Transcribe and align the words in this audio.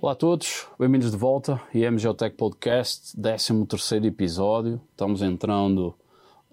Olá 0.00 0.12
a 0.12 0.14
todos, 0.14 0.68
bem-vindos 0.78 1.10
de 1.10 1.16
volta. 1.16 1.60
IM 1.74 1.98
Geotech 1.98 2.36
Podcast, 2.36 3.20
13 3.20 4.06
episódio. 4.06 4.80
Estamos 4.92 5.22
entrando 5.22 5.92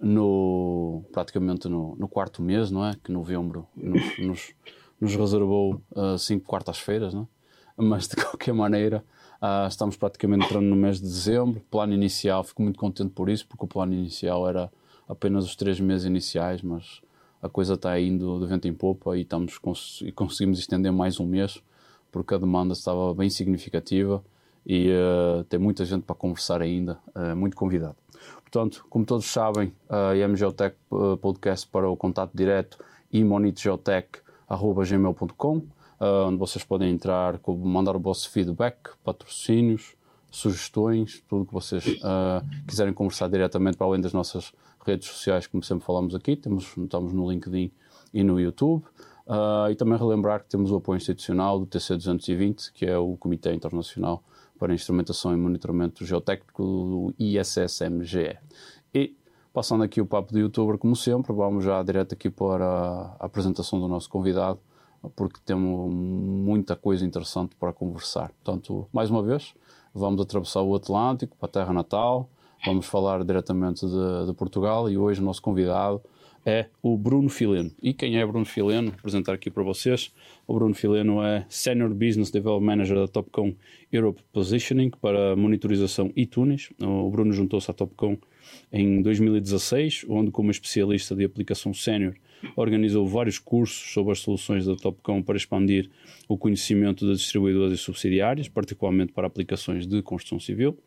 no 0.02 1.04
praticamente 1.12 1.70
no, 1.70 1.96
no, 1.96 2.08
quarto 2.08 2.42
mês, 2.42 2.72
não 2.72 2.84
é? 2.84 2.96
Que 3.04 3.12
novembro 3.12 3.68
nos, 3.76 4.18
nos, 4.18 4.54
nos 5.00 5.16
reservou 5.16 5.80
uh, 5.92 6.18
cinco 6.18 6.48
quartas-feiras, 6.48 7.14
não 7.14 7.30
é? 7.78 7.84
Mas 7.84 8.08
de 8.08 8.16
qualquer 8.18 8.52
maneira, 8.52 9.06
uh, 9.40 9.68
estamos 9.68 9.96
praticamente 9.96 10.46
entrando 10.46 10.66
no 10.66 10.76
mês 10.76 10.98
de 10.98 11.04
dezembro. 11.04 11.62
Plano 11.70 11.94
inicial, 11.94 12.44
fico 12.44 12.64
muito 12.64 12.80
contente 12.80 13.12
por 13.12 13.30
isso, 13.30 13.46
porque 13.48 13.64
o 13.64 13.68
plano 13.68 13.94
inicial 13.94 14.50
era 14.50 14.72
apenas 15.08 15.46
os 15.46 15.56
três 15.56 15.80
meses 15.80 16.08
iniciais, 16.08 16.64
mas 16.64 17.00
a 17.44 17.48
coisa 17.48 17.76
está 17.76 18.00
indo 18.00 18.40
de 18.40 18.48
vento 18.48 18.68
em 18.68 18.74
popa 18.74 19.16
e, 19.16 19.22
estamos, 19.22 19.60
e 20.02 20.12
conseguimos 20.12 20.58
estender 20.58 20.92
mais 20.92 21.20
um 21.20 21.28
mês, 21.28 21.62
porque 22.16 22.34
a 22.34 22.38
demanda 22.38 22.72
estava 22.72 23.14
bem 23.14 23.30
significativa 23.30 24.24
e 24.66 24.90
uh, 24.90 25.44
tem 25.50 25.60
muita 25.60 25.84
gente 25.84 26.04
para 26.04 26.16
conversar 26.16 26.62
ainda, 26.62 26.98
uh, 27.14 27.36
muito 27.36 27.58
convidado. 27.58 27.98
Portanto, 28.42 28.86
como 28.90 29.04
todos 29.04 29.26
sabem, 29.26 29.74
a 29.90 30.14
uh, 30.14 30.16
Geotech 30.38 30.78
uh, 30.90 31.18
Podcast 31.18 31.68
para 31.68 31.90
o 31.90 31.98
contato 31.98 32.32
direto 32.34 32.78
e 33.12 33.22
uh, 36.00 36.28
onde 36.28 36.38
vocês 36.38 36.64
podem 36.64 36.90
entrar, 36.90 37.38
mandar 37.46 37.98
o 37.98 38.00
vosso 38.00 38.30
feedback, 38.30 38.92
patrocínios, 39.04 39.94
sugestões, 40.32 41.22
tudo 41.28 41.46
que 41.46 41.54
vocês 41.54 41.86
uh, 41.86 42.66
quiserem 42.66 42.94
conversar 42.94 43.28
diretamente 43.28 43.76
para 43.76 43.88
além 43.88 44.00
das 44.00 44.14
nossas 44.14 44.54
redes 44.86 45.10
sociais, 45.10 45.48
como 45.48 45.62
sempre 45.62 45.86
falamos 45.86 46.16
aqui, 46.16 46.38
temos, 46.38 46.78
estamos 46.78 47.12
no 47.12 47.30
LinkedIn 47.30 47.70
e 48.14 48.24
no 48.24 48.40
YouTube. 48.40 48.86
Uh, 49.28 49.72
e 49.72 49.76
também 49.76 49.98
relembrar 49.98 50.44
que 50.44 50.50
temos 50.50 50.72
o 50.72 50.76
apoio 50.76 50.98
institucional 50.98 51.60
do 51.60 51.66
TC220, 51.66 52.72
que 52.72 52.86
é 52.86 52.96
o 52.96 53.18
Comitê 53.18 53.52
Internacional 53.54 54.24
para 54.60 54.74
Instrumentação 54.74 55.34
e 55.34 55.36
Monitoramento 55.36 56.06
Geotécnico 56.06 56.64
do 56.64 57.16
ISSMGE. 57.18 58.38
E, 58.94 59.18
passando 59.52 59.84
aqui 59.84 60.00
o 60.00 60.06
papo 60.06 60.32
de 60.32 60.42
youtuber, 60.42 60.78
como 60.78 60.96
sempre, 60.96 61.34
vamos 61.34 61.64
já 61.64 61.82
direto 61.82 62.14
aqui 62.14 62.30
para 62.30 63.16
a 63.20 63.26
apresentação 63.26 63.80
do 63.80 63.88
nosso 63.88 64.10
convidado, 64.10 64.60
porque 65.16 65.40
temos 65.44 65.92
muita 65.92 66.76
coisa 66.76 67.04
interessante 67.04 67.56
para 67.56 67.74
conversar. 67.74 68.32
Portanto, 68.44 68.88
mais 68.94 69.10
uma 69.10 69.24
vez, 69.24 69.56
vamos 69.94 70.22
atravessar 70.22 70.62
o 70.62 70.76
Atlântico 70.76 71.36
para 71.36 71.48
a 71.48 71.52
terra 71.52 71.74
natal, 71.74 72.30
vamos 72.64 72.86
falar 72.86 73.24
diretamente 73.24 73.86
de, 73.86 74.28
de 74.28 74.34
Portugal 74.34 74.90
e 74.90 74.98
hoje 74.98 75.20
o 75.20 75.24
nosso 75.24 75.42
convidado 75.42 76.02
é 76.46 76.68
o 76.82 76.96
Bruno 76.98 77.28
Fileno. 77.28 77.72
E 77.82 77.94
quem 77.94 78.18
é 78.18 78.26
Bruno 78.26 78.46
Fileno? 78.46 78.92
Vou 78.92 79.00
apresentar 79.00 79.34
aqui 79.34 79.50
para 79.50 79.64
vocês. 79.64 80.14
O 80.46 80.54
Bruno 80.54 80.76
Fileno 80.76 81.24
é 81.24 81.46
Senior 81.50 81.90
Business 81.90 82.30
Development 82.30 82.66
Manager 82.66 82.98
da 82.98 83.08
Topcom 83.08 83.56
Europe 83.92 84.22
Positioning 84.32 84.92
para 85.02 85.36
monitorização 85.36 86.12
e 86.16 86.26
túneis. 86.26 86.70
O 86.80 87.10
Bruno 87.10 87.34
juntou-se 87.34 87.70
à 87.72 87.74
Topcom 87.74 88.18
em 88.72 89.02
2016, 89.02 90.06
onde 90.08 90.30
como 90.30 90.52
especialista 90.52 91.16
de 91.16 91.26
aplicação 91.26 91.74
sénior 91.74 92.14
organizou 92.56 93.08
vários 93.08 93.40
cursos 93.40 93.94
sobre 93.94 94.12
as 94.12 94.20
soluções 94.20 94.66
da 94.66 94.76
Topcom 94.76 95.22
para 95.22 95.38
expandir 95.38 95.90
o 96.28 96.38
conhecimento 96.38 97.08
das 97.08 97.20
distribuidoras 97.20 97.74
e 97.74 97.78
subsidiárias, 97.78 98.48
particularmente 98.48 99.14
para 99.14 99.28
aplicações 99.28 99.86
de 99.86 100.02
construção 100.02 100.40
civil. 100.40 100.78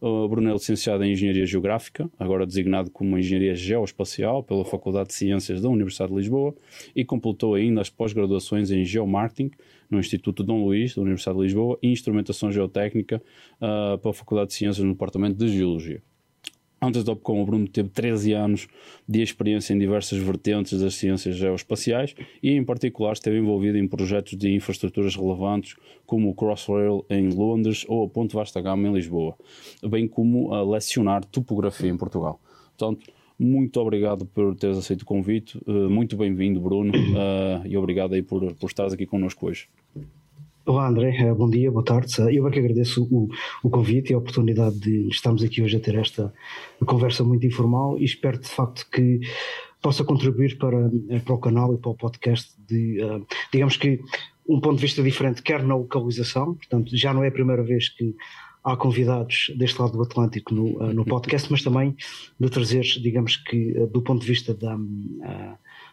O 0.00 0.28
Bruno 0.28 0.48
é 0.48 0.52
licenciado 0.52 1.04
em 1.04 1.12
Engenharia 1.12 1.46
Geográfica, 1.46 2.10
agora 2.18 2.46
designado 2.46 2.90
como 2.90 3.18
Engenharia 3.18 3.54
Geoespacial 3.54 4.42
pela 4.42 4.64
Faculdade 4.64 5.08
de 5.08 5.14
Ciências 5.14 5.60
da 5.60 5.68
Universidade 5.68 6.12
de 6.12 6.18
Lisboa 6.18 6.54
e 6.94 7.04
completou 7.04 7.54
ainda 7.54 7.80
as 7.80 7.90
pós-graduações 7.90 8.70
em 8.70 8.84
Geomarketing 8.84 9.50
no 9.90 9.98
Instituto 9.98 10.42
Dom 10.42 10.64
Luís, 10.64 10.94
da 10.94 11.02
Universidade 11.02 11.38
de 11.38 11.44
Lisboa, 11.44 11.78
e 11.82 11.88
Instrumentação 11.88 12.50
Geotécnica 12.50 13.22
uh, 13.60 13.98
pela 13.98 14.14
Faculdade 14.14 14.48
de 14.48 14.54
Ciências 14.54 14.84
no 14.84 14.92
Departamento 14.92 15.36
de 15.36 15.48
Geologia. 15.48 16.02
Antes 16.86 17.02
da 17.02 17.12
Opcom, 17.12 17.42
o 17.42 17.44
Bruno 17.44 17.66
teve 17.66 17.88
13 17.88 18.32
anos 18.32 18.68
de 19.08 19.20
experiência 19.20 19.74
em 19.74 19.78
diversas 19.78 20.18
vertentes 20.18 20.80
das 20.80 20.94
ciências 20.94 21.34
geoespaciais 21.34 22.14
e, 22.40 22.52
em 22.52 22.62
particular, 22.62 23.12
esteve 23.12 23.38
envolvido 23.38 23.76
em 23.76 23.88
projetos 23.88 24.38
de 24.38 24.54
infraestruturas 24.54 25.16
relevantes 25.16 25.74
como 26.06 26.30
o 26.30 26.34
Crossrail 26.34 27.04
em 27.10 27.28
Londres 27.30 27.84
ou 27.88 28.04
a 28.04 28.08
Ponte 28.08 28.36
Vasta 28.36 28.60
Gama 28.60 28.86
em 28.86 28.92
Lisboa, 28.92 29.34
bem 29.82 30.06
como 30.06 30.54
a 30.54 30.62
lecionar 30.62 31.24
topografia 31.24 31.90
em 31.90 31.96
Portugal. 31.96 32.38
Portanto, 32.78 33.12
muito 33.36 33.80
obrigado 33.80 34.24
por 34.24 34.54
teres 34.54 34.78
aceito 34.78 35.02
o 35.02 35.06
convite, 35.06 35.60
eh, 35.66 35.88
muito 35.88 36.16
bem-vindo, 36.16 36.60
Bruno, 36.60 36.92
eh, 36.94 37.62
e 37.64 37.76
obrigado 37.76 38.14
aí 38.14 38.22
por, 38.22 38.54
por 38.54 38.68
estares 38.68 38.92
aqui 38.92 39.06
connosco 39.06 39.48
hoje. 39.48 39.68
Olá 40.68 40.88
André, 40.88 41.16
eh, 41.16 41.32
bom 41.32 41.48
dia, 41.48 41.70
boa 41.70 41.84
tarde. 41.84 42.12
Eu 42.36 42.44
é 42.48 42.50
que 42.50 42.58
agradeço 42.58 43.04
o, 43.04 43.28
o, 43.62 43.70
convite 43.70 44.10
e 44.10 44.14
a 44.14 44.18
oportunidade 44.18 44.76
de 44.80 45.06
estarmos 45.06 45.44
aqui 45.44 45.62
hoje 45.62 45.76
a 45.76 45.80
ter 45.80 45.94
esta 45.94 46.34
conversa 46.84 47.22
muito 47.22 47.46
informal 47.46 47.96
e 48.00 48.04
espero 48.04 48.36
de 48.36 48.48
facto 48.48 48.84
que 48.90 49.20
possa 49.80 50.02
contribuir 50.02 50.58
para, 50.58 50.90
eh, 51.08 51.20
para 51.20 51.34
o 51.34 51.38
canal 51.38 51.72
e 51.72 51.78
para 51.78 51.92
o 51.92 51.94
podcast 51.94 52.52
de, 52.66 53.00
uh, 53.00 53.24
digamos 53.52 53.76
que, 53.76 54.00
um 54.48 54.60
ponto 54.60 54.74
de 54.74 54.82
vista 54.82 55.04
diferente, 55.04 55.40
quer 55.40 55.62
na 55.62 55.76
localização, 55.76 56.56
portanto 56.56 56.96
já 56.96 57.14
não 57.14 57.22
é 57.22 57.28
a 57.28 57.32
primeira 57.32 57.62
vez 57.62 57.88
que 57.88 58.16
há 58.64 58.76
convidados 58.76 59.52
deste 59.56 59.80
lado 59.80 59.92
do 59.92 60.02
Atlântico 60.02 60.52
no, 60.52 60.82
uh, 60.82 60.92
no 60.92 61.04
podcast, 61.04 61.48
mas 61.48 61.62
também 61.62 61.94
de 62.40 62.50
trazer, 62.50 62.82
digamos 62.82 63.36
que, 63.36 63.70
uh, 63.78 63.86
do 63.86 64.02
ponto 64.02 64.22
de 64.22 64.26
vista 64.26 64.52
da 64.52 64.76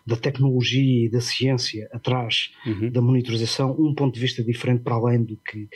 da 0.06 0.16
tecnologia 0.16 1.06
e 1.06 1.10
da 1.10 1.22
ciência 1.22 1.88
atrás 1.92 2.52
uhum. 2.66 2.92
da 2.92 3.02
monitorização 3.02 3.72
um 3.80 3.94
ponto 3.94 4.14
de 4.14 4.20
vista 4.20 4.44
diferente 4.44 4.84
para 4.84 4.96
além 4.96 5.24
do 5.24 5.38
que 5.38 5.68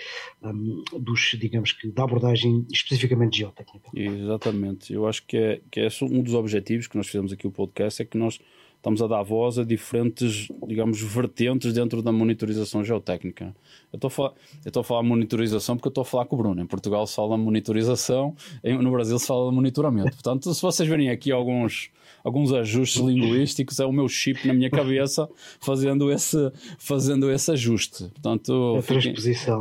um, 0.44 0.84
dos, 1.00 1.36
digamos 1.40 1.72
que, 1.72 1.90
da 1.92 2.04
abordagem 2.04 2.66
especificamente 2.72 3.38
geotécnica. 3.38 3.90
Exatamente, 3.94 4.94
eu 4.94 5.08
acho 5.08 5.26
que 5.26 5.38
é, 5.38 5.62
que 5.72 5.80
é 5.80 5.88
um 6.02 6.22
dos 6.22 6.34
objetivos 6.34 6.88
que 6.88 6.98
nós 6.98 7.08
fizemos 7.08 7.32
aqui 7.32 7.48
o 7.48 7.52
podcast, 7.52 8.02
é 8.02 8.06
que 8.06 8.18
nós 8.18 8.40
estamos 8.88 9.02
a 9.02 9.08
dar 9.08 9.22
voz 9.22 9.60
a 9.60 9.66
diferentes, 9.66 10.48
digamos, 10.66 11.02
vertentes 11.02 11.74
dentro 11.74 12.02
da 12.02 12.10
monitorização 12.10 12.86
geotécnica. 12.86 13.54
Eu 13.92 13.98
estou 13.98 14.08
a 14.08 14.12
falar, 14.12 14.30
eu 14.64 14.70
estou 14.70 14.82
a 14.82 14.84
falar 14.84 15.04
monitorização 15.04 15.76
porque 15.76 15.88
eu 15.88 15.92
estou 15.92 16.04
a 16.04 16.06
falar 16.06 16.26
com 16.26 16.36
o 16.36 16.40
Bruno. 16.40 16.62
Em 16.62 16.66
Portugal 16.66 17.06
se 17.06 17.16
fala 17.16 17.38
monitorização, 17.38 18.34
no 18.64 18.92
Brasil 18.92 19.20
se 19.20 19.28
fala 19.28 19.52
monitoramento. 19.52 20.12
Portanto, 20.12 20.54
se 20.54 20.62
vocês 20.62 20.88
verem 20.88 21.10
aqui 21.10 21.34
alguns, 21.34 21.90
alguns 22.24 22.54
ajustes 22.54 23.02
linguísticos, 23.02 23.78
é 23.82 23.86
o 23.86 23.92
meu 23.92 24.08
chip 24.08 24.48
na 24.48 24.54
minha 24.54 24.70
cabeça 24.70 25.28
fazendo 25.60 26.10
esse, 26.10 26.38
fazendo 26.80 27.30
esse 27.30 27.52
ajuste. 27.52 28.06
Portanto, 28.06 28.78
a 28.78 28.82
fiquem, 28.82 29.14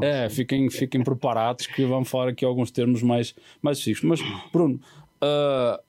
é, 0.02 0.28
fiquem, 0.28 0.70
fiquem 0.70 1.02
preparados 1.02 1.66
que 1.66 1.84
vamos 1.84 2.08
falar 2.08 2.28
aqui 2.28 2.44
alguns 2.44 2.70
termos 2.70 3.02
mais, 3.02 3.34
mais 3.60 3.78
específicos. 3.78 4.20
Mas, 4.20 4.50
Bruno, 4.52 4.80
uh, 5.20 5.85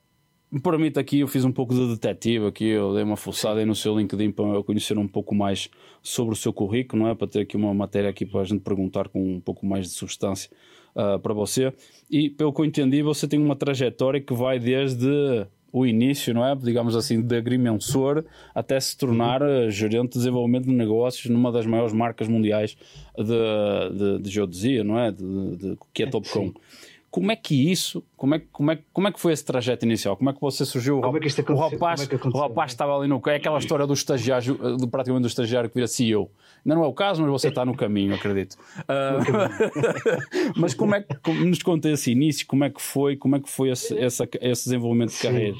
me 0.50 0.60
permite 0.60 0.98
aqui, 0.98 1.20
eu 1.20 1.28
fiz 1.28 1.44
um 1.44 1.52
pouco 1.52 1.74
de 1.74 1.88
detetive 1.88 2.46
aqui, 2.46 2.64
eu 2.64 2.94
dei 2.94 3.02
uma 3.02 3.16
fuçada 3.16 3.60
aí 3.60 3.66
no 3.66 3.74
seu 3.74 3.98
LinkedIn 3.98 4.30
para 4.32 4.62
conhecer 4.62 4.96
um 4.96 5.06
pouco 5.06 5.34
mais 5.34 5.68
sobre 6.02 6.32
o 6.32 6.36
seu 6.36 6.52
currículo, 6.52 7.02
não 7.02 7.10
é? 7.10 7.14
Para 7.14 7.26
ter 7.26 7.40
aqui 7.40 7.56
uma 7.56 7.74
matéria 7.74 8.08
aqui 8.08 8.24
para 8.24 8.40
a 8.40 8.44
gente 8.44 8.60
perguntar 8.60 9.08
com 9.08 9.36
um 9.36 9.40
pouco 9.40 9.66
mais 9.66 9.86
de 9.86 9.92
substância 9.92 10.50
uh, 10.94 11.18
para 11.18 11.34
você. 11.34 11.72
E 12.10 12.30
pelo 12.30 12.52
que 12.52 12.60
eu 12.60 12.64
entendi, 12.64 13.02
você 13.02 13.28
tem 13.28 13.38
uma 13.38 13.56
trajetória 13.56 14.20
que 14.20 14.32
vai 14.32 14.58
desde 14.58 15.46
o 15.70 15.84
início, 15.84 16.32
não 16.32 16.42
é? 16.42 16.54
Digamos 16.56 16.96
assim, 16.96 17.20
de 17.20 17.36
agrimensor 17.36 18.24
até 18.54 18.80
se 18.80 18.96
tornar 18.96 19.42
uh, 19.42 19.70
gerente 19.70 20.12
de 20.12 20.18
desenvolvimento 20.18 20.64
de 20.64 20.72
negócios 20.72 21.30
numa 21.30 21.52
das 21.52 21.66
maiores 21.66 21.92
marcas 21.92 22.26
mundiais 22.26 22.74
de, 23.18 23.98
de, 23.98 24.22
de 24.22 24.30
geodesia, 24.30 24.82
não 24.82 24.98
é? 24.98 25.12
De, 25.12 25.56
de, 25.56 25.78
que 25.92 26.04
é 26.04 26.06
Topcom. 26.06 26.54
Como 27.10 27.32
é 27.32 27.36
que 27.36 27.70
isso, 27.70 28.04
como 28.16 28.34
é, 28.34 28.42
como, 28.52 28.70
é, 28.70 28.78
como 28.92 29.08
é 29.08 29.12
que 29.12 29.18
foi 29.18 29.32
esse 29.32 29.44
trajeto 29.44 29.86
inicial? 29.86 30.14
Como 30.14 30.28
é 30.28 30.32
que 30.32 30.40
você 30.40 30.64
surgiu? 30.66 31.00
Como 31.00 31.16
é 31.16 31.20
que 31.20 31.26
isto 31.26 31.40
aconteceu? 31.40 31.66
O 31.66 31.70
rapaz, 31.70 32.08
é 32.08 32.14
o 32.14 32.38
rapaz 32.38 32.72
estava 32.72 32.94
ali 32.96 33.08
no. 33.08 33.22
É 33.26 33.36
aquela 33.36 33.58
história 33.58 33.86
do 33.86 33.94
estagiário, 33.94 34.56
praticamente 34.90 35.22
do 35.22 35.28
estagiário 35.28 35.70
que 35.70 35.74
vira 35.74 35.86
CEO. 35.86 36.30
Ainda 36.64 36.74
não 36.74 36.84
é 36.84 36.86
o 36.86 36.92
caso, 36.92 37.22
mas 37.22 37.30
você 37.30 37.48
está 37.48 37.64
no 37.64 37.74
caminho, 37.74 38.14
acredito. 38.14 38.58
Uh, 38.80 40.52
mas 40.60 40.74
como 40.74 40.94
é 40.94 41.00
que 41.00 41.30
nos 41.44 41.62
conta 41.62 41.88
esse 41.88 42.12
início? 42.12 42.46
Como 42.46 42.64
é 42.64 42.70
que 42.70 42.82
foi? 42.82 43.16
Como 43.16 43.36
é 43.36 43.40
que 43.40 43.48
foi 43.48 43.70
esse, 43.70 43.94
esse, 43.94 44.28
esse 44.40 44.64
desenvolvimento 44.64 45.08
de 45.08 45.16
Sim. 45.16 45.28
carreira? 45.28 45.56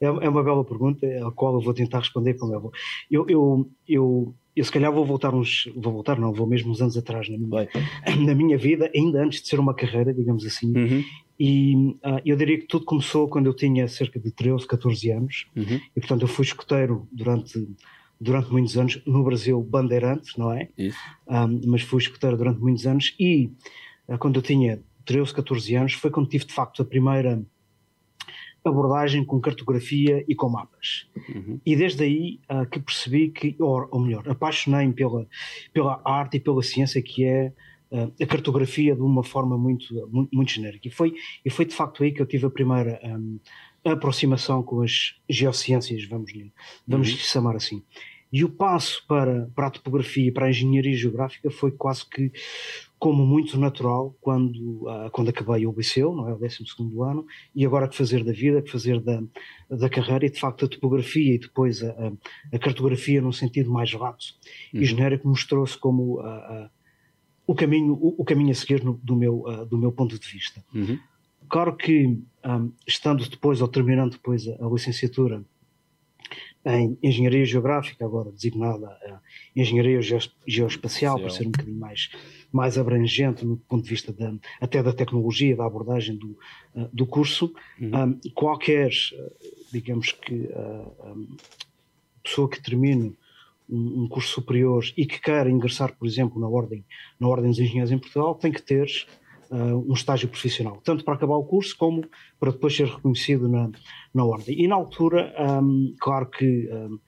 É, 0.00 0.06
é 0.06 0.28
uma 0.28 0.42
bela 0.42 0.64
pergunta, 0.64 1.06
a 1.06 1.30
qual 1.30 1.54
eu 1.54 1.60
vou 1.60 1.72
tentar 1.72 2.00
responder 2.00 2.34
como 2.34 2.54
é. 2.54 2.70
Eu, 3.10 3.26
eu, 3.28 3.70
eu 3.88 4.34
eu 4.56 4.64
se 4.64 4.72
calhar 4.72 4.90
vou 4.90 5.04
voltar 5.04 5.34
uns, 5.34 5.70
vou 5.76 5.92
voltar, 5.92 6.18
não, 6.18 6.32
vou 6.32 6.46
mesmo 6.46 6.72
uns 6.72 6.80
anos 6.80 6.96
atrás 6.96 7.28
na 7.28 7.36
minha, 7.36 7.68
na 8.26 8.34
minha 8.34 8.56
vida, 8.56 8.90
ainda 8.94 9.22
antes 9.22 9.42
de 9.42 9.48
ser 9.48 9.60
uma 9.60 9.74
carreira, 9.74 10.14
digamos 10.14 10.46
assim, 10.46 10.72
uhum. 10.74 11.04
e 11.38 11.76
uh, 11.76 12.22
eu 12.24 12.34
diria 12.36 12.58
que 12.58 12.66
tudo 12.66 12.86
começou 12.86 13.28
quando 13.28 13.46
eu 13.46 13.54
tinha 13.54 13.86
cerca 13.86 14.18
de 14.18 14.30
13, 14.30 14.66
14 14.66 15.10
anos, 15.10 15.46
uhum. 15.54 15.80
e 15.94 16.00
portanto 16.00 16.22
eu 16.22 16.28
fui 16.28 16.46
escoteiro 16.46 17.06
durante, 17.12 17.68
durante 18.18 18.50
muitos 18.50 18.78
anos, 18.78 19.02
no 19.06 19.22
Brasil 19.22 19.62
bandeirante, 19.62 20.38
não 20.38 20.50
é? 20.50 20.70
Ah, 21.28 21.46
mas 21.66 21.82
fui 21.82 22.00
escoteiro 22.00 22.38
durante 22.38 22.58
muitos 22.58 22.86
anos, 22.86 23.14
e 23.20 23.50
uh, 24.08 24.16
quando 24.18 24.36
eu 24.36 24.42
tinha 24.42 24.80
13, 25.04 25.34
14 25.34 25.74
anos, 25.74 25.92
foi 25.92 26.10
quando 26.10 26.30
tive 26.30 26.46
de 26.46 26.54
facto 26.54 26.80
a 26.80 26.84
primeira 26.84 27.44
abordagem 28.68 29.24
com 29.24 29.40
cartografia 29.40 30.24
e 30.28 30.34
com 30.34 30.48
mapas. 30.48 31.08
Uhum. 31.34 31.60
E 31.64 31.76
desde 31.76 32.04
aí 32.04 32.40
uh, 32.50 32.66
que 32.68 32.80
percebi 32.80 33.28
que, 33.28 33.56
ou, 33.58 33.88
ou 33.90 34.00
melhor, 34.00 34.28
apaixonei-me 34.28 34.92
pela, 34.92 35.26
pela 35.72 36.00
arte 36.04 36.36
e 36.36 36.40
pela 36.40 36.62
ciência 36.62 37.02
que 37.02 37.24
é 37.24 37.52
a 38.20 38.26
cartografia 38.26 38.94
de 38.94 39.00
uma 39.00 39.22
forma 39.22 39.56
muito, 39.56 39.94
muito, 40.10 40.34
muito, 40.34 40.52
genérica. 40.52 40.88
E 40.88 40.90
foi, 40.90 41.14
e 41.44 41.50
foi 41.50 41.64
de 41.64 41.74
facto 41.74 42.02
aí 42.02 42.12
que 42.12 42.20
eu 42.20 42.26
tive 42.26 42.46
a 42.46 42.50
primeira 42.50 43.00
um, 43.04 43.38
aproximação 43.84 44.62
com 44.62 44.82
as 44.82 45.14
geociências, 45.28 46.04
vamos, 46.04 46.32
vamos 46.86 47.10
uhum. 47.10 47.16
chamar 47.16 47.56
assim. 47.56 47.82
E 48.32 48.44
o 48.44 48.48
passo 48.48 49.04
para, 49.06 49.48
para 49.54 49.68
a 49.68 49.70
topografia, 49.70 50.32
para 50.32 50.46
a 50.46 50.50
engenharia 50.50 50.96
geográfica, 50.96 51.50
foi 51.50 51.70
quase 51.70 52.08
que 52.08 52.32
como 52.98 53.26
muito 53.26 53.58
natural 53.58 54.16
quando, 54.20 54.88
uh, 54.88 55.10
quando 55.12 55.28
acabei 55.28 55.66
o 55.66 55.74
liceu, 55.76 56.14
não 56.14 56.28
é? 56.28 56.32
O 56.32 56.38
12 56.38 56.64
ano, 57.02 57.26
e 57.54 57.64
agora 57.66 57.88
que 57.88 57.96
fazer 57.96 58.24
da 58.24 58.32
vida, 58.32 58.62
que 58.62 58.70
fazer 58.70 59.00
da, 59.00 59.22
da 59.70 59.88
carreira, 59.88 60.24
e 60.24 60.30
de 60.30 60.40
facto 60.40 60.64
a 60.64 60.68
topografia 60.68 61.34
e 61.34 61.38
depois 61.38 61.82
a, 61.82 61.90
a, 61.90 62.12
a 62.56 62.58
cartografia 62.58 63.20
num 63.20 63.32
sentido 63.32 63.70
mais 63.70 63.92
lato 63.92 64.24
uhum. 64.72 64.80
e 64.80 64.84
genérico 64.84 65.28
mostrou-se 65.28 65.76
como 65.76 66.20
uh, 66.20 66.64
uh, 66.64 66.70
o, 67.46 67.54
caminho, 67.54 67.92
o, 67.94 68.14
o, 68.18 68.24
caminho 68.24 68.50
a 68.50 68.54
seguir 68.54 68.82
no, 68.82 68.94
do, 69.02 69.14
meu, 69.14 69.44
do 69.68 69.76
meu 69.76 69.92
ponto 69.92 70.18
de 70.18 70.26
vista. 70.26 70.64
Uhum. 70.74 70.98
Claro 71.48 71.76
que, 71.76 72.18
um, 72.44 72.72
estando 72.86 73.28
depois, 73.28 73.60
ou 73.60 73.68
terminando 73.68 74.12
depois 74.12 74.48
a, 74.48 74.52
a 74.64 74.68
licenciatura, 74.68 75.44
em 76.66 76.98
Engenharia 77.00 77.44
Geográfica, 77.44 78.04
agora 78.04 78.32
designada 78.32 78.88
uh, 78.88 79.18
Engenharia 79.54 80.00
Geoespacial, 80.46 81.20
para 81.20 81.30
ser 81.30 81.46
um 81.46 81.50
bocadinho 81.52 81.78
mais, 81.78 82.10
mais 82.50 82.76
abrangente 82.76 83.44
no 83.44 83.56
ponto 83.56 83.84
de 83.84 83.90
vista 83.90 84.12
da, 84.12 84.34
até 84.60 84.82
da 84.82 84.92
tecnologia, 84.92 85.54
da 85.54 85.64
abordagem 85.64 86.16
do, 86.16 86.36
uh, 86.74 86.88
do 86.92 87.06
curso. 87.06 87.54
Uhum. 87.80 87.90
Um, 87.94 88.20
qualquer, 88.34 88.90
digamos 89.72 90.10
que, 90.10 90.48
um, 91.04 91.36
pessoa 92.24 92.48
que 92.48 92.60
termine 92.60 93.16
um, 93.70 94.02
um, 94.02 94.08
curso 94.08 94.34
superior 94.34 94.84
e 94.96 95.06
que 95.06 95.20
queira 95.20 95.48
ingressar, 95.48 95.94
por 95.96 96.06
exemplo, 96.06 96.40
na 96.40 96.48
ordem, 96.48 96.84
na 97.20 97.28
ordem 97.28 97.50
dos 97.50 97.60
engenheiros 97.60 97.92
em 97.92 97.98
Portugal, 97.98 98.34
tem 98.34 98.50
que 98.50 98.62
ter 98.62 98.88
uh, 99.50 99.90
um 99.90 99.92
estágio 99.92 100.28
profissional, 100.28 100.80
tanto 100.84 101.04
para 101.04 101.14
acabar 101.14 101.36
o 101.36 101.44
curso 101.44 101.76
como 101.76 102.04
para 102.38 102.52
depois 102.52 102.76
ser 102.76 102.86
reconhecido 102.86 103.48
na, 103.48 103.70
na 104.14 104.24
ordem. 104.24 104.60
E 104.60 104.68
na 104.68 104.74
altura, 104.74 105.34
um, 105.62 105.94
claro 105.98 106.26
que 106.30 106.68
um, 106.72 106.98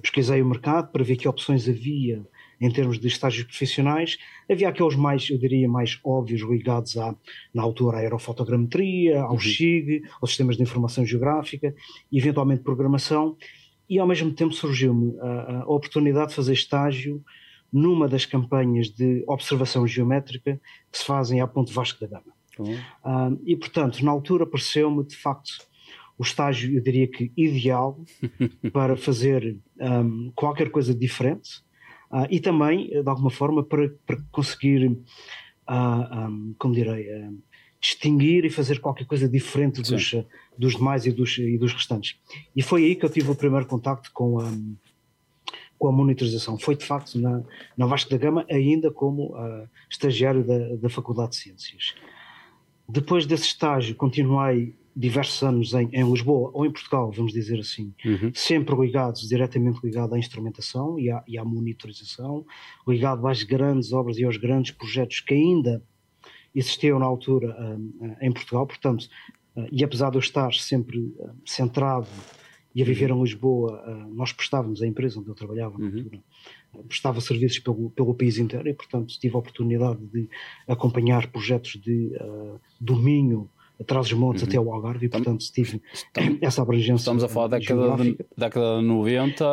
pesquisei 0.00 0.40
o 0.40 0.46
mercado 0.46 0.90
para 0.90 1.04
ver 1.04 1.16
que 1.16 1.28
opções 1.28 1.68
havia 1.68 2.24
em 2.60 2.70
termos 2.70 2.98
de 2.98 3.06
estágios 3.06 3.44
profissionais, 3.44 4.18
havia 4.50 4.68
aqueles 4.68 4.96
mais, 4.96 5.30
eu 5.30 5.38
diria, 5.38 5.68
mais 5.68 5.98
óbvios 6.04 6.42
ligados 6.42 6.96
à, 6.96 7.14
na 7.54 7.62
altura, 7.62 7.98
à 7.98 8.00
aerofotogrametria, 8.00 9.22
ao 9.22 9.32
uhum. 9.32 9.40
SIG, 9.40 10.02
aos 10.20 10.30
sistemas 10.30 10.56
de 10.56 10.62
informação 10.62 11.06
geográfica, 11.06 11.72
eventualmente 12.12 12.62
programação, 12.62 13.36
e 13.88 13.98
ao 13.98 14.06
mesmo 14.06 14.32
tempo 14.32 14.52
surgiu-me 14.52 15.18
a, 15.20 15.62
a, 15.62 15.64
oportunidade 15.68 16.30
de 16.30 16.34
fazer 16.34 16.52
estágio 16.52 17.22
numa 17.72 18.08
das 18.08 18.24
campanhas 18.24 18.88
de 18.88 19.24
observação 19.26 19.86
geométrica 19.86 20.60
que 20.90 20.98
se 20.98 21.04
fazem 21.04 21.40
à 21.40 21.46
Ponte 21.46 21.72
Vasco 21.72 22.00
da 22.00 22.06
Gama. 22.06 22.38
Uhum. 22.58 23.40
e, 23.46 23.54
portanto, 23.54 24.04
na 24.04 24.10
altura 24.10 24.44
pareceu-me, 24.44 25.04
de 25.04 25.14
facto, 25.14 25.68
o 26.18 26.22
estágio, 26.24 26.76
eu 26.76 26.82
diria 26.82 27.06
que 27.06 27.32
ideal 27.36 27.98
para 28.72 28.96
fazer 28.96 29.56
um, 29.80 30.32
qualquer 30.34 30.70
coisa 30.70 30.92
diferente 30.92 31.62
uh, 32.10 32.26
e 32.28 32.40
também, 32.40 32.88
de 32.88 33.08
alguma 33.08 33.30
forma, 33.30 33.62
para, 33.62 33.88
para 34.04 34.20
conseguir, 34.32 34.86
uh, 34.88 36.28
um, 36.28 36.54
como 36.58 36.74
direi, 36.74 37.06
uh, 37.06 37.38
distinguir 37.80 38.44
e 38.44 38.50
fazer 38.50 38.80
qualquer 38.80 39.06
coisa 39.06 39.28
diferente 39.28 39.80
dos, 39.80 40.16
dos 40.58 40.74
demais 40.74 41.06
e 41.06 41.12
dos, 41.12 41.38
e 41.38 41.56
dos 41.56 41.72
restantes. 41.72 42.18
E 42.56 42.60
foi 42.60 42.84
aí 42.84 42.96
que 42.96 43.04
eu 43.04 43.10
tive 43.10 43.30
o 43.30 43.36
primeiro 43.36 43.66
contacto 43.66 44.10
com 44.12 44.40
a. 44.40 44.44
Um, 44.44 44.76
com 45.78 45.88
a 45.88 45.92
monitorização. 45.92 46.58
Foi 46.58 46.74
de 46.74 46.84
facto 46.84 47.18
na, 47.18 47.42
na 47.76 47.86
Vasco 47.86 48.10
da 48.10 48.16
Gama, 48.16 48.44
ainda 48.50 48.90
como 48.90 49.34
uh, 49.36 49.68
estagiário 49.88 50.44
da, 50.44 50.76
da 50.76 50.88
Faculdade 50.88 51.30
de 51.30 51.36
Ciências. 51.36 51.94
Depois 52.88 53.26
desse 53.26 53.44
estágio, 53.44 53.94
continuei 53.94 54.74
diversos 54.98 55.40
anos 55.44 55.72
em, 55.74 55.88
em 55.92 56.10
Lisboa 56.10 56.50
ou 56.52 56.66
em 56.66 56.72
Portugal, 56.72 57.12
vamos 57.12 57.32
dizer 57.32 57.60
assim, 57.60 57.94
uhum. 58.04 58.32
sempre 58.34 58.74
ligados, 58.74 59.28
diretamente 59.28 59.78
ligado 59.84 60.12
à 60.14 60.18
instrumentação 60.18 60.98
e 60.98 61.08
à, 61.08 61.22
e 61.28 61.38
à 61.38 61.44
monitorização, 61.44 62.44
ligado 62.86 63.24
às 63.28 63.44
grandes 63.44 63.92
obras 63.92 64.18
e 64.18 64.24
aos 64.24 64.36
grandes 64.36 64.72
projetos 64.72 65.20
que 65.20 65.34
ainda 65.34 65.80
existiam 66.52 66.98
na 66.98 67.06
altura 67.06 67.56
uh, 67.60 68.16
em 68.20 68.32
Portugal, 68.32 68.66
portanto, 68.66 69.08
uh, 69.54 69.68
e 69.70 69.84
apesar 69.84 70.10
de 70.10 70.16
eu 70.16 70.20
estar 70.20 70.52
sempre 70.54 71.14
centrado 71.44 72.08
e 72.74 72.82
a 72.82 72.84
viver 72.84 73.10
em 73.10 73.20
Lisboa, 73.20 73.82
uh, 73.86 74.14
nós 74.14 74.32
prestávamos, 74.32 74.82
a 74.82 74.86
empresa 74.86 75.18
onde 75.18 75.28
eu 75.28 75.34
trabalhava 75.34 75.78
na 75.78 75.86
uhum. 75.86 75.96
altura, 75.96 76.20
prestava 76.86 77.20
serviços 77.20 77.58
pelo, 77.58 77.90
pelo 77.90 78.14
país 78.14 78.38
inteiro 78.38 78.68
e, 78.68 78.74
portanto, 78.74 79.18
tive 79.18 79.34
a 79.34 79.38
oportunidade 79.38 79.98
de 80.12 80.28
acompanhar 80.66 81.26
projetos 81.28 81.72
de 81.80 82.12
uh, 82.20 82.60
domínio 82.80 83.48
atrás 83.80 84.08
dos 84.08 84.18
montes 84.18 84.42
uhum. 84.42 84.48
até 84.48 84.56
ao 84.58 84.72
Algarve 84.72 85.06
e, 85.06 85.08
portanto, 85.08 85.44
tive 85.52 85.80
estamos, 85.92 86.38
essa 86.42 86.62
abrangência. 86.62 86.94
Estamos 86.94 87.24
a 87.24 87.28
falar 87.28 87.48
da 87.48 87.58
década 87.58 87.96
de, 87.96 88.18
década 88.36 88.78
de 88.78 88.84
90 88.84 89.44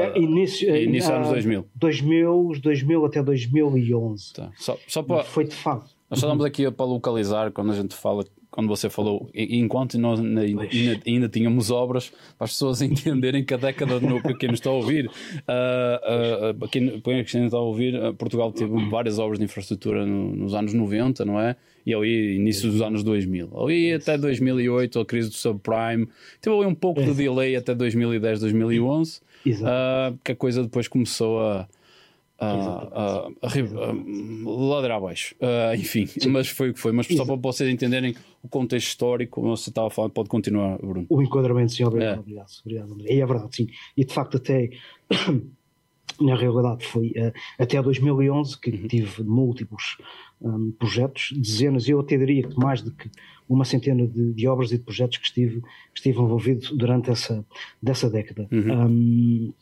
é, 0.00 0.18
início, 0.18 0.74
e 0.74 0.84
início 0.84 1.14
anos 1.14 1.28
2000. 1.28 1.66
2000, 1.74 2.52
2000 2.62 3.04
até 3.04 3.22
2011. 3.22 4.32
Tá. 4.32 4.50
Só, 4.56 4.78
só 4.88 5.02
para, 5.02 5.24
Foi 5.24 5.44
de 5.44 5.54
facto. 5.54 5.94
Nós 6.08 6.20
só 6.20 6.26
estamos 6.26 6.44
aqui 6.44 6.70
para 6.70 6.86
localizar 6.86 7.50
quando 7.50 7.72
a 7.72 7.74
gente 7.74 7.94
fala 7.94 8.24
quando 8.56 8.68
você 8.68 8.88
falou, 8.88 9.28
enquanto 9.34 9.98
nós 9.98 10.18
ainda, 10.18 10.98
ainda, 11.06 11.28
tínhamos 11.28 11.70
obras, 11.70 12.10
para 12.38 12.46
as 12.46 12.52
pessoas 12.52 12.80
entenderem 12.80 13.44
que 13.44 13.52
a 13.52 13.58
década 13.58 14.00
de 14.00 14.06
para 14.22 14.34
quem 14.34 14.48
nos 14.48 14.60
está 14.60 14.70
a 14.70 14.72
ouvir, 14.72 15.08
uh, 15.08 16.54
uh, 16.64 16.68
quem, 16.68 16.98
quem 17.02 17.20
está 17.20 17.58
a 17.58 17.60
ouvir, 17.60 17.94
Portugal 18.14 18.50
teve 18.50 18.72
várias 18.88 19.18
obras 19.18 19.38
de 19.38 19.44
infraestrutura 19.44 20.06
no, 20.06 20.34
nos 20.34 20.54
anos 20.54 20.72
90, 20.72 21.22
não 21.26 21.38
é? 21.38 21.54
E 21.84 21.94
ali, 21.94 22.36
início 22.36 22.70
dos 22.70 22.80
anos 22.80 23.04
2000. 23.04 23.50
Ali 23.62 23.92
até 23.92 24.16
2008, 24.16 25.00
a 25.00 25.04
crise 25.04 25.28
do 25.28 25.34
subprime, 25.34 26.08
teve 26.40 26.56
ali 26.56 26.64
um 26.64 26.74
pouco 26.74 27.02
de 27.02 27.12
delay 27.12 27.56
até 27.56 27.74
2010, 27.74 28.40
2011, 28.40 29.20
uh, 29.20 30.18
que 30.24 30.32
a 30.32 30.36
coisa 30.36 30.62
depois 30.62 30.88
começou 30.88 31.42
a 31.42 31.68
a, 32.38 33.28
ladeira 34.44 34.96
abaixo. 34.96 35.34
Uh, 35.40 35.74
enfim, 35.74 36.06
Sim. 36.06 36.28
mas 36.28 36.48
foi 36.48 36.70
o 36.70 36.74
que 36.74 36.80
foi. 36.80 36.92
Mas 36.92 37.06
só 37.06 37.24
para 37.24 37.36
vocês 37.36 37.68
entenderem 37.72 38.14
o 38.42 38.48
contexto 38.48 38.88
histórico, 38.88 39.40
como 39.40 39.56
você 39.56 39.70
estava 39.70 39.88
a 39.88 39.90
falar, 39.90 40.08
pode 40.10 40.28
continuar, 40.28 40.78
Bruno. 40.78 41.06
O 41.08 41.22
enquadramento, 41.22 41.72
sim, 41.72 41.84
obrigado, 41.84 42.16
é. 42.16 42.20
obrigado, 42.20 42.48
obrigado 42.64 42.92
André. 42.92 43.14
E 43.14 43.20
é 43.20 43.26
verdade, 43.26 43.56
sim. 43.56 43.66
E 43.96 44.04
de 44.04 44.12
facto, 44.12 44.36
até 44.36 44.70
na 46.20 46.36
realidade 46.36 46.84
foi 46.84 47.08
uh, 47.08 47.32
até 47.58 47.80
2011 47.80 48.60
que 48.60 48.70
uhum. 48.70 48.88
tive 48.88 49.22
múltiplos 49.22 49.96
um, 50.40 50.70
projetos, 50.72 51.32
dezenas, 51.34 51.88
eu 51.88 52.00
até 52.00 52.16
diria 52.16 52.46
que 52.46 52.58
mais 52.58 52.82
do 52.82 52.90
que 52.90 53.10
uma 53.48 53.64
centena 53.64 54.06
de, 54.06 54.32
de, 54.32 54.48
obras 54.48 54.72
e 54.72 54.78
de 54.78 54.84
projetos 54.84 55.18
que 55.18 55.26
estive, 55.26 55.60
que 55.60 55.98
estive 55.98 56.18
envolvido 56.18 56.76
durante 56.76 57.10
essa 57.10 57.44
dessa 57.82 58.10
década. 58.10 58.48
Uhum. 58.50 58.86
Um, 58.86 59.54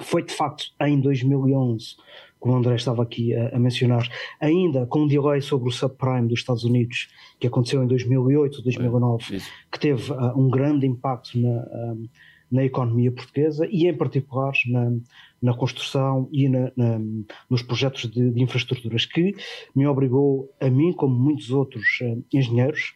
foi 0.00 0.22
de 0.22 0.32
facto 0.32 0.64
em 0.80 1.00
2011, 1.00 1.96
como 2.40 2.54
o 2.54 2.56
André 2.56 2.74
estava 2.74 3.02
aqui 3.02 3.34
a, 3.34 3.54
a, 3.54 3.58
mencionar, 3.58 4.08
ainda 4.40 4.86
com 4.86 5.02
um 5.02 5.06
delay 5.06 5.40
sobre 5.40 5.68
o 5.68 5.72
subprime 5.72 6.28
dos 6.28 6.40
Estados 6.40 6.64
Unidos, 6.64 7.08
que 7.38 7.46
aconteceu 7.46 7.82
em 7.82 7.86
2008, 7.86 8.62
2009, 8.62 9.36
é, 9.36 9.40
que 9.70 9.78
teve 9.78 10.12
uh, 10.12 10.38
um 10.38 10.50
grande 10.50 10.86
impacto 10.86 11.38
na, 11.38 11.48
um, 11.48 12.08
na 12.50 12.64
economia 12.64 13.12
portuguesa 13.12 13.66
e, 13.70 13.86
em 13.86 13.96
particular, 13.96 14.52
na, 14.66 14.92
na 15.40 15.54
construção 15.54 16.28
e 16.32 16.48
na, 16.48 16.72
na, 16.76 17.00
nos 17.48 17.62
projetos 17.62 18.10
de, 18.10 18.30
de, 18.30 18.42
infraestruturas, 18.42 19.06
que 19.06 19.34
me 19.74 19.86
obrigou, 19.86 20.52
a 20.60 20.68
mim, 20.68 20.92
como 20.92 21.14
muitos 21.14 21.50
outros 21.50 22.00
uh, 22.02 22.24
engenheiros, 22.32 22.94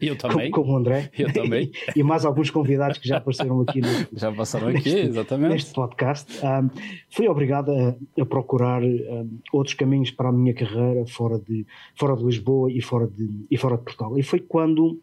eu 0.00 0.16
também. 0.18 0.50
Como, 0.50 0.76
André. 0.76 1.10
Eu 1.18 1.32
também. 1.32 1.70
e 1.94 2.02
mais 2.02 2.24
alguns 2.24 2.50
convidados 2.50 2.98
que 2.98 3.08
já 3.08 3.18
apareceram 3.18 3.60
aqui. 3.60 3.80
No, 3.80 3.88
já 4.12 4.32
passaram 4.32 4.68
aqui, 4.68 4.90
neste, 4.90 5.08
exatamente. 5.08 5.52
Neste 5.52 5.72
podcast. 5.72 6.40
Um, 6.44 6.70
fui 7.10 7.28
obrigado 7.28 7.70
a, 7.72 7.94
a 8.20 8.26
procurar 8.26 8.82
um, 8.82 9.38
outros 9.52 9.74
caminhos 9.74 10.10
para 10.10 10.28
a 10.28 10.32
minha 10.32 10.54
carreira 10.54 11.06
fora 11.06 11.38
de, 11.38 11.66
fora 11.94 12.16
de 12.16 12.24
Lisboa 12.24 12.70
e 12.70 12.80
fora 12.80 13.06
de, 13.06 13.46
e 13.50 13.56
fora 13.56 13.76
de 13.76 13.82
Portugal. 13.82 14.18
E 14.18 14.22
foi 14.22 14.40
quando, 14.40 15.00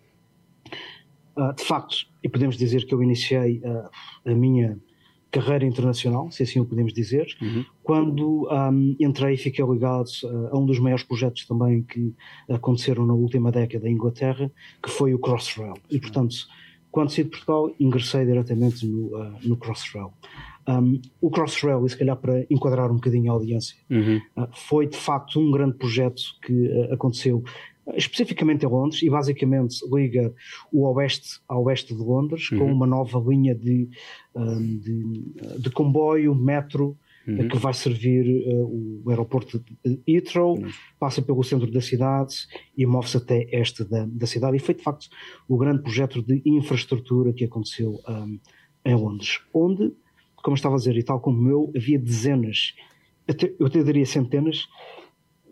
uh, 1.37 1.53
de 1.55 1.63
facto, 1.63 2.07
e 2.23 2.29
podemos 2.29 2.57
dizer 2.57 2.85
que 2.85 2.93
eu 2.93 3.03
iniciei 3.03 3.61
uh, 3.63 3.89
a 4.25 4.33
minha 4.33 4.77
carreira 5.31 5.65
internacional, 5.65 6.31
se 6.31 6.43
assim 6.43 6.59
o 6.59 6.65
podemos 6.65 6.93
dizer, 6.93 7.27
uhum. 7.41 7.65
quando 7.83 8.47
um, 8.51 8.95
entrei 8.99 9.35
e 9.35 9.37
fiquei 9.37 9.63
ligado 9.65 10.07
uh, 10.23 10.55
a 10.55 10.57
um 10.57 10.65
dos 10.65 10.79
maiores 10.79 11.03
projetos 11.03 11.45
também 11.45 11.83
que 11.83 12.13
aconteceram 12.49 13.05
na 13.05 13.13
última 13.13 13.51
década 13.51 13.87
em 13.87 13.93
Inglaterra, 13.93 14.51
que 14.81 14.89
foi 14.89 15.13
o 15.13 15.19
Crossrail. 15.19 15.75
E, 15.89 15.99
portanto, 15.99 16.35
quando 16.91 17.11
saí 17.11 17.23
de 17.23 17.29
Portugal, 17.29 17.71
ingressei 17.79 18.25
diretamente 18.25 18.85
no, 18.85 19.15
uh, 19.15 19.35
no 19.43 19.55
Crossrail. 19.55 20.11
Um, 20.67 21.01
o 21.21 21.29
Crossrail, 21.29 21.85
e 21.85 21.89
se 21.89 21.97
calhar 21.97 22.15
para 22.15 22.45
enquadrar 22.49 22.91
um 22.91 22.95
bocadinho 22.95 23.31
a 23.31 23.35
audiência, 23.35 23.77
uhum. 23.89 24.19
uh, 24.37 24.47
foi 24.51 24.87
de 24.87 24.97
facto 24.97 25.39
um 25.39 25.51
grande 25.51 25.75
projeto 25.75 26.21
que 26.41 26.87
aconteceu 26.91 27.43
especificamente 27.95 28.65
em 28.65 28.69
Londres, 28.69 29.01
e 29.01 29.09
basicamente 29.09 29.77
liga 29.91 30.33
o 30.71 30.87
oeste 30.93 31.39
ao 31.47 31.63
oeste 31.63 31.93
de 31.93 32.01
Londres, 32.01 32.51
uhum. 32.51 32.59
com 32.59 32.71
uma 32.71 32.87
nova 32.87 33.19
linha 33.19 33.55
de, 33.55 33.89
de, 34.81 35.59
de, 35.59 35.69
comboio, 35.71 36.33
metro, 36.35 36.97
uhum. 37.27 37.47
que 37.47 37.57
vai 37.57 37.73
servir 37.73 38.25
uh, 38.47 39.01
o 39.03 39.09
aeroporto 39.09 39.63
de 39.85 39.99
Heathrow, 40.07 40.57
uhum. 40.57 40.69
passa 40.99 41.21
pelo 41.21 41.43
centro 41.43 41.69
da 41.71 41.81
cidade 41.81 42.35
e 42.77 42.85
move-se 42.85 43.17
até 43.17 43.47
este 43.51 43.83
da, 43.83 44.05
da 44.05 44.27
cidade. 44.27 44.57
E 44.57 44.59
foi 44.59 44.75
de 44.75 44.83
facto 44.83 45.07
o 45.47 45.57
grande 45.57 45.81
projeto 45.81 46.21
de 46.21 46.41
infraestrutura 46.45 47.33
que 47.33 47.45
aconteceu 47.45 47.99
um, 48.07 48.39
em 48.85 48.95
Londres, 48.95 49.39
onde, 49.53 49.91
como 50.37 50.55
estava 50.55 50.75
a 50.75 50.77
dizer, 50.77 50.95
e 50.97 51.03
tal 51.03 51.19
como 51.19 51.49
eu, 51.49 51.71
havia 51.75 51.99
dezenas, 51.99 52.73
até, 53.27 53.53
eu 53.59 53.67
até 53.67 53.83
diria 53.83 54.05
centenas, 54.05 54.67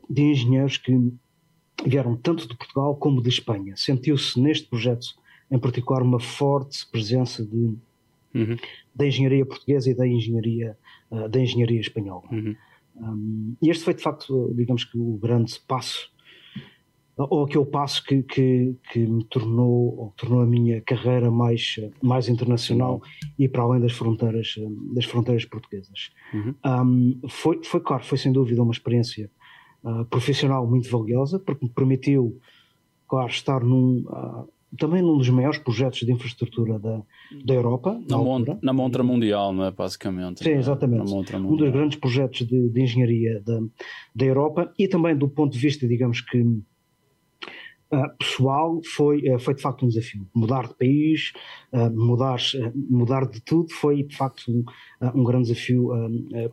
de 0.09 0.21
engenheiros 0.21 0.77
que 0.77 0.93
vieram 1.87 2.15
tanto 2.15 2.47
de 2.47 2.55
Portugal 2.55 2.95
como 2.95 3.21
de 3.21 3.29
Espanha. 3.29 3.75
Sentiu-se 3.75 4.39
neste 4.39 4.67
projeto, 4.67 5.07
em 5.49 5.59
particular, 5.59 6.01
uma 6.01 6.19
forte 6.19 6.85
presença 6.91 7.45
de, 7.45 7.75
uhum. 8.35 8.57
da 8.95 9.07
engenharia 9.07 9.45
portuguesa 9.45 9.89
e 9.89 9.93
da 9.93 10.07
engenharia, 10.07 10.77
uh, 11.11 11.29
da 11.29 11.39
engenharia 11.39 11.79
espanhola. 11.79 12.23
Uhum. 12.31 12.55
Um, 12.95 13.55
e 13.61 13.69
este 13.69 13.83
foi, 13.83 13.93
de 13.93 14.01
facto, 14.01 14.53
digamos 14.55 14.83
que 14.83 14.97
o 14.97 15.17
grande 15.17 15.59
passo, 15.67 16.11
ou 17.17 17.45
aquele 17.45 17.65
passo 17.65 18.03
que, 18.03 18.21
que, 18.21 18.75
que 18.91 18.99
me 18.99 19.23
tornou, 19.23 19.97
ou 19.97 20.13
tornou 20.15 20.41
a 20.41 20.45
minha 20.45 20.81
carreira 20.81 21.31
mais, 21.31 21.79
mais 22.01 22.29
internacional 22.29 23.01
e 23.39 23.49
para 23.49 23.63
além 23.63 23.81
das 23.81 23.93
fronteiras, 23.93 24.55
das 24.93 25.05
fronteiras 25.05 25.43
portuguesas. 25.45 26.11
Uhum. 26.31 26.53
Um, 26.63 27.27
foi, 27.27 27.59
foi, 27.63 27.79
claro, 27.79 28.03
foi 28.03 28.19
sem 28.19 28.31
dúvida 28.31 28.61
uma 28.61 28.71
experiência 28.71 29.31
uh, 29.87 30.05
profissional 30.05 30.67
muito 30.67 30.89
valiosa, 30.89 31.39
porque 31.39 31.65
me 31.65 31.71
permitiu, 31.71 32.37
claro, 33.07 33.29
estar 33.29 33.63
num, 33.63 34.03
uh, 34.07 34.47
também 34.77 35.01
num 35.01 35.17
dos 35.17 35.29
maiores 35.29 35.57
projetos 35.59 35.99
de 35.99 36.11
infraestrutura 36.11 36.77
da, 36.77 37.01
da 37.45 37.53
Europa. 37.53 37.99
Na, 38.09 38.17
montra, 38.17 38.59
na 38.61 38.73
montra 38.73 39.03
mundial, 39.03 39.53
não 39.53 39.63
é? 39.65 39.71
Basicamente. 39.71 40.43
Sim, 40.43 40.51
exatamente. 40.51 41.11
Um 41.11 41.55
dos 41.55 41.71
grandes 41.71 41.97
projetos 41.97 42.45
de, 42.45 42.69
de 42.69 42.81
engenharia 42.81 43.41
da, 43.41 43.59
da 44.13 44.25
Europa 44.25 44.73
e 44.77 44.87
também 44.87 45.15
do 45.15 45.29
ponto 45.29 45.53
de 45.53 45.59
vista, 45.59 45.87
digamos 45.87 46.21
que, 46.21 46.45
Uh, 47.89 48.17
pessoal 48.19 48.81
foi, 48.83 49.21
uh, 49.29 49.39
foi 49.39 49.55
de 49.55 49.61
facto 49.61 49.85
um 49.85 49.87
desafio. 49.87 50.27
Mudar 50.35 50.67
de 50.67 50.75
país, 50.75 51.31
uh, 51.71 51.89
mudar, 51.89 52.37
mudar 52.75 53.25
de 53.25 53.39
tudo 53.39 53.71
foi 53.71 54.03
de 54.03 54.13
facto 54.13 54.51
um, 54.51 54.65
um 55.15 55.23
grande 55.23 55.47
desafio 55.47 55.91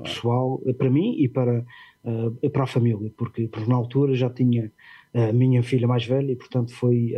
pessoal 0.00 0.62
para 0.78 0.88
mim 0.88 1.16
e 1.18 1.28
para, 1.28 1.64
para 2.52 2.64
a 2.64 2.66
família, 2.66 3.10
porque, 3.16 3.48
porque 3.48 3.68
na 3.68 3.76
altura 3.76 4.14
já 4.14 4.28
tinha 4.28 4.70
a 5.14 5.32
minha 5.32 5.62
filha 5.62 5.88
mais 5.88 6.04
velha 6.04 6.32
e 6.32 6.36
portanto 6.36 6.72
foi 6.74 7.14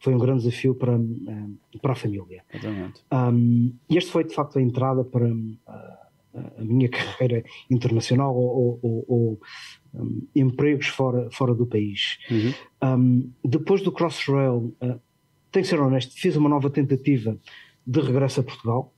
foi 0.00 0.14
um 0.14 0.18
grande 0.18 0.44
desafio 0.44 0.74
para, 0.74 0.94
eh, 0.94 1.78
para 1.80 1.92
a 1.92 1.94
família. 1.94 2.42
Um, 3.12 3.74
e 3.88 3.96
este 3.96 4.10
foi 4.10 4.24
de 4.24 4.34
facto 4.34 4.58
a 4.58 4.62
entrada 4.62 5.04
para 5.04 5.28
eh, 5.28 6.52
a 6.58 6.64
minha 6.64 6.88
carreira 6.88 7.44
internacional 7.70 8.34
ou, 8.34 8.80
ou, 8.82 9.04
ou 9.06 9.40
um, 9.94 10.26
empregos 10.34 10.86
fora, 10.88 11.28
fora 11.30 11.54
do 11.54 11.66
país. 11.66 12.18
Uhum. 12.30 12.54
Um, 12.82 13.32
depois 13.44 13.82
do 13.82 13.92
Crossrail, 13.92 14.74
uh, 14.82 15.00
tenho 15.52 15.64
que 15.64 15.66
ser 15.66 15.80
honesto, 15.80 16.14
fiz 16.18 16.34
uma 16.34 16.48
nova 16.48 16.70
tentativa 16.70 17.36
de 17.86 18.00
regresso 18.00 18.40
a 18.40 18.42
Portugal, 18.42 18.94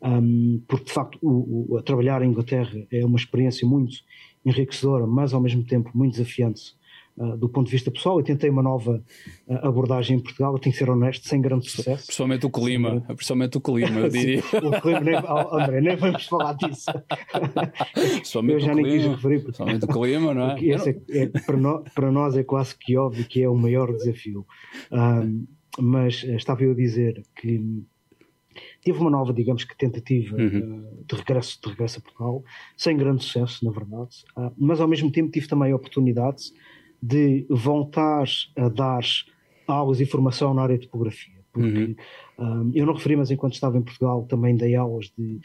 um, 0.00 0.62
porque 0.66 0.86
de 0.86 0.92
facto 0.92 1.18
o, 1.20 1.76
o, 1.76 1.82
trabalhar 1.82 2.22
em 2.22 2.30
Inglaterra 2.30 2.86
é 2.90 3.04
uma 3.04 3.18
experiência 3.18 3.68
muito 3.68 3.96
enriquecedora, 4.44 5.06
mas 5.06 5.34
ao 5.34 5.40
mesmo 5.40 5.64
tempo 5.64 5.90
muito 5.94 6.12
desafiante 6.12 6.74
uh, 7.16 7.36
do 7.36 7.48
ponto 7.48 7.66
de 7.66 7.72
vista 7.72 7.90
pessoal. 7.90 8.18
Eu 8.18 8.24
tentei 8.24 8.48
uma 8.48 8.62
nova 8.62 9.02
uh, 9.46 9.66
abordagem 9.66 10.16
em 10.16 10.20
Portugal, 10.20 10.52
eu 10.54 10.58
tenho 10.58 10.72
que 10.72 10.78
ser 10.78 10.88
honesto, 10.88 11.28
sem 11.28 11.40
grande 11.40 11.68
sucesso. 11.68 12.06
Principalmente 12.06 12.46
o 12.46 12.50
clima, 12.50 13.00
principalmente 13.08 13.58
o 13.58 13.60
clima, 13.60 14.00
eu 14.00 14.08
diria. 14.10 14.40
o 14.40 14.80
clima, 14.80 15.00
nem, 15.00 15.14
oh, 15.16 15.56
André, 15.56 15.80
nem 15.80 15.96
vamos 15.96 16.26
falar 16.26 16.54
disso. 16.54 16.90
eu 18.48 18.60
já 18.60 18.74
nem 18.74 18.84
clima, 18.84 18.98
quis 18.98 19.06
referir. 19.06 19.42
Principalmente 19.42 19.84
o 19.84 19.88
clima, 19.88 20.34
não 20.34 20.50
é? 20.50 20.60
Esse 20.64 20.90
é, 20.90 21.22
é 21.22 21.26
para, 21.26 21.56
no, 21.56 21.84
para, 21.94 22.10
nós 22.10 22.36
é 22.36 22.42
quase 22.42 22.76
que 22.76 22.96
óbvio 22.96 23.24
que 23.24 23.42
é 23.42 23.48
o 23.48 23.56
maior 23.56 23.92
desafio. 23.92 24.46
Um, 24.90 25.46
mas 25.78 26.24
eh, 26.24 26.34
estava 26.34 26.64
eu 26.64 26.72
a 26.72 26.74
dizer 26.74 27.22
que 27.36 27.84
tive 28.82 28.98
uma 28.98 29.10
nova, 29.10 29.32
digamos 29.32 29.64
que, 29.64 29.76
tentativa 29.76 30.36
uhum. 30.36 30.84
uh, 30.84 31.04
de, 31.06 31.16
regresso, 31.16 31.58
de 31.62 31.68
regresso 31.70 31.98
a 31.98 32.02
Portugal, 32.02 32.44
sem 32.76 32.96
grande 32.96 33.24
sucesso, 33.24 33.64
na 33.64 33.70
verdade, 33.70 34.24
uh, 34.36 34.52
mas 34.56 34.80
ao 34.80 34.88
mesmo 34.88 35.10
tempo 35.10 35.30
tive 35.30 35.46
também 35.46 35.72
a 35.72 35.76
oportunidade 35.76 36.52
de 37.02 37.46
voltar 37.48 38.24
a 38.56 38.68
dar 38.68 39.02
aulas 39.66 40.00
e 40.00 40.06
formação 40.06 40.52
na 40.52 40.62
área 40.62 40.78
de 40.78 40.86
topografia. 40.86 41.40
Porque 41.52 41.96
uhum. 42.38 42.66
um, 42.68 42.72
eu 42.74 42.86
não 42.86 42.94
referi, 42.94 43.16
mas 43.16 43.30
enquanto 43.30 43.54
estava 43.54 43.76
em 43.76 43.82
Portugal 43.82 44.24
também 44.28 44.54
dei 44.54 44.76
aulas 44.76 45.12
de, 45.18 45.40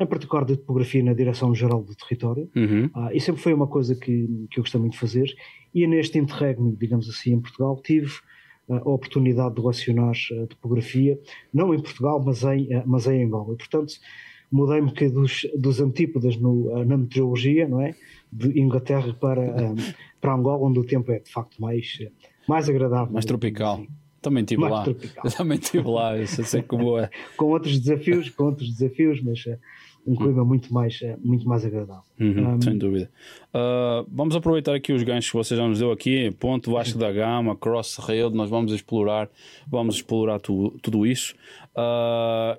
em 0.00 0.06
particular 0.06 0.44
de 0.44 0.56
topografia 0.56 1.02
na 1.02 1.12
Direção-Geral 1.12 1.82
do 1.82 1.94
Território. 1.94 2.50
Uhum. 2.56 2.86
Uh, 2.86 3.10
e 3.12 3.20
sempre 3.20 3.40
foi 3.40 3.54
uma 3.54 3.66
coisa 3.66 3.94
que, 3.94 4.46
que 4.50 4.58
eu 4.58 4.62
gostei 4.62 4.80
muito 4.80 4.94
de 4.94 4.98
fazer. 4.98 5.32
E 5.72 5.86
neste 5.86 6.18
interregno, 6.18 6.76
digamos 6.76 7.08
assim, 7.08 7.34
em 7.34 7.40
Portugal, 7.40 7.80
tive 7.84 8.12
a 8.68 8.88
oportunidade 8.88 9.54
de 9.54 9.60
relacionar 9.60 10.12
a 10.42 10.46
topografia, 10.46 11.18
não 11.52 11.74
em 11.74 11.80
Portugal, 11.80 12.22
mas 12.24 12.42
em, 12.44 12.74
uh, 12.76 12.82
mas 12.86 13.06
em 13.06 13.24
Angola. 13.24 13.54
E, 13.54 13.56
portanto, 13.56 13.94
mudei 14.50 14.80
um 14.80 14.86
bocadinho 14.86 15.20
dos, 15.20 15.46
dos 15.56 15.80
antípodas 15.80 16.36
no, 16.36 16.84
na 16.84 16.96
meteorologia, 16.96 17.68
não 17.68 17.80
é? 17.80 17.94
De 18.32 18.58
Inglaterra 18.58 19.14
para, 19.14 19.74
para 20.20 20.34
Angola, 20.34 20.66
onde 20.66 20.78
o 20.78 20.84
tempo 20.84 21.10
é 21.12 21.18
de 21.18 21.30
facto 21.30 21.60
mais, 21.60 21.98
mais 22.48 22.68
agradável. 22.68 23.12
Mais 23.12 23.24
tropical. 23.24 23.76
Assim. 23.76 23.88
Também 24.24 24.42
estive 24.42 24.62
lá. 24.62 24.84
Tropical. 24.84 25.24
Também 25.36 25.58
estive 25.58 25.88
lá, 25.88 26.16
eu 26.16 26.26
sei 26.26 26.62
como 26.62 26.98
é. 26.98 27.10
com 27.36 27.46
outros 27.46 27.78
desafios, 27.78 28.30
com 28.30 28.44
outros 28.44 28.70
desafios, 28.70 29.22
mas 29.22 29.44
um 30.06 30.14
clima 30.14 30.44
muito, 30.44 30.72
mais, 30.72 31.00
uh, 31.00 31.18
muito 31.22 31.48
mais 31.48 31.64
agradável. 31.64 32.02
Uhum, 32.20 32.54
um, 32.54 32.60
sem 32.60 32.76
dúvida. 32.76 33.10
Uh, 33.48 34.06
vamos 34.10 34.36
aproveitar 34.36 34.74
aqui 34.74 34.92
os 34.92 35.02
ganchos 35.02 35.30
que 35.30 35.36
você 35.36 35.56
já 35.56 35.66
nos 35.66 35.78
deu 35.78 35.90
aqui, 35.90 36.30
ponto 36.32 36.70
Vasco 36.72 36.98
da 36.98 37.10
Gama, 37.10 37.56
Cross 37.56 37.96
Rail, 37.96 38.30
nós 38.30 38.50
vamos 38.50 38.72
explorar, 38.72 39.28
vamos 39.66 39.96
explorar 39.96 40.40
tu, 40.40 40.74
tudo 40.82 41.06
isso. 41.06 41.34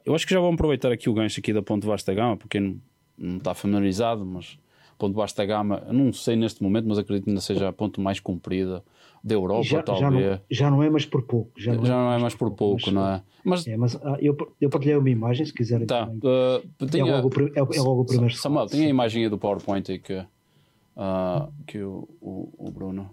eu 0.06 0.16
acho 0.16 0.25
que 0.25 0.34
já 0.34 0.40
vamos 0.40 0.56
aproveitar 0.56 0.92
aqui 0.92 1.10
o 1.10 1.14
gancho 1.14 1.40
aqui 1.40 1.54
da 1.54 1.62
ponto 1.62 1.88
Vasco 1.88 2.08
da 2.08 2.14
Gama, 2.14 2.38
porque 2.38 2.60
não, 2.60 2.78
não 3.18 3.38
está 3.38 3.54
familiarizado, 3.54 4.25
mas 4.25 4.58
ponto 4.98 5.16
baixo 5.16 5.36
da 5.36 5.46
gama, 5.46 5.84
não 5.92 6.14
sei 6.14 6.36
neste 6.36 6.64
momento, 6.64 6.88
mas 6.88 6.98
acredito 6.98 7.25
que 7.25 7.30
ainda 7.30 7.42
seja 7.42 7.68
a 7.68 7.74
ponto 7.74 8.00
mais 8.00 8.20
comprida 8.20 8.84
da 9.25 9.34
Europa, 9.34 9.63
já, 9.63 9.82
talvez. 9.82 10.01
Já 10.01 10.12
não, 10.12 10.39
já 10.51 10.70
não, 10.70 10.84
é 10.84 10.89
mais 10.91 11.03
por 11.03 11.24
pouco. 11.24 11.51
Já 11.58 11.74
não, 11.74 11.84
já 11.84 11.94
é, 11.96 11.98
não 11.98 12.13
é, 12.13 12.17
mais 12.20 12.36
por 12.36 12.51
pouco, 12.51 12.79
mas, 12.86 12.94
não 12.94 13.08
é? 13.08 13.24
Mas, 13.44 13.67
é, 13.67 13.75
mas 13.75 13.96
ah, 13.96 14.17
eu, 14.22 14.38
eu 14.62 14.70
partilhei 14.70 14.96
uma 14.96 15.10
imagem, 15.10 15.44
se 15.44 15.51
quiserem. 15.51 15.88
Tá, 15.88 16.08
uh, 16.08 16.86
tinha, 16.86 17.12
é, 17.12 17.15
logo, 17.15 17.29
é, 17.41 17.60
é, 17.60 17.82
logo 17.82 18.01
o 18.01 18.05
primeiro 18.05 18.36
Samuel, 18.36 18.67
tem 18.67 18.86
a 18.86 18.89
imagem 18.89 19.24
aí 19.24 19.29
do 19.29 19.39
PowerPoint 19.39 19.91
aí 19.91 19.98
que, 19.98 20.13
uh, 20.13 21.51
que 21.65 21.82
o, 21.82 22.08
o, 22.22 22.53
o, 22.55 22.72
Bruno. 22.72 23.10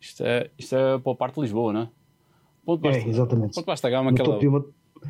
Isto 0.00 0.22
é, 0.22 0.48
isto 0.56 0.76
é 0.76 0.96
para 0.96 1.12
a 1.12 1.16
parte 1.16 1.34
de 1.34 1.40
Lisboa, 1.40 1.72
não 1.72 1.80
é? 1.80 1.88
Ponto 2.64 2.80
basta, 2.80 3.00
é, 3.00 3.08
exatamente. 3.08 3.54
Ponto 3.56 3.66
basta 3.66 3.90
gama, 3.90 4.12
no 4.12 4.14
aquela... 4.14 4.28
topo, 4.28 4.40
de 4.40 4.46
uma, 4.46 4.64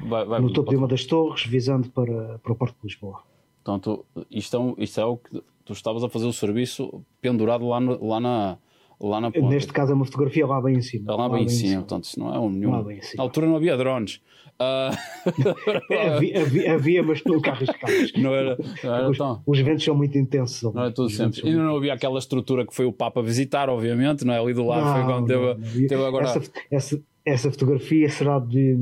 vai, 0.08 0.24
vai, 0.24 0.40
no 0.40 0.50
topo 0.50 0.70
de 0.70 0.76
uma 0.76 0.88
das 0.88 1.04
torres, 1.04 1.44
visando 1.44 1.90
para, 1.90 2.38
para 2.38 2.52
o 2.52 2.56
Porto 2.56 2.74
de 2.80 2.88
Lisboa. 2.88 3.22
Portanto, 3.62 4.06
isto 4.30 4.56
é, 4.78 4.82
isto 4.82 4.98
é 4.98 5.04
o 5.04 5.18
que 5.18 5.42
tu 5.62 5.74
estavas 5.74 6.02
a 6.02 6.08
fazer 6.08 6.26
o 6.26 6.32
serviço 6.32 7.04
pendurado 7.20 7.68
lá, 7.68 7.80
no, 7.80 8.02
lá 8.02 8.18
na. 8.18 8.58
Lá 9.04 9.20
na 9.20 9.30
ponta. 9.30 9.48
Neste 9.48 9.70
caso 9.70 9.92
é 9.92 9.94
uma 9.94 10.06
fotografia 10.06 10.46
lá 10.46 10.60
bem 10.62 10.76
em 10.76 10.82
cima. 10.82 11.12
Lá, 11.12 11.24
lá 11.24 11.28
bem, 11.28 11.38
bem, 11.40 11.46
em 11.46 11.48
cima, 11.50 11.68
cima. 11.68 11.80
portanto, 11.82 12.04
isso 12.04 12.18
não 12.18 12.34
é 12.34 12.38
um 12.38 12.48
nenhum. 12.48 12.70
Na 12.70 13.22
altura 13.22 13.46
não 13.46 13.56
havia 13.56 13.76
drones. 13.76 14.22
Uh... 14.54 14.96
havia, 16.14 16.40
havia, 16.40 16.74
havia, 16.74 17.02
mas 17.02 17.22
nunca 17.24 17.50
arriscados. 17.50 18.12
Não 18.16 18.34
era, 18.34 18.56
não 18.84 18.94
era 18.94 19.10
os, 19.10 19.18
tão... 19.18 19.42
os 19.44 19.58
ventos 19.58 19.84
são 19.84 19.94
muito 19.94 20.16
intensos. 20.16 20.72
Não 20.72 20.80
era 20.80 20.92
tudo 20.92 21.10
sempre. 21.10 21.40
E 21.44 21.52
não 21.52 21.76
havia 21.76 21.92
aquela 21.92 22.18
estrutura 22.18 22.64
que 22.64 22.74
foi 22.74 22.86
o 22.86 22.92
Papa 22.92 23.20
visitar, 23.20 23.68
obviamente, 23.68 24.24
não 24.24 24.32
é? 24.32 24.38
Ali 24.38 24.54
do 24.54 24.64
lado 24.64 24.84
não, 24.84 24.94
foi 24.94 25.04
quando 25.04 25.26
teve, 25.26 25.80
não, 25.80 25.88
teve 25.88 26.04
agora. 26.04 26.24
Essa, 26.24 26.52
essa, 26.70 27.02
essa, 27.24 27.50
fotografia 27.50 28.08
será 28.08 28.38
de. 28.38 28.74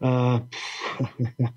Uh, 0.00 0.42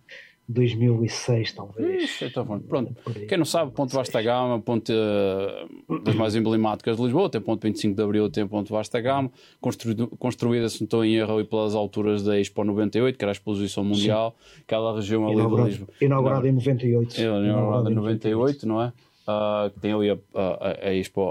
2006, 0.51 1.53
talvez. 1.53 2.21
Então, 2.21 2.45
pronto. 2.59 2.95
Quem 3.27 3.37
não 3.37 3.45
sabe, 3.45 3.71
ponto 3.71 3.93
vasta 3.93 4.21
gama, 4.21 4.59
ponto 4.59 4.91
uh, 4.91 5.99
das 6.03 6.15
mais 6.15 6.35
emblemáticas 6.35 6.97
de 6.97 7.03
Lisboa, 7.03 7.29
tem 7.29 7.41
ponto 7.41 7.61
25 7.61 7.95
de 7.95 8.03
Abril, 8.03 8.29
tem 8.29 8.47
ponto 8.47 8.71
vasta 8.71 8.99
gama, 8.99 9.31
construído, 9.59 10.07
construída, 10.19 10.69
se 10.69 10.81
não 10.81 10.85
estou 10.85 11.05
em 11.05 11.15
erro, 11.15 11.43
pelas 11.45 11.75
alturas 11.75 12.23
da 12.23 12.39
Expo 12.39 12.63
98, 12.63 13.17
que 13.17 13.23
era 13.23 13.31
a 13.31 13.33
exposição 13.33 13.83
mundial, 13.83 14.35
Sim. 14.37 14.61
aquela 14.63 14.95
região 14.95 15.27
ali 15.27 15.35
de 15.35 15.63
Lisboa. 15.63 15.89
Inaugurada 16.01 16.47
em 16.47 16.51
98. 16.51 17.21
Inaugurada 17.21 17.91
em 17.91 17.95
98, 17.95 18.67
não 18.67 18.81
é? 18.81 18.93
Uh, 19.21 19.69
que 19.69 19.79
tem 19.79 19.93
ali 19.93 20.09
a, 20.09 20.17
a, 20.33 20.87
a 20.87 20.93
Expo, 20.95 21.21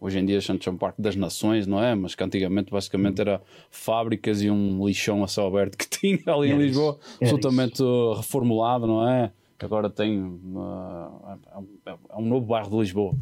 hoje 0.00 0.18
em 0.18 0.24
dia 0.24 0.40
chama-se 0.40 0.70
Parque 0.72 1.02
das 1.02 1.16
Nações, 1.16 1.66
não 1.66 1.82
é? 1.82 1.92
Mas 1.92 2.14
que 2.14 2.22
antigamente 2.22 2.70
basicamente 2.70 3.20
era 3.20 3.42
fábricas 3.68 4.42
e 4.42 4.50
um 4.50 4.86
lixão 4.86 5.24
a 5.24 5.28
céu 5.28 5.48
aberto 5.48 5.76
que 5.76 5.88
tinha 5.90 6.22
ali 6.26 6.52
em 6.52 6.56
Lisboa, 6.56 6.98
absolutamente 7.20 7.82
reformulado, 8.16 8.86
não 8.86 9.08
é? 9.08 9.32
Que 9.58 9.66
agora 9.66 9.90
tem 9.90 10.20
uh, 10.20 11.38
é, 11.86 11.94
um, 12.16 12.26
novo 12.26 12.46
bairro 12.46 12.70
de 12.70 12.76
Lisboa. 12.78 13.12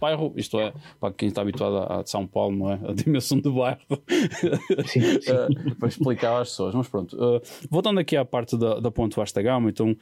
Bairro, 0.00 0.32
isto 0.36 0.58
é, 0.60 0.72
para 1.00 1.12
quem 1.12 1.28
está 1.28 1.42
habituado 1.42 1.76
a, 1.76 2.00
a 2.00 2.06
São 2.06 2.26
Paulo, 2.26 2.56
não 2.56 2.70
é? 2.70 2.80
A 2.88 2.92
dimensão 2.92 3.38
do 3.38 3.54
bairro. 3.54 3.80
Sim, 4.86 5.00
sim. 5.20 5.32
uh, 5.32 5.76
para 5.76 5.88
explicar 5.88 6.40
às 6.40 6.50
pessoas. 6.50 6.74
Mas 6.74 6.88
pronto, 6.88 7.16
uh, 7.16 7.40
voltando 7.68 7.98
aqui 7.98 8.16
à 8.16 8.24
parte 8.24 8.56
da, 8.56 8.78
da 8.78 8.90
Ponte 8.90 9.16
Vasta 9.16 9.42
Gama, 9.42 9.70
então 9.70 9.96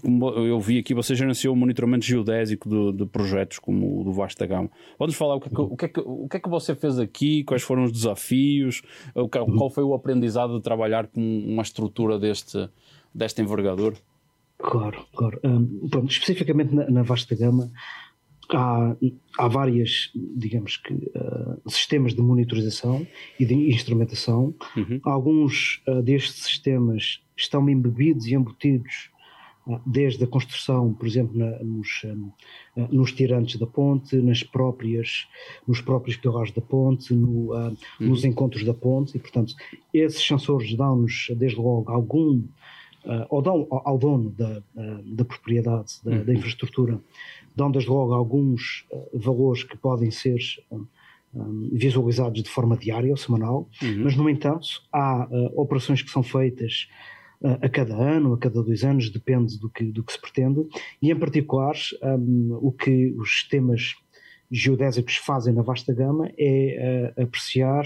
como 0.00 0.30
eu 0.30 0.58
vi 0.60 0.78
aqui, 0.78 0.94
você 0.94 1.14
gerenciou 1.14 1.54
o 1.54 1.56
monitoramento 1.56 2.04
geodésico 2.04 2.68
de, 2.68 2.98
de 2.98 3.06
projetos 3.06 3.58
como 3.58 4.00
o 4.00 4.04
do 4.04 4.12
Vasta 4.12 4.46
Gama. 4.46 4.70
Pode-nos 4.96 5.16
falar 5.16 5.34
o 5.34 5.40
que, 5.40 5.48
é 5.48 5.50
que, 5.50 5.60
o, 5.60 5.76
que 5.76 5.84
é 5.84 5.88
que, 5.88 6.00
o 6.00 6.28
que 6.28 6.36
é 6.38 6.40
que 6.40 6.48
você 6.48 6.74
fez 6.74 6.98
aqui, 6.98 7.44
quais 7.44 7.62
foram 7.62 7.84
os 7.84 7.92
desafios, 7.92 8.82
qual 9.30 9.70
foi 9.70 9.84
o 9.84 9.92
aprendizado 9.92 10.56
de 10.56 10.62
trabalhar 10.62 11.06
com 11.06 11.20
uma 11.20 11.62
estrutura 11.62 12.18
deste, 12.18 12.68
desta 13.14 13.42
envergadura? 13.42 13.96
Claro, 14.58 15.06
claro. 15.14 15.38
Um, 15.44 15.88
pronto, 15.88 16.10
especificamente 16.10 16.74
na, 16.74 16.90
na 16.90 17.02
Vasta 17.02 17.36
Gama, 17.36 17.70
há, 18.50 18.96
há 19.38 19.48
várias, 19.48 20.10
digamos 20.14 20.78
que, 20.78 20.94
uh, 20.94 21.70
sistemas 21.70 22.14
de 22.14 22.22
monitorização 22.22 23.06
e 23.38 23.44
de 23.44 23.54
instrumentação. 23.54 24.54
Uhum. 24.76 24.98
Alguns 25.04 25.82
uh, 25.86 26.02
destes 26.02 26.42
sistemas 26.42 27.22
estão 27.36 27.68
embebidos 27.68 28.26
e 28.26 28.34
embutidos 28.34 29.10
desde 29.84 30.24
a 30.24 30.26
construção, 30.26 30.94
por 30.94 31.06
exemplo, 31.06 31.36
na, 31.38 31.58
nos, 31.62 32.02
nos 32.90 33.12
tirantes 33.12 33.58
da 33.58 33.66
ponte, 33.66 34.16
nas 34.16 34.42
próprias, 34.42 35.28
nos 35.66 35.80
próprios 35.80 36.16
pilares 36.16 36.52
da 36.52 36.62
ponte, 36.62 37.12
no, 37.12 37.52
uhum. 37.52 37.76
nos 38.00 38.24
encontros 38.24 38.64
da 38.64 38.72
ponte, 38.72 39.16
e 39.16 39.20
portanto 39.20 39.54
esses 39.92 40.26
sensores 40.26 40.74
dão-nos 40.74 41.26
desde 41.36 41.58
logo 41.58 41.90
algum 41.90 42.42
ou 43.30 43.40
dão 43.40 43.66
ao, 43.70 43.96
dono 43.96 44.30
da, 44.30 44.62
da 45.04 45.24
propriedade 45.24 45.94
da, 46.04 46.10
uhum. 46.10 46.24
da 46.24 46.34
infraestrutura 46.34 47.00
dão 47.58 47.70
desde 47.70 47.90
logo 47.90 48.14
alguns 48.14 48.86
uh, 48.92 49.18
valores 49.18 49.64
que 49.64 49.76
podem 49.76 50.10
ser 50.12 50.38
um, 50.70 50.86
um, 51.34 51.70
visualizados 51.72 52.42
de 52.42 52.48
forma 52.48 52.76
diária 52.76 53.10
ou 53.10 53.16
semanal, 53.16 53.68
uhum. 53.82 54.04
mas 54.04 54.16
no 54.16 54.30
entanto 54.30 54.68
há 54.92 55.26
uh, 55.26 55.60
operações 55.60 56.00
que 56.00 56.10
são 56.10 56.22
feitas 56.22 56.88
uh, 56.88 57.17
a 57.42 57.68
cada 57.68 57.94
ano, 57.94 58.34
a 58.34 58.38
cada 58.38 58.62
dois 58.62 58.82
anos, 58.82 59.10
depende 59.10 59.58
do 59.58 59.70
que, 59.70 59.84
do 59.84 60.02
que 60.02 60.12
se 60.12 60.20
pretende, 60.20 60.66
e 61.00 61.10
em 61.10 61.16
particular 61.16 61.76
um, 62.02 62.58
o 62.60 62.72
que 62.72 63.14
os 63.16 63.30
sistemas 63.30 63.94
geodésicos 64.50 65.16
fazem 65.16 65.54
na 65.54 65.62
vasta 65.62 65.92
gama 65.92 66.30
é 66.38 67.12
apreciar 67.20 67.84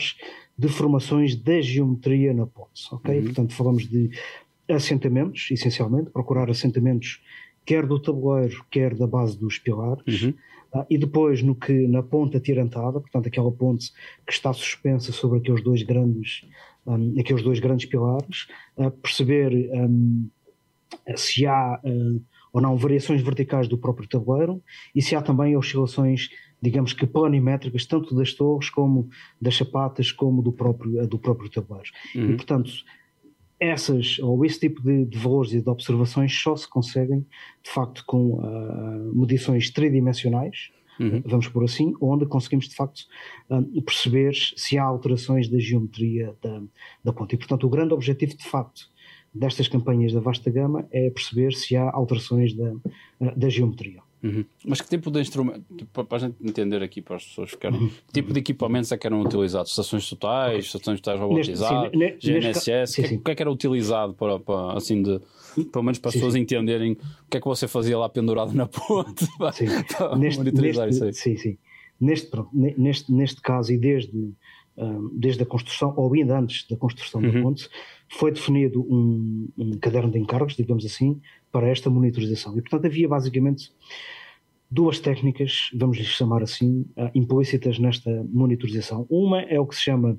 deformações 0.57 1.35
da 1.35 1.61
geometria 1.61 2.33
na 2.33 2.47
ponte, 2.47 2.83
ok? 2.93 3.19
Uhum. 3.19 3.25
Portanto 3.25 3.53
falamos 3.53 3.89
de 3.89 4.11
assentamentos, 4.69 5.51
essencialmente, 5.51 6.11
procurar 6.11 6.49
assentamentos 6.49 7.21
quer 7.65 7.87
do 7.87 8.01
tabuleiro, 8.01 8.65
quer 8.71 8.95
da 8.95 9.07
base 9.07 9.39
dos 9.39 9.59
pilares. 9.59 10.23
Uhum. 10.23 10.35
Uh, 10.75 10.87
e 10.89 10.97
depois 10.97 11.43
no 11.43 11.55
que 11.55 11.87
na 11.87 12.03
ponta 12.03 12.41
tirantada, 12.41 12.99
portanto 12.99 13.27
aquela 13.27 13.53
ponte 13.53 13.93
que 14.27 14.33
está 14.33 14.53
suspensa 14.53 15.13
sobre 15.13 15.39
aqueles 15.39 15.63
dois 15.63 15.83
grandes, 15.83 16.47
um, 16.87 17.15
aqueles 17.19 17.43
dois 17.43 17.61
grandes 17.61 17.87
pilares, 17.87 18.47
perceber 19.03 19.71
um, 19.73 20.29
se 21.17 21.47
há 21.47 21.81
uh, 21.85 22.23
ou 22.53 22.61
não 22.61 22.77
variações 22.77 23.23
verticais 23.23 23.67
do 23.67 23.79
próprio 23.79 24.07
tabuleiro 24.07 24.63
e 24.95 25.01
se 25.01 25.17
há 25.17 25.23
também 25.23 25.57
oscilações, 25.57 26.29
digamos 26.61 26.93
que 26.93 27.07
planimétricas, 27.07 27.87
tanto 27.87 28.15
das 28.15 28.35
torres 28.35 28.69
como 28.69 29.09
das 29.41 29.55
chapatas, 29.55 30.13
como 30.13 30.43
do 30.43 30.53
próprio, 30.53 31.07
do 31.07 31.19
próprio 31.19 31.51
tabuleiro. 31.51 31.91
Uhum. 32.15 32.33
E 32.33 32.37
portanto 32.37 32.71
essas 33.59 34.19
ou 34.19 34.45
esse 34.45 34.59
tipo 34.59 34.83
de, 34.83 35.05
de, 35.05 35.17
valores 35.17 35.53
e 35.53 35.63
de 35.63 35.71
observações 35.71 36.37
só 36.37 36.57
se 36.57 36.69
conseguem 36.69 37.25
de 37.63 37.71
facto 37.71 38.05
com 38.05 38.41
uh, 38.41 39.15
medições 39.15 39.71
tridimensionais, 39.71 40.73
uhum. 41.03 41.23
vamos 41.25 41.49
por 41.49 41.65
assim, 41.65 41.95
onde 42.01 42.27
conseguimos 42.27 42.69
de 42.69 42.75
facto 42.75 43.01
uh, 43.51 43.83
perceber 43.83 44.35
se 44.57 44.79
há 44.79 44.85
alterações 44.85 45.49
da 45.49 45.59
geometria 45.59 46.35
da, 46.43 46.63
da 47.05 47.13
ponta. 47.13 47.35
E 47.35 47.39
portanto 47.39 47.67
o 47.67 47.71
grande 47.71 47.95
objetivo 47.95 48.37
de 48.37 48.45
facto 48.45 48.91
destas 49.35 49.69
campanhas 49.69 50.13
da 50.13 50.21
vasta 50.21 50.51
gama 50.51 50.87
é 50.91 51.11
perceber 51.11 51.53
se 51.55 51.75
há 51.75 51.91
alterações 51.91 52.55
da, 52.55 52.75
da 53.35 53.49
geometria. 53.49 54.03
Uhum. 54.23 54.45
Mas 54.65 54.81
que 54.81 54.89
tipo 54.89 55.11
de 55.11 55.21
instrumento, 55.21 55.65
tipo, 55.77 56.05
para 56.05 56.17
a 56.17 56.21
gente 56.21 56.37
entender 56.41 56.81
aqui 56.81 57.03
para 57.03 57.17
as 57.17 57.25
pessoas 57.25 57.51
que 57.51 57.57
querem, 57.57 57.81
uhum. 57.81 57.89
que 57.89 58.13
tipo 58.13 58.33
de 58.33 58.39
equipamentos 58.39 58.93
é 58.93 58.97
que 58.97 59.07
eram 59.07 59.21
utilizados? 59.21 59.73
Estações 59.73 60.09
totais, 60.09 60.67
estações 60.67 61.01
totais 61.01 61.21
robotizadas, 61.21 61.91
GNSS, 62.23 63.01
o 63.01 63.05
que, 63.05 63.19
que, 63.19 63.31
é 63.33 63.35
que 63.35 63.43
era 63.43 63.51
utilizado 63.51 64.15
para, 64.15 64.39
para 64.39 64.75
assim 64.77 65.03
de, 65.03 65.21
pelo 65.73 65.83
menos 65.85 65.99
para 65.99 66.11
as 66.11 66.15
pessoas 66.15 66.37
entenderem 66.37 66.93
o 66.93 67.31
que 67.31 67.39
é 67.39 67.41
que 67.41 67.47
você 67.47 67.67
fazia 67.67 67.99
lá 67.99 68.09
pendurado 68.09 68.53
na 68.53 68.67
ponte 68.69 69.27
para, 69.37 69.53
para 69.99 70.17
neste, 70.17 70.39
monitorizar 70.39 70.87
neste, 70.87 70.99
isso 70.99 71.05
aí. 71.05 71.37
Sim, 71.37 71.37
sim. 71.37 71.59
Neste, 72.01 72.31
neste, 72.53 73.13
neste 73.13 73.41
caso 73.41 73.73
e 73.73 73.77
desde, 73.77 74.17
um, 74.17 75.11
desde 75.13 75.43
a 75.43 75.47
construção, 75.47 75.93
ou 75.97 76.15
ainda 76.15 76.39
antes 76.39 76.67
da 76.69 76.77
construção 76.77 77.21
uhum. 77.21 77.33
da 77.33 77.43
ponte, 77.43 77.69
foi 78.09 78.31
definido 78.31 78.83
um, 78.83 79.49
um 79.59 79.73
caderno 79.79 80.11
de 80.11 80.19
encargos, 80.19 80.55
digamos 80.55 80.85
assim, 80.85 81.21
para 81.53 81.69
esta 81.69 81.91
monitorização. 81.91 82.57
E, 82.57 82.63
portanto, 82.63 82.87
havia 82.87 83.07
basicamente 83.07 83.71
duas 84.71 84.99
técnicas, 84.99 85.71
vamos 85.75 85.99
lhes 85.99 86.07
chamar 86.07 86.43
assim, 86.43 86.87
uh, 86.97 87.11
implícitas 87.15 87.79
nesta 87.79 88.11
monitorização. 88.33 89.07
Uma 89.11 89.43
é 89.43 89.61
o 89.61 89.67
que 89.67 89.77
se 89.77 89.83
chama 89.83 90.19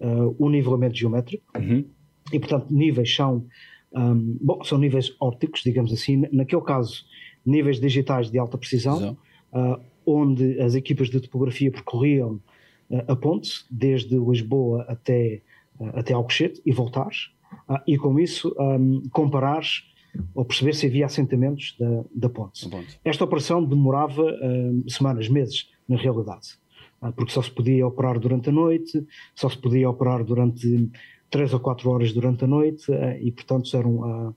uh, 0.00 0.36
o 0.38 0.48
nivelamento 0.48 0.96
geométrico, 0.96 1.44
uhum. 1.58 1.84
e, 2.32 2.38
portanto, 2.38 2.72
níveis 2.72 3.12
são, 3.12 3.44
um, 3.92 4.38
bom, 4.40 4.62
são 4.62 4.78
níveis 4.78 5.14
ópticos, 5.20 5.62
digamos 5.64 5.92
assim, 5.92 6.22
naquele 6.32 6.62
caso, 6.62 7.04
níveis 7.44 7.80
digitais 7.80 8.30
de 8.30 8.38
alta 8.38 8.56
precisão, 8.56 9.18
uh, 9.52 9.80
onde 10.06 10.60
as 10.60 10.76
equipas 10.76 11.10
de 11.10 11.20
topografia 11.20 11.72
percorriam 11.72 12.40
uh, 12.88 13.12
a 13.12 13.16
ponte, 13.16 13.64
desde 13.68 14.16
Lisboa 14.16 14.82
até, 14.82 15.42
até 15.92 16.14
Alcochete 16.14 16.62
e 16.64 16.70
voltar, 16.70 17.10
e 17.86 17.96
com 17.96 18.18
isso 18.18 18.54
um, 18.58 19.02
comparar 19.10 19.62
ou 20.34 20.44
perceber 20.44 20.74
se 20.74 20.86
havia 20.86 21.06
assentamentos 21.06 21.76
da, 21.78 22.04
da 22.14 22.28
ponte. 22.28 22.68
ponte. 22.68 23.00
Esta 23.04 23.24
operação 23.24 23.64
demorava 23.64 24.22
uh, 24.22 24.90
semanas, 24.90 25.28
meses, 25.28 25.68
na 25.88 25.96
realidade, 25.96 26.58
uh, 27.02 27.12
porque 27.12 27.32
só 27.32 27.42
se 27.42 27.50
podia 27.50 27.86
operar 27.86 28.18
durante 28.18 28.48
a 28.48 28.52
noite, 28.52 29.04
só 29.34 29.48
se 29.48 29.58
podia 29.58 29.88
operar 29.88 30.24
durante 30.24 30.90
três 31.30 31.52
ou 31.52 31.60
quatro 31.60 31.90
horas 31.90 32.12
durante 32.12 32.44
a 32.44 32.46
noite, 32.46 32.90
uh, 32.90 33.18
e 33.20 33.30
portanto 33.30 33.76
eram, 33.76 34.34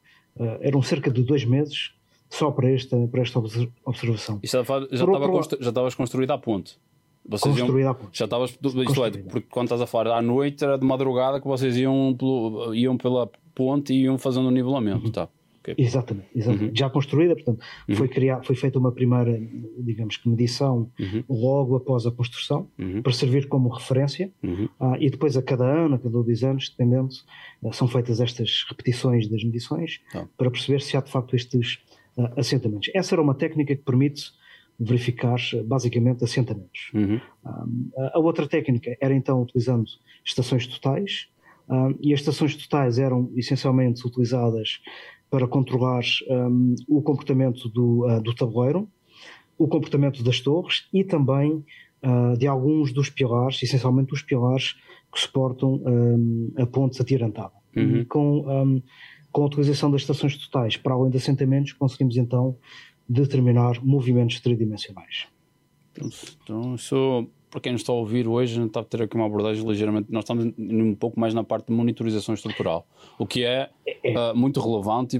eram 0.61 0.81
cerca 0.81 1.11
de 1.11 1.23
dois 1.23 1.45
meses 1.45 1.93
só 2.29 2.49
para 2.49 2.71
esta, 2.71 2.97
para 3.07 3.21
esta 3.21 3.39
observação. 3.85 4.39
E 4.41 4.47
já, 4.47 4.61
estava, 4.61 4.87
já, 4.91 5.05
estava 5.05 5.29
constru, 5.29 5.57
já 5.61 5.69
estavas 5.69 5.95
construída 5.95 6.33
a 6.33 6.37
ponte? 6.37 6.77
Vocês 7.27 7.55
construída 7.55 7.89
iam, 7.89 7.91
a 7.91 7.93
ponte. 7.93 8.17
Já 8.17 8.25
estavas, 8.25 8.51
isto 8.51 9.05
é, 9.05 9.11
porque 9.11 9.47
quando 9.49 9.67
estás 9.67 9.81
a 9.81 9.85
falar 9.85 10.17
à 10.17 10.21
noite 10.21 10.63
era 10.63 10.77
de 10.77 10.85
madrugada 10.85 11.39
que 11.39 11.47
vocês 11.47 11.77
iam, 11.77 12.15
pelo, 12.17 12.73
iam 12.73 12.97
pela 12.97 13.29
ponte 13.53 13.93
e 13.93 14.03
iam 14.03 14.17
fazendo 14.17 14.47
o 14.47 14.51
nivelamento, 14.51 15.05
uhum. 15.05 15.11
tá? 15.11 15.27
Okay. 15.61 15.75
Exatamente, 15.77 16.27
exatamente. 16.35 16.69
Uhum. 16.69 16.75
já 16.75 16.89
construída, 16.89 17.35
portanto, 17.35 17.63
uhum. 17.87 17.95
foi, 17.95 18.07
criado, 18.07 18.45
foi 18.45 18.55
feita 18.55 18.79
uma 18.79 18.91
primeira, 18.91 19.39
digamos 19.77 20.17
que 20.17 20.27
medição 20.27 20.91
uhum. 20.99 21.23
logo 21.29 21.75
após 21.75 22.07
a 22.07 22.11
construção, 22.11 22.67
uhum. 22.79 23.03
para 23.03 23.13
servir 23.13 23.47
como 23.47 23.69
referência, 23.69 24.31
uh, 24.43 24.95
e 24.99 25.09
depois 25.11 25.37
a 25.37 25.43
cada 25.43 25.63
ano, 25.63 25.95
a 25.95 25.99
cada 25.99 26.09
dois 26.09 26.43
anos, 26.43 26.69
dependendo, 26.69 27.13
uh, 27.61 27.71
são 27.71 27.87
feitas 27.87 28.19
estas 28.19 28.65
repetições 28.67 29.29
das 29.29 29.43
medições, 29.43 30.01
ah. 30.15 30.25
para 30.35 30.49
perceber 30.49 30.81
se 30.81 30.97
há 30.97 31.01
de 31.01 31.11
facto 31.11 31.35
estes 31.35 31.75
uh, 32.17 32.39
assentamentos. 32.39 32.89
Essa 32.95 33.13
era 33.13 33.21
uma 33.21 33.35
técnica 33.35 33.75
que 33.75 33.83
permite 33.83 34.31
verificar 34.79 35.37
basicamente 35.65 36.23
assentamentos. 36.23 36.89
Uhum. 36.95 37.21
a 38.13 38.17
outra 38.17 38.47
técnica 38.47 38.97
era 38.99 39.13
então 39.13 39.43
utilizando 39.43 39.85
estações 40.25 40.65
totais, 40.65 41.27
e 41.99 42.11
as 42.11 42.19
estações 42.19 42.55
totais 42.55 42.97
eram 42.97 43.31
essencialmente 43.35 44.05
utilizadas 44.07 44.81
para 45.31 45.47
controlar 45.47 46.03
um, 46.29 46.75
o 46.89 47.01
comportamento 47.01 47.69
do, 47.69 48.05
uh, 48.05 48.21
do 48.21 48.35
tabuleiro, 48.35 48.87
o 49.57 49.65
comportamento 49.65 50.21
das 50.21 50.41
torres 50.41 50.89
e 50.93 51.05
também 51.05 51.63
uh, 52.03 52.37
de 52.37 52.47
alguns 52.47 52.91
dos 52.91 53.09
pilares, 53.09 53.63
essencialmente 53.63 54.13
os 54.13 54.21
pilares 54.21 54.75
que 55.11 55.19
suportam 55.19 55.81
um, 55.85 56.51
a 56.57 56.65
ponte 56.65 57.01
atirantada. 57.01 57.53
Uhum. 57.75 57.97
E 57.97 58.05
com, 58.05 58.39
um, 58.45 58.81
com 59.31 59.43
a 59.43 59.45
utilização 59.45 59.89
das 59.89 60.01
estações 60.01 60.35
totais, 60.35 60.75
para 60.75 60.93
além 60.93 61.09
de 61.09 61.17
assentamentos, 61.17 61.71
conseguimos 61.71 62.17
então 62.17 62.57
determinar 63.07 63.81
movimentos 63.81 64.41
tridimensionais. 64.41 65.27
Então, 66.43 66.75
isso 66.75 67.27
para 67.51 67.59
quem 67.59 67.73
nos 67.73 67.81
está 67.81 67.91
a 67.91 67.95
ouvir 67.95 68.27
hoje, 68.27 68.53
a 68.53 68.55
gente 68.55 68.67
está 68.67 68.79
a 68.79 68.83
ter 68.83 69.01
aqui 69.03 69.15
uma 69.15 69.25
abordagem 69.25 69.67
ligeiramente. 69.67 70.07
Nós 70.09 70.23
estamos 70.23 70.45
um 70.57 70.95
pouco 70.95 71.19
mais 71.19 71.33
na 71.33 71.43
parte 71.43 71.67
de 71.67 71.73
monitorização 71.73 72.33
estrutural, 72.33 72.87
o 73.19 73.27
que 73.27 73.43
é, 73.43 73.69
uh, 74.05 74.35
muito 74.35 74.61
relevante 74.61 75.17
e 75.17 75.19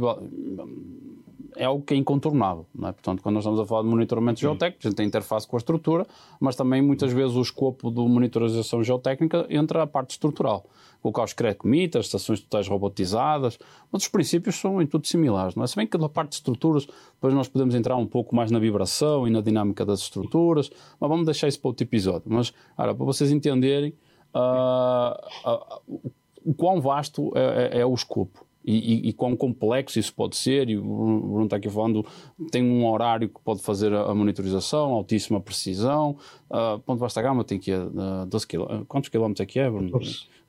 é 1.61 1.65
algo 1.65 1.83
que 1.83 1.93
é 1.93 1.97
incontornável. 1.97 2.65
É? 2.79 2.91
Portanto, 2.91 3.21
quando 3.21 3.35
nós 3.35 3.43
estamos 3.43 3.59
a 3.59 3.65
falar 3.65 3.83
de 3.83 3.89
monitoramento 3.89 4.39
geotécnico, 4.39 4.79
a 4.83 4.89
gente 4.89 4.97
tem 4.97 5.05
interface 5.05 5.47
com 5.47 5.55
a 5.55 5.59
estrutura, 5.59 6.07
mas 6.39 6.55
também 6.55 6.81
muitas 6.81 7.13
vezes 7.13 7.35
o 7.35 7.41
escopo 7.41 7.91
do 7.91 8.07
monitorização 8.07 8.83
geotécnica 8.83 9.45
entra 9.49 9.83
a 9.83 9.87
parte 9.87 10.11
estrutural 10.11 10.65
colocar 11.01 11.23
os 11.23 11.33
crecomitas, 11.33 12.05
estações 12.05 12.39
totais 12.41 12.67
robotizadas, 12.67 13.57
mas 13.91 14.03
os 14.03 14.07
princípios 14.07 14.55
são 14.55 14.81
em 14.81 14.85
tudo 14.85 15.07
similares, 15.07 15.55
não 15.55 15.63
é? 15.63 15.67
Se 15.67 15.75
bem 15.75 15.87
que 15.87 15.97
da 15.97 16.07
parte 16.07 16.29
de 16.29 16.35
estruturas, 16.35 16.85
depois 16.85 17.33
nós 17.33 17.47
podemos 17.47 17.73
entrar 17.73 17.95
um 17.95 18.05
pouco 18.05 18.35
mais 18.35 18.51
na 18.51 18.59
vibração 18.59 19.27
e 19.27 19.31
na 19.31 19.41
dinâmica 19.41 19.83
das 19.83 20.01
estruturas, 20.01 20.69
mas 20.99 21.09
vamos 21.09 21.25
deixar 21.25 21.47
isso 21.47 21.59
para 21.59 21.69
outro 21.69 21.83
episódio. 21.83 22.23
Mas, 22.27 22.53
para 22.75 22.93
vocês 22.93 23.31
entenderem 23.31 23.95
uh, 24.35 25.49
uh, 25.49 26.11
o 26.45 26.53
quão 26.53 26.79
vasto 26.79 27.31
é, 27.35 27.77
é, 27.77 27.81
é 27.81 27.85
o 27.85 27.93
escopo. 27.93 28.45
E, 28.63 29.07
e, 29.07 29.09
e, 29.09 29.13
quão 29.13 29.35
complexo 29.35 29.99
isso 29.99 30.13
pode 30.13 30.35
ser. 30.35 30.69
E 30.69 30.77
o 30.77 30.83
Bruno 30.83 31.45
está 31.45 31.57
aqui 31.57 31.69
falando, 31.69 32.05
tem 32.51 32.63
um 32.63 32.87
horário 32.87 33.29
que 33.29 33.39
pode 33.41 33.61
fazer 33.61 33.93
a, 33.93 34.13
monitorização, 34.13 34.91
altíssima 34.91 35.39
precisão. 35.41 36.17
Uh, 36.49 36.79
Ponto 36.79 36.99
Vasta 36.99 37.21
Gama 37.21 37.43
tem 37.43 37.59
que 37.59 37.73
uh, 37.73 38.25
12 38.27 38.47
km. 38.47 38.83
Quantos 38.87 39.09
quilómetros 39.09 39.43
é 39.43 39.45
que 39.45 39.59
é, 39.59 39.69
Bruno? 39.69 39.99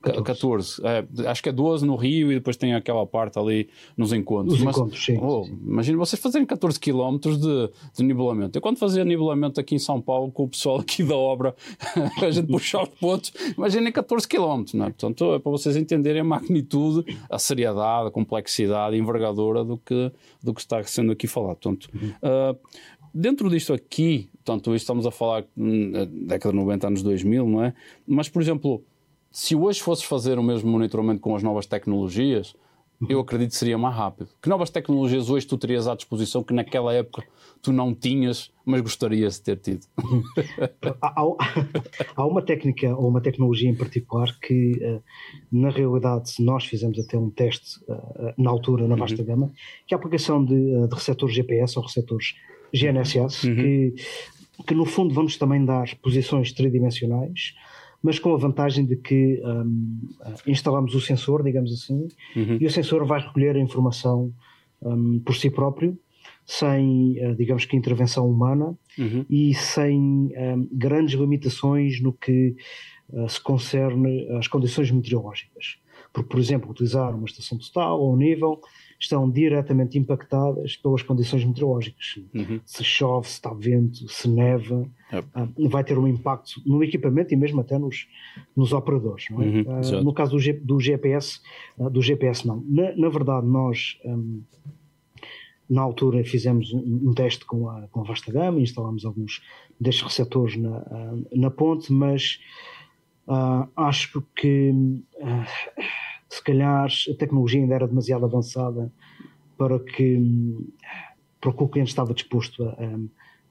14. 0.02 0.24
14. 0.24 0.82
É, 0.84 1.28
acho 1.28 1.42
que 1.42 1.48
é 1.48 1.52
12 1.52 1.86
no 1.86 1.96
Rio 1.96 2.30
e 2.30 2.34
depois 2.34 2.56
tem 2.56 2.74
aquela 2.74 3.06
parte 3.06 3.38
ali 3.38 3.68
nos 3.96 4.12
encontros. 4.12 4.54
Nos 4.54 4.64
Mas, 4.64 4.76
encontros, 4.76 5.04
sim. 5.04 5.18
Oh. 5.20 5.46
Imagina 5.64 5.98
vocês 5.98 6.20
fazerem 6.20 6.46
14 6.46 6.78
km 6.78 7.18
de, 7.18 7.70
de 7.94 8.02
nivelamento. 8.02 8.58
Eu 8.58 8.62
quando 8.62 8.78
fazia 8.78 9.04
nivelamento 9.04 9.60
aqui 9.60 9.74
em 9.74 9.78
São 9.78 10.00
Paulo 10.00 10.30
com 10.30 10.44
o 10.44 10.48
pessoal 10.48 10.80
aqui 10.80 11.02
da 11.02 11.16
obra, 11.16 11.54
a 12.20 12.30
gente 12.30 12.48
puxar 12.48 12.82
os 12.82 12.88
pontos, 12.88 13.32
imaginem 13.56 13.92
14 13.92 14.26
km, 14.26 14.64
não 14.74 14.86
é? 14.86 14.90
Portanto, 14.90 15.34
é 15.34 15.38
para 15.38 15.52
vocês 15.52 15.76
entenderem 15.76 16.20
a 16.20 16.24
magnitude, 16.24 17.16
a 17.30 17.38
seriedade, 17.38 18.08
a 18.08 18.10
complexidade, 18.10 18.94
a 18.94 18.98
envergadura 18.98 19.64
do 19.64 19.78
que, 19.78 20.10
do 20.42 20.52
que 20.52 20.60
está 20.60 20.82
sendo 20.82 21.12
aqui 21.12 21.26
falado. 21.26 21.56
Portanto, 21.56 21.88
uhum. 21.94 22.10
uh, 22.22 22.58
dentro 23.14 23.50
disto 23.50 23.72
aqui, 23.72 24.28
portanto, 24.44 24.74
estamos 24.74 25.06
a 25.06 25.10
falar 25.10 25.44
hum, 25.56 25.92
década 26.26 26.52
de 26.52 26.58
90, 26.58 26.86
anos 26.86 27.02
2000, 27.02 27.46
não 27.46 27.64
é? 27.64 27.74
Mas, 28.06 28.28
por 28.28 28.40
exemplo, 28.40 28.82
se 29.32 29.56
hoje 29.56 29.82
fosses 29.82 30.04
fazer 30.04 30.38
o 30.38 30.42
mesmo 30.42 30.70
monitoramento 30.70 31.20
com 31.20 31.34
as 31.34 31.42
novas 31.42 31.66
tecnologias, 31.66 32.54
eu 33.08 33.18
acredito 33.18 33.50
que 33.50 33.56
seria 33.56 33.76
mais 33.76 33.96
rápido. 33.96 34.28
Que 34.40 34.48
novas 34.48 34.70
tecnologias 34.70 35.28
hoje 35.28 35.46
tu 35.46 35.58
terias 35.58 35.88
à 35.88 35.94
disposição 35.94 36.42
que 36.42 36.54
naquela 36.54 36.92
época 36.92 37.24
tu 37.60 37.72
não 37.72 37.94
tinhas, 37.94 38.52
mas 38.64 38.80
gostarias 38.80 39.36
de 39.36 39.42
ter 39.42 39.56
tido? 39.56 39.86
há, 41.00 41.22
há, 42.16 42.26
uma 42.26 42.42
técnica 42.42 42.94
ou 42.94 43.08
uma 43.08 43.20
tecnologia 43.20 43.68
em 43.68 43.74
particular 43.74 44.28
que, 44.40 44.78
eh, 44.80 45.00
na 45.50 45.70
realidade, 45.70 46.32
nós 46.40 46.64
fizemos 46.64 46.98
até 46.98 47.16
um 47.16 47.30
teste 47.30 47.80
eh, 47.88 48.34
na 48.36 48.50
altura, 48.50 48.86
na 48.86 48.96
vasta 48.96 49.20
uhum. 49.20 49.26
gama, 49.26 49.52
que 49.86 49.94
é 49.94 49.96
a 49.96 49.98
aplicação 49.98 50.44
de, 50.44 50.54
eh, 50.54 50.86
de 50.86 50.94
receptores 50.94 51.34
GPS 51.34 51.78
ou 51.78 51.84
receptores 51.84 52.34
GNSS, 52.72 53.48
uhum. 53.48 53.56
que, 53.56 53.94
que 54.66 54.74
no 54.74 54.84
fundo 54.84 55.14
vamos 55.14 55.36
também 55.36 55.64
dar 55.64 55.94
posições 55.96 56.52
tridimensionais 56.52 57.54
mas 58.02 58.18
com 58.18 58.34
a 58.34 58.36
vantagem 58.36 58.84
de 58.84 58.96
que 58.96 59.40
um, 59.44 60.00
instalamos 60.46 60.94
o 60.94 61.00
sensor, 61.00 61.42
digamos 61.42 61.72
assim, 61.72 62.08
uhum. 62.34 62.58
e 62.60 62.66
o 62.66 62.70
sensor 62.70 63.06
vai 63.06 63.20
recolher 63.20 63.56
a 63.56 63.60
informação 63.60 64.32
um, 64.82 65.20
por 65.20 65.36
si 65.36 65.48
próprio, 65.48 65.96
sem, 66.44 67.16
uh, 67.24 67.36
digamos 67.36 67.64
que, 67.64 67.76
intervenção 67.76 68.28
humana 68.28 68.76
uhum. 68.98 69.24
e 69.30 69.54
sem 69.54 70.00
um, 70.00 70.68
grandes 70.72 71.14
limitações 71.18 72.00
no 72.00 72.12
que 72.12 72.56
uh, 73.10 73.28
se 73.28 73.40
concerne 73.40 74.28
às 74.36 74.48
condições 74.48 74.90
meteorológicas. 74.90 75.76
Porque, 76.12 76.28
por 76.28 76.40
exemplo, 76.40 76.70
utilizar 76.70 77.14
uma 77.14 77.24
estação 77.24 77.56
total 77.56 78.00
ou 78.00 78.12
um 78.12 78.16
nível 78.16 78.60
estão 79.02 79.28
diretamente 79.28 79.98
impactadas 79.98 80.76
pelas 80.76 81.02
condições 81.02 81.44
meteorológicas. 81.44 82.20
Uhum. 82.32 82.60
Se 82.64 82.84
chove, 82.84 83.26
se 83.26 83.34
está 83.34 83.52
vento, 83.52 84.08
se 84.08 84.28
neva, 84.28 84.88
uh, 85.12 85.68
vai 85.68 85.82
ter 85.82 85.98
um 85.98 86.06
impacto 86.06 86.62
no 86.64 86.82
equipamento 86.82 87.34
e 87.34 87.36
mesmo 87.36 87.60
até 87.60 87.78
nos, 87.78 88.06
nos 88.56 88.72
operadores. 88.72 89.26
É? 89.30 89.34
Uhum. 89.34 89.62
Uh, 89.62 90.04
no 90.04 90.14
caso 90.14 90.32
do, 90.32 90.38
G, 90.38 90.52
do 90.52 90.78
GPS, 90.78 91.40
uh, 91.76 91.90
do 91.90 92.00
GPS 92.00 92.46
não. 92.46 92.64
Na, 92.68 92.94
na 92.96 93.08
verdade, 93.08 93.46
nós 93.46 93.98
um, 94.04 94.42
na 95.68 95.82
altura 95.82 96.24
fizemos 96.24 96.72
um, 96.72 97.10
um, 97.10 97.14
teste 97.14 97.44
com 97.44 97.68
a, 97.68 97.88
com 97.88 98.00
a 98.00 98.04
vasta 98.04 98.30
gama, 98.30 98.60
instalámos 98.60 99.04
alguns 99.04 99.42
destes 99.80 100.04
receptores 100.04 100.56
na, 100.56 100.84
na 101.32 101.50
ponte, 101.50 101.92
mas 101.92 102.38
acho 103.76 104.22
que 104.36 104.74
se 106.32 106.42
calhar 106.42 106.86
a 106.86 107.14
tecnologia 107.14 107.60
ainda 107.60 107.74
era 107.74 107.86
demasiado 107.86 108.24
avançada 108.24 108.90
para 109.58 109.78
que, 109.78 110.18
para 111.38 111.50
o 111.50 111.52
que 111.52 111.62
o 111.62 111.68
cliente 111.68 111.90
estava 111.90 112.14
disposto 112.14 112.64
a, 112.64 112.70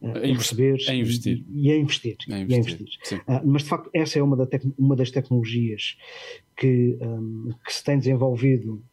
a, 0.02 0.18
a 0.18 0.20
receber 0.20 0.78
a 0.88 0.96
investir. 0.96 1.46
E, 1.48 1.68
e, 1.68 1.72
a 1.72 1.78
investir. 1.78 2.18
A 2.28 2.40
investir. 2.40 2.50
E 2.50 2.56
a 2.56 2.58
investir. 2.58 3.22
Uh, 3.28 3.42
mas 3.46 3.62
de 3.62 3.70
facto, 3.70 3.90
essa 3.94 4.18
é 4.18 4.24
uma, 4.24 4.36
da 4.36 4.48
uma 4.80 4.96
das 4.96 5.12
tecnologias 5.12 5.96
que, 6.58 6.98
um, 7.00 7.52
que 7.64 7.72
se 7.72 7.84
tem 7.84 8.00
desenvolvido 8.00 8.84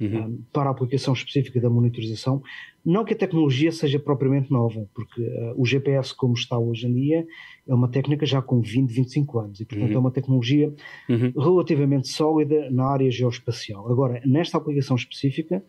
uhum. 0.00 0.26
um, 0.26 0.42
para 0.52 0.68
a 0.68 0.72
aplicação 0.72 1.12
específica 1.14 1.60
da 1.60 1.70
monitorização. 1.70 2.42
Não 2.84 3.04
que 3.04 3.12
a 3.12 3.16
tecnologia 3.16 3.70
seja 3.70 3.98
propriamente 3.98 4.50
nova, 4.50 4.88
porque 4.94 5.20
uh, 5.20 5.54
o 5.56 5.66
GPS, 5.66 6.14
como 6.14 6.34
está 6.34 6.58
hoje 6.58 6.86
em 6.86 6.94
dia, 6.94 7.26
é 7.66 7.74
uma 7.74 7.88
técnica 7.88 8.24
já 8.24 8.40
com 8.40 8.60
20, 8.60 8.90
25 8.90 9.38
anos 9.38 9.60
e, 9.60 9.64
portanto, 9.64 9.90
uhum. 9.90 9.96
é 9.96 9.98
uma 9.98 10.10
tecnologia 10.10 10.72
uhum. 11.08 11.32
relativamente 11.36 12.08
sólida 12.08 12.70
na 12.70 12.86
área 12.86 13.10
geoespacial. 13.10 13.90
Agora, 13.90 14.22
nesta 14.24 14.56
aplicação 14.56 14.96
específica, 14.96 15.62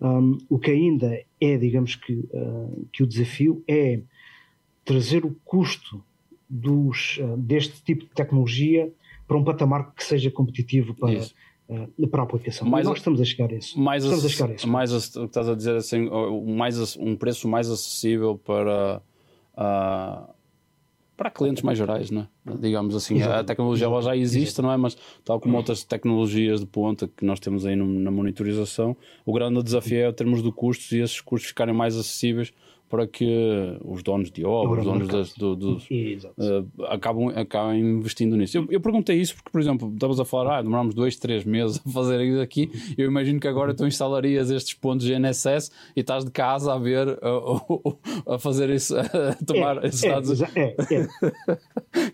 um, 0.00 0.38
o 0.48 0.58
que 0.58 0.70
ainda 0.70 1.22
é, 1.40 1.56
digamos 1.58 1.94
que, 1.94 2.14
uh, 2.14 2.88
que 2.92 3.02
o 3.02 3.06
desafio 3.06 3.62
é 3.68 4.00
trazer 4.84 5.24
o 5.26 5.36
custo 5.44 6.02
dos, 6.48 7.18
uh, 7.18 7.36
deste 7.36 7.82
tipo 7.84 8.04
de 8.04 8.10
tecnologia 8.10 8.90
para 9.28 9.36
um 9.36 9.44
patamar 9.44 9.92
que 9.94 10.02
seja 10.02 10.30
competitivo 10.30 10.94
para, 10.94 11.20
uh, 11.20 11.30
para 12.10 12.22
a 12.22 12.24
aplicação. 12.24 12.68
Mais, 12.68 12.86
nós 12.86 12.98
estamos 12.98 13.20
a 13.20 13.24
chegar 13.24 13.50
a 13.50 13.54
isso. 13.54 13.78
Mais 13.78 14.04
estamos 14.04 14.24
a, 14.24 14.26
a 14.26 14.30
chegar 14.30 14.50
a 14.50 14.54
isso. 14.54 14.68
Mais 14.68 14.90
que 14.90 15.18
estás 15.20 15.48
a 15.48 15.54
dizer 15.54 15.76
assim, 15.76 16.08
mais, 16.56 16.96
um 16.96 17.16
preço 17.16 17.48
mais 17.48 17.70
acessível 17.70 18.38
para 18.38 19.02
para 21.16 21.30
clientes 21.30 21.62
mais 21.62 21.76
gerais, 21.76 22.10
não 22.10 22.22
é? 22.22 22.56
digamos 22.58 22.94
assim. 22.94 23.16
Exato. 23.16 23.34
A 23.34 23.44
tecnologia 23.44 23.88
já 24.00 24.16
existe, 24.16 24.54
Exato. 24.54 24.62
não 24.62 24.72
é? 24.72 24.76
Mas 24.78 24.96
tal 25.22 25.38
como 25.38 25.54
outras 25.54 25.84
tecnologias 25.84 26.60
de 26.60 26.66
ponta 26.66 27.06
que 27.14 27.26
nós 27.26 27.38
temos 27.38 27.66
aí 27.66 27.76
no, 27.76 27.84
na 27.86 28.10
monitorização, 28.10 28.96
o 29.26 29.32
grande 29.34 29.62
desafio 29.62 29.98
é 30.06 30.12
termos 30.12 30.42
de 30.42 30.50
custos 30.50 30.90
e 30.92 31.00
esses 31.00 31.20
custos 31.20 31.50
ficarem 31.50 31.74
mais 31.74 31.94
acessíveis 31.94 32.54
para 32.90 33.06
que 33.06 33.78
os 33.84 34.02
donos 34.02 34.32
de 34.32 34.44
obra, 34.44 34.80
os 34.80 34.84
donos 34.84 35.06
das, 35.06 35.32
do, 35.34 35.54
dos, 35.54 35.84
uh, 35.84 36.84
acabam, 36.88 37.28
acabam 37.28 37.76
investindo 37.76 38.36
nisso. 38.36 38.58
Eu, 38.58 38.66
eu, 38.68 38.80
perguntei 38.80 39.16
isso 39.16 39.36
porque, 39.36 39.48
por 39.48 39.60
exemplo, 39.60 39.92
estavas 39.94 40.18
a 40.18 40.24
falar, 40.24 40.58
ah, 40.58 40.62
demorámos 40.62 40.92
dois, 40.92 41.16
três 41.16 41.44
meses 41.44 41.80
a 41.86 41.88
fazer 41.88 42.20
isso 42.20 42.40
aqui. 42.40 42.68
Eu 42.98 43.06
imagino 43.06 43.38
que 43.38 43.46
agora 43.46 43.72
tu 43.72 43.86
instalarias 43.86 44.50
estes 44.50 44.74
pontos 44.74 45.06
GNSS 45.06 45.70
e 45.94 46.00
estás 46.00 46.24
de 46.24 46.32
casa 46.32 46.74
a 46.74 46.78
ver, 46.78 47.06
uh, 47.22 47.56
uh, 47.70 47.98
a 48.26 48.38
fazer 48.40 48.68
isso, 48.70 48.96
a 48.98 49.36
tomar 49.46 49.84
é, 49.84 49.86
esses 49.86 50.02
dados. 50.02 50.42
É, 50.42 50.48
é, 50.56 50.74
é. 50.90 51.08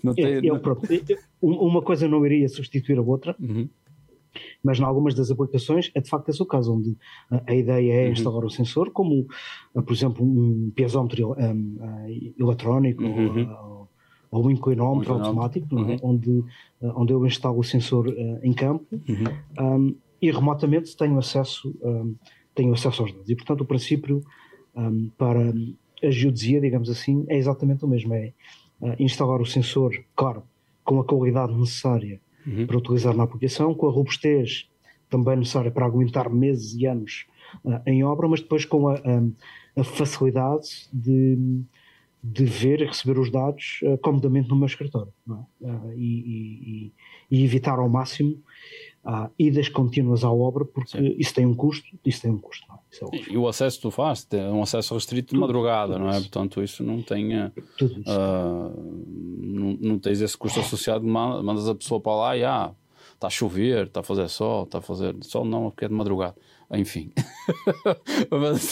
não 0.05 0.15
tem, 0.15 0.47
é, 0.47 0.59
pronto, 0.59 0.87
uma 1.41 1.81
coisa 1.81 2.07
não 2.07 2.25
iria 2.27 2.47
substituir 2.51 2.99
a 2.99 3.03
outra. 3.03 3.35
Uhum 3.41 3.67
mas 4.62 4.79
em 4.79 4.85
algumas 4.85 5.14
das 5.14 5.31
aplicações 5.31 5.90
é 5.94 6.01
de 6.01 6.09
facto 6.09 6.29
esse 6.29 6.42
o 6.42 6.46
caso, 6.46 6.75
onde 6.75 6.96
a 7.46 7.55
ideia 7.55 7.92
é 7.92 8.07
uhum. 8.07 8.12
instalar 8.12 8.40
uhum. 8.40 8.46
o 8.46 8.51
sensor, 8.51 8.90
como, 8.90 9.27
ah, 9.75 9.83
por 9.83 9.92
exemplo, 9.92 10.25
um 10.25 10.70
piezómetro 10.75 11.33
um, 11.33 11.77
uh, 11.81 12.35
eletrónico 12.38 13.03
uhum. 13.03 13.51
ou, 13.51 13.88
ou, 14.31 14.46
um 14.46 14.51
inclinómetro 14.51 15.14
automático, 15.14 15.66
é? 15.79 15.81
uhum. 15.81 15.96
onde, 16.03 16.31
uh, 16.31 16.92
onde 16.96 17.12
eu 17.12 17.25
instalo 17.27 17.59
o 17.59 17.64
sensor 17.64 18.09
uh, 18.09 18.40
em 18.42 18.53
campo 18.53 18.87
uhum. 19.09 19.88
um, 19.88 19.96
e 20.20 20.31
remotamente 20.31 20.96
tenho 20.96 21.18
acesso, 21.18 21.75
tenho 22.55 22.72
acesso 22.72 23.03
aos 23.03 23.12
dados. 23.12 23.29
E, 23.29 23.37
portanto, 23.37 23.61
o 23.61 23.64
princípio 23.66 24.22
para 25.18 25.53
a 26.03 26.11
geodesia, 26.11 26.59
digamos 26.59 26.88
assim, 26.88 27.27
é 27.29 27.37
exatamente 27.37 27.85
o 27.85 27.88
mesmo: 27.88 28.14
é 28.14 28.33
instalar 28.99 29.42
o 29.42 29.46
sensor, 29.46 29.92
claro, 30.16 30.42
com 30.83 30.99
a 30.99 31.05
qualidade 31.05 31.55
necessária 31.55 32.18
uhum. 32.46 32.66
para 32.66 32.78
utilizar 32.78 33.14
na 33.14 33.24
aplicação, 33.24 33.74
com 33.74 33.88
a 33.88 33.90
robustez 33.90 34.68
também 35.09 35.37
necessária 35.37 35.70
para 35.70 35.87
aguentar 35.87 36.30
meses 36.32 36.74
e 36.74 36.87
anos 36.87 37.26
uh, 37.64 37.80
em 37.87 38.04
obra, 38.04 38.28
mas 38.28 38.40
depois 38.40 38.64
com 38.64 38.88
a, 38.88 38.94
a, 38.94 39.80
a 39.80 39.85
facilidade 39.85 40.88
de, 40.92 41.62
de 42.22 42.44
ver 42.44 42.80
e 42.80 42.87
receber 42.87 43.18
os 43.18 43.30
dados 43.30 43.80
uh, 43.82 43.96
comodamente 43.98 44.48
no 44.48 44.56
meu 44.56 44.66
escritório 44.66 45.12
é? 45.28 45.32
uh, 45.32 45.92
e, 45.94 46.92
e, 47.30 47.38
e, 47.38 47.44
evitar 47.44 47.78
ao 47.78 47.88
máximo 47.88 48.42
uh, 49.04 49.30
idas 49.38 49.68
contínuas 49.68 50.24
à 50.24 50.30
obra, 50.30 50.64
porque 50.64 50.98
Sim. 50.98 51.14
isso 51.18 51.35
tem 51.35 51.46
um 51.46 51.54
custo, 51.54 51.87
isso 52.04 52.22
tem 52.22 52.30
um 52.30 52.38
custo. 52.38 52.66
É 53.02 53.32
e, 53.32 53.37
o 53.37 53.48
acesso 53.48 53.76
que 53.76 53.82
tu 53.82 53.90
fazes 53.90 54.26
é 54.32 54.48
um 54.48 54.62
acesso 54.62 54.94
restrito 54.94 55.35
de 55.35 55.40
madrugada, 55.40 55.98
não 55.98 56.09
é? 56.09 56.18
Portanto, 56.20 56.62
isso 56.62 56.82
não 56.82 57.02
tem. 57.02 57.32
Isso. 57.32 58.11
não, 59.38 59.78
não 59.80 59.98
tens 59.98 60.20
esse 60.20 60.37
custo 60.37 60.61
associado, 60.61 61.04
mandas 61.06 61.68
a 61.68 61.74
pessoa 61.74 62.00
para 62.00 62.14
lá 62.14 62.37
e 62.37 62.44
ah, 62.44 62.72
está 63.14 63.26
a 63.26 63.30
chover, 63.30 63.87
está 63.87 64.00
a 64.00 64.02
fazer 64.02 64.28
sol, 64.28 64.64
está 64.64 64.78
a 64.78 64.82
fazer 64.82 65.16
sol, 65.22 65.44
não, 65.44 65.70
porque 65.70 65.85
é 65.85 65.88
de 65.88 65.94
madrugada. 65.94 66.37
Enfim, 66.72 67.12
mas, 68.30 68.70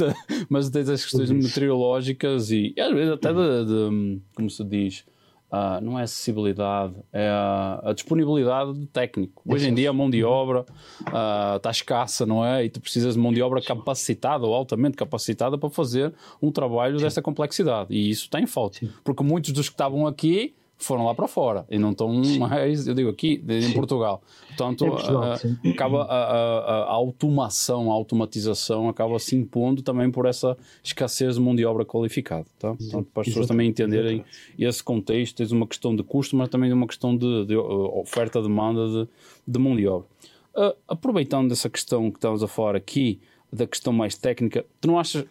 mas 0.48 0.68
tens 0.68 0.88
as 0.88 1.04
questões 1.04 1.30
meteorológicas 1.30 2.50
e, 2.50 2.74
e 2.76 2.80
às 2.80 2.92
vezes 2.92 3.12
até 3.12 3.32
de, 3.32 3.64
de, 3.66 4.20
como 4.34 4.50
se 4.50 4.64
diz, 4.64 5.04
Uh, 5.52 5.80
não 5.80 5.96
é 5.96 6.02
acessibilidade, 6.02 6.94
é 7.12 7.28
a, 7.28 7.80
a, 7.84 7.92
disponibilidade 7.92 8.72
do 8.72 8.86
técnico. 8.86 9.40
Hoje 9.46 9.68
em 9.68 9.74
dia 9.74 9.90
a 9.90 9.92
mão 9.92 10.10
de 10.10 10.24
obra 10.24 10.66
uh, 11.02 11.56
está 11.56 11.70
escassa, 11.70 12.26
não 12.26 12.44
é? 12.44 12.64
E 12.64 12.68
tu 12.68 12.80
precisas 12.80 13.14
de 13.14 13.20
mão 13.20 13.32
de 13.32 13.40
obra 13.40 13.62
capacitada 13.62 14.44
ou 14.44 14.52
altamente 14.52 14.96
capacitada 14.96 15.56
para 15.56 15.70
fazer 15.70 16.12
um 16.42 16.50
trabalho 16.50 16.98
Sim. 16.98 17.04
desta 17.04 17.22
complexidade. 17.22 17.94
E 17.94 18.10
isso 18.10 18.28
tem 18.28 18.48
falta. 18.48 18.80
Porque 19.04 19.22
muitos 19.22 19.52
dos 19.52 19.68
que 19.68 19.74
estavam 19.74 20.08
aqui 20.08 20.56
foram 20.76 21.06
lá 21.06 21.14
para 21.14 21.26
fora 21.26 21.64
e 21.70 21.78
não 21.78 21.92
estão 21.92 22.12
mais, 22.38 22.86
eu 22.86 22.94
digo 22.94 23.08
aqui, 23.08 23.42
em 23.48 23.62
sim. 23.62 23.72
Portugal. 23.72 24.22
Portanto, 24.48 24.86
Portugal, 24.86 25.22
a, 25.22 25.70
acaba 25.70 26.02
a, 26.04 26.16
a, 26.16 26.82
a, 26.84 26.92
automação, 26.92 27.90
a 27.90 27.94
automatização 27.94 28.88
acaba 28.88 29.18
se 29.18 29.36
impondo 29.36 29.82
também 29.82 30.10
por 30.10 30.26
essa 30.26 30.56
escassez 30.82 31.36
de 31.36 31.40
mão 31.40 31.54
de 31.54 31.64
obra 31.64 31.84
qualificada. 31.84 32.46
Tá? 32.58 32.74
Portanto, 32.74 33.08
para 33.12 33.22
as 33.22 33.28
pessoas 33.28 33.46
também 33.46 33.68
entenderem 33.68 34.16
Exatamente. 34.16 34.64
esse 34.64 34.82
contexto, 34.82 35.36
tens 35.36 35.52
uma 35.52 35.66
questão 35.66 35.94
de 35.94 36.02
custo, 36.02 36.36
mas 36.36 36.48
também 36.48 36.72
uma 36.72 36.86
questão 36.86 37.16
de, 37.16 37.46
de 37.46 37.56
oferta-demanda 37.56 38.86
de, 38.88 39.08
de 39.46 39.58
mão 39.58 39.76
de 39.76 39.86
obra. 39.86 40.08
Uh, 40.56 40.76
aproveitando 40.86 41.50
essa 41.50 41.68
questão 41.68 42.10
que 42.10 42.18
estamos 42.18 42.42
a 42.42 42.46
falar 42.46 42.76
aqui, 42.76 43.20
da 43.52 43.66
questão 43.66 43.92
mais 43.92 44.16
técnica, 44.16 44.66
tu 44.80 44.88
não 44.88 44.98
achas, 44.98 45.24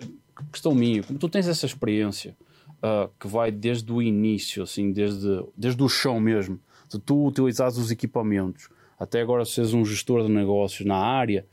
questão 0.52 0.74
minha, 0.74 1.04
como 1.04 1.20
tu 1.20 1.28
tens 1.28 1.48
essa 1.48 1.66
experiência, 1.66 2.36
uh, 2.84 3.10
que 3.20 3.28
vai 3.28 3.52
desde 3.52 3.92
o 3.92 4.02
início, 4.02 4.64
assim, 4.64 4.92
desde, 4.92 5.44
desde 5.56 5.82
o 5.82 5.88
chão 5.88 6.20
mesmo, 6.20 6.60
de 6.90 7.00
tu 7.00 7.26
utilizares 7.26 7.78
os 7.78 7.90
equipamentos, 7.90 8.70
até 9.00 9.22
agora 9.22 9.46
seres 9.46 9.74
um 9.74 9.86
gestor 9.86 10.26
de 10.26 10.32
negócios 10.32 10.86
na 10.86 10.98
área, 10.98 11.46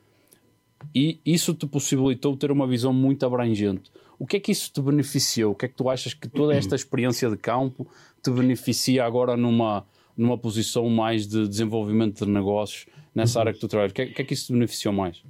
e 0.95 1.21
isso 1.25 1.55
te 1.55 1.67
possibilitou 1.67 2.37
ter 2.37 2.51
uma 2.51 2.67
visão 2.67 2.93
muito 2.93 3.25
abrangente. 3.25 3.91
O 4.19 4.27
que 4.27 4.37
é 4.37 4.41
que 4.41 4.53
isso 4.53 4.71
te 4.73 4.81
beneficiou? 4.83 5.53
O 5.53 5.55
que 5.55 5.67
é 5.67 5.69
que 5.69 5.75
tu 5.75 5.89
achas 5.89 6.13
que 6.13 6.29
toda 6.29 6.55
esta 6.55 6.75
experiência 6.75 7.31
de 7.31 7.37
campo 7.37 7.87
te 8.23 8.31
beneficia 8.31 9.05
agora 9.05 9.37
numa, 9.37 9.87
numa 10.17 10.37
posição 10.37 10.89
mais 10.91 11.27
de 11.27 11.49
desenvolvimento 11.49 12.27
de 12.27 12.31
negócios 12.31 12.87
nessa 13.15 13.41
área 13.41 13.53
que 13.53 13.59
tu 13.59 13.69
trabalhas? 13.69 13.93
O 13.93 13.95
que 13.95 14.03
é, 14.03 14.07
que, 14.07 14.23
é 14.23 14.25
que 14.25 14.35
isso 14.35 14.47
te 14.47 14.53
beneficiou 14.53 14.93
mais? 14.93 15.23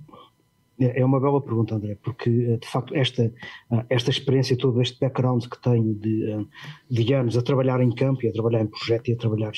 É, 0.80 1.04
uma 1.04 1.20
bela 1.20 1.42
pergunta, 1.42 1.74
André, 1.74 1.98
porque 2.02 2.30
eh, 2.30 2.56
de 2.56 2.66
facto 2.66 2.94
esta, 2.94 3.24
eh, 3.24 3.84
esta 3.90 4.08
experiência, 4.08 4.56
todo 4.56 4.80
este 4.80 4.98
background 4.98 5.44
que 5.44 5.60
tenho 5.60 5.94
de, 5.94 6.30
eh, 6.30 6.44
de 6.90 7.12
anos 7.12 7.36
a 7.36 7.42
trabalhar 7.42 7.82
em 7.82 7.90
campo 7.90 8.24
e 8.24 8.28
a 8.28 8.32
trabalhar 8.32 8.62
em 8.62 8.66
projeto 8.66 9.08
e 9.08 9.12
a 9.12 9.16
trabalhar 9.16 9.52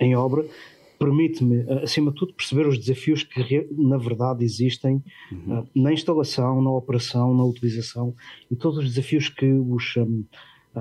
em 0.00 0.16
obra, 0.16 0.42
permite-me, 0.98 1.70
acima 1.82 2.10
de 2.12 2.16
tudo, 2.16 2.32
perceber 2.32 2.66
os 2.66 2.78
desafios 2.78 3.22
que 3.22 3.68
na 3.72 3.98
verdade 3.98 4.42
existem 4.42 5.02
uhum. 5.30 5.66
na 5.74 5.92
instalação, 5.92 6.62
na 6.62 6.70
operação, 6.70 7.36
na 7.36 7.44
utilização 7.44 8.14
e 8.50 8.56
todos 8.56 8.78
os 8.78 8.86
desafios 8.86 9.28
que 9.28 9.52
os, 9.52 9.96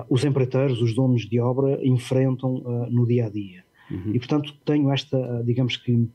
os 0.10 0.24
empreiteiros, 0.24 0.82
os 0.82 0.96
donos 0.96 1.28
de 1.28 1.41
obra 1.41 1.78
enfrentam 1.84 2.88
no 2.89 3.06
dia 3.06 3.26
a 3.26 3.30
dia. 3.30 3.65
Uhum. 3.91 4.12
E 4.13 4.19
portanto 4.19 4.54
tenho 4.63 4.89
esta, 4.93 5.43
digamos 5.43 5.76
que, 5.76 6.08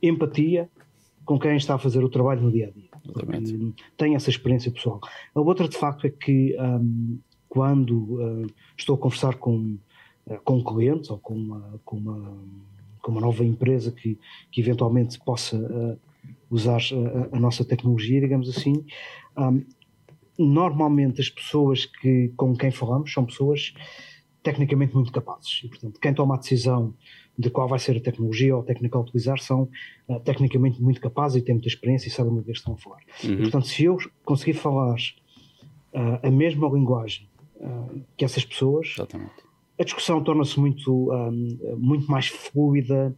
empatia 0.00 0.70
com 1.28 1.38
quem 1.38 1.58
está 1.58 1.74
a 1.74 1.78
fazer 1.78 2.02
o 2.02 2.08
trabalho 2.08 2.40
no 2.40 2.50
dia 2.50 2.68
a 2.68 2.70
dia. 2.70 2.88
Tem 3.98 4.14
essa 4.14 4.30
experiência 4.30 4.72
pessoal. 4.72 4.98
A 5.34 5.40
outra, 5.42 5.68
de 5.68 5.76
facto, 5.76 6.06
é 6.06 6.10
que 6.10 6.56
um, 6.58 7.18
quando 7.46 8.14
uh, 8.14 8.46
estou 8.74 8.94
a 8.94 8.98
conversar 8.98 9.34
com, 9.34 9.76
uh, 10.26 10.40
com 10.42 10.64
clientes 10.64 11.10
ou 11.10 11.18
com 11.18 11.34
uma, 11.34 11.80
com 11.84 11.98
uma, 11.98 12.38
com 13.02 13.12
uma 13.12 13.20
nova 13.20 13.44
empresa 13.44 13.92
que, 13.92 14.18
que 14.50 14.62
eventualmente 14.62 15.18
possa 15.22 15.58
uh, 15.58 15.98
usar 16.48 16.80
a, 16.80 17.36
a, 17.36 17.38
nossa 17.38 17.62
tecnologia, 17.62 18.22
digamos 18.22 18.48
assim, 18.48 18.86
um, 19.36 19.62
normalmente 20.38 21.20
as 21.20 21.28
pessoas 21.28 21.84
que, 21.84 22.32
com 22.38 22.56
quem 22.56 22.70
falamos 22.70 23.12
são 23.12 23.26
pessoas 23.26 23.74
tecnicamente 24.42 24.94
muito 24.94 25.12
capazes. 25.12 25.60
E, 25.62 25.68
portanto, 25.68 26.00
quem 26.00 26.14
toma 26.14 26.36
a 26.36 26.38
decisão 26.38 26.94
de 27.38 27.50
qual 27.50 27.68
vai 27.68 27.78
ser 27.78 27.96
a 27.96 28.00
tecnologia 28.00 28.56
ou 28.56 28.62
a 28.62 28.64
técnica 28.64 28.98
a 28.98 29.00
utilizar 29.00 29.38
são 29.38 29.68
uh, 30.08 30.20
tecnicamente 30.20 30.82
muito 30.82 31.00
capazes 31.00 31.40
e 31.40 31.44
têm 31.44 31.54
muita 31.54 31.68
experiência 31.68 32.08
e 32.08 32.10
sabem 32.10 32.34
do 32.34 32.42
que 32.42 32.50
estão 32.50 32.74
a 32.74 32.76
falar. 32.76 33.00
Uhum. 33.22 33.34
E, 33.34 33.36
portanto, 33.42 33.68
se 33.68 33.84
eu 33.84 33.96
conseguir 34.24 34.54
falar 34.54 34.96
uh, 34.96 36.26
a 36.26 36.30
mesma 36.30 36.68
linguagem 36.68 37.28
uh, 37.56 38.00
que 38.16 38.24
essas 38.24 38.44
pessoas, 38.44 38.88
Exatamente. 38.96 39.30
a 39.78 39.84
discussão 39.84 40.20
torna-se 40.24 40.58
muito, 40.58 41.08
muito 41.76 42.10
mais 42.10 42.26
fluida 42.26 43.16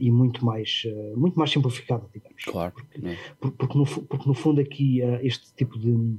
e 0.00 0.10
muito 0.10 0.44
mais, 0.44 0.82
muito 1.14 1.38
mais 1.38 1.52
simplificada, 1.52 2.04
digamos. 2.12 2.42
Claro. 2.44 2.74
Porque, 2.74 3.06
é. 3.06 3.16
porque, 3.38 3.78
no, 3.78 3.86
porque 3.86 4.28
no 4.28 4.34
fundo 4.34 4.60
aqui 4.60 5.00
este 5.22 5.54
tipo 5.54 5.78
de 5.78 6.18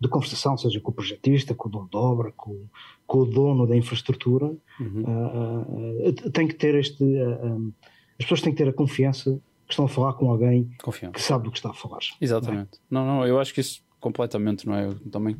de 0.00 0.08
conversação, 0.08 0.56
seja 0.56 0.80
com 0.80 0.90
o 0.90 0.94
projetista, 0.94 1.54
com 1.54 1.68
o 1.68 1.70
dono 1.70 1.88
de 1.90 1.96
obra, 1.96 2.32
com, 2.32 2.66
com 3.06 3.18
o 3.18 3.26
dono 3.26 3.66
da 3.66 3.76
infraestrutura, 3.76 4.46
uhum. 4.78 5.02
uh, 5.06 6.08
uh, 6.08 6.30
tem 6.30 6.46
que 6.46 6.54
ter 6.54 6.74
este. 6.74 7.02
Uh, 7.02 7.72
as 8.18 8.24
pessoas 8.24 8.42
têm 8.42 8.52
que 8.52 8.62
ter 8.62 8.68
a 8.68 8.72
confiança 8.72 9.40
que 9.66 9.72
estão 9.72 9.86
a 9.86 9.88
falar 9.88 10.12
com 10.14 10.30
alguém 10.30 10.70
que 11.12 11.20
sabe 11.20 11.44
do 11.44 11.50
que 11.50 11.58
está 11.58 11.70
a 11.70 11.74
falar. 11.74 11.98
Exatamente. 12.20 12.78
Não, 12.90 13.00
é? 13.00 13.04
não, 13.04 13.16
não, 13.16 13.26
eu 13.26 13.38
acho 13.38 13.52
que 13.52 13.60
isso 13.60 13.82
completamente, 14.00 14.66
não 14.66 14.74
é? 14.74 14.86
Eu 14.86 14.94
também, 15.10 15.36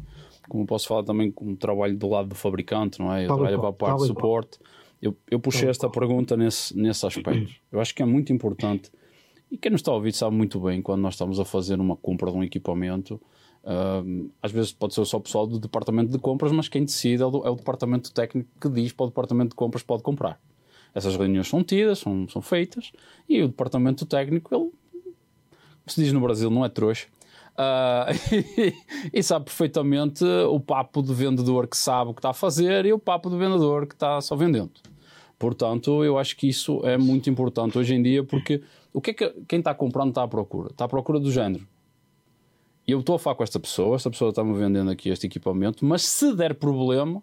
como 0.48 0.66
posso 0.66 0.88
falar 0.88 1.04
também 1.04 1.30
com 1.30 1.52
o 1.52 1.56
trabalho 1.56 1.96
do 1.96 2.08
lado 2.08 2.28
do 2.28 2.34
fabricante, 2.34 2.98
não 2.98 3.12
é? 3.12 3.24
Eu 3.24 3.28
tal 3.28 3.38
trabalho 3.38 3.60
para 3.60 3.68
a 3.68 3.72
parte 3.72 4.00
de 4.00 4.06
suporte. 4.08 4.58
Eu, 5.00 5.16
eu 5.30 5.38
puxei 5.38 5.62
tal 5.62 5.70
esta 5.70 5.90
pergunta 5.90 6.36
nesse, 6.36 6.76
nesse 6.76 7.06
aspecto. 7.06 7.52
Eu 7.70 7.80
acho 7.80 7.94
que 7.94 8.02
é 8.02 8.06
muito 8.06 8.32
importante. 8.32 8.90
E 9.50 9.56
quem 9.56 9.70
nos 9.70 9.80
está 9.80 9.92
a 9.92 9.94
ouvir 9.94 10.12
sabe 10.12 10.34
muito 10.34 10.58
bem 10.58 10.82
quando 10.82 11.02
nós 11.02 11.14
estamos 11.14 11.38
a 11.38 11.44
fazer 11.44 11.78
uma 11.78 11.96
compra 11.96 12.30
de 12.30 12.36
um 12.36 12.42
equipamento 12.42 13.20
Às 14.40 14.52
vezes 14.52 14.72
pode 14.72 14.94
ser 14.94 15.04
só 15.04 15.16
o 15.16 15.20
pessoal 15.20 15.44
do 15.44 15.58
departamento 15.58 16.12
de 16.12 16.18
compras, 16.18 16.52
mas 16.52 16.68
quem 16.68 16.84
decide 16.84 17.22
é 17.22 17.26
o, 17.26 17.46
é 17.46 17.50
o, 17.50 17.56
departamento 17.56 18.12
técnico 18.12 18.48
que 18.60 18.68
diz 18.68 18.92
para 18.92 19.04
o 19.04 19.08
departamento 19.08 19.50
de 19.50 19.56
compras 19.56 19.82
pode 19.82 20.04
comprar. 20.04 20.40
Essas 20.94 21.16
reuniões 21.16 21.48
são 21.48 21.64
tidas, 21.64 21.98
são, 21.98 22.28
são 22.28 22.40
feitas, 22.40 22.92
e 23.28 23.42
o 23.42 23.48
departamento 23.48 24.06
técnico, 24.06 24.54
ele, 24.54 24.70
se 25.84 26.00
diz 26.00 26.12
no 26.12 26.20
Brasil, 26.20 26.48
não 26.48 26.64
é 26.64 26.68
trouxa. 26.68 27.08
Uh, 27.58 28.34
e, 28.56 28.74
e, 29.18 29.22
sabe 29.22 29.46
perfeitamente 29.46 30.24
o 30.24 30.60
papo 30.60 31.02
do 31.02 31.12
vendedor 31.12 31.66
que 31.66 31.76
sabe 31.76 32.10
o 32.10 32.14
que 32.14 32.20
está 32.20 32.30
a 32.30 32.34
fazer 32.34 32.84
e 32.86 32.92
o 32.92 32.98
papo 32.98 33.28
do 33.28 33.36
vendedor 33.36 33.86
que 33.86 33.94
está 33.94 34.20
só 34.20 34.36
vendendo. 34.36 34.72
Portanto, 35.38 36.04
eu 36.04 36.18
acho 36.18 36.36
que 36.36 36.48
isso 36.48 36.80
é 36.84 36.96
muito 36.96 37.28
importante 37.28 37.76
hoje 37.76 37.94
em 37.94 38.02
dia, 38.02 38.22
porque 38.22 38.62
o 38.92 39.00
que 39.00 39.10
é 39.10 39.14
que 39.14 39.28
quem 39.48 39.58
está 39.58 39.74
comprando 39.74 40.10
está 40.10 40.22
à 40.22 40.28
procura? 40.28 40.70
Está 40.70 40.84
à 40.84 40.88
procura 40.88 41.18
do 41.18 41.32
género 41.32 41.66
eu 42.86 43.00
estou 43.00 43.16
a 43.16 43.18
falar 43.18 43.34
com 43.34 43.42
esta 43.42 43.58
pessoa, 43.58 43.96
esta 43.96 44.10
pessoa 44.10 44.30
está-me 44.30 44.56
vendendo 44.56 44.90
aqui 44.90 45.08
este 45.08 45.26
equipamento, 45.26 45.84
mas 45.84 46.02
se 46.02 46.34
der 46.34 46.54
problema, 46.54 47.22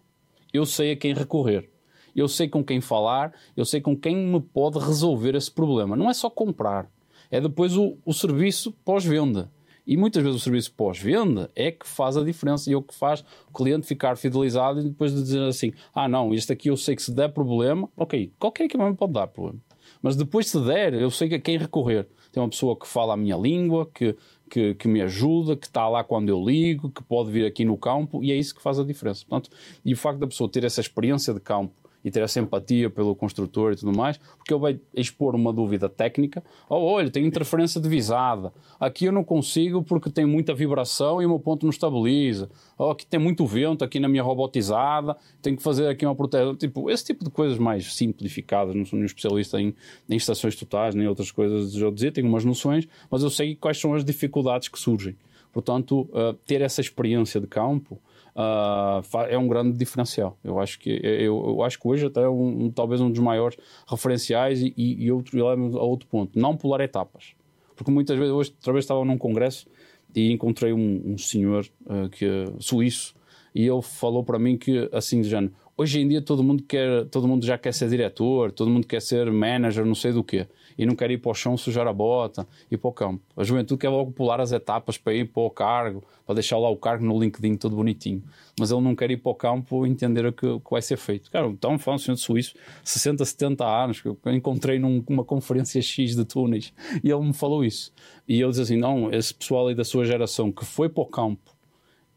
eu 0.52 0.66
sei 0.66 0.92
a 0.92 0.96
quem 0.96 1.14
recorrer. 1.14 1.70
Eu 2.14 2.28
sei 2.28 2.48
com 2.48 2.62
quem 2.62 2.80
falar, 2.80 3.32
eu 3.56 3.64
sei 3.64 3.80
com 3.80 3.96
quem 3.96 4.14
me 4.14 4.40
pode 4.40 4.78
resolver 4.78 5.34
esse 5.34 5.50
problema. 5.50 5.96
Não 5.96 6.08
é 6.08 6.14
só 6.14 6.30
comprar, 6.30 6.88
é 7.30 7.40
depois 7.40 7.76
o, 7.76 7.96
o 8.04 8.12
serviço 8.12 8.72
pós-venda. 8.84 9.50
E 9.86 9.96
muitas 9.96 10.22
vezes 10.22 10.40
o 10.40 10.42
serviço 10.42 10.72
pós-venda 10.72 11.50
é 11.54 11.70
que 11.70 11.86
faz 11.86 12.16
a 12.16 12.24
diferença 12.24 12.70
e 12.70 12.72
é 12.72 12.76
o 12.76 12.82
que 12.82 12.94
faz 12.94 13.22
o 13.48 13.52
cliente 13.52 13.86
ficar 13.86 14.16
fidelizado 14.16 14.80
e 14.80 14.84
depois 14.84 15.12
de 15.12 15.22
dizer 15.22 15.42
assim: 15.42 15.72
ah, 15.94 16.08
não, 16.08 16.32
este 16.32 16.52
aqui 16.52 16.68
eu 16.68 16.76
sei 16.76 16.96
que 16.96 17.02
se 17.02 17.12
der 17.12 17.28
problema, 17.28 17.88
ok, 17.96 18.32
qualquer 18.38 18.64
equipamento 18.64 18.96
pode 18.96 19.12
dar 19.12 19.26
problema. 19.26 19.60
Mas 20.00 20.16
depois 20.16 20.48
se 20.48 20.60
der, 20.60 20.94
eu 20.94 21.10
sei 21.10 21.34
a 21.34 21.38
quem 21.38 21.58
recorrer. 21.58 22.06
Tem 22.32 22.42
uma 22.42 22.48
pessoa 22.48 22.76
que 22.78 22.86
fala 22.86 23.14
a 23.14 23.16
minha 23.16 23.36
língua, 23.36 23.88
que 23.92 24.16
que, 24.48 24.74
que 24.74 24.88
me 24.88 25.00
ajuda, 25.00 25.56
que 25.56 25.66
está 25.66 25.88
lá 25.88 26.04
quando 26.04 26.28
eu 26.28 26.42
ligo, 26.44 26.90
que 26.90 27.02
pode 27.02 27.30
vir 27.30 27.46
aqui 27.46 27.64
no 27.64 27.76
campo 27.76 28.22
e 28.22 28.30
é 28.32 28.36
isso 28.36 28.54
que 28.54 28.62
faz 28.62 28.78
a 28.78 28.84
diferença. 28.84 29.24
Portanto, 29.28 29.54
e 29.84 29.92
o 29.92 29.96
facto 29.96 30.18
da 30.18 30.26
pessoa 30.26 30.50
ter 30.50 30.64
essa 30.64 30.80
experiência 30.80 31.32
de 31.32 31.40
campo 31.40 31.83
e 32.04 32.10
ter 32.10 32.22
essa 32.22 32.38
empatia 32.38 32.90
pelo 32.90 33.14
construtor 33.14 33.72
e 33.72 33.76
tudo 33.76 33.96
mais, 33.96 34.18
porque 34.36 34.52
ele 34.52 34.60
vai 34.60 34.80
expor 34.92 35.34
uma 35.34 35.52
dúvida 35.52 35.88
técnica. 35.88 36.44
Oh, 36.68 36.76
olha, 36.76 37.10
tem 37.10 37.24
interferência 37.24 37.80
divisada. 37.80 38.52
Aqui 38.78 39.06
eu 39.06 39.12
não 39.12 39.24
consigo 39.24 39.82
porque 39.82 40.10
tem 40.10 40.26
muita 40.26 40.52
vibração 40.52 41.22
e 41.22 41.26
o 41.26 41.30
meu 41.30 41.38
ponto 41.38 41.64
não 41.64 41.70
estabiliza. 41.70 42.50
Oh, 42.76 42.90
aqui 42.90 43.06
tem 43.06 43.18
muito 43.18 43.46
vento 43.46 43.82
aqui 43.82 43.98
na 43.98 44.08
minha 44.08 44.22
robotizada, 44.22 45.16
tenho 45.40 45.56
que 45.56 45.62
fazer 45.62 45.88
aqui 45.88 46.04
uma 46.04 46.14
proteção. 46.14 46.54
Tipo, 46.54 46.90
esse 46.90 47.06
tipo 47.06 47.24
de 47.24 47.30
coisas 47.30 47.56
mais 47.58 47.94
simplificadas. 47.94 48.74
Não 48.74 48.84
sou 48.84 48.98
nenhum 48.98 49.06
especialista 49.06 49.58
em, 49.60 49.74
em 50.08 50.16
estações 50.16 50.54
totais, 50.54 50.94
nem 50.94 51.08
outras 51.08 51.30
coisas 51.30 51.74
eu 51.74 51.90
dizer, 51.90 52.12
tenho 52.12 52.28
umas 52.28 52.44
noções, 52.44 52.86
mas 53.10 53.22
eu 53.22 53.30
sei 53.30 53.54
quais 53.54 53.80
são 53.80 53.94
as 53.94 54.04
dificuldades 54.04 54.68
que 54.68 54.78
surgem. 54.78 55.16
Portanto, 55.52 56.08
uh, 56.10 56.34
ter 56.44 56.60
essa 56.60 56.80
experiência 56.80 57.40
de 57.40 57.46
campo 57.46 57.98
uh, 58.34 59.18
é 59.28 59.38
um 59.38 59.48
grande 59.48 59.76
diferencial. 59.76 60.38
Eu 60.42 60.58
acho 60.58 60.78
que, 60.78 60.90
eu, 60.90 61.42
eu 61.46 61.62
acho 61.62 61.78
que 61.78 61.86
hoje 61.86 62.06
até 62.06 62.22
é 62.22 62.28
um, 62.28 62.64
um, 62.64 62.70
talvez 62.70 63.00
um 63.00 63.10
dos 63.10 63.20
maiores 63.20 63.56
referenciais 63.86 64.60
e, 64.60 64.74
e, 64.76 65.10
outro, 65.10 65.46
a 65.46 65.54
outro 65.82 66.08
ponto, 66.08 66.38
não 66.38 66.56
pular 66.56 66.80
etapas. 66.80 67.34
Porque 67.76 67.90
muitas 67.90 68.16
vezes, 68.18 68.32
hoje, 68.32 68.50
outra 68.56 68.72
vez 68.72 68.84
estava 68.84 69.04
num 69.04 69.18
congresso 69.18 69.66
e 70.14 70.32
encontrei 70.32 70.72
um, 70.72 71.02
um 71.12 71.18
senhor 71.18 71.66
uh, 71.86 72.08
que, 72.08 72.44
suíço 72.58 73.14
e 73.54 73.66
ele 73.66 73.82
falou 73.82 74.24
para 74.24 74.38
mim 74.38 74.56
que, 74.56 74.88
assim, 74.92 75.20
de 75.20 75.28
género, 75.28 75.52
hoje 75.76 76.00
em 76.00 76.08
dia 76.08 76.20
todo 76.20 76.42
mundo, 76.42 76.62
quer, 76.62 77.04
todo 77.06 77.26
mundo 77.28 77.46
já 77.46 77.56
quer 77.56 77.72
ser 77.72 77.88
diretor, 77.88 78.50
todo 78.50 78.68
mundo 78.70 78.86
quer 78.86 79.00
ser 79.00 79.30
manager, 79.30 79.84
não 79.84 79.94
sei 79.94 80.12
do 80.12 80.24
quê 80.24 80.46
e 80.76 80.84
não 80.86 80.94
quer 80.94 81.10
ir 81.10 81.18
para 81.18 81.30
o 81.30 81.34
chão 81.34 81.56
sujar 81.56 81.86
a 81.86 81.92
bota 81.92 82.46
e 82.70 82.76
para 82.76 82.88
o 82.88 82.92
campo. 82.92 83.22
A 83.36 83.44
juventude 83.44 83.80
quer 83.80 83.88
logo 83.88 84.12
pular 84.12 84.40
as 84.40 84.52
etapas 84.52 84.98
para 84.98 85.14
ir 85.14 85.26
para 85.26 85.42
o 85.42 85.50
cargo, 85.50 86.02
para 86.26 86.34
deixar 86.34 86.58
lá 86.58 86.68
o 86.68 86.76
cargo 86.76 87.04
no 87.04 87.18
LinkedIn 87.18 87.56
todo 87.56 87.76
bonitinho. 87.76 88.22
Mas 88.58 88.70
ele 88.70 88.80
não 88.80 88.94
quer 88.94 89.10
ir 89.10 89.16
para 89.16 89.30
o 89.30 89.34
campo 89.34 89.86
entender 89.86 90.26
o 90.26 90.32
que, 90.32 90.46
o 90.46 90.60
que 90.60 90.70
vai 90.70 90.82
ser 90.82 90.96
feito. 90.96 91.30
Cara, 91.30 91.46
então 91.46 91.78
fala 91.78 91.96
um 91.96 91.98
senhor 91.98 92.14
de 92.14 92.20
suíço, 92.20 92.54
60, 92.82 93.24
70 93.24 93.64
anos, 93.64 94.00
que 94.00 94.08
eu 94.08 94.18
encontrei 94.26 94.78
numa 94.78 95.24
conferência 95.24 95.80
X 95.80 96.14
de 96.14 96.24
túneis 96.24 96.72
e 97.02 97.10
ele 97.10 97.20
me 97.20 97.32
falou 97.32 97.64
isso. 97.64 97.92
E 98.28 98.40
ele 98.40 98.50
diz 98.50 98.60
assim: 98.60 98.76
não, 98.76 99.10
esse 99.12 99.34
pessoal 99.34 99.68
aí 99.68 99.74
da 99.74 99.84
sua 99.84 100.04
geração 100.04 100.50
que 100.52 100.64
foi 100.64 100.88
para 100.88 101.02
o 101.02 101.06
campo 101.06 101.54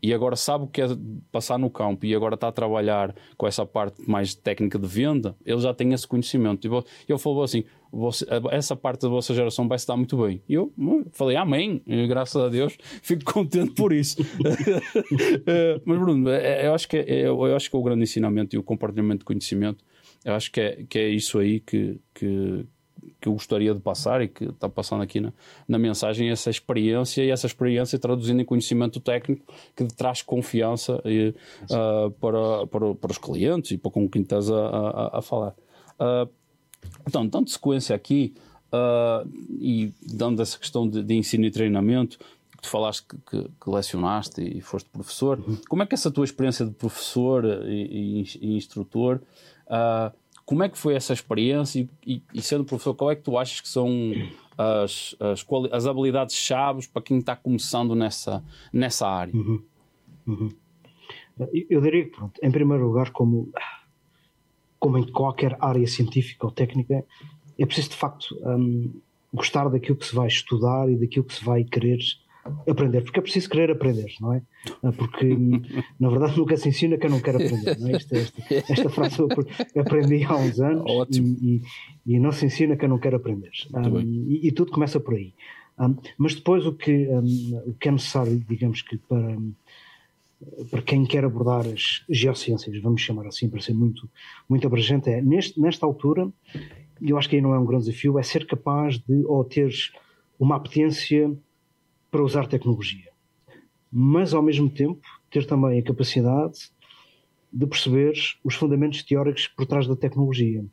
e 0.02 0.14
agora 0.14 0.36
sabe 0.36 0.66
o 0.66 0.68
que 0.68 0.82
é 0.82 0.88
passar 1.32 1.58
no 1.58 1.70
campo 1.70 2.06
e 2.06 2.14
agora 2.14 2.36
está 2.36 2.48
a 2.48 2.52
trabalhar 2.52 3.16
com 3.36 3.48
essa 3.48 3.66
parte 3.66 4.08
mais 4.08 4.36
técnica 4.36 4.78
de 4.78 4.88
venda, 4.88 5.36
ele 5.44 5.60
já 5.60 5.74
tem 5.74 5.92
esse 5.92 6.08
conhecimento. 6.08 6.62
Tipo, 6.62 6.86
ele 7.08 7.18
falou 7.18 7.44
assim: 7.44 7.64
você, 7.92 8.26
essa 8.52 8.76
parte 8.76 9.02
da 9.02 9.10
vossa 9.10 9.34
geração 9.34 9.68
vai 9.68 9.78
se 9.80 9.88
dar 9.88 9.98
muito 9.98 10.18
bem. 10.18 10.42
E 10.48 10.54
eu 10.54 10.72
hum, 10.78 11.06
falei: 11.12 11.38
Amém, 11.38 11.82
e, 11.86 12.08
graças 12.08 12.42
a 12.42 12.50
Deus, 12.50 12.78
fico 13.02 13.24
contente 13.34 13.74
por 13.74 13.94
isso. 13.94 14.18
Eh, 15.48 15.82
mas, 15.86 16.00
Bruno, 16.00 16.30
é, 16.30 16.64
é, 16.64 16.68
eu 16.68 16.74
acho, 16.74 16.88
que 16.88 16.98
é, 16.98 17.28
eu 17.28 17.56
acho 17.56 17.70
que 17.70 17.76
é 17.76 17.80
o 17.80 17.84
grande 17.84 18.04
ensinamento 18.04 18.56
e 18.56 18.60
o 18.60 18.64
compartilhamento 18.64 19.20
de 19.20 19.26
conhecimento, 19.26 19.84
eu 20.26 20.34
acho 20.34 20.52
que 20.52 20.60
é, 20.60 20.86
que 20.88 21.00
é 21.00 21.10
isso 21.10 21.40
aí 21.40 21.60
que, 21.60 22.00
que 22.14 22.66
que 23.20 23.28
eu 23.28 23.34
gostaria 23.34 23.74
de 23.74 23.80
passar 23.80 24.22
e 24.22 24.28
que 24.28 24.46
está 24.46 24.70
passando 24.70 25.02
aqui 25.02 25.20
na, 25.20 25.34
na 25.68 25.78
mensagem, 25.78 26.30
essa 26.30 26.50
experiência 26.50 27.24
e 27.24 27.32
essa 27.32 27.48
experiência 27.48 27.98
traduzindo 27.98 28.42
em 28.42 28.46
conhecimento 28.46 29.00
técnico 29.00 29.46
que 29.76 29.86
traz 29.86 30.22
confiança 30.22 31.02
e, 31.06 31.34
uh, 31.64 32.12
para, 32.12 32.68
para, 32.68 32.96
para 32.96 33.12
os 33.12 33.18
clientes 33.18 33.72
e 33.72 33.78
para 33.78 33.92
com 33.92 34.08
quem 34.08 34.22
estás 34.22 34.50
a, 34.50 34.68
a, 34.68 35.20
a 35.20 35.22
falar. 35.22 35.56
Uh, 36.00 36.30
então, 37.08 37.26
dando 37.26 37.50
sequência 37.50 37.96
aqui 37.96 38.34
uh, 38.72 39.28
e 39.60 39.94
dando 40.02 40.42
essa 40.42 40.58
questão 40.58 40.88
de, 40.88 41.04
de 41.04 41.16
ensino 41.16 41.46
e 41.46 41.52
treinamento, 41.52 42.18
tu 42.62 42.70
falaste 42.70 43.06
que, 43.08 43.18
que, 43.18 43.50
que, 43.62 43.70
lecionaste 43.70 44.42
e 44.42 44.62
foste 44.62 44.90
professor, 44.90 45.42
como 45.70 45.84
é 45.84 45.86
que 45.86 45.94
essa 45.94 46.12
tua 46.12 46.26
experiência 46.26 46.66
de 46.66 46.72
professor 46.72 47.46
e, 47.66 48.24
e, 48.24 48.38
e 48.42 48.58
instrutor 48.58 49.22
uh, 49.68 50.16
como 50.48 50.64
é 50.64 50.70
que 50.70 50.78
foi 50.78 50.96
essa 50.96 51.12
experiência 51.12 51.88
e, 52.06 52.24
e, 52.34 52.42
sendo 52.42 52.64
professor, 52.64 52.96
qual 52.96 53.12
é 53.12 53.18
que 53.18 53.22
tu 53.22 53.38
achas 53.38 53.60
que 53.60 53.68
são 53.68 54.14
as, 54.58 55.14
as, 55.20 55.46
as 55.74 55.86
habilidades 55.86 56.36
chaves 56.36 56.88
para 56.88 57.02
quem 57.02 57.18
está 57.20 57.36
começando 57.36 57.94
nessa, 57.94 58.42
nessa 58.72 59.06
área? 59.10 59.36
Uhum. 59.36 59.62
Uhum. 60.26 60.50
Eu 61.70 61.82
diria 61.82 62.06
que, 62.06 62.12
pronto, 62.12 62.40
em 62.42 62.50
primeiro 62.50 62.88
lugar, 62.88 63.12
como, 63.12 63.52
como 64.80 64.98
em 64.98 65.12
qualquer 65.12 65.58
área 65.60 65.88
científica 65.88 66.46
ou 66.46 66.52
técnica, 66.52 67.04
é 67.58 67.66
preciso 67.66 67.90
de 67.90 67.96
facto 67.96 68.36
um, 68.46 68.94
gostar 69.34 69.70
daquilo 69.70 69.98
que 69.98 70.06
se 70.06 70.16
vai 70.16 70.28
estudar 70.28 70.90
e 70.90 70.96
daquilo 70.96 71.26
que 71.26 71.34
se 71.34 71.44
vai 71.44 71.64
querer 71.64 72.00
aprender, 72.70 73.02
porque 73.02 73.20
é 73.20 73.22
preciso 73.22 73.50
querer 73.50 73.72
aprender, 73.72 74.14
não 74.22 74.34
é? 74.34 74.42
Ah, 74.84 74.92
porque, 74.92 75.26
na 76.00 76.10
verdade, 76.10 76.38
nunca 76.38 76.56
se 76.58 76.70
ensina 76.70 76.98
que 76.98 77.06
eu 77.06 77.10
não 77.10 77.20
quero 77.20 77.38
aprender, 77.38 77.78
não 77.80 77.90
é? 77.90 77.92
Esta, 77.94 78.18
esta, 78.18 78.44
esta 78.72 78.90
frase 78.90 79.20
eu 79.20 79.82
aprendi 79.82 80.24
há 80.24 80.36
uns 80.36 80.60
anos 80.60 81.08
e, 81.12 81.22
e, 81.22 81.62
e, 82.06 82.20
não 82.20 82.32
se 82.32 82.46
ensina 82.46 82.76
que 82.76 82.86
eu 82.86 82.90
não 82.90 83.00
quero 83.00 83.18
aprender. 83.18 83.52
Um, 83.74 84.00
e, 84.00 84.48
e, 84.48 84.52
tudo 84.52 84.72
começa 84.72 85.00
por 85.00 85.14
aí. 85.14 85.34
Um, 85.80 85.96
mas 86.18 86.36
depois 86.36 86.66
o 86.66 86.74
que, 86.74 87.08
um, 87.08 87.62
o 87.68 87.74
que 87.74 87.90
é 87.90 87.92
necessário, 87.92 88.40
digamos 88.48 88.82
que 88.82 88.98
para, 88.98 89.38
para 90.70 90.82
quem 90.82 91.06
quer 91.06 91.26
abordar 91.26 91.66
as 91.66 92.04
geociências, 92.10 92.80
vamos 92.82 93.02
chamar 93.02 93.28
assim 93.28 93.50
para 93.50 93.62
ser 93.62 93.74
muito, 93.74 94.10
muito 94.48 94.68
abrangente, 94.68 95.10
é 95.10 95.22
neste, 95.22 95.60
nesta 95.60 95.86
altura, 95.86 96.32
e 97.02 97.10
eu 97.10 97.18
acho 97.18 97.30
que 97.30 97.36
aí 97.36 97.42
não 97.42 97.54
é 97.54 97.60
um 97.60 97.66
grande 97.66 97.86
desafio, 97.86 98.20
é 98.20 98.24
ser 98.24 98.46
capaz 98.46 99.00
de, 99.00 99.26
ou 99.26 99.44
ter 99.44 99.72
uma 100.40 100.56
apetência 100.56 101.36
para 102.12 102.24
usar 102.24 102.48
tecnologia, 102.48 103.12
mas 103.92 104.34
ao 104.34 104.44
mesmo 104.44 104.70
tempo 104.70 105.02
ter 105.30 105.46
também 105.46 105.80
a 105.80 105.84
capacidade 105.84 106.72
de 107.52 107.66
perceber 107.66 108.14
os 108.44 108.56
fundamentos 108.56 109.04
teóricos 109.04 109.48
por 109.48 109.66
trás 109.66 109.88
da 109.88 109.96
tecnologia. 109.96 110.64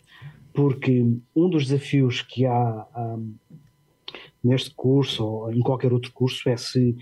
Porque 0.52 1.02
um 1.34 1.48
dos 1.48 1.66
desafios 1.66 2.22
que 2.22 2.46
há 2.46 2.86
um, 2.96 3.34
neste 4.42 4.70
curso 4.74 5.24
ou 5.24 5.52
em 5.52 5.60
qualquer 5.60 5.92
outro 5.92 6.12
curso 6.12 6.48
é 6.48 6.56
se, 6.56 6.96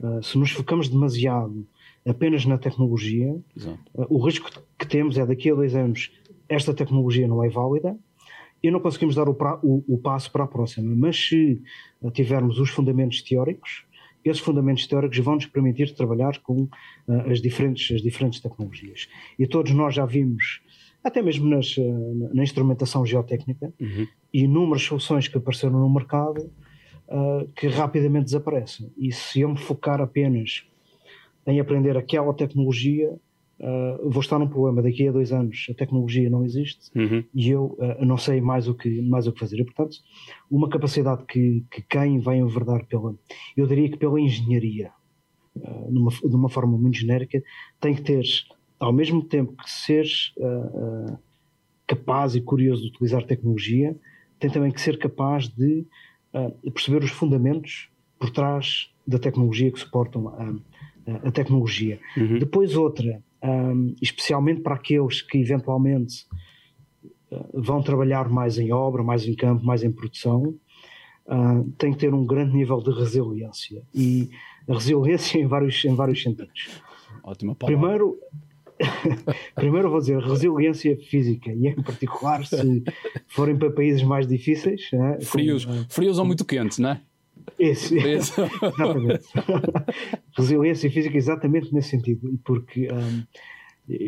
uh, 0.00 0.22
se 0.22 0.36
nos 0.36 0.50
focamos 0.50 0.88
demasiado 0.88 1.66
apenas 2.08 2.44
na 2.44 2.58
tecnologia, 2.58 3.32
uh, 3.32 4.06
o 4.08 4.24
risco 4.24 4.50
que 4.78 4.86
temos 4.86 5.18
é 5.18 5.26
daqui 5.26 5.50
a 5.50 5.54
dois 5.54 5.74
anos 5.74 6.10
esta 6.48 6.72
tecnologia 6.72 7.28
não 7.28 7.44
é 7.44 7.48
válida 7.48 7.96
e 8.62 8.70
não 8.70 8.80
conseguimos 8.80 9.14
dar 9.14 9.28
o, 9.28 9.34
pra, 9.34 9.58
o, 9.62 9.84
o 9.86 9.98
passo 9.98 10.32
para 10.32 10.44
a 10.44 10.46
próxima. 10.46 10.94
Mas 10.96 11.16
se 11.16 11.62
tivermos 12.12 12.58
os 12.58 12.70
fundamentos 12.70 13.22
teóricos, 13.22 13.84
esses 14.24 14.42
fundamentos 14.42 14.86
teóricos 14.86 15.18
vão 15.18 15.34
nos 15.34 15.46
permitir 15.46 15.94
trabalhar 15.94 16.38
com 16.38 16.62
uh, 16.62 17.30
as, 17.30 17.40
diferentes, 17.40 17.94
as 17.94 18.02
diferentes 18.02 18.40
tecnologias. 18.40 19.08
E 19.38 19.46
todos 19.46 19.72
nós 19.72 19.94
já 19.94 20.04
vimos, 20.04 20.60
até 21.02 21.22
mesmo 21.22 21.48
nas, 21.48 21.76
uh, 21.76 22.30
na 22.34 22.42
instrumentação 22.42 23.06
geotécnica, 23.06 23.72
uhum. 23.80 24.06
inúmeras 24.32 24.82
soluções 24.82 25.28
que 25.28 25.38
apareceram 25.38 25.78
no 25.78 25.88
mercado 25.88 26.50
uh, 27.08 27.48
que 27.54 27.68
rapidamente 27.68 28.24
desaparecem. 28.24 28.92
E 28.96 29.12
se 29.12 29.40
eu 29.40 29.50
me 29.50 29.58
focar 29.58 30.00
apenas 30.00 30.66
em 31.48 31.58
aprender 31.60 31.96
aquela 31.96 32.34
tecnologia, 32.34 33.10
uh, 33.10 34.10
vou 34.10 34.20
estar 34.20 34.38
num 34.38 34.46
problema. 34.46 34.82
Daqui 34.82 35.08
a 35.08 35.12
dois 35.12 35.32
anos 35.32 35.66
a 35.70 35.74
tecnologia 35.74 36.28
não 36.28 36.44
existe 36.44 36.90
uhum. 36.94 37.24
e 37.34 37.48
eu 37.48 37.76
uh, 37.78 38.04
não 38.04 38.18
sei 38.18 38.38
mais 38.38 38.68
o 38.68 38.74
que, 38.74 39.00
mais 39.00 39.26
o 39.26 39.32
que 39.32 39.40
fazer. 39.40 39.58
E, 39.58 39.64
portanto, 39.64 39.96
uma 40.50 40.68
capacidade 40.68 41.24
que, 41.24 41.64
que 41.70 41.80
quem 41.82 42.20
vai 42.20 42.36
enverdar 42.36 42.84
pela, 42.86 43.14
eu 43.56 43.66
diria 43.66 43.90
que 43.90 43.96
pela 43.96 44.20
engenharia, 44.20 44.92
uh, 45.56 45.90
numa, 45.90 46.10
de 46.10 46.36
uma 46.36 46.50
forma 46.50 46.76
muito 46.76 46.98
genérica, 46.98 47.42
tem 47.80 47.94
que 47.94 48.02
ter, 48.02 48.22
ao 48.78 48.92
mesmo 48.92 49.22
tempo 49.22 49.56
que 49.56 49.70
ser 49.70 50.06
capaz 51.86 52.34
e 52.34 52.42
curioso 52.42 52.82
de 52.82 52.88
utilizar 52.88 53.24
tecnologia, 53.24 53.96
tem 54.38 54.50
também 54.50 54.70
que 54.70 54.80
ser 54.80 54.98
capaz 54.98 55.48
de 55.48 55.86
perceber 56.74 57.02
os 57.02 57.10
fundamentos 57.10 57.88
por 58.18 58.28
trás 58.30 58.92
da 59.06 59.18
tecnologia 59.18 59.72
que 59.72 59.80
suportam 59.80 60.28
a, 61.24 61.30
tecnologia. 61.30 61.98
Uhum. 62.16 62.38
Depois 62.38 62.76
outra 62.76 63.22
um, 63.42 63.94
especialmente 64.00 64.60
para 64.60 64.74
aqueles 64.74 65.22
que 65.22 65.38
eventualmente 65.38 66.26
uh, 67.30 67.60
vão 67.60 67.82
trabalhar 67.82 68.28
mais 68.28 68.58
em 68.58 68.72
obra, 68.72 69.02
mais 69.02 69.26
em 69.26 69.34
campo, 69.34 69.64
mais 69.64 69.82
em 69.82 69.92
produção, 69.92 70.54
uh, 71.26 71.70
tem 71.76 71.92
que 71.92 71.98
ter 71.98 72.12
um 72.12 72.24
grande 72.24 72.56
nível 72.56 72.80
de 72.80 72.90
resiliência 72.90 73.82
e 73.94 74.30
a 74.68 74.74
resiliência 74.74 75.38
em 75.40 75.46
vários, 75.46 75.84
em 75.84 75.94
vários 75.94 76.22
sentidos. 76.22 76.82
Ótima 77.22 77.54
palavra. 77.54 77.78
Primeiro, 77.78 78.18
primeiro 79.54 79.90
vou 79.90 80.00
dizer 80.00 80.18
resiliência 80.18 80.96
física 80.96 81.52
e 81.52 81.68
em 81.68 81.82
particular 81.82 82.44
se 82.44 82.82
forem 83.26 83.56
para 83.56 83.70
países 83.70 84.02
mais 84.02 84.26
difíceis, 84.26 84.88
né, 84.92 85.18
frios, 85.20 85.64
como, 85.64 85.86
frios 85.88 86.18
ou 86.18 86.24
muito 86.24 86.44
quentes, 86.44 86.78
não 86.78 86.90
é? 86.90 87.00
Isso, 87.58 87.94
exatamente. 87.98 89.28
Resiliência 90.36 90.90
física 90.90 91.16
exatamente 91.16 91.72
nesse 91.72 91.90
sentido, 91.90 92.38
porque 92.44 92.88
um, 92.92 93.22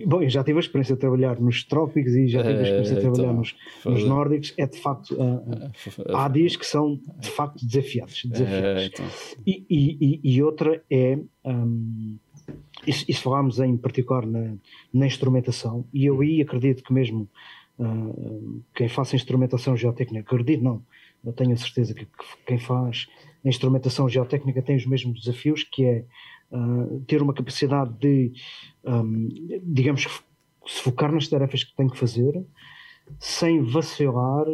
Bom, 0.06 0.22
eu 0.22 0.28
já 0.28 0.44
tive 0.44 0.58
a 0.58 0.60
experiência 0.60 0.94
de 0.94 1.00
trabalhar 1.00 1.40
nos 1.40 1.64
trópicos 1.64 2.14
e 2.14 2.28
já 2.28 2.42
tive 2.42 2.58
a 2.58 2.62
experiência 2.62 2.94
de 2.96 3.00
trabalhar 3.00 3.24
então, 3.24 3.36
nos, 3.36 3.56
nos, 3.86 4.04
nórdicos. 4.04 4.52
É 4.58 4.66
de 4.66 4.78
facto. 4.78 5.14
Uh, 5.14 6.14
há 6.14 6.28
dias 6.28 6.54
que 6.54 6.66
são 6.66 7.00
de 7.18 7.30
facto 7.30 7.64
desafiados. 7.64 8.22
desafiados. 8.26 8.84
então. 8.84 9.06
e, 9.46 9.64
e, 9.70 10.20
e, 10.22 10.42
outra 10.42 10.82
é. 10.90 11.18
Um, 11.44 12.18
isso, 12.86 13.04
isso 13.08 13.22
falámos 13.22 13.58
em 13.60 13.76
particular 13.76 14.26
na, 14.26 14.54
na, 14.92 15.06
instrumentação, 15.06 15.84
e 15.92 16.06
eu 16.06 16.20
aí 16.20 16.40
acredito 16.40 16.82
que 16.82 16.92
mesmo 16.92 17.28
uh, 17.78 18.62
quem 18.74 18.88
faça 18.88 19.14
instrumentação 19.14 19.76
geotécnica, 19.76 20.34
acredito 20.34 20.62
não, 20.62 20.82
eu 21.24 21.32
tenho 21.32 21.52
a 21.52 21.56
certeza 21.56 21.94
que, 21.94 22.06
que 22.06 22.24
quem 22.46 22.58
faz 22.58 23.06
a 23.44 23.48
instrumentação 23.48 24.08
geotécnica 24.08 24.62
tem 24.62 24.76
os 24.76 24.86
mesmos 24.86 25.20
desafios, 25.20 25.64
que 25.64 25.84
é 25.84 26.04
uh, 26.52 27.00
ter 27.06 27.22
uma 27.22 27.34
capacidade 27.34 27.92
de, 27.98 28.32
um, 28.84 29.28
digamos, 29.62 30.06
se 30.66 30.82
focar 30.82 31.12
nas 31.12 31.28
tarefas 31.28 31.64
que 31.64 31.74
tem 31.74 31.88
que 31.88 31.98
fazer, 31.98 32.44
sem 33.18 33.62
vacilar 33.62 34.46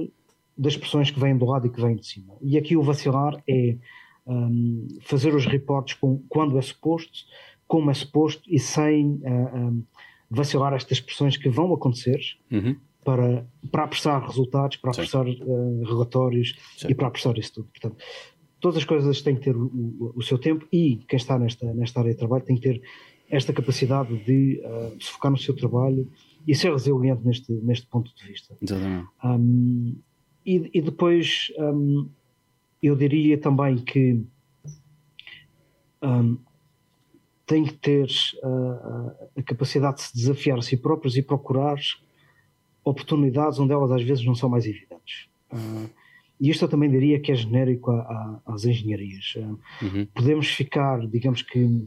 das 0.57 0.77
pressões 0.77 1.11
que 1.11 1.21
vêm 1.21 1.37
do 1.37 1.45
lado 1.45 1.67
e 1.67 1.71
que 1.71 1.81
vêm 1.81 1.97
de 1.97 2.07
cima. 2.07 2.35
E 2.41 2.57
aqui 2.57 2.77
o 2.77 2.83
vacilar 2.83 3.43
é 3.49 3.77
um, 4.27 4.89
fazer 5.03 5.35
os 5.35 5.47
reportes 5.47 5.95
com, 5.95 6.23
quando 6.29 6.59
é 6.59 6.63
suposto, 6.63 7.19
como 7.67 7.91
é 7.91 7.95
suposto 7.95 8.43
e 8.49 8.59
sem 8.59 9.21
uh, 9.23 9.57
um, 9.57 9.85
vacilar 10.31 10.73
estas 10.73 11.01
pressões 11.01 11.37
que 11.37 11.49
vão 11.49 11.73
acontecer 11.75 12.19
uhum. 12.51 12.77
para, 13.05 13.47
para 13.71 13.85
apressar 13.85 14.25
resultados, 14.25 14.77
para 14.79 14.91
apressar 14.91 15.27
uh, 15.27 15.85
relatórios 15.85 16.57
Sim. 16.77 16.89
e 16.91 16.95
para 16.95 17.09
apressar 17.09 17.37
isso 17.39 17.55
tudo. 17.55 17.69
Portanto, 17.69 18.03
todas 18.61 18.79
as 18.79 18.85
coisas 18.85 19.23
têm 19.23 19.37
que 19.37 19.43
ter 19.43 19.57
o, 19.57 20.13
o, 20.15 20.23
seu 20.23 20.39
tempo 20.39 20.67
e 20.73 20.97
quem 21.09 21.17
está 21.17 21.39
nesta, 21.39 21.73
nesta 21.75 22.01
área 22.01 22.13
de 22.13 22.19
trabalho 22.19 22.45
tem 22.45 22.57
que 22.57 22.63
ter 22.63 22.83
esta 23.29 23.53
capacidade 23.53 24.17
de 24.25 24.63
uh, 24.65 25.03
se 25.03 25.11
focar 25.11 25.31
no 25.31 25.39
seu 25.39 25.55
trabalho 25.55 26.11
e 26.47 26.55
ser 26.55 26.73
resiliente 26.73 27.25
neste, 27.25 27.53
neste 27.53 27.87
ponto 27.87 28.15
de 28.15 28.25
vista. 28.25 28.57
Exatamente. 28.63 29.09
Um, 29.25 29.97
e, 30.45 30.71
e, 30.73 30.81
depois 30.81 31.53
um, 31.59 32.09
eu 32.81 32.95
diria 32.95 33.37
também 33.37 33.79
que 33.79 34.23
um, 36.03 36.39
tem 37.45 37.65
que 37.65 37.75
ter 37.75 38.09
uh, 38.45 39.29
a 39.37 39.43
capacidade 39.43 39.97
de 39.97 40.03
se 40.03 40.15
desafiar 40.15 40.59
a 40.59 40.63
si 40.63 40.77
próprios 40.77 41.17
e 41.17 41.23
procurar 41.23 41.79
oportunidades 42.85 43.59
onde 43.59 43.73
elas 43.73 43.91
às 43.91 44.03
vezes 44.03 44.25
não 44.25 44.35
são 44.35 44.49
mais 44.49 44.67
evidentes. 44.67 45.29
Uh, 45.53 45.91
e 46.41 46.51
isto 46.51 46.65
eu 46.65 46.69
também 46.69 46.91
diria 46.91 47.19
que 47.21 47.33
é 47.33 47.35
genérico 47.35 47.91
a, 47.91 48.01
a, 48.01 48.41
às 48.55 48.65
engenharias. 48.65 49.35
Uhum. 49.83 50.07
Podemos 50.15 50.49
ficar, 50.49 51.07
digamos 51.07 51.43
que, 51.43 51.87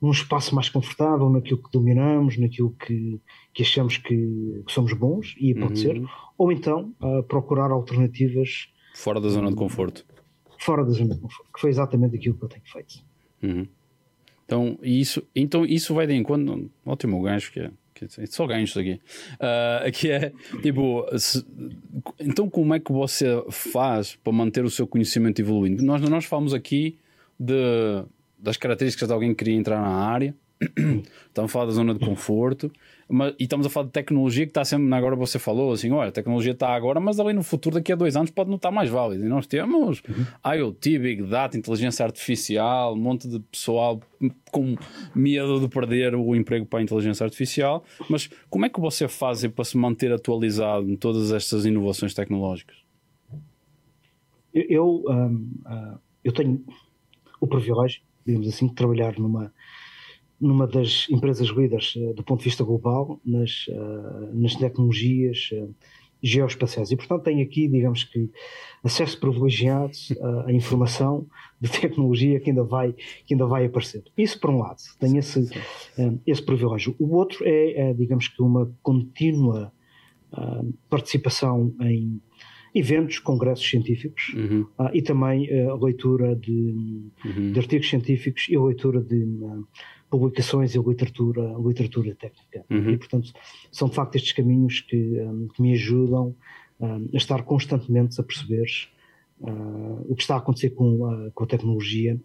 num 0.00 0.10
espaço 0.10 0.54
mais 0.54 0.68
confortável, 0.68 1.28
naquilo 1.30 1.62
que 1.62 1.70
dominamos, 1.72 2.38
naquilo 2.38 2.70
que, 2.78 3.20
que 3.52 3.62
achamos 3.62 3.96
que, 3.96 4.62
que 4.66 4.72
somos 4.72 4.92
bons, 4.92 5.34
e 5.38 5.54
pode 5.54 5.72
uhum. 5.72 5.76
ser, 5.76 6.02
ou 6.36 6.52
então 6.52 6.94
uh, 7.00 7.22
procurar 7.22 7.70
alternativas 7.70 8.68
fora 8.94 9.20
da 9.20 9.28
zona 9.28 9.50
de 9.50 9.56
conforto. 9.56 10.04
Fora 10.58 10.84
da 10.84 10.90
zona 10.90 11.14
de 11.14 11.20
conforto, 11.20 11.50
que 11.52 11.60
foi 11.60 11.70
exatamente 11.70 12.16
aquilo 12.16 12.36
que 12.36 12.44
eu 12.44 12.48
tenho 12.48 12.64
feito. 12.66 13.02
Uhum. 13.42 13.66
Então, 14.44 14.78
isso, 14.82 15.22
então 15.34 15.64
isso 15.64 15.94
vai 15.94 16.06
de 16.06 16.14
encontro. 16.14 16.70
Ótimo 16.84 17.20
gancho 17.22 17.52
que 17.52 17.60
é. 17.60 17.70
Que 18.06 18.26
só 18.26 18.46
ganhos 18.46 18.76
aqui. 18.76 19.00
Uh, 19.34 19.92
que 19.92 20.10
é 20.10 20.32
tipo, 20.62 21.06
se, 21.18 21.44
então 22.20 22.48
como 22.48 22.74
é 22.74 22.80
que 22.80 22.92
você 22.92 23.26
faz 23.50 24.16
para 24.16 24.32
manter 24.32 24.64
o 24.64 24.70
seu 24.70 24.86
conhecimento 24.86 25.40
evoluindo? 25.40 25.82
Nós, 25.82 26.00
nós 26.02 26.24
falamos 26.24 26.54
aqui 26.54 26.98
de, 27.38 28.04
das 28.38 28.56
características 28.56 29.08
de 29.08 29.14
alguém 29.14 29.30
que 29.30 29.36
queria 29.36 29.58
entrar 29.58 29.80
na 29.80 29.88
área, 29.88 30.34
estamos 31.28 31.50
a 31.50 31.52
falar 31.52 31.66
da 31.66 31.72
zona 31.72 31.94
de 31.94 32.04
conforto, 32.04 32.70
mas, 33.08 33.34
e 33.38 33.44
estamos 33.44 33.66
a 33.66 33.70
falar 33.70 33.86
de 33.86 33.92
tecnologia 33.92 34.44
que 34.44 34.50
está 34.50 34.64
sempre, 34.64 34.92
agora 34.92 35.16
você 35.16 35.38
falou 35.38 35.72
assim, 35.72 35.90
olha, 35.92 36.08
a 36.08 36.12
tecnologia 36.12 36.52
está 36.52 36.68
agora, 36.74 37.00
mas 37.00 37.18
ali 37.18 37.32
no 37.32 37.42
futuro, 37.42 37.76
daqui 37.76 37.92
a 37.92 37.96
dois 37.96 38.16
anos, 38.16 38.30
pode 38.30 38.50
não 38.50 38.56
estar 38.56 38.70
mais 38.70 38.90
válida. 38.90 39.24
E 39.24 39.28
nós 39.28 39.46
temos 39.46 40.02
uhum. 40.02 40.52
IoT, 40.54 40.98
Big 40.98 41.22
Data, 41.22 41.56
inteligência 41.56 42.04
artificial, 42.04 42.92
um 42.94 42.98
monte 42.98 43.28
de 43.28 43.38
pessoal 43.40 44.00
com 44.50 44.76
medo 45.14 45.60
de 45.60 45.68
perder 45.68 46.14
o 46.14 46.36
emprego 46.36 46.66
para 46.66 46.80
a 46.80 46.82
inteligência 46.82 47.24
artificial. 47.24 47.82
Mas 48.10 48.28
como 48.50 48.66
é 48.66 48.68
que 48.68 48.80
você 48.80 49.08
faz 49.08 49.46
para 49.46 49.64
se 49.64 49.76
manter 49.76 50.12
atualizado 50.12 50.90
em 50.90 50.96
todas 50.96 51.32
estas 51.32 51.64
inovações 51.64 52.12
tecnológicas? 52.12 52.76
Eu, 54.52 54.64
eu, 54.68 55.04
um, 55.08 55.50
uh, 55.64 55.98
eu 56.24 56.32
tenho 56.32 56.62
o 57.40 57.46
privilégio, 57.46 58.02
digamos 58.26 58.48
assim, 58.48 58.66
de 58.66 58.74
trabalhar 58.74 59.18
numa 59.18 59.52
numa 60.40 60.66
das 60.66 61.06
empresas 61.10 61.48
líderes 61.48 61.94
uh, 61.96 62.14
do 62.14 62.22
ponto 62.22 62.40
de 62.40 62.44
vista 62.44 62.64
global 62.64 63.20
nas, 63.24 63.66
uh, 63.68 64.34
nas 64.34 64.54
tecnologias 64.54 65.50
uh, 65.52 65.74
geoespaciais. 66.22 66.90
E, 66.90 66.96
portanto, 66.96 67.24
tenho 67.24 67.42
aqui, 67.42 67.68
digamos 67.68 68.04
que, 68.04 68.30
acesso 68.82 69.18
privilegiado 69.20 69.92
à 70.46 70.52
informação 70.52 71.26
de 71.60 71.68
tecnologia 71.70 72.40
que 72.40 72.50
ainda 72.50 72.64
vai, 72.64 72.92
que 73.24 73.34
ainda 73.34 73.46
vai 73.46 73.66
aparecer. 73.66 74.02
Isso, 74.16 74.38
por 74.40 74.50
um 74.50 74.58
lado, 74.58 74.78
tem 74.98 75.16
esse, 75.16 75.48
esse 76.26 76.42
privilégio. 76.42 76.94
O 76.98 77.14
outro 77.14 77.44
é, 77.44 77.92
digamos 77.94 78.26
que, 78.26 78.42
uma 78.42 78.72
contínua 78.82 79.72
participação 80.90 81.72
em 81.82 82.20
eventos, 82.74 83.18
congressos 83.18 83.68
científicos 83.68 84.32
uhum. 84.34 84.66
uh, 84.78 84.90
e 84.92 85.02
também 85.02 85.48
a 85.66 85.74
uh, 85.74 85.84
leitura 85.84 86.34
de, 86.36 87.10
uhum. 87.24 87.52
de, 87.52 87.58
artigos 87.58 87.88
científicos 87.88 88.46
e 88.48 88.56
a 88.56 88.62
leitura 88.62 89.00
de 89.00 89.26
publicações 90.10 90.74
e 90.74 90.78
literatura, 90.78 91.54
literatura 91.58 92.14
técnica. 92.14 92.64
Uhum. 92.70 92.90
E, 92.90 92.98
portanto, 92.98 93.32
são 93.70 93.88
de 93.88 93.94
facto 93.94 94.16
estes 94.16 94.32
caminhos 94.32 94.80
que, 94.80 94.96
um, 94.96 95.48
que 95.48 95.60
me 95.62 95.74
ajudam 95.74 96.34
um, 96.80 97.08
a 97.12 97.16
estar 97.16 97.42
constantemente 97.42 98.20
a 98.20 98.24
perceber 98.24 98.66
uh, 99.40 100.06
o 100.08 100.14
que 100.14 100.22
está 100.22 100.34
a 100.34 100.38
acontecer 100.38 100.70
com, 100.70 101.06
a, 101.06 101.30
com 101.32 101.44
a 101.44 101.46
tecnologia, 101.46 102.18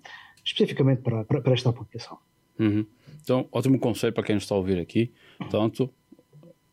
especificamente 0.43 1.01
para, 1.01 1.23
para, 1.25 1.41
para 1.41 1.53
esta 1.53 1.69
aplicação. 1.69 2.17
Uhum. 2.59 2.85
Então, 3.21 3.47
ótimo 3.51 3.79
conselho 3.79 4.13
para 4.13 4.23
quem 4.23 4.35
nos 4.35 4.43
está 4.43 4.55
a 4.55 4.57
ouvir 4.57 4.79
aqui. 4.79 5.11
Portanto, 5.37 5.89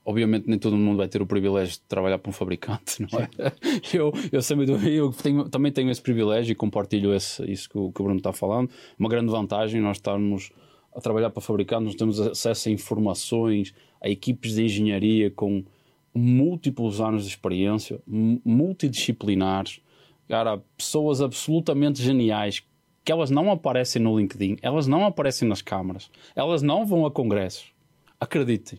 obviamente 0.04 0.48
nem 0.48 0.58
todo 0.58 0.76
mundo 0.76 0.96
vai 0.96 1.08
ter 1.08 1.22
o 1.22 1.26
privilégio 1.26 1.74
de 1.74 1.82
trabalhar 1.82 2.18
para 2.18 2.30
um 2.30 2.32
fabricante, 2.32 3.00
não 3.00 3.20
é? 3.20 3.28
eu, 3.92 4.12
eu, 4.32 4.42
sempre, 4.42 4.66
eu 4.94 5.12
tenho, 5.12 5.48
também 5.48 5.70
tenho 5.70 5.90
esse 5.90 6.02
privilégio 6.02 6.52
e 6.52 6.54
compartilho 6.54 7.14
esse, 7.14 7.42
isso 7.50 7.68
que 7.68 7.78
o, 7.78 7.92
que 7.92 8.00
o 8.00 8.04
Bruno 8.04 8.18
está 8.18 8.32
falando. 8.32 8.70
Uma 8.98 9.08
grande 9.08 9.30
vantagem 9.30 9.80
nós 9.80 9.96
estarmos 9.96 10.50
a 10.94 11.00
trabalhar 11.00 11.30
para 11.30 11.42
fabricar, 11.42 11.80
nós 11.80 11.94
temos 11.94 12.20
acesso 12.20 12.68
a 12.68 12.72
informações, 12.72 13.74
a 14.00 14.08
equipes 14.08 14.54
de 14.54 14.64
engenharia 14.64 15.30
com 15.30 15.64
múltiplos 16.14 17.00
anos 17.00 17.24
de 17.24 17.30
experiência, 17.30 18.00
multidisciplinares, 18.06 19.80
cara, 20.28 20.62
pessoas 20.76 21.20
absolutamente 21.20 22.02
geniais 22.02 22.62
que 23.04 23.12
elas 23.12 23.30
não 23.30 23.50
aparecem 23.50 24.02
no 24.02 24.18
LinkedIn, 24.18 24.56
elas 24.62 24.86
não 24.86 25.06
aparecem 25.06 25.48
nas 25.48 25.62
câmaras, 25.62 26.10
elas 26.34 26.62
não 26.62 26.84
vão 26.84 27.06
a 27.06 27.10
congressos. 27.10 27.72
Acreditem. 28.18 28.78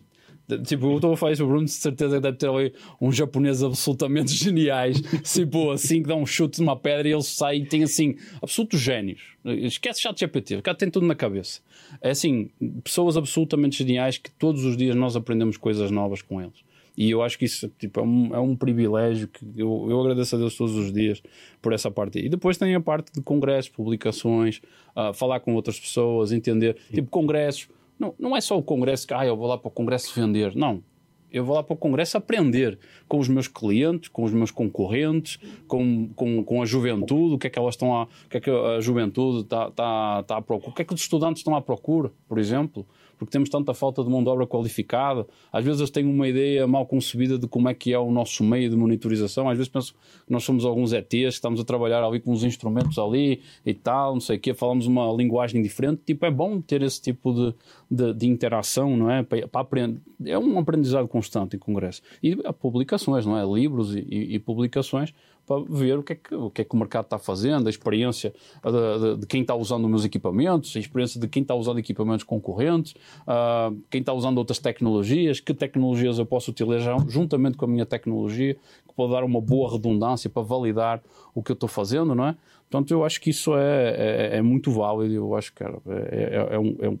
Tipo, 0.64 0.86
eu 0.86 0.96
estou 0.96 1.12
a 1.12 1.16
falar 1.16 1.32
isso, 1.32 1.44
o 1.44 1.46
Bruno 1.46 1.64
de 1.64 1.70
certeza 1.70 2.20
deve 2.20 2.36
ter 2.36 2.48
ali 2.48 2.72
uns 3.00 3.16
japoneses 3.16 3.62
absolutamente 3.62 4.32
geniais, 4.34 5.00
tipo 5.22 5.70
assim, 5.70 6.02
que 6.02 6.08
dão 6.08 6.22
um 6.22 6.26
chute 6.26 6.60
numa 6.60 6.76
pedra 6.76 7.08
e 7.08 7.12
ele 7.12 7.22
sai 7.22 7.58
e 7.58 7.66
tem 7.66 7.82
assim, 7.82 8.16
absolutos 8.42 8.80
génios. 8.80 9.20
Esquece 9.44 10.02
chat 10.02 10.18
GPT, 10.18 10.56
o 10.56 10.62
cara 10.62 10.76
tem 10.76 10.90
tudo 10.90 11.06
na 11.06 11.14
cabeça. 11.14 11.60
É 12.00 12.10
assim, 12.10 12.50
pessoas 12.82 13.16
absolutamente 13.16 13.78
geniais 13.78 14.18
que 14.18 14.30
todos 14.30 14.64
os 14.64 14.76
dias 14.76 14.96
nós 14.96 15.16
aprendemos 15.16 15.56
coisas 15.56 15.90
novas 15.90 16.22
com 16.22 16.40
eles. 16.40 16.62
E 16.96 17.10
eu 17.10 17.22
acho 17.22 17.38
que 17.38 17.46
isso 17.46 17.70
tipo, 17.78 18.00
é, 18.00 18.02
um, 18.02 18.34
é 18.34 18.38
um 18.38 18.54
privilégio 18.54 19.26
que 19.28 19.44
eu, 19.56 19.86
eu 19.88 20.00
agradeço 20.00 20.36
a 20.36 20.38
Deus 20.38 20.56
todos 20.56 20.76
os 20.76 20.92
dias 20.92 21.22
por 21.60 21.72
essa 21.72 21.90
parte. 21.90 22.18
E 22.18 22.28
depois 22.28 22.58
tem 22.58 22.74
a 22.74 22.80
parte 22.80 23.12
de 23.12 23.22
congressos, 23.22 23.70
publicações, 23.70 24.60
uh, 24.94 25.12
falar 25.14 25.40
com 25.40 25.54
outras 25.54 25.80
pessoas, 25.80 26.32
entender. 26.32 26.76
Tipo, 26.92 27.08
congressos 27.08 27.68
não, 28.02 28.14
não 28.18 28.36
é 28.36 28.40
só 28.40 28.58
o 28.58 28.62
congresso 28.62 29.06
que 29.06 29.14
ah, 29.14 29.24
eu 29.24 29.36
vou 29.36 29.46
lá 29.46 29.56
para 29.56 29.68
o 29.68 29.70
congresso 29.70 30.12
vender. 30.14 30.54
Não. 30.56 30.82
Eu 31.30 31.44
vou 31.44 31.54
lá 31.54 31.62
para 31.62 31.72
o 31.72 31.76
congresso 31.76 32.18
aprender 32.18 32.78
com 33.08 33.18
os 33.18 33.26
meus 33.26 33.48
clientes, 33.48 34.08
com 34.08 34.22
os 34.22 34.32
meus 34.34 34.50
concorrentes, 34.50 35.38
com, 35.66 36.10
com, 36.14 36.44
com 36.44 36.60
a 36.60 36.66
juventude, 36.66 37.36
o 37.36 37.38
que 37.38 37.46
é 37.46 37.50
que 37.50 37.58
elas 37.58 37.74
estão 37.74 37.94
a, 37.94 38.02
o 38.02 38.28
que 38.28 38.36
é 38.36 38.40
que 38.40 38.50
a 38.50 38.80
juventude 38.80 39.40
está, 39.40 39.68
está, 39.68 40.18
está 40.20 40.36
à 40.36 40.42
procura, 40.42 40.70
o 40.70 40.74
que 40.74 40.82
é 40.82 40.84
que 40.84 40.92
os 40.92 41.00
estudantes 41.00 41.40
estão 41.40 41.54
à 41.54 41.62
procura, 41.62 42.12
por 42.28 42.38
exemplo 42.38 42.86
porque 43.22 43.32
temos 43.32 43.48
tanta 43.48 43.72
falta 43.72 44.02
de 44.02 44.10
mão 44.10 44.22
de 44.22 44.28
obra 44.28 44.46
qualificada. 44.46 45.26
Às 45.52 45.64
vezes 45.64 45.90
tenho 45.90 46.10
uma 46.10 46.28
ideia 46.28 46.66
mal 46.66 46.86
concebida 46.86 47.38
de 47.38 47.46
como 47.46 47.68
é 47.68 47.74
que 47.74 47.92
é 47.92 47.98
o 47.98 48.10
nosso 48.10 48.42
meio 48.42 48.68
de 48.68 48.76
monitorização. 48.76 49.48
Às 49.48 49.56
vezes 49.56 49.70
penso 49.70 49.92
que 49.92 49.98
nós 50.32 50.44
somos 50.44 50.64
alguns 50.64 50.92
ETs, 50.92 51.08
que 51.08 51.28
estamos 51.28 51.60
a 51.60 51.64
trabalhar 51.64 52.02
ali 52.02 52.20
com 52.20 52.32
uns 52.32 52.44
instrumentos 52.44 52.98
ali 52.98 53.40
e 53.64 53.74
tal, 53.74 54.14
não 54.14 54.20
sei 54.20 54.36
o 54.36 54.40
quê, 54.40 54.54
falamos 54.54 54.86
uma 54.86 55.12
linguagem 55.12 55.62
diferente. 55.62 56.02
Tipo, 56.04 56.26
é 56.26 56.30
bom 56.30 56.60
ter 56.60 56.82
esse 56.82 57.00
tipo 57.00 57.32
de, 57.32 57.54
de, 57.90 58.14
de 58.14 58.26
interação, 58.26 58.96
não 58.96 59.10
é? 59.10 59.22
Para, 59.22 59.46
para, 59.48 59.60
aprender. 59.60 60.00
É 60.24 60.38
um 60.38 60.58
aprendizado 60.58 61.06
constante 61.08 61.56
em 61.56 61.58
congresso. 61.58 62.02
E 62.22 62.38
há 62.44 62.52
publicações, 62.52 63.24
não 63.24 63.38
é? 63.38 63.44
Livros 63.44 63.94
e, 63.94 64.00
e, 64.00 64.34
e 64.34 64.38
publicações 64.38 65.12
para 65.46 65.62
ver 65.68 65.98
o 65.98 66.02
que, 66.02 66.12
é 66.12 66.16
que, 66.16 66.34
o 66.34 66.50
que 66.50 66.62
é 66.62 66.64
que 66.64 66.74
o 66.74 66.78
mercado 66.78 67.04
está 67.04 67.18
fazendo, 67.18 67.66
a 67.66 67.70
experiência 67.70 68.32
de, 68.64 69.00
de, 69.00 69.20
de 69.20 69.26
quem 69.26 69.42
está 69.42 69.54
usando 69.54 69.84
os 69.84 69.90
meus 69.90 70.04
equipamentos, 70.04 70.74
a 70.76 70.78
experiência 70.78 71.20
de 71.20 71.28
quem 71.28 71.42
está 71.42 71.54
usando 71.54 71.78
equipamentos 71.78 72.24
concorrentes, 72.24 72.94
uh, 73.22 73.76
quem 73.90 74.00
está 74.00 74.12
usando 74.12 74.38
outras 74.38 74.58
tecnologias, 74.58 75.40
que 75.40 75.52
tecnologias 75.52 76.18
eu 76.18 76.26
posso 76.26 76.50
utilizar 76.50 76.96
juntamente 77.08 77.56
com 77.56 77.64
a 77.64 77.68
minha 77.68 77.86
tecnologia, 77.86 78.54
que 78.54 78.94
pode 78.94 79.12
dar 79.12 79.24
uma 79.24 79.40
boa 79.40 79.72
redundância 79.72 80.30
para 80.30 80.42
validar 80.42 81.02
o 81.34 81.42
que 81.42 81.52
eu 81.52 81.54
estou 81.54 81.68
fazendo, 81.68 82.14
não 82.14 82.26
é? 82.26 82.36
Portanto, 82.70 82.90
eu 82.90 83.04
acho 83.04 83.20
que 83.20 83.30
isso 83.30 83.54
é, 83.54 84.30
é, 84.32 84.36
é 84.38 84.42
muito 84.42 84.70
válido, 84.70 85.12
eu 85.12 85.34
acho 85.34 85.52
que 85.52 85.62
é, 85.62 85.68
é, 85.68 86.48
é 86.52 86.58
um, 86.58 86.76
é 86.80 86.88
um 86.88 86.98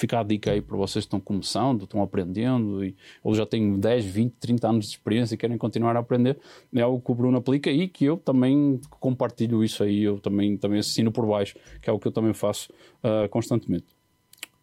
fica 0.00 0.18
a 0.18 0.22
dica 0.22 0.52
aí 0.52 0.62
para 0.62 0.76
vocês 0.76 1.04
que 1.04 1.08
estão 1.08 1.20
começando, 1.20 1.84
estão 1.84 2.02
aprendendo, 2.02 2.82
e, 2.82 2.96
ou 3.22 3.34
já 3.34 3.44
têm 3.44 3.78
10, 3.78 4.04
20, 4.06 4.32
30 4.40 4.68
anos 4.68 4.84
de 4.86 4.92
experiência 4.92 5.34
e 5.34 5.38
querem 5.38 5.58
continuar 5.58 5.94
a 5.94 6.00
aprender, 6.00 6.38
é 6.74 6.80
algo 6.80 7.00
que 7.00 7.12
o 7.12 7.14
Bruno 7.14 7.36
aplica 7.36 7.70
e 7.70 7.86
que 7.86 8.06
eu 8.06 8.16
também 8.16 8.80
compartilho 8.98 9.62
isso 9.62 9.82
aí, 9.82 10.02
eu 10.02 10.18
também, 10.18 10.56
também 10.56 10.80
assino 10.80 11.12
por 11.12 11.26
baixo, 11.26 11.54
que 11.82 11.90
é 11.90 11.92
o 11.92 11.98
que 11.98 12.08
eu 12.08 12.12
também 12.12 12.32
faço 12.32 12.72
uh, 13.04 13.28
constantemente. 13.28 13.86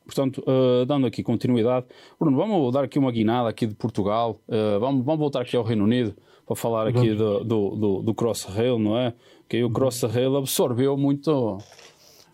Portanto, 0.03 0.43
uh, 0.47 0.85
dando 0.85 1.05
aqui 1.05 1.21
continuidade, 1.21 1.85
Bruno, 2.19 2.35
vamos 2.35 2.73
dar 2.73 2.83
aqui 2.83 2.97
uma 2.97 3.11
guinada 3.11 3.49
aqui 3.49 3.67
de 3.67 3.75
Portugal, 3.75 4.41
uh, 4.47 4.79
vamos, 4.79 5.05
vamos 5.05 5.19
voltar 5.19 5.41
aqui 5.41 5.55
ao 5.55 5.63
Reino 5.63 5.83
Unido 5.83 6.15
para 6.47 6.55
falar 6.55 6.87
aqui 6.87 7.13
do, 7.13 7.43
do, 7.43 7.75
do, 7.75 8.01
do 8.01 8.13
Crossrail, 8.13 8.79
não 8.79 8.97
é? 8.97 9.13
Que 9.49 9.57
aí 9.57 9.63
o 9.63 9.69
Crossrail 9.69 10.35
absorveu 10.37 10.97
muito 10.97 11.59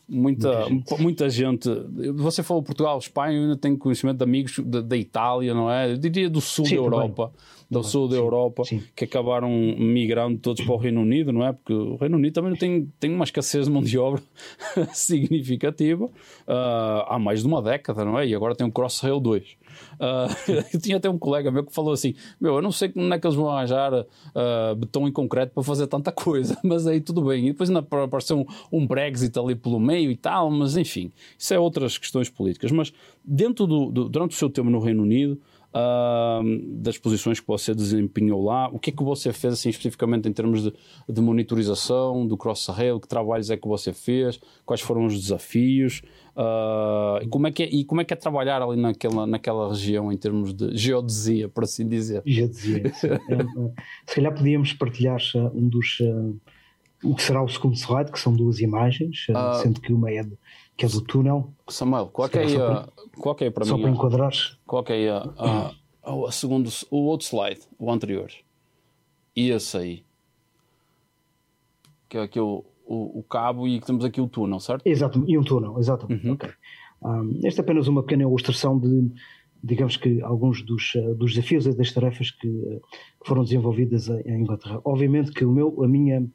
muita, 0.07 0.67
muita 0.99 1.29
gente. 1.29 1.69
Você 2.15 2.43
falou 2.43 2.61
Portugal, 2.61 2.97
Espanha, 2.97 3.37
eu 3.37 3.43
ainda 3.43 3.57
tenho 3.57 3.77
conhecimento 3.77 4.17
de 4.17 4.23
amigos 4.23 4.59
da, 4.59 4.97
Itália, 4.97 5.53
não 5.53 5.69
é? 5.69 5.91
Eu 5.91 5.97
diria 5.97 6.29
do 6.29 6.41
sul 6.41 6.65
sim, 6.65 6.75
da 6.75 6.81
Europa, 6.81 7.31
do 7.73 7.83
sul 7.83 8.07
da 8.07 8.15
Europa, 8.15 8.63
sim. 8.63 8.81
que 8.95 9.05
acabaram 9.05 9.49
migrando 9.49 10.37
todos 10.37 10.63
para 10.63 10.73
o 10.73 10.77
Reino 10.77 11.01
Unido, 11.01 11.31
não 11.31 11.45
é? 11.45 11.53
Porque 11.53 11.73
o 11.73 11.95
Reino 11.95 12.17
Unido 12.17 12.33
também 12.33 12.55
tem, 12.55 12.91
tem 12.99 13.13
uma 13.13 13.23
escassez 13.23 13.65
de 13.65 13.71
mão 13.71 13.81
de 13.81 13.97
obra 13.97 14.21
significativa 14.93 16.05
uh, 16.05 16.11
há 17.07 17.19
mais 17.19 17.41
de 17.41 17.47
uma 17.47 17.61
década, 17.61 18.05
não 18.05 18.17
é? 18.17 18.27
E 18.27 18.35
agora 18.35 18.55
tem 18.55 18.65
o 18.65 18.71
Crossrail 18.71 19.19
2. 19.19 19.57
Uh, 19.93 20.63
eu 20.73 20.79
tinha 20.79 20.97
até 20.97 21.09
um 21.09 21.17
colega 21.17 21.51
meu 21.51 21.63
que 21.63 21.73
falou 21.73 21.93
assim: 21.93 22.13
Meu, 22.39 22.55
eu 22.55 22.61
não 22.61 22.71
sei 22.71 22.89
como 22.89 23.13
é 23.13 23.19
que 23.19 23.25
eles 23.25 23.35
vão 23.35 23.49
arranjar 23.49 23.93
uh, 23.93 24.75
betão 24.75 25.07
em 25.07 25.11
concreto 25.11 25.53
para 25.53 25.63
fazer 25.63 25.87
tanta 25.87 26.11
coisa, 26.11 26.57
mas 26.63 26.87
aí 26.87 27.01
tudo 27.01 27.21
bem. 27.21 27.47
E 27.47 27.51
depois 27.51 27.69
ainda 27.69 27.85
apareceu 28.03 28.39
um, 28.39 28.45
um 28.71 28.87
Brexit 28.87 29.37
ali 29.37 29.55
pelo 29.55 29.79
meio 29.79 30.11
e 30.11 30.15
tal, 30.15 30.49
mas 30.49 30.77
enfim, 30.77 31.11
isso 31.37 31.53
é 31.53 31.59
outras 31.59 31.97
questões 31.97 32.29
políticas. 32.29 32.71
Mas 32.71 32.93
dentro 33.23 33.65
do, 33.65 33.91
do 33.91 34.09
durante 34.09 34.31
o 34.31 34.37
seu 34.37 34.49
tempo 34.49 34.69
no 34.69 34.79
Reino 34.79 35.03
Unido, 35.03 35.39
uh, 35.73 36.81
das 36.81 36.97
posições 36.97 37.39
que 37.39 37.47
você 37.47 37.73
desempenhou 37.73 38.43
lá. 38.43 38.69
O 38.69 38.79
que 38.79 38.91
é 38.91 38.93
que 38.93 39.03
você 39.03 39.33
fez 39.33 39.53
assim 39.53 39.69
especificamente 39.69 40.27
em 40.29 40.33
termos 40.33 40.63
de, 40.63 40.73
de 41.09 41.21
monitorização 41.21 42.25
do 42.25 42.37
cross-rail? 42.37 42.99
Que 42.99 43.07
trabalhos 43.07 43.49
é 43.49 43.57
que 43.57 43.67
você 43.67 43.91
fez? 43.91 44.39
Quais 44.65 44.81
foram 44.81 45.05
os 45.05 45.19
desafios? 45.19 46.01
Uh, 46.35 47.23
e, 47.23 47.27
como 47.27 47.47
é 47.47 47.51
que 47.51 47.63
é, 47.63 47.69
e 47.69 47.83
como 47.83 48.01
é 48.01 48.05
que 48.05 48.13
é 48.13 48.15
trabalhar 48.15 48.61
ali 48.61 48.79
naquela, 48.79 49.27
naquela 49.27 49.69
região 49.69 50.11
em 50.11 50.17
termos 50.17 50.53
de 50.53 50.75
geodesia, 50.75 51.49
por 51.49 51.63
assim 51.63 51.87
dizer? 51.87 52.21
Geodesia. 52.25 52.91
é, 53.03 53.33
é, 53.33 53.71
se 54.05 54.15
calhar 54.15 54.33
podíamos 54.33 54.73
partilhar 54.73 55.17
um 55.53 55.67
dos. 55.67 55.99
Uh, 55.99 56.39
o 57.03 57.13
que 57.15 57.21
será 57.21 57.43
o 57.43 57.49
segundo 57.49 57.75
slide, 57.75 58.13
que 58.13 58.17
são 58.17 58.33
duas 58.33 58.61
imagens, 58.61 59.27
sendo 59.61 59.81
que 59.81 59.91
uma 59.91 60.09
é 60.09 60.23
de, 60.23 60.37
que 60.75 60.85
é 60.85 60.89
do 60.89 61.01
túnel. 61.01 61.53
Samuel, 61.67 62.07
coloca 62.07 62.39
aí, 62.39 62.55
a, 62.55 62.87
coloca 63.17 63.45
aí 63.45 63.51
para 63.51 63.65
só 63.65 63.75
mim. 63.75 63.83
Só 63.83 63.87
para 63.87 63.95
enquadrar. 63.95 64.31
Coloca 64.65 64.93
aí 64.93 65.07
a, 65.09 65.17
a, 65.37 65.71
a, 66.03 66.27
a 66.27 66.31
segundo, 66.31 66.69
o 66.89 66.97
outro 67.05 67.27
slide, 67.27 67.61
o 67.77 67.91
anterior. 67.91 68.31
E 69.35 69.49
esse 69.49 69.77
aí. 69.77 70.05
Que 72.09 72.17
é 72.17 72.21
aqui 72.21 72.39
o, 72.39 72.63
o, 72.85 73.19
o 73.19 73.23
cabo 73.23 73.67
e 73.67 73.79
temos 73.79 74.05
aqui 74.05 74.21
o 74.21 74.27
túnel, 74.27 74.59
certo? 74.59 74.85
Exato, 74.85 75.23
e 75.27 75.37
um 75.37 75.43
túnel, 75.43 75.77
exatamente. 75.79 76.25
Uhum. 76.25 76.33
Okay. 76.33 76.51
Um, 77.01 77.39
esta 77.43 77.61
é 77.61 77.63
apenas 77.63 77.87
uma 77.87 78.01
pequena 78.01 78.23
ilustração 78.23 78.79
de, 78.79 79.11
digamos 79.63 79.97
que, 79.97 80.21
alguns 80.21 80.61
dos, 80.61 80.93
uh, 80.95 81.15
dos 81.15 81.33
desafios 81.33 81.65
e 81.65 81.75
das 81.75 81.91
tarefas 81.91 82.31
que, 82.31 82.47
uh, 82.47 82.81
que, 83.21 83.27
foram 83.27 83.43
desenvolvidas 83.43 84.07
em 84.09 84.41
Inglaterra. 84.41 84.79
Obviamente 84.83 85.31
que 85.31 85.43
o 85.43 85.51
meu, 85.51 85.83
a 85.83 85.87
minha 85.87 86.25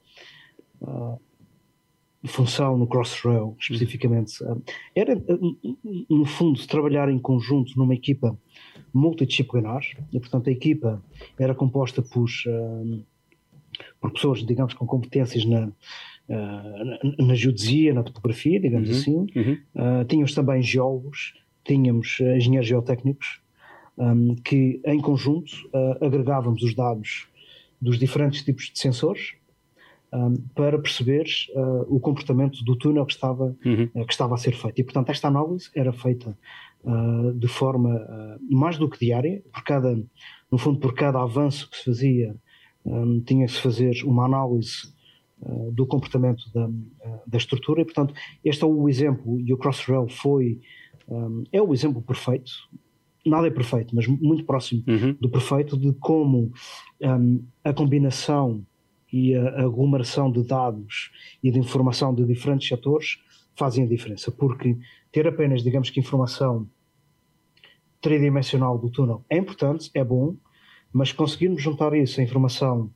uh, 0.83 1.21
função 2.27 2.77
no 2.77 2.87
Crossrail, 2.87 3.57
especificamente, 3.61 4.43
uh, 4.43 4.61
era, 4.95 5.17
uh, 5.17 5.59
no 6.11 6.25
fundo, 6.25 6.67
trabalhar 6.67 7.09
em 7.09 7.19
conjunto 7.19 7.77
numa 7.77 7.95
equipa 7.95 8.37
multidisciplinar, 8.93 9.83
e, 10.13 10.19
portanto, 10.19 10.49
a 10.49 10.53
equipa 10.53 11.03
era 11.39 11.55
composta 11.55 12.03
por, 12.03 12.29
por 14.01 14.11
pessoas, 14.13 14.45
digamos, 14.45 14.73
com 14.73 14.87
competências 14.87 15.45
na, 15.45 15.71
na, 16.27 17.27
na 17.27 17.35
geodesia, 17.35 17.93
na 17.93 18.03
topografia, 18.03 18.59
digamos 18.59 18.89
uhum, 18.89 18.97
assim. 18.97 19.17
Uhum. 19.37 20.05
tínhamos 20.09 20.35
também 20.35 20.63
geólogos, 20.63 21.35
tínhamos 21.65 22.19
engenheiros 22.19 22.67
geotécnicos, 22.67 23.41
um, 23.99 24.35
que 24.37 24.81
em 24.87 25.01
conjunto 25.01 25.53
agregávamos 26.01 26.63
os 26.63 26.75
dados 26.75 27.29
dos 27.81 27.99
diferentes 27.99 28.43
tipos 28.43 28.71
de 28.73 28.79
sensores 28.79 29.35
um, 30.13 30.35
para 30.55 30.79
perceber 30.79 31.27
uh, 31.51 31.95
o 31.95 32.01
comportamento 32.01 32.65
do 32.65 32.77
túnel 32.77 33.05
que 33.05 33.13
estava, 33.13 33.57
uhum. 33.65 33.89
uh, 33.95 34.07
que 34.07 34.13
estava 34.13 34.35
a 34.35 34.39
ser 34.39 34.53
feito. 34.53 34.81
E, 34.81 34.85
portanto, 34.85 35.11
esta 35.11 35.29
análise 35.29 35.71
era 35.75 35.93
feita 35.93 36.37
uh, 36.85 37.33
de 37.33 37.49
forma 37.49 38.39
mais 38.49 38.79
do 38.79 38.89
que 38.89 38.99
diária, 38.99 39.43
por 39.53 39.63
cada, 39.63 39.95
no 40.51 40.59
fundo, 40.59 40.79
por 40.79 40.95
cada 40.95 41.23
avanço 41.23 41.71
que 41.71 41.77
se 41.77 41.85
fazia, 41.85 42.35
um, 42.85 43.21
tinha 43.21 43.47
que 43.47 43.53
se 43.53 43.61
fazer 43.61 44.03
uma 44.05 44.25
análise 44.25 44.97
do 45.71 45.87
comportamento 45.87 46.43
da, 46.53 46.69
da 47.25 47.39
estrutura. 47.39 47.83
E, 47.83 47.85
portanto, 47.85 48.13
este 48.45 48.65
é 48.65 48.67
o 48.67 48.89
exemplo, 48.89 49.39
e 49.41 49.53
o 49.53 49.57
Crossrail 49.57 50.09
foi, 50.09 50.61
um, 51.09 51.45
é 51.53 51.63
o 51.63 51.73
exemplo 51.73 52.03
perfeito, 52.03 52.51
nada 53.25 53.47
é 53.47 53.51
perfeito, 53.51 53.95
mas 53.95 54.05
muito 54.09 54.45
próximo 54.45 54.83
uhum. 54.89 55.17
do 55.21 55.31
perfeito, 55.31 55.77
de 55.77 55.93
como 55.93 56.51
a 57.63 57.73
combinação 57.73 58.67
e 59.13 59.35
a 59.35 59.63
aglomeração 59.63 60.31
de 60.31 60.43
dados 60.43 61.11
e 61.43 61.51
de 61.51 61.59
informação 61.59 62.15
de 62.15 62.25
diferentes 62.25 62.69
setores 62.69 63.19
fazem 63.57 63.85
a 63.85 63.89
diferença, 63.89 64.31
porque 64.31 64.77
ter 65.11 65.27
apenas, 65.27 65.63
digamos 65.63 65.91
que, 65.91 65.99
informação 65.99 66.69
tridimensional 68.01 68.79
do 68.79 68.91
túnel 68.91 69.25
é 69.29 69.37
importante, 69.37 69.91
é 69.95 70.05
bom, 70.05 70.37
mas 70.93 71.13
conseguirmos 71.13 71.63
juntar 71.63 71.93
isso 71.95 72.21
a 72.21 72.23
informação 72.23 72.91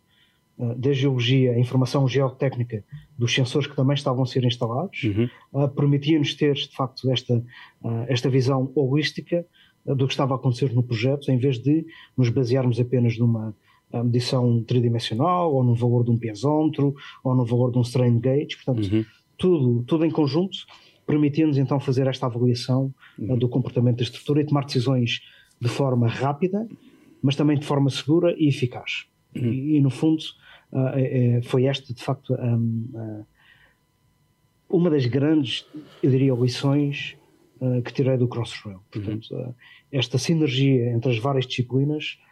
uh, 0.57 0.75
da 0.77 0.93
geologia, 0.93 1.53
a 1.53 1.59
informação 1.59 2.07
geotécnica 2.07 2.85
dos 3.19 3.35
sensores 3.35 3.67
que 3.67 3.75
também 3.75 3.95
estavam 3.95 4.23
a 4.23 4.27
ser 4.27 4.45
instalados, 4.45 5.03
uhum. 5.03 5.29
uh, 5.53 5.69
permitia-nos 5.69 6.35
ter, 6.35 6.55
de 6.55 6.75
facto, 6.77 7.11
esta, 7.11 7.35
uh, 7.35 8.05
esta 8.07 8.31
visão 8.31 8.71
holística 8.75 9.45
do 9.85 10.07
que 10.07 10.13
estava 10.13 10.35
a 10.35 10.37
acontecer 10.37 10.73
no 10.73 10.83
projeto, 10.83 11.29
em 11.29 11.39
vez 11.39 11.59
de 11.59 11.85
nos 12.17 12.29
basearmos 12.29 12.79
apenas 12.79 13.19
numa 13.19 13.53
a 13.93 14.03
medição 14.03 14.63
tridimensional, 14.65 15.53
ou 15.55 15.63
no 15.63 15.75
valor 15.75 16.05
de 16.05 16.11
um 16.11 16.19
piezómetro, 16.19 16.95
ou 17.23 17.35
no 17.35 17.45
valor 17.45 17.71
de 17.71 17.79
um 17.79 17.83
strain 17.83 18.19
gauge, 18.19 18.57
portanto, 18.57 18.93
uhum. 18.93 19.05
tudo, 19.37 19.85
tudo 19.85 20.05
em 20.05 20.11
conjunto 20.11 20.59
permitia-nos 21.07 21.59
então 21.59 21.79
fazer 21.79 22.07
esta 22.07 22.27
avaliação 22.27 22.95
uhum. 23.19 23.37
do 23.37 23.49
comportamento 23.49 23.99
da 23.99 24.03
estrutura 24.03 24.41
e 24.41 24.47
tomar 24.47 24.65
decisões 24.65 25.21
de 25.61 25.69
forma 25.69 26.09
rápida, 26.09 26.67
mas 27.23 27.37
também 27.37 27.59
de 27.59 27.67
forma 27.67 27.91
segura 27.91 28.35
e 28.39 28.49
eficaz. 28.49 29.07
Uhum. 29.37 29.53
E, 29.53 29.77
e, 29.77 29.81
no 29.81 29.91
fundo, 29.91 30.23
uh, 30.73 31.43
foi 31.45 31.65
esta, 31.65 31.93
de 31.93 32.03
facto, 32.03 32.35
um, 32.35 32.89
uh, 32.95 33.27
uma 34.69 34.91
das 34.91 35.07
grandes, 35.07 35.67
eu 36.03 36.11
diria, 36.11 36.33
lições 36.35 37.17
uh, 37.61 37.83
que 37.83 37.93
tirei 37.93 38.17
do 38.17 38.27
Crossrail. 38.27 38.81
Portanto, 38.91 39.35
uhum. 39.35 39.55
esta 39.91 40.19
sinergia 40.19 40.91
entre 40.93 41.11
as 41.11 41.19
várias 41.19 41.47
disciplinas 41.47 42.19
eh, 42.19 42.32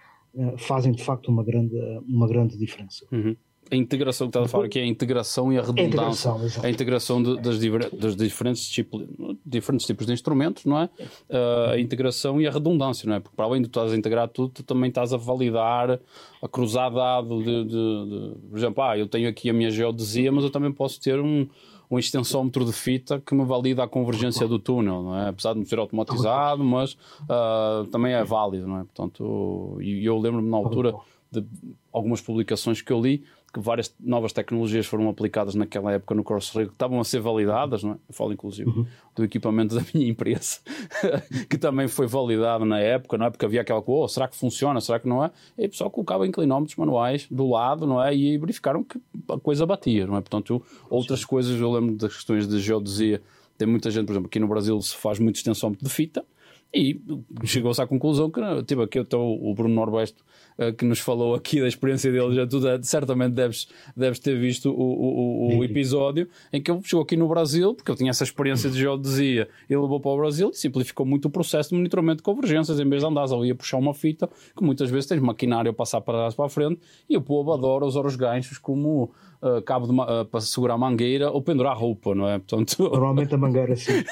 fazem 0.59 0.93
de 0.93 1.03
facto 1.03 1.29
uma 1.29 1.43
grande, 1.43 1.77
uma 2.09 2.27
grande 2.27 2.57
diferença. 2.57 3.07
Uhum. 3.13 3.37
A 3.71 3.77
integração 3.77 4.27
que 4.27 4.31
estás 4.31 4.47
a 4.47 4.49
falar 4.49 4.65
aqui 4.65 4.81
é 4.81 4.83
a 4.83 4.87
integração 4.87 5.53
e 5.53 5.59
a 5.59 5.63
redundância. 5.63 6.33
A 6.33 6.35
integração, 6.35 6.65
a 6.65 6.71
integração 6.71 7.23
de, 7.23 7.37
das, 7.41 7.59
das, 7.93 8.17
diferentes, 8.17 8.69
tipos, 8.69 9.07
diferentes 9.47 9.87
tipos 9.87 10.07
de 10.07 10.13
instrumentos, 10.13 10.65
não 10.65 10.81
é? 10.81 10.91
Uh, 11.29 11.71
a 11.71 11.79
integração 11.79 12.41
e 12.41 12.49
a 12.49 12.51
redundância, 12.51 13.09
não 13.09 13.15
é? 13.15 13.21
Porque 13.21 13.37
para 13.37 13.45
além 13.45 13.63
de 13.63 13.69
tu 13.69 13.79
estás 13.79 13.93
a 13.93 13.97
integrar 13.97 14.29
tudo, 14.29 14.55
tu 14.55 14.63
também 14.65 14.89
estás 14.89 15.13
a 15.13 15.17
validar, 15.17 16.01
a 16.43 16.49
cruzar 16.49 16.93
dado 16.93 17.39
de, 17.45 17.65
de, 17.65 17.71
de, 17.71 18.49
por 18.51 18.59
exemplo, 18.59 18.83
ah, 18.83 18.99
eu 18.99 19.07
tenho 19.07 19.29
aqui 19.29 19.49
a 19.49 19.53
minha 19.53 19.71
geodesia, 19.71 20.33
mas 20.33 20.43
eu 20.43 20.51
também 20.51 20.73
posso 20.73 21.01
ter 21.01 21.21
um, 21.21 21.47
um 21.91 21.99
extensómetro 21.99 22.65
de 22.65 22.73
fita 22.73 23.21
que 23.21 23.35
me 23.35 23.45
valida 23.45 23.83
a 23.83 23.89
convergência 23.89 24.47
do 24.47 24.59
túnel, 24.59 25.03
não 25.03 25.17
é? 25.17 25.29
Apesar 25.29 25.55
de 25.55 25.59
não 25.59 25.67
ser 25.67 25.79
automatizado, 25.79 26.63
mas 26.63 26.93
uh, 27.23 27.85
também 27.91 28.13
é 28.13 28.23
válido, 28.23 28.69
não 28.69 28.79
é? 28.79 28.85
Portanto, 28.85 29.77
e 29.81 30.05
eu 30.05 30.17
lembro-me 30.19 30.49
na 30.49 30.57
altura 30.57 30.95
de 31.33 31.45
algumas 31.93 32.21
publicações 32.21 32.81
que 32.81 32.93
eu 32.93 33.01
li 33.01 33.25
que 33.53 33.59
várias 33.59 33.93
novas 33.99 34.33
tecnologias 34.33 34.87
foram 34.87 35.09
aplicadas 35.09 35.55
naquela 35.55 35.93
época 35.93 36.15
no 36.15 36.23
Crossrail 36.23 36.69
que 36.69 36.75
estavam 36.75 37.01
a 37.01 37.05
ser 37.05 37.21
validadas, 37.21 37.83
não 37.83 37.93
é? 37.93 37.95
Eu 38.09 38.15
falo 38.15 38.33
inclusive 38.33 38.71
uhum. 38.71 38.87
do 39.15 39.25
equipamento 39.25 39.75
da 39.75 39.83
minha 39.93 40.09
empresa, 40.09 40.59
que 41.51 41.59
também 41.59 41.89
foi 41.89 42.07
validado 42.07 42.65
na 42.65 42.79
época, 42.79 43.19
não 43.19 43.27
é? 43.27 43.31
Porque 43.31 43.45
havia 43.45 43.61
aquela 43.61 43.83
coisa, 43.83 44.05
oh, 44.05 44.09
será 44.09 44.29
que 44.29 44.37
funciona, 44.37 44.81
será 44.81 45.01
que 45.01 45.09
não 45.09 45.25
é? 45.25 45.33
E 45.59 45.67
o 45.67 45.69
pessoal 45.69 45.91
colocava 45.91 46.27
inclinómetros 46.27 46.77
manuais 46.77 47.27
do 47.29 47.49
lado, 47.49 47.87
não 47.87 48.01
é? 48.01 48.15
E 48.15 48.39
verificaram 48.39 48.85
que 48.85 49.01
a 49.33 49.41
coisa 49.41 49.67
batia, 49.67 50.07
não 50.07 50.17
é? 50.17 50.21
Portanto, 50.21 50.63
outras 50.89 51.21
Sim. 51.21 51.27
coisas, 51.27 51.61
eu 51.61 51.73
lembro 51.73 51.97
das 51.97 52.15
questões 52.15 52.47
de 52.47 52.59
geodesia, 52.61 53.23
tem 53.57 53.69
muita 53.69 53.91
gente, 53.91 54.07
por 54.07 54.13
exemplo, 54.13 54.29
aqui 54.29 54.39
no 54.39 54.49
Brasil 54.49 54.81
se 54.81 54.97
faz 54.97 55.19
muito 55.19 55.37
extensómetro 55.37 55.85
de 55.85 55.93
fita, 55.93 56.25
e 56.73 57.01
chegou-se 57.45 57.83
à 57.83 57.87
conclusão 57.87 58.31
que, 58.31 58.41
tipo, 58.65 58.83
aqui 58.83 59.01
estou 59.01 59.39
o 59.45 59.53
Bruno 59.55 59.75
Norbesto, 59.75 60.25
uh, 60.57 60.73
que 60.73 60.85
nos 60.85 61.01
falou 61.01 61.35
aqui 61.35 61.61
da 61.61 61.67
experiência 61.67 62.13
dele, 62.13 62.33
já 62.35 62.47
tu 62.47 62.61
certamente 62.83 63.33
deves, 63.33 63.69
deves 63.97 64.21
ter 64.21 64.39
visto 64.39 64.71
o, 64.71 65.53
o, 65.53 65.59
o 65.59 65.65
episódio 65.65 66.29
em 66.53 66.63
que 66.63 66.71
ele 66.71 66.81
chegou 66.85 67.03
aqui 67.03 67.17
no 67.17 67.27
Brasil, 67.27 67.75
porque 67.75 67.91
ele 67.91 67.99
tinha 67.99 68.11
essa 68.11 68.23
experiência 68.23 68.71
de 68.71 68.79
geodesia, 68.79 69.49
ele 69.69 69.81
levou 69.81 69.99
para 69.99 70.13
o 70.13 70.17
Brasil 70.17 70.51
e 70.51 70.57
simplificou 70.57 71.05
muito 71.05 71.27
o 71.27 71.31
processo 71.31 71.71
de 71.71 71.77
monitoramento 71.77 72.19
de 72.19 72.23
convergências, 72.23 72.79
em 72.79 72.89
vez 72.89 73.03
de 73.03 73.09
andares 73.09 73.33
ali 73.33 73.51
a 73.51 73.55
puxar 73.55 73.79
uma 73.79 73.93
fita, 73.93 74.29
que 74.57 74.63
muitas 74.63 74.89
vezes 74.91 75.07
tens 75.07 75.21
maquinário 75.21 75.73
a 75.73 75.75
passar 75.75 76.01
para 76.01 76.19
trás 76.19 76.35
para 76.35 76.47
a 76.47 76.49
frente, 76.49 76.81
e 77.09 77.17
o 77.17 77.21
povo 77.21 77.53
adora 77.53 77.85
usar 77.85 78.07
os 78.07 78.15
ganchos 78.15 78.59
como 78.59 79.11
uh, 79.43 79.63
cabo 79.63 79.87
de, 79.87 79.93
uh, 79.93 80.25
para 80.25 80.41
segurar 80.41 80.75
a 80.75 80.79
mangueira 80.79 81.31
ou 81.31 81.43
pendurar 81.43 81.77
roupa, 81.77 82.15
não 82.15 82.29
é? 82.29 82.39
Portanto... 82.39 82.77
Normalmente 82.83 83.35
a 83.35 83.39
mangueira 83.39 83.77
sim. 83.77 84.03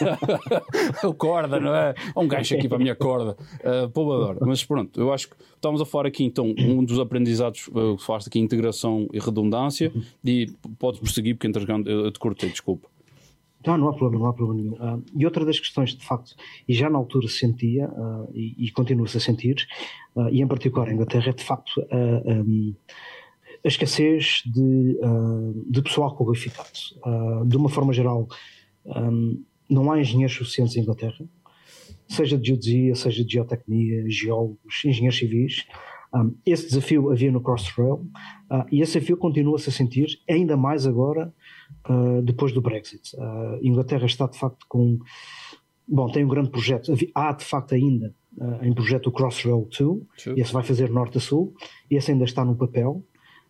o 1.05 1.15
corda, 1.15 1.61
não 1.61 1.75
é? 1.75 1.95
Um 2.17 2.27
gancho 2.27 2.55
aqui 2.55 2.69
para 2.69 2.77
a 2.77 2.81
minha 2.81 2.95
corda. 2.95 3.37
Uh, 3.61 3.89
povo 3.91 4.37
Mas 4.47 4.65
pronto, 4.65 5.01
eu 5.01 5.13
acho 5.13 5.29
que 5.29 5.37
estamos 5.55 5.81
a 5.81 5.87
falar 5.87 6.07
aqui 6.07 6.25
então 6.25 6.55
um 6.59 6.85
dos 6.85 6.99
aprendizados 6.99 7.69
uh, 7.69 7.97
que 7.97 8.05
faz 8.05 8.27
aqui 8.27 8.39
integração 8.39 9.09
e 9.13 9.19
redundância 9.19 9.93
e 10.25 10.47
podes 10.79 11.01
prosseguir 11.01 11.35
porque 11.37 11.47
entregando 11.47 11.89
eu 11.91 12.11
te 12.11 12.19
cortei, 12.19 12.51
desculpa. 12.51 12.89
Não, 13.67 13.77
não 13.77 13.89
há 13.89 13.93
problema, 13.93 14.25
não 14.25 14.31
há 14.31 14.33
problema 14.33 14.63
nenhum. 14.63 14.97
Uh, 14.97 15.05
e 15.17 15.25
outra 15.25 15.45
das 15.45 15.59
questões, 15.59 15.95
de 15.95 16.05
facto, 16.05 16.35
e 16.69 16.75
já 16.75 16.89
na 16.89 16.97
altura 16.97 17.27
se 17.29 17.39
sentia, 17.39 17.89
uh, 17.89 18.31
e, 18.33 18.67
e 18.67 18.71
continua-se 18.71 19.17
a 19.17 19.21
sentir, 19.21 19.67
uh, 20.15 20.29
e 20.31 20.41
em 20.41 20.47
particular 20.47 20.89
em 20.89 20.95
Inglaterra, 20.95 21.31
é 21.31 21.33
de 21.33 21.43
facto 21.43 21.73
um, 21.93 22.75
a 23.65 23.69
escassez 23.69 24.43
de, 24.47 24.99
uh, 25.03 25.65
de 25.71 25.83
pessoal 25.83 26.17
qualificado. 26.17 26.69
Uh, 27.05 27.47
de 27.47 27.57
uma 27.57 27.69
forma 27.69 27.93
geral, 27.93 28.27
um, 28.85 29.43
não 29.69 29.91
há 29.91 30.01
engenheiros 30.01 30.35
suficientes 30.35 30.77
em 30.77 30.81
Inglaterra, 30.81 31.25
seja 32.09 32.39
de 32.39 32.49
geodesia, 32.49 32.95
seja 32.95 33.25
de 33.25 33.33
geotecnia, 33.33 34.05
geólogos, 34.09 34.85
engenheiros 34.85 35.19
civis. 35.19 35.67
Um, 36.15 36.35
esse 36.47 36.69
desafio 36.69 37.11
havia 37.11 37.31
no 37.31 37.43
Crossrail 37.43 37.95
uh, 38.51 38.65
e 38.73 38.81
esse 38.81 38.95
desafio 38.95 39.17
continua-se 39.17 39.69
a 39.69 39.73
sentir 39.73 40.07
ainda 40.29 40.57
mais 40.57 40.87
agora 40.87 41.33
depois 42.25 42.51
do 42.51 42.63
Brexit. 42.63 43.15
A 43.19 43.59
Inglaterra 43.63 44.07
está 44.07 44.27
de 44.27 44.39
facto 44.39 44.65
com. 44.69 44.99
Bom, 45.87 46.11
tem 46.11 46.25
um 46.25 46.29
grande 46.29 46.49
projeto. 46.49 46.93
Há 47.15 47.33
de 47.33 47.45
facto 47.45 47.75
ainda 47.75 48.15
uh, 48.41 48.65
em 48.65 48.73
projeto 48.73 49.09
o 49.09 49.13
Crossrail 49.13 49.69
2, 49.69 49.71
True. 49.77 50.41
esse 50.41 50.53
vai 50.53 50.63
fazer 50.63 50.91
norte 50.91 51.19
a 51.19 51.21
sul, 51.21 51.55
esse 51.91 52.11
ainda 52.11 52.25
está 52.25 52.45
no 52.45 52.57
papel, 52.57 53.05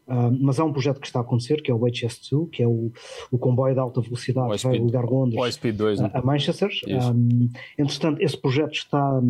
uh, 0.08 0.36
mas 0.40 0.58
há 0.58 0.64
um 0.64 0.72
projeto 0.72 1.00
que 1.00 1.06
está 1.06 1.20
a 1.20 1.22
acontecer, 1.22 1.62
que 1.62 1.70
é 1.70 1.74
o 1.74 1.78
HS2, 1.78 2.50
que 2.50 2.62
é 2.62 2.66
o, 2.66 2.90
o 3.30 3.38
comboio 3.38 3.74
de 3.74 3.80
alta 3.80 4.00
velocidade 4.00 4.56
que 4.56 4.66
vai 4.66 4.78
ligar 4.78 5.04
Londres 5.04 5.58
né? 6.00 6.10
a, 6.12 6.22
Manchester. 6.22 6.70
Um, 6.86 7.48
entretanto, 7.78 8.20
esse 8.22 8.36
projeto 8.36 8.72
está 8.72 9.20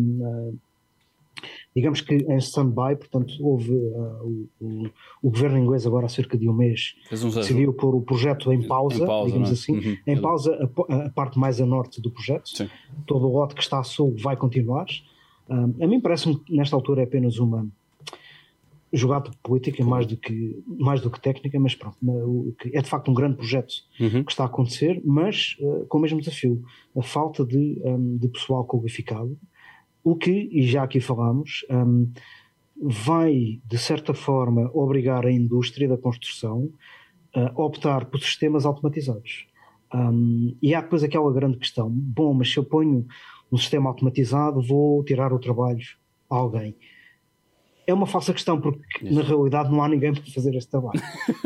digamos 1.75 2.01
que 2.01 2.15
em 2.15 2.37
stand-by, 2.37 2.95
portanto, 2.95 3.33
houve 3.39 3.71
uh, 3.71 4.47
o, 4.59 4.89
o, 5.21 5.29
governo 5.29 5.57
inglês 5.57 5.85
agora 5.85 6.05
há 6.05 6.09
cerca 6.09 6.37
de 6.37 6.49
um 6.49 6.53
mês 6.53 6.95
um 7.11 7.29
decidiu 7.29 7.73
pôr 7.73 7.95
o 7.95 8.01
projeto 8.01 8.51
em 8.51 8.67
pausa, 8.67 9.03
em 9.03 9.07
pausa 9.07 9.27
digamos 9.27 9.49
é? 9.49 9.53
assim, 9.53 9.73
uhum. 9.73 9.97
em 10.07 10.21
pausa 10.21 10.71
a, 10.89 10.95
a, 11.05 11.09
parte 11.09 11.37
mais 11.37 11.61
a 11.61 11.65
norte 11.65 12.01
do 12.01 12.11
projeto, 12.11 12.49
Sim. 12.49 12.69
todo 13.05 13.27
o 13.27 13.31
lote 13.31 13.55
que 13.55 13.61
está 13.61 13.79
a 13.79 13.83
sul 13.83 14.15
vai 14.21 14.35
continuar. 14.35 14.87
Uh, 15.47 15.83
a 15.83 15.87
mim 15.87 15.99
parece-me 15.99 16.37
que 16.39 16.55
nesta 16.55 16.75
altura 16.75 17.01
é 17.01 17.03
apenas 17.05 17.39
uma 17.39 17.67
jogada 18.91 19.31
política 19.43 19.83
mais 19.83 20.05
do 20.05 20.17
que 20.17 20.63
mais 20.65 21.01
do 21.01 21.11
que 21.11 21.21
técnica, 21.21 21.59
mas 21.59 21.75
pronto, 21.75 21.97
é 22.73 22.81
de 22.81 22.89
facto 22.89 23.11
um 23.11 23.13
grande 23.13 23.37
projeto 23.37 23.73
uhum. 23.99 24.23
que 24.23 24.31
está 24.31 24.43
a 24.43 24.47
acontecer, 24.47 25.01
mas 25.05 25.55
uh, 25.59 25.85
com 25.87 25.97
o 25.97 26.01
mesmo 26.01 26.19
desafio, 26.19 26.61
a 26.97 27.03
falta 27.03 27.45
de, 27.45 27.81
um, 27.85 28.17
de 28.17 28.27
pessoal 28.29 28.65
qualificado 28.65 29.37
o 30.03 30.15
que, 30.15 30.49
e 30.51 30.63
já 30.63 30.83
aqui 30.83 30.99
falamos, 30.99 31.65
um, 31.69 32.11
vai, 32.81 33.61
de 33.65 33.77
certa 33.77 34.13
forma, 34.13 34.71
obrigar 34.73 35.25
a 35.25 35.31
indústria 35.31 35.87
da 35.87 35.97
construção 35.97 36.71
a 37.35 37.61
optar 37.61 38.05
por 38.05 38.19
sistemas 38.19 38.65
automatizados. 38.65 39.45
Um, 39.93 40.55
e 40.61 40.73
há 40.73 40.81
depois 40.81 41.03
aquela 41.03 41.31
grande 41.33 41.57
questão: 41.57 41.89
bom, 41.89 42.33
mas 42.33 42.51
se 42.51 42.57
eu 42.57 42.63
ponho 42.63 43.05
um 43.51 43.57
sistema 43.57 43.89
automatizado, 43.89 44.61
vou 44.61 45.03
tirar 45.03 45.33
o 45.33 45.39
trabalho 45.39 45.83
a 46.29 46.35
alguém 46.35 46.75
é 47.89 47.93
uma 47.93 48.05
falsa 48.05 48.33
questão, 48.33 48.59
porque 48.59 48.81
Isso. 49.01 49.13
na 49.13 49.21
realidade 49.21 49.71
não 49.71 49.83
há 49.83 49.89
ninguém 49.89 50.13
para 50.13 50.23
fazer 50.31 50.55
este 50.55 50.69
trabalho. 50.69 51.01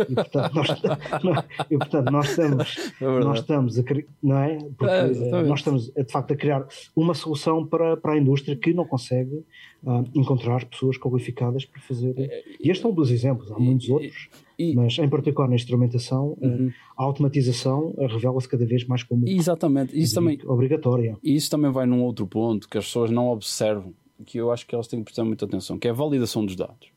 E 0.10 0.14
portanto 0.14 0.54
nós, 0.54 0.68
e, 1.72 1.78
portanto, 1.78 2.12
nós 2.12 2.30
estamos, 2.30 2.94
é 3.00 3.06
nós 3.06 3.39
estamos 3.39 3.80
a 3.80 3.84
não 4.22 4.38
é? 4.38 4.58
É, 4.58 5.44
nós 5.44 5.60
estamos 5.60 5.89
de 5.89 6.12
facto 6.12 6.34
a 6.34 6.36
criar 6.36 6.68
uma 6.96 7.14
solução 7.14 7.66
para, 7.66 7.96
para 7.98 8.14
a 8.14 8.18
indústria 8.18 8.56
que 8.56 8.74
não 8.74 8.86
consegue 8.86 9.44
uh, 9.84 10.04
encontrar 10.14 10.66
pessoas 10.66 10.98
qualificadas 10.98 11.66
para 11.66 11.82
fazer. 11.82 12.14
É, 12.18 12.44
e 12.60 12.70
este 12.70 12.86
é 12.86 12.89
um 12.89 12.94
dos 12.94 13.10
exemplos, 13.10 13.52
há 13.52 13.58
muitos 13.58 13.89
outros. 13.89 14.30
E, 14.58 14.76
mas 14.76 14.98
em 15.00 15.10
particular 15.10 15.48
na 15.48 15.56
instrumentação, 15.56 16.38
uhum. 16.39 16.72
a 16.96 17.04
automatização 17.04 17.94
revela-se 17.98 18.48
cada 18.48 18.66
vez 18.66 18.86
mais 18.86 19.02
como 19.02 19.28
Exatamente. 19.28 19.98
Isso 19.98 20.14
também, 20.14 20.39
obrigatória. 20.46 21.18
E 21.24 21.36
isso 21.36 21.50
também 21.50 21.72
vai 21.72 21.86
num 21.86 22.04
outro 22.04 22.28
ponto 22.28 22.70
que 22.70 22.78
as 22.78 22.86
pessoas 22.86 23.10
não 23.10 23.30
observam 23.30 23.94
que 24.26 24.38
eu 24.38 24.51
acho 24.51 24.66
que 24.66 24.76
elas 24.76 24.88
têm 24.88 24.99
que 24.99 25.05
prestar 25.05 25.24
muita 25.24 25.45
atenção, 25.45 25.78
que 25.78 25.88
é 25.88 25.91
a 25.91 25.93
validação 25.93 26.45
dos 26.45 26.55
dados. 26.55 26.91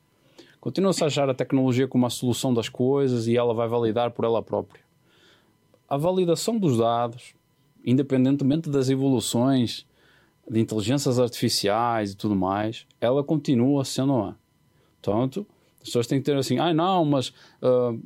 Continua-se 0.61 1.03
a 1.05 1.07
achar 1.07 1.31
a 1.31 1.35
tecnologia 1.35 1.87
como 1.87 2.07
a 2.07 2.11
solução 2.11 2.53
das 2.53 2.69
coisas 2.69 3.27
e 3.27 3.37
ela 3.37 3.55
vai 3.55 3.69
validar 3.69 4.11
por 4.11 4.25
ela 4.25 4.43
própria. 4.43 4.83
A 5.89 5.97
validação 5.97 6.59
dos 6.59 6.79
dados, 6.79 7.35
independentemente 7.85 8.69
das 8.69 8.89
evoluções 8.89 9.87
de 10.49 10.61
inteligências 10.61 11.19
artificiais 11.19 12.13
e 12.13 12.17
tudo 12.17 12.35
mais, 12.35 12.87
ela 13.01 13.23
continua 13.23 13.85
sendo 13.85 14.17
lá. 14.17 14.37
Portanto, 15.01 15.47
as 15.81 15.85
pessoas 15.85 16.07
têm 16.07 16.19
que 16.19 16.25
ter 16.25 16.37
assim, 16.37 16.59
ah 16.59 16.75
não, 16.75 17.05
mas 17.05 17.29
uh, 17.63 18.01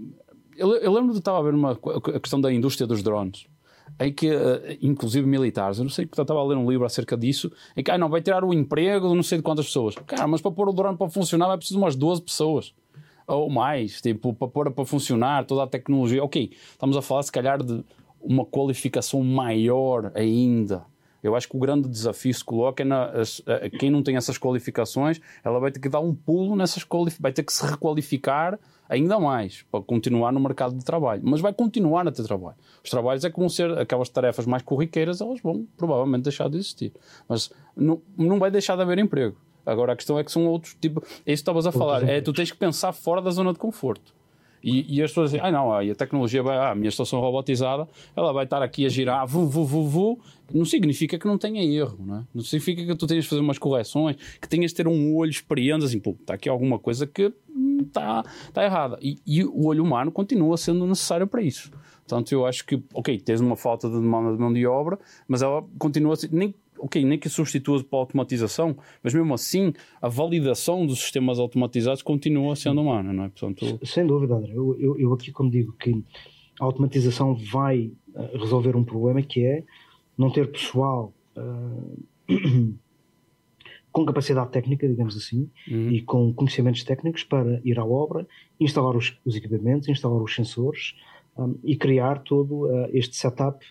eu, 0.57 0.75
eu, 0.77 0.93
lembro 0.93 1.13
de 1.13 1.19
estar 1.19 1.37
a 1.37 1.41
ver 1.43 1.55
uma 1.55 1.73
a 1.73 2.21
questão 2.21 2.41
da 2.41 2.53
indústria 2.53 2.87
dos 2.87 3.03
drones 3.03 3.47
em 3.99 4.13
que, 4.13 4.29
eh, 4.29 4.79
inclusive 4.81 5.27
militares, 5.27 5.79
eu 5.79 5.85
não 5.85 5.91
sei 5.91 6.05
eu 6.05 6.23
estava 6.23 6.41
a 6.41 6.45
ler 6.45 6.57
um 6.57 6.71
livro 6.71 6.85
acerca 6.85 7.17
disso, 7.17 7.51
em 7.77 7.83
que 7.83 7.91
ah, 7.91 7.99
não 7.99 8.09
vai 8.09 8.21
tirar 8.21 8.45
o 8.45 8.53
emprego 8.55 9.09
de 9.09 9.15
não 9.15 9.23
sei 9.23 9.39
de 9.39 9.45
quantas 9.45 9.67
pessoas. 9.67 9.95
Cara, 10.07 10.27
mas 10.27 10.41
para 10.41 10.51
pôr 10.51 10.69
o 10.69 10.73
drone 10.73 10.97
para 10.97 11.09
funcionar 11.09 11.49
vai 11.49 11.57
preciso 11.57 11.79
de 11.79 11.85
umas 11.85 11.97
12 11.97 12.23
pessoas 12.23 12.75
ou 13.27 13.49
mais, 13.49 14.01
tipo, 14.01 14.35
para 14.35 14.49
pôr 14.49 14.71
para 14.71 14.85
funcionar 14.85 15.45
toda 15.45 15.63
a 15.63 15.67
tecnologia. 15.67 16.23
Ok, 16.23 16.53
estamos 16.73 16.97
a 16.97 17.03
falar 17.03 17.23
se 17.23 17.33
calhar 17.33 17.63
de 17.63 17.85
uma 18.21 18.45
qualificação 18.45 19.23
maior 19.23 20.11
ainda. 20.15 20.85
Eu 21.23 21.37
acho 21.37 21.49
que 21.49 21.57
o 21.57 21.61
grande 21.61 21.89
desafio 21.89 22.33
se 22.33 22.45
coloca 22.45 22.83
é 22.83 22.87
na, 22.87 23.13
quem 23.79 23.91
não 23.91 24.03
tem 24.03 24.17
essas 24.17 24.39
qualificações, 24.39 25.21
ela 25.45 25.61
vai 25.61 25.71
ter 25.71 25.79
que 25.79 25.89
dar 25.89 26.01
um 26.01 26.15
pulo 26.15 26.57
nessas 26.57 26.83
qualificações, 26.83 27.21
vai 27.21 27.33
ter 27.33 27.43
que 27.43 27.53
se 27.53 27.65
requalificar 27.65 28.59
ainda 28.91 29.21
mais 29.21 29.65
para 29.71 29.81
continuar 29.81 30.33
no 30.33 30.41
mercado 30.41 30.77
de 30.77 30.85
trabalho. 30.85 31.23
Mas 31.25 31.41
vai 31.41 31.55
continuar 31.55 32.07
a 32.07 32.11
ter 32.11 32.25
trabalho. 32.25 32.57
Os 32.83 32.91
trabalhos 32.91 33.25
é 33.25 33.31
que 33.31 33.39
vão 33.39 33.49
ser 33.49 33.79
aquelas 33.79 34.09
tarefas 34.09 34.45
mais 34.47 34.63
corriqueiras, 34.65 35.21
elas 35.21 35.41
vão 35.41 35.65
provavelmente 35.77 36.25
deixar 36.25 36.51
de 36.51 36.59
existir. 36.59 36.93
Mas 37.29 37.51
não, 37.77 38.03
não 38.19 38.39
vai 38.39 38.51
deixar 38.51 38.75
de 38.75 38.83
haver 38.83 38.99
emprego. 38.99 39.37
Agora 39.65 39.93
a 39.93 39.97
questão 39.97 40.19
é 40.19 40.25
que 40.25 40.33
são 40.33 40.47
outros 40.47 40.77
tipo. 40.81 41.01
É 41.01 41.05
isso 41.05 41.21
que 41.25 41.33
estavas 41.33 41.67
a 41.67 41.73
falar. 41.73 42.07
É 42.09 42.21
tu 42.21 42.33
tens 42.33 42.51
que 42.51 42.59
pensar 42.59 42.93
fora 42.93 43.23
da 43.23 43.31
zona 43.31 43.53
de 43.53 43.59
conforto. 43.59 44.13
E, 44.63 44.97
e 44.97 45.03
as 45.03 45.11
pessoas 45.11 45.31
dizem, 45.31 45.47
ah 45.47 45.51
não, 45.51 45.73
a 45.73 45.95
tecnologia 45.95 46.43
vai, 46.43 46.57
ah, 46.57 46.73
a 46.73 46.75
minha 46.75 46.91
estação 46.91 47.19
robotizada, 47.19 47.89
ela 48.15 48.31
vai 48.31 48.45
estar 48.45 48.63
aqui 48.63 48.85
a 48.85 48.91
girar, 48.91 49.27
vu, 49.27 49.47
vu, 49.47 49.65
vu, 49.65 49.87
vu. 49.87 50.21
Não 50.53 50.67
significa 50.67 51.19
que 51.19 51.27
não 51.27 51.39
tenha 51.39 51.65
erro, 51.65 51.97
não 51.99 52.17
é? 52.17 52.25
Não 52.35 52.43
significa 52.43 52.85
que 52.85 52.95
tu 52.95 53.07
tenhas 53.07 53.25
de 53.25 53.31
fazer 53.31 53.41
umas 53.41 53.57
correções, 53.57 54.17
que 54.41 54.49
tenhas 54.49 54.73
de 54.73 54.77
ter 54.77 54.87
um 54.87 55.17
olho 55.17 55.31
experiente, 55.31 55.85
assim, 55.85 55.99
pô, 55.99 56.11
está 56.11 56.35
aqui 56.35 56.49
alguma 56.49 56.79
coisa 56.79 57.07
que 57.07 57.33
está, 57.81 58.25
está 58.47 58.65
errada. 58.65 58.99
E, 59.01 59.19
e 59.27 59.45
o 59.45 59.67
olho 59.67 59.83
humano 59.83 60.11
continua 60.11 60.57
sendo 60.57 60.87
necessário 60.87 61.27
para 61.27 61.43
isso. 61.43 61.71
Portanto, 62.01 62.33
eu 62.33 62.45
acho 62.45 62.67
que, 62.67 62.83
ok, 62.93 63.19
tens 63.21 63.41
uma 63.41 63.57
falta 63.57 63.89
de 63.89 63.95
demanda 63.95 64.33
de 64.33 64.39
mão 64.39 64.53
de 64.53 64.67
obra, 64.67 64.99
mas 65.29 65.43
ela 65.43 65.65
continua 65.79 66.15
a 66.15 66.17
ser, 66.17 66.33
nem 66.33 66.55
ok, 66.81 67.05
nem 67.05 67.19
que 67.19 67.29
substitua 67.29 67.83
para 67.85 67.99
a 67.99 68.03
automatização, 68.03 68.77
mas 69.03 69.15
mesmo 69.15 69.33
assim 69.35 69.73
a 70.01 70.09
validação 70.09 70.87
dos 70.87 70.99
sistemas 70.99 71.39
automatizados 71.39 72.03
continua 72.03 72.57
sendo 72.57 72.81
humana, 72.81 73.13
não 73.13 73.25
é? 73.25 73.29
Portanto, 73.29 73.79
Sem 73.87 74.07
dúvida, 74.07 74.35
André. 74.35 74.53
Eu, 74.55 74.77
eu, 74.81 74.99
eu 74.99 75.13
aqui, 75.13 75.31
como 75.31 75.51
digo, 75.51 75.73
que 75.75 76.03
a 76.61 76.65
automatização 76.65 77.35
vai 77.35 77.93
uh, 78.15 78.39
resolver 78.39 78.77
um 78.77 78.85
problema 78.85 79.23
que 79.23 79.45
é 79.45 79.63
não 80.17 80.31
ter 80.31 80.51
pessoal 80.51 81.13
uh, 81.37 81.99
com 83.93 84.05
capacidade 84.05 84.51
técnica, 84.51 84.89
digamos 84.89 85.17
assim, 85.17 85.51
uhum. 85.69 85.91
e 85.91 86.03
com 86.03 86.33
conhecimentos 86.33 86.85
técnicos 86.85 87.25
para 87.25 87.61
ir 87.65 87.79
à 87.79 87.85
obra, 87.85 88.27
instalar 88.59 88.97
os, 88.97 89.19
os 89.25 89.35
equipamentos, 89.35 89.89
instalar 89.89 90.23
os 90.23 90.35
sensores 90.35 90.95
um, 91.37 91.59
e 91.65 91.77
criar 91.77 92.23
todo 92.23 92.67
uh, 92.67 92.89
este 92.93 93.17
setup 93.17 93.65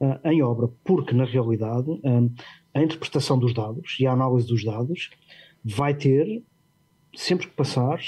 uh, 0.00 0.28
em 0.28 0.42
obra, 0.42 0.68
porque 0.84 1.14
na 1.14 1.24
realidade 1.24 1.90
um, 1.90 2.30
a 2.74 2.82
interpretação 2.82 3.38
dos 3.38 3.54
dados 3.54 3.96
e 3.98 4.06
a 4.06 4.12
análise 4.12 4.46
dos 4.46 4.64
dados 4.64 5.10
vai 5.64 5.94
ter 5.94 6.42
sempre 7.14 7.46
que 7.46 7.54
passar 7.54 8.00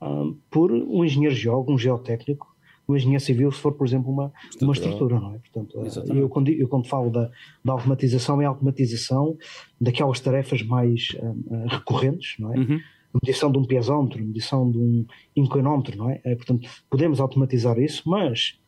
um, 0.00 0.36
por 0.50 0.70
um 0.72 1.04
engenheiro 1.04 1.34
geólogo, 1.34 1.72
um 1.72 1.78
geotécnico, 1.78 2.55
um 2.88 2.96
engenheiro 2.96 3.22
civil, 3.22 3.50
se 3.50 3.60
for, 3.60 3.72
por 3.72 3.86
exemplo, 3.86 4.10
uma, 4.10 4.32
uma 4.60 4.72
estrutura, 4.72 5.18
não 5.18 5.34
é? 5.34 5.38
Portanto, 5.38 5.78
uh, 5.78 6.14
eu, 6.14 6.28
quando, 6.28 6.48
eu 6.50 6.68
quando 6.68 6.86
falo 6.86 7.10
da, 7.10 7.30
da 7.64 7.72
automatização, 7.72 8.40
é 8.40 8.44
a 8.44 8.48
automatização 8.48 9.36
daquelas 9.80 10.20
tarefas 10.20 10.62
mais 10.62 11.08
uh, 11.18 11.66
recorrentes, 11.68 12.36
não 12.38 12.54
é? 12.54 12.58
Uhum. 12.58 12.80
Medição 13.22 13.50
de 13.50 13.58
um 13.58 13.64
piezómetro, 13.64 14.22
medição 14.22 14.70
de 14.70 14.78
um 14.78 15.06
inclinómetro, 15.34 15.96
não 15.96 16.10
é? 16.10 16.18
Portanto, 16.36 16.68
podemos 16.90 17.18
automatizar 17.18 17.78
isso, 17.78 18.02
mas 18.04 18.58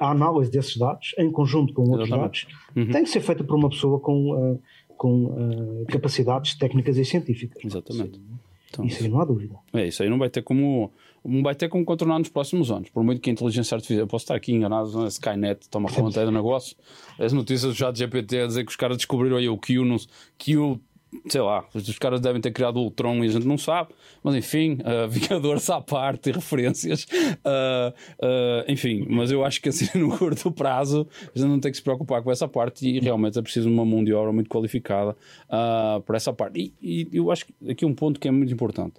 a 0.00 0.10
análise 0.10 0.50
desses 0.50 0.76
dados, 0.76 1.14
em 1.18 1.30
conjunto 1.30 1.72
com 1.72 1.82
outros 1.82 2.08
Exatamente. 2.08 2.46
dados, 2.46 2.76
uhum. 2.76 2.90
tem 2.90 3.04
que 3.04 3.10
ser 3.10 3.20
feita 3.20 3.44
por 3.44 3.56
uma 3.56 3.68
pessoa 3.68 4.00
com, 4.00 4.34
uh, 4.34 4.62
com 4.96 5.26
uh, 5.26 5.86
capacidades 5.86 6.54
técnicas 6.54 6.96
e 6.96 7.04
científicas. 7.04 7.62
Exatamente. 7.64 8.20
Então, 8.70 8.84
isso 8.84 9.02
aí 9.02 9.08
não 9.08 9.20
há 9.20 9.24
dúvida. 9.24 9.56
É, 9.72 9.86
isso 9.86 10.02
aí 10.02 10.10
não 10.10 10.18
vai 10.18 10.28
ter 10.28 10.42
como 10.42 10.92
não 11.24 11.42
vai 11.42 11.54
ter 11.54 11.68
como 11.68 11.84
contornar 11.84 12.18
nos 12.18 12.28
próximos 12.28 12.70
anos. 12.70 12.90
Por 12.90 13.02
muito 13.02 13.20
que 13.20 13.30
a 13.30 13.32
inteligência 13.32 13.74
artificial. 13.74 14.00
Eu 14.00 14.06
posso 14.06 14.24
estar 14.24 14.34
aqui 14.34 14.52
enganado, 14.52 15.02
a 15.02 15.08
Skynet 15.08 15.68
toma 15.68 15.90
conta 15.92 16.24
do 16.24 16.30
negócio. 16.30 16.76
As 17.18 17.32
notícias 17.32 17.72
do 17.72 17.76
chat 17.76 17.96
GPT 17.96 18.40
a 18.40 18.46
dizer 18.46 18.64
que 18.64 18.70
os 18.70 18.76
caras 18.76 18.96
descobriram 18.96 19.36
aí 19.36 19.48
o 19.48 19.58
Q, 19.58 19.84
no, 19.84 19.96
Q 20.38 20.80
sei 21.28 21.40
lá, 21.40 21.64
os 21.74 21.98
caras 21.98 22.20
devem 22.20 22.40
ter 22.40 22.50
criado 22.50 22.76
o 22.76 22.84
Ultron 22.84 23.24
e 23.24 23.28
a 23.28 23.30
gente 23.30 23.46
não 23.46 23.56
sabe, 23.56 23.90
mas 24.22 24.34
enfim, 24.34 24.74
uh, 24.74 25.08
Vingadores 25.08 25.68
à 25.70 25.80
parte, 25.80 26.30
referências, 26.30 27.04
uh, 27.04 27.92
uh, 28.22 28.70
enfim, 28.70 29.06
mas 29.08 29.30
eu 29.30 29.44
acho 29.44 29.60
que 29.60 29.68
assim 29.68 29.86
no 29.98 30.16
curto 30.16 30.50
prazo 30.52 31.06
a 31.34 31.38
gente 31.38 31.48
não 31.48 31.60
tem 31.60 31.70
que 31.70 31.78
se 31.78 31.82
preocupar 31.82 32.22
com 32.22 32.30
essa 32.30 32.46
parte 32.46 32.86
e 32.86 33.00
realmente 33.00 33.38
é 33.38 33.42
preciso 33.42 33.68
uma 33.68 33.84
mão 33.84 34.04
de 34.04 34.12
obra 34.12 34.32
muito 34.32 34.48
qualificada 34.48 35.16
uh, 35.46 36.00
para 36.02 36.16
essa 36.16 36.32
parte. 36.32 36.72
E, 36.80 37.08
e, 37.10 37.16
eu 37.16 37.30
acho 37.30 37.46
que 37.46 37.70
aqui 37.70 37.84
um 37.84 37.94
ponto 37.94 38.20
que 38.20 38.28
é 38.28 38.30
muito 38.30 38.52
importante: 38.52 38.94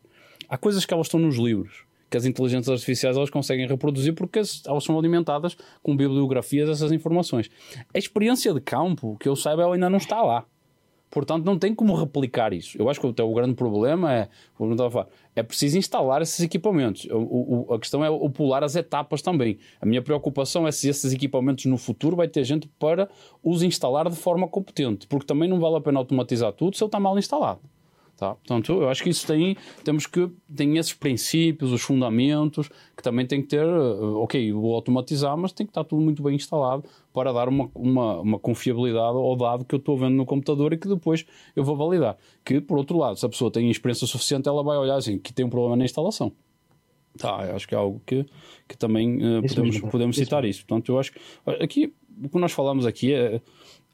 há 0.47 0.57
coisas 0.57 0.85
que 0.85 0.93
elas 0.93 1.07
estão 1.07 1.19
nos 1.19 1.37
livros. 1.37 1.87
Que 2.09 2.17
as 2.17 2.25
inteligências 2.25 2.69
artificiais 2.69 3.15
elas 3.15 3.29
conseguem 3.29 3.67
reproduzir 3.67 4.15
porque 4.15 4.41
elas 4.65 4.83
são 4.83 4.97
alimentadas 4.97 5.55
com 5.83 5.95
bibliografias 5.95 6.67
dessas 6.67 6.91
informações. 6.91 7.51
A 7.93 7.99
experiência 7.99 8.51
de 8.51 8.59
campo, 8.59 9.15
que 9.19 9.29
eu 9.29 9.35
saiba, 9.35 9.61
ela 9.61 9.75
ainda 9.75 9.91
não 9.91 9.99
está 9.99 10.19
lá. 10.19 10.43
Portanto, 11.09 11.43
não 11.43 11.57
tem 11.57 11.73
como 11.73 11.95
replicar 11.95 12.53
isso. 12.53 12.77
Eu 12.79 12.89
acho 12.89 12.99
que 12.99 13.07
até 13.07 13.23
o 13.23 13.33
grande 13.33 13.55
problema 13.55 14.13
é, 14.13 14.29
como 14.55 14.71
estava 14.71 14.87
a 14.87 14.91
falar, 14.91 15.07
é 15.35 15.41
preciso 15.41 15.77
instalar 15.77 16.21
esses 16.21 16.39
equipamentos. 16.39 17.05
O, 17.11 17.65
o, 17.69 17.73
a 17.73 17.79
questão 17.79 18.03
é 18.03 18.09
o 18.09 18.29
pular 18.29 18.63
as 18.63 18.75
etapas 18.75 19.21
também. 19.21 19.57
A 19.81 19.85
minha 19.85 20.01
preocupação 20.01 20.67
é 20.67 20.71
se 20.71 20.87
esses 20.87 21.11
equipamentos 21.11 21.65
no 21.65 21.77
futuro 21.77 22.15
vai 22.15 22.27
ter 22.27 22.43
gente 22.43 22.67
para 22.79 23.09
os 23.43 23.63
instalar 23.63 24.09
de 24.09 24.15
forma 24.15 24.47
competente, 24.47 25.07
porque 25.07 25.25
também 25.25 25.49
não 25.49 25.59
vale 25.59 25.77
a 25.77 25.81
pena 25.81 25.99
automatizar 25.99 26.53
tudo 26.53 26.75
se 26.75 26.83
ele 26.83 26.89
está 26.89 26.99
mal 26.99 27.17
instalado. 27.17 27.61
Tá? 28.19 28.35
Portanto, 28.35 28.73
eu 28.73 28.89
acho 28.89 29.01
que 29.01 29.09
isso 29.09 29.25
tem, 29.25 29.55
temos 29.81 30.05
que, 30.05 30.29
tem 30.53 30.77
esses 30.77 30.93
princípios, 30.93 31.71
os 31.71 31.81
fundamentos, 31.81 32.67
que 32.67 33.01
também 33.01 33.25
tem 33.25 33.41
que 33.41 33.47
ter, 33.47 33.65
uh, 33.65 34.17
ok, 34.17 34.51
vou 34.51 34.75
automatizar, 34.75 35.37
mas 35.37 35.53
tem 35.53 35.65
que 35.65 35.71
estar 35.71 35.85
tudo 35.85 36.01
muito 36.01 36.21
bem 36.21 36.35
instalado 36.35 36.83
para 37.13 37.31
dar 37.31 37.47
uma, 37.47 37.71
uma, 37.73 38.19
uma 38.19 38.37
confiabilidade 38.37 39.15
ao 39.15 39.37
dado 39.37 39.63
que 39.63 39.73
eu 39.73 39.79
estou 39.79 39.97
vendo 39.97 40.15
no 40.15 40.25
computador 40.25 40.73
e 40.73 40.77
que 40.77 40.89
depois 40.89 41.25
eu 41.55 41.63
vou 41.63 41.77
validar. 41.77 42.17
Que, 42.43 42.59
por 42.59 42.77
outro 42.77 42.97
lado, 42.97 43.17
se 43.17 43.25
a 43.25 43.29
pessoa 43.29 43.49
tem 43.49 43.71
experiência 43.71 44.05
suficiente, 44.05 44.49
ela 44.49 44.63
vai 44.63 44.77
olhar 44.77 44.97
assim, 44.97 45.17
que 45.17 45.31
tem 45.31 45.45
um 45.45 45.49
problema 45.49 45.77
na 45.77 45.85
instalação. 45.85 46.33
Tá, 47.17 47.45
eu 47.47 47.55
acho 47.55 47.65
que 47.69 47.73
é 47.73 47.77
algo 47.77 48.01
que, 48.05 48.25
que 48.67 48.77
também 48.77 49.15
uh, 49.15 49.41
podemos, 49.47 49.75
mesmo, 49.75 49.89
podemos 49.89 50.15
citar 50.17 50.43
isso. 50.43 50.65
Portanto, 50.65 50.91
eu 50.91 50.99
acho 50.99 51.13
que 51.13 51.19
aqui, 51.61 51.93
o 52.21 52.27
que 52.27 52.37
nós 52.37 52.51
falamos 52.51 52.85
aqui 52.85 53.13
é 53.13 53.39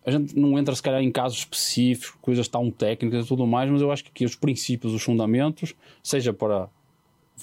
a 0.05 0.11
gente 0.11 0.37
não 0.37 0.57
entra 0.57 0.75
se 0.75 0.83
calhar 0.83 1.01
em 1.01 1.11
casos 1.11 1.39
específicos, 1.39 2.15
coisas 2.21 2.47
tão 2.47 2.69
técnicas 2.69 3.25
e 3.25 3.27
tudo 3.27 3.47
mais, 3.47 3.69
mas 3.69 3.81
eu 3.81 3.91
acho 3.91 4.03
que 4.03 4.09
aqui 4.09 4.25
os 4.25 4.35
princípios, 4.35 4.93
os 4.93 5.01
fundamentos, 5.01 5.73
seja 6.03 6.31
para 6.31 6.69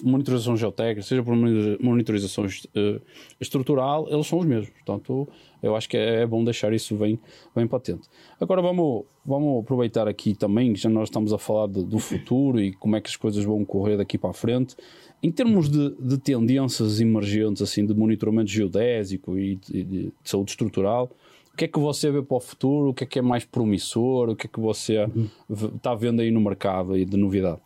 monitorização 0.02 0.56
geotécnica, 0.56 1.02
seja 1.02 1.22
para 1.22 1.34
monitorização 1.34 2.44
uh, 2.44 3.00
estrutural, 3.40 4.08
eles 4.08 4.26
são 4.26 4.38
os 4.38 4.46
mesmos. 4.46 4.70
Portanto, 4.70 5.28
eu 5.62 5.76
acho 5.76 5.88
que 5.88 5.96
é, 5.96 6.22
é, 6.22 6.26
bom 6.26 6.42
deixar 6.42 6.72
isso 6.72 6.94
bem, 6.94 7.18
bem 7.54 7.66
patente. 7.66 8.08
Agora 8.40 8.62
vamos, 8.62 9.04
vamos 9.26 9.62
aproveitar 9.62 10.08
aqui 10.08 10.34
também, 10.34 10.74
já 10.74 10.88
nós 10.88 11.08
estamos 11.08 11.32
a 11.32 11.38
falar 11.38 11.66
de, 11.66 11.84
do 11.84 11.98
futuro 11.98 12.60
e 12.60 12.72
como 12.72 12.96
é 12.96 13.00
que 13.00 13.10
as 13.10 13.16
coisas 13.16 13.44
vão 13.44 13.64
correr 13.64 13.96
daqui 13.96 14.16
para 14.16 14.30
a 14.30 14.34
frente. 14.34 14.76
Em 15.22 15.30
termos 15.30 15.68
de, 15.68 15.90
de 16.00 16.18
tendências 16.18 17.00
emergentes, 17.00 17.60
assim, 17.60 17.84
de 17.84 17.94
monitoramento 17.94 18.50
geodésico 18.50 19.38
e 19.38 19.56
de, 19.56 19.84
de 19.84 20.12
saúde 20.24 20.52
estrutural, 20.52 21.10
o 21.52 21.56
que 21.56 21.66
é 21.66 21.68
que 21.68 21.78
você 21.78 22.10
vê 22.10 22.22
para 22.22 22.36
o 22.36 22.40
futuro? 22.40 22.90
O 22.90 22.94
que 22.94 23.04
é 23.04 23.06
que 23.06 23.18
é 23.18 23.22
mais 23.22 23.44
promissor? 23.44 24.30
O 24.30 24.36
que 24.36 24.46
é 24.46 24.50
que 24.50 24.60
você 24.60 25.06
está 25.50 25.94
vendo 25.94 26.22
aí 26.22 26.30
no 26.30 26.40
mercado 26.40 26.92
aí 26.92 27.04
de 27.04 27.16
novidade? 27.16 27.60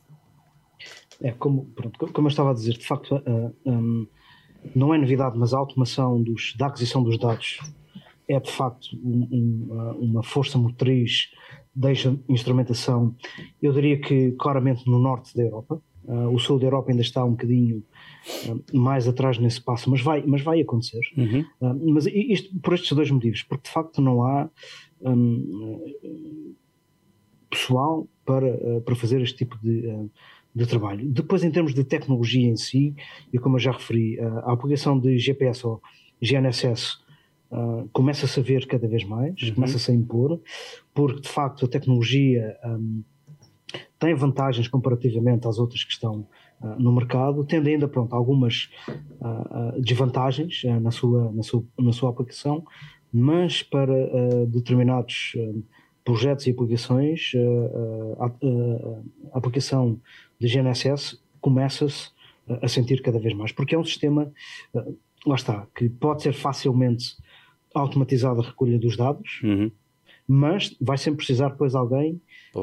É, 1.22 1.30
como, 1.32 1.66
pronto, 1.66 2.12
como 2.12 2.26
eu 2.26 2.30
estava 2.30 2.50
a 2.50 2.54
dizer, 2.54 2.72
de 2.72 2.86
facto, 2.86 3.14
uh, 3.14 3.22
eh, 3.26 3.70
um, 3.70 4.06
não 4.74 4.92
é 4.92 4.98
novidade, 4.98 5.38
mas 5.38 5.54
a 5.54 5.58
automação 5.58 6.22
dos, 6.22 6.54
da 6.58 6.66
aquisição 6.66 7.02
dos 7.02 7.18
dados 7.18 7.58
é 8.28 8.38
de 8.38 8.50
facto 8.50 8.88
um, 9.02 9.28
um, 9.30 9.66
uh, 9.70 10.04
uma 10.04 10.22
força 10.22 10.58
motriz 10.58 11.30
da 11.74 11.90
instrumentação, 12.28 13.14
eu 13.62 13.72
diria 13.72 14.00
que 14.00 14.32
claramente 14.32 14.88
no 14.88 14.98
norte 14.98 15.34
da 15.36 15.42
Europa. 15.42 15.80
Uh, 16.04 16.28
o 16.34 16.38
sul 16.38 16.58
da 16.58 16.66
Europa 16.66 16.90
ainda 16.90 17.02
está 17.02 17.24
um 17.24 17.32
bocadinho 17.32 17.82
mais 18.72 19.06
atrás 19.06 19.38
nesse 19.38 19.60
passo, 19.60 19.90
mas 19.90 20.00
vai, 20.00 20.22
mas 20.26 20.42
vai 20.42 20.60
acontecer. 20.60 21.00
Uhum. 21.16 21.44
Uh, 21.60 21.92
mas 21.92 22.06
isto 22.06 22.58
por 22.60 22.74
estes 22.74 22.92
dois 22.92 23.10
motivos, 23.10 23.42
porque 23.42 23.64
de 23.64 23.70
facto 23.70 24.00
não 24.00 24.22
há 24.22 24.50
um, 25.02 26.64
pessoal 27.50 28.08
para, 28.24 28.80
para 28.80 28.94
fazer 28.96 29.20
este 29.22 29.38
tipo 29.38 29.56
de, 29.62 30.08
de 30.54 30.66
trabalho. 30.66 31.08
Depois, 31.08 31.44
em 31.44 31.50
termos 31.50 31.72
de 31.72 31.84
tecnologia 31.84 32.48
em 32.48 32.56
si, 32.56 32.94
e 33.32 33.38
como 33.38 33.56
eu 33.56 33.60
já 33.60 33.72
referi, 33.72 34.18
a 34.20 34.52
aplicação 34.52 34.98
de 34.98 35.18
GPS 35.18 35.66
ou 35.66 35.80
GNSS 36.20 37.04
Uh, 37.48 37.88
começa-se 37.92 38.40
a 38.40 38.42
ver 38.42 38.66
cada 38.66 38.88
vez 38.88 39.04
mais, 39.04 39.40
uhum. 39.40 39.54
começa-se 39.54 39.88
a 39.88 39.94
impor, 39.94 40.40
porque 40.92 41.20
de 41.20 41.28
facto 41.28 41.64
a 41.64 41.68
tecnologia 41.68 42.56
um, 42.64 43.04
tem 44.00 44.14
vantagens 44.14 44.66
comparativamente 44.66 45.46
às 45.46 45.58
outras 45.58 45.84
que 45.84 45.92
estão 45.92 46.26
no 46.78 46.92
mercado, 46.92 47.44
tendo 47.44 47.68
ainda 47.68 47.86
pronto, 47.86 48.14
algumas 48.14 48.70
uh, 48.88 49.80
desvantagens 49.80 50.62
na, 50.80 50.90
sua, 50.90 51.30
na, 51.32 51.42
sua, 51.42 51.64
na 51.78 51.92
sua 51.92 52.10
aplicação, 52.10 52.64
mas 53.12 53.62
para 53.62 53.94
determinados 54.48 55.36
projetos 56.04 56.46
e 56.46 56.50
aplicações, 56.50 57.32
a, 58.18 59.38
aplicação 59.38 60.00
de 60.38 60.48
GNSS 60.48 61.18
começa-se 61.40 62.10
a 62.62 62.68
sentir 62.68 63.02
cada 63.02 63.18
vez 63.18 63.34
mais, 63.34 63.52
porque 63.52 63.74
é 63.74 63.78
um 63.78 63.84
sistema, 63.84 64.32
lá 65.26 65.34
está, 65.34 65.66
que 65.74 65.88
pode 65.88 66.22
ser 66.22 66.32
facilmente 66.32 67.16
automatizado 67.74 68.40
a 68.40 68.44
recolha 68.44 68.78
dos 68.78 68.96
dados, 68.96 69.40
uhum. 69.42 69.70
mas 70.26 70.76
vai 70.80 70.96
sempre 70.96 71.18
precisar 71.18 71.50
depois 71.50 71.74
alguém 71.74 72.20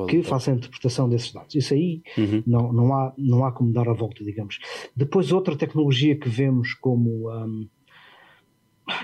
que 0.08 0.24
faça 0.24 0.52
a 0.52 0.56
interpretação 0.56 1.10
desses 1.10 1.32
dados. 1.32 1.54
Isso 1.56 1.74
aí 1.74 2.02
uhum. 2.18 2.44
não, 2.46 2.74
não, 2.74 2.94
há, 2.94 3.14
não 3.18 3.46
há 3.46 3.52
como 3.52 3.72
dar 3.72 3.88
a 3.88 3.94
volta, 3.94 4.24
digamos. 4.24 4.60
Depois, 4.96 5.32
outra 5.32 5.56
tecnologia 5.56 6.16
que 6.16 6.30
vemos 6.30 6.74
como, 6.74 7.32
um, 7.32 7.68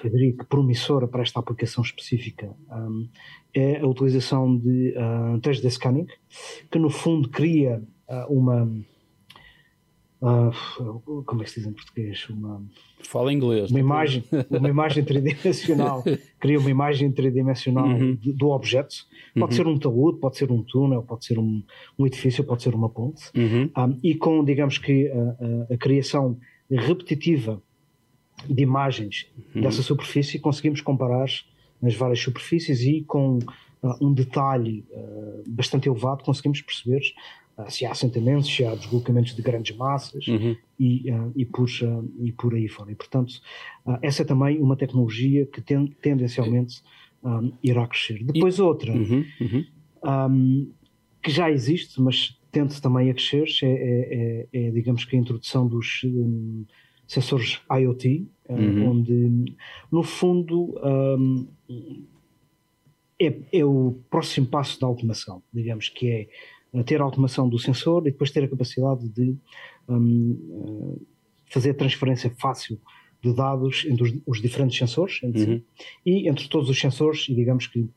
eu 0.03 0.09
diria 0.09 0.33
que 0.33 0.45
promissora 0.45 1.07
para 1.07 1.21
esta 1.21 1.39
aplicação 1.39 1.83
específica, 1.83 2.53
um, 2.71 3.07
é 3.53 3.79
a 3.79 3.87
utilização 3.87 4.57
de 4.57 4.93
uh, 4.97 5.39
3D 5.39 5.69
scanning, 5.69 6.07
que 6.71 6.79
no 6.79 6.89
fundo 6.89 7.29
cria 7.29 7.81
uh, 8.07 8.33
uma 8.33 8.69
Uh, 10.21 11.23
como 11.25 11.41
é 11.41 11.45
que 11.45 11.51
se 11.51 11.61
diz 11.61 11.69
em 11.69 11.73
português? 11.73 12.27
Uma, 12.29 12.61
Fala 13.03 13.31
inglês. 13.31 13.71
Uma 13.71 13.79
imagem, 13.79 14.23
uma 14.49 14.67
imagem 14.67 15.03
tridimensional, 15.03 16.03
cria 16.39 16.59
uma 16.59 16.69
imagem 16.69 17.09
tridimensional 17.09 17.87
uhum. 17.87 18.17
do, 18.21 18.49
objeto. 18.49 18.95
Pode 19.33 19.53
uhum. 19.53 19.57
ser 19.57 19.67
um 19.67 19.79
talude, 19.79 20.19
pode 20.19 20.37
ser 20.37 20.51
um 20.51 20.61
túnel, 20.61 21.03
pode 21.03 21.23
ser 21.23 21.39
um, 21.39 21.63
um 21.97 22.05
edifício, 22.05 22.43
pode 22.43 22.63
ser 22.63 22.75
uma 22.75 22.89
ponte. 22.89 23.31
Uhum. 23.33 23.63
Um, 23.63 23.71
ah, 23.73 23.89
e 24.03 24.13
com, 24.15 24.43
digamos 24.43 24.77
que, 24.77 25.07
a, 25.07 25.71
a, 25.71 25.73
a, 25.73 25.77
criação 25.77 26.37
repetitiva 26.69 27.61
de 28.45 28.61
imagens 28.61 29.25
uhum. 29.55 29.61
dessa 29.61 29.81
superfície, 29.81 30.37
conseguimos 30.37 30.81
comparar 30.81 31.27
as 31.81 31.95
várias 31.95 32.19
superfícies 32.19 32.81
e 32.81 33.03
com 33.07 33.37
uh, 33.37 34.05
um 34.05 34.13
detalhe 34.13 34.85
uh, 34.91 35.43
bastante 35.47 35.87
elevado 35.87 36.23
conseguimos 36.23 36.61
perceber 36.61 37.01
se 37.67 37.85
há 37.85 37.91
assentamentos, 37.91 38.53
se 38.53 38.63
há 38.63 38.73
deslocamentos 38.73 39.35
de 39.35 39.41
grandes 39.41 39.75
massas 39.75 40.27
uhum. 40.27 40.55
e, 40.79 41.11
uh, 41.11 41.31
e, 41.35 41.45
por, 41.45 41.67
uh, 41.67 42.11
e 42.19 42.31
por 42.31 42.53
aí 42.53 42.67
fora. 42.67 42.91
E, 42.91 42.95
portanto, 42.95 43.33
uh, 43.85 43.97
essa 44.01 44.21
é 44.21 44.25
também 44.25 44.59
uma 44.59 44.75
tecnologia 44.75 45.45
que 45.45 45.61
ten, 45.61 45.87
tendencialmente 46.01 46.81
um, 47.23 47.51
irá 47.63 47.85
crescer. 47.87 48.23
Depois, 48.23 48.59
outra 48.59 48.93
uhum. 48.93 49.25
Uhum. 49.41 49.65
Um, 50.01 50.71
que 51.21 51.31
já 51.31 51.51
existe, 51.51 52.01
mas 52.01 52.39
tende 52.51 52.81
também 52.81 53.09
a 53.09 53.13
crescer, 53.13 53.45
é, 53.63 53.67
é, 53.67 54.47
é, 54.53 54.67
é 54.67 54.71
digamos 54.71 55.03
que 55.03 55.15
a 55.15 55.19
introdução 55.19 55.67
dos 55.67 56.01
um, 56.05 56.65
sensores 57.05 57.59
IoT, 57.69 58.25
uhum. 58.47 58.89
onde, 58.91 59.55
no 59.91 60.01
fundo, 60.01 60.75
é, 63.19 63.37
é 63.51 63.65
o 63.65 63.99
próximo 64.09 64.47
passo 64.47 64.79
da 64.79 64.87
automação, 64.87 65.43
digamos 65.53 65.89
que 65.89 66.09
é 66.09 66.27
ter 66.85 67.01
a 67.01 67.03
automação 67.03 67.49
do 67.49 67.57
sensor 67.57 68.01
e 68.07 68.11
depois 68.11 68.31
ter 68.31 68.43
a 68.43 68.47
capacidade 68.47 69.07
de 69.09 69.35
um, 69.87 70.97
eh, 70.97 71.01
fazer 71.45 71.73
transferência 71.73 72.31
fácil 72.37 72.79
de 73.21 73.33
dados 73.33 73.85
entre 73.87 74.03
os, 74.03 74.13
os 74.25 74.41
diferentes 74.41 74.77
sensores 74.77 75.19
entre 75.23 75.43
uhum. 75.43 75.57
si, 75.57 75.65
e 76.05 76.29
entre 76.29 76.47
todos 76.47 76.69
os 76.69 76.79
sensores 76.79 77.27
e 77.27 77.35
digamos 77.35 77.67
que 77.67 77.89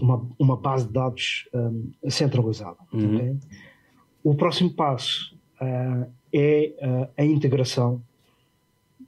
uma, 0.00 0.26
uma 0.38 0.56
base 0.56 0.86
de 0.86 0.92
dados 0.92 1.48
um, 1.52 1.90
centralizada. 2.08 2.78
Uhum. 2.92 3.16
Okay? 3.16 3.36
O 4.22 4.34
próximo 4.34 4.70
passo 4.70 5.36
uh, 5.60 6.10
é 6.32 6.74
uh, 6.80 7.08
a 7.16 7.24
integração 7.24 8.02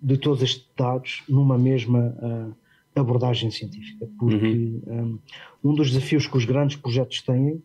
de 0.03 0.17
todos 0.17 0.43
estes 0.43 0.67
dados 0.77 1.23
numa 1.29 1.57
mesma 1.57 2.17
uh, 2.21 3.01
abordagem 3.01 3.51
científica, 3.51 4.09
porque 4.19 4.35
uhum. 4.35 5.21
um, 5.63 5.71
um 5.71 5.75
dos 5.75 5.91
desafios 5.91 6.27
que 6.27 6.37
os 6.37 6.45
grandes 6.45 6.77
projetos 6.77 7.23
têm 7.23 7.63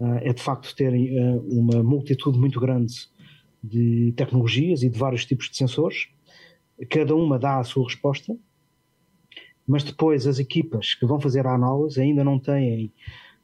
é 0.00 0.32
de 0.32 0.42
facto 0.42 0.74
terem 0.74 1.18
ah, 1.18 1.40
uma 1.46 1.82
multitude 1.82 2.38
muito 2.38 2.60
grande 2.60 2.92
de 3.62 4.12
tecnologias 4.16 4.82
e 4.82 4.90
de 4.90 4.98
vários 4.98 5.24
tipos 5.24 5.48
de 5.48 5.56
sensores. 5.56 6.08
Cada 6.90 7.14
uma 7.14 7.38
dá 7.38 7.58
a 7.58 7.64
sua 7.64 7.84
resposta, 7.84 8.36
mas 9.66 9.82
depois 9.82 10.26
as 10.26 10.38
equipas 10.38 10.94
que 10.94 11.06
vão 11.06 11.18
fazer 11.20 11.46
a 11.46 11.54
análise 11.54 12.00
ainda 12.00 12.22
não 12.22 12.38
têm 12.38 12.92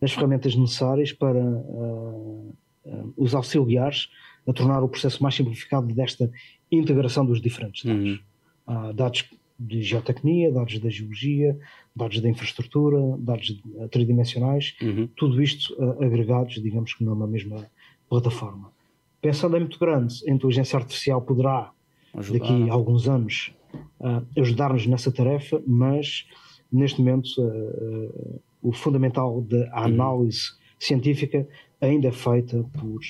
as 0.02 0.12
ferramentas 0.12 0.54
necessárias 0.54 1.12
para 1.12 1.38
uh, 1.38 2.54
uh, 2.84 3.14
os 3.16 3.34
auxiliares 3.34 4.08
a 4.46 4.52
tornar 4.52 4.82
o 4.82 4.88
processo 4.88 5.22
mais 5.22 5.34
simplificado 5.34 5.86
desta 5.94 6.30
integração 6.70 7.24
dos 7.24 7.40
diferentes 7.40 7.84
dados. 7.84 8.10
Uhum. 8.10 8.18
Uh, 8.66 8.92
dados 8.92 9.24
de 9.60 9.82
geotecnia, 9.82 10.50
dados 10.50 10.78
da 10.78 10.88
geologia, 10.88 11.58
dados 11.94 12.18
da 12.20 12.28
infraestrutura, 12.30 12.98
dados 13.18 13.62
tridimensionais, 13.90 14.74
uhum. 14.80 15.06
tudo 15.14 15.42
isto 15.42 15.74
uh, 15.74 16.02
agregados, 16.02 16.54
digamos 16.62 16.94
que 16.94 17.04
numa 17.04 17.26
mesma 17.26 17.66
plataforma. 18.08 18.72
Pensando 19.20 19.58
em 19.58 19.60
muito 19.60 19.78
grande, 19.78 20.14
a 20.26 20.32
inteligência 20.32 20.78
artificial 20.78 21.20
poderá, 21.20 21.70
Ajudar. 22.14 22.38
daqui 22.38 22.70
a 22.70 22.72
alguns 22.72 23.06
anos, 23.06 23.52
uh, 24.00 24.40
ajudar-nos 24.40 24.86
nessa 24.86 25.12
tarefa, 25.12 25.62
mas 25.66 26.26
neste 26.72 26.98
momento 27.00 27.28
uh, 27.38 28.40
o 28.62 28.72
fundamental 28.72 29.42
da 29.42 29.58
uhum. 29.58 29.70
análise 29.74 30.52
uhum. 30.52 30.56
científica 30.78 31.46
ainda 31.82 32.08
é 32.08 32.12
feita 32.12 32.64
por 32.78 33.00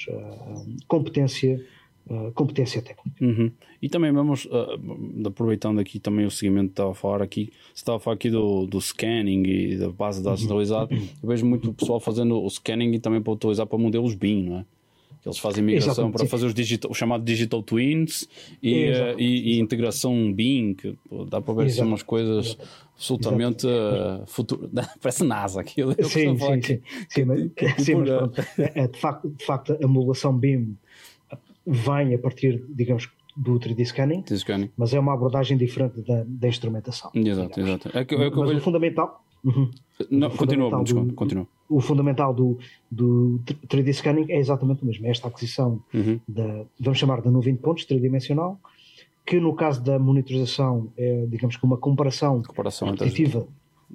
competência 0.87 1.65
Uh, 2.11 2.33
competência 2.33 2.83
técnica. 2.83 3.25
Uhum. 3.25 3.53
E 3.81 3.89
também 3.89 4.11
vamos, 4.11 4.45
uh, 4.47 5.29
aproveitando 5.29 5.79
aqui 5.79 6.01
também 6.01 6.27
o 6.27 6.31
seguimento 6.31 6.67
que 6.67 6.73
estava 6.73 6.91
a 6.91 6.95
falar 6.95 7.23
aqui, 7.23 7.53
você 7.73 7.83
estava 7.83 7.99
a 7.99 8.01
falar 8.01 8.17
aqui 8.17 8.29
do, 8.29 8.67
do 8.67 8.81
scanning 8.81 9.45
e 9.47 9.77
da 9.77 9.91
base 9.91 10.19
de 10.19 10.25
dados 10.25 10.45
uhum. 10.45 11.09
eu 11.23 11.29
vejo 11.29 11.47
muito 11.47 11.73
pessoal 11.73 12.01
fazendo 12.01 12.43
o 12.43 12.51
scanning 12.51 12.93
e 12.95 12.99
também 12.99 13.23
para 13.23 13.33
utilizar 13.33 13.65
para 13.65 13.79
modelos 13.79 14.17
BIM, 14.17 14.43
não 14.43 14.59
é? 14.59 14.65
Eles 15.25 15.39
fazem 15.39 15.63
migração 15.63 15.93
Exatamente, 15.93 16.13
para 16.15 16.25
sim. 16.25 16.31
fazer 16.31 16.47
os 16.47 16.55
digital, 16.55 16.91
o 16.91 16.95
chamado 16.95 17.23
Digital 17.23 17.63
Twins 17.63 18.27
e, 18.63 18.91
uh, 18.91 19.21
e, 19.21 19.55
e, 19.55 19.61
integração 19.61 20.33
BIM, 20.33 20.73
que 20.75 20.97
pô, 21.09 21.27
dá 21.27 21.43
para 21.43 21.55
ver 21.55 21.67
assim 21.67 21.83
umas 21.83 22.03
coisas 22.03 22.57
absolutamente 22.95 23.67
uh, 23.67 24.27
futuro. 24.27 24.71
Parece 25.01 25.23
NASA 25.23 25.61
aquilo. 25.61 25.93
Sim, 26.05 26.39
sim, 26.39 26.63
sim, 26.63 26.81
sim, 27.09 27.25
mas, 27.25 27.41
sim, 27.85 27.95
mas 27.97 28.09
pronto, 28.09 28.41
é, 28.59 28.73
é, 28.75 28.89
de, 28.89 28.99
facto, 28.99 29.29
de 29.29 29.45
facto 29.45 29.79
a 29.83 29.87
modulação 29.87 30.37
BIM 30.37 30.75
vem 31.67 32.15
a 32.15 32.19
partir, 32.19 32.65
digamos, 32.69 33.09
do 33.37 33.59
3D 33.59 33.85
scanning, 33.87 34.25
scanning, 34.37 34.71
mas 34.77 34.93
é 34.93 35.01
uma 35.01 35.15
abordagem 35.15 35.57
diferente 35.57 36.01
da, 36.03 36.25
da 36.27 36.49
instrumentação. 36.49 37.11
Exato, 37.15 37.61
exato. 37.61 37.89
É 37.97 38.05
que, 38.05 38.15
é 38.15 38.31
que 38.31 38.37
mas 38.37 38.49
vejo... 38.49 38.61
o 38.61 38.63
fundamental. 38.63 39.25
Uhum, 39.43 39.71
Não, 40.11 40.29
o 40.29 40.37
continua, 40.37 40.71
fundamental 40.71 41.05
do, 41.05 41.15
continua. 41.15 41.49
O 41.69 41.81
fundamental 41.81 42.35
do, 42.35 42.59
do 42.91 43.41
3D 43.67 43.95
scanning 43.95 44.31
é 44.31 44.39
exatamente 44.39 44.83
o 44.83 44.87
mesmo. 44.87 45.07
É 45.07 45.11
esta 45.11 45.29
aquisição 45.29 45.83
uhum. 45.95 46.21
da, 46.29 46.67
vamos 46.79 46.99
chamar 46.99 47.23
da 47.23 47.31
nuvem 47.31 47.55
de 47.55 47.61
pontos 47.61 47.85
tridimensional, 47.87 48.61
que 49.25 49.41
no 49.41 49.55
caso 49.55 49.83
da 49.83 49.99
monitorização 49.99 50.93
é, 50.97 51.27
digamos 51.27 51.57
que 51.57 51.65
uma 51.65 51.79
comparação, 51.79 52.43
comparação 52.43 52.91
repetitiva. 52.91 53.47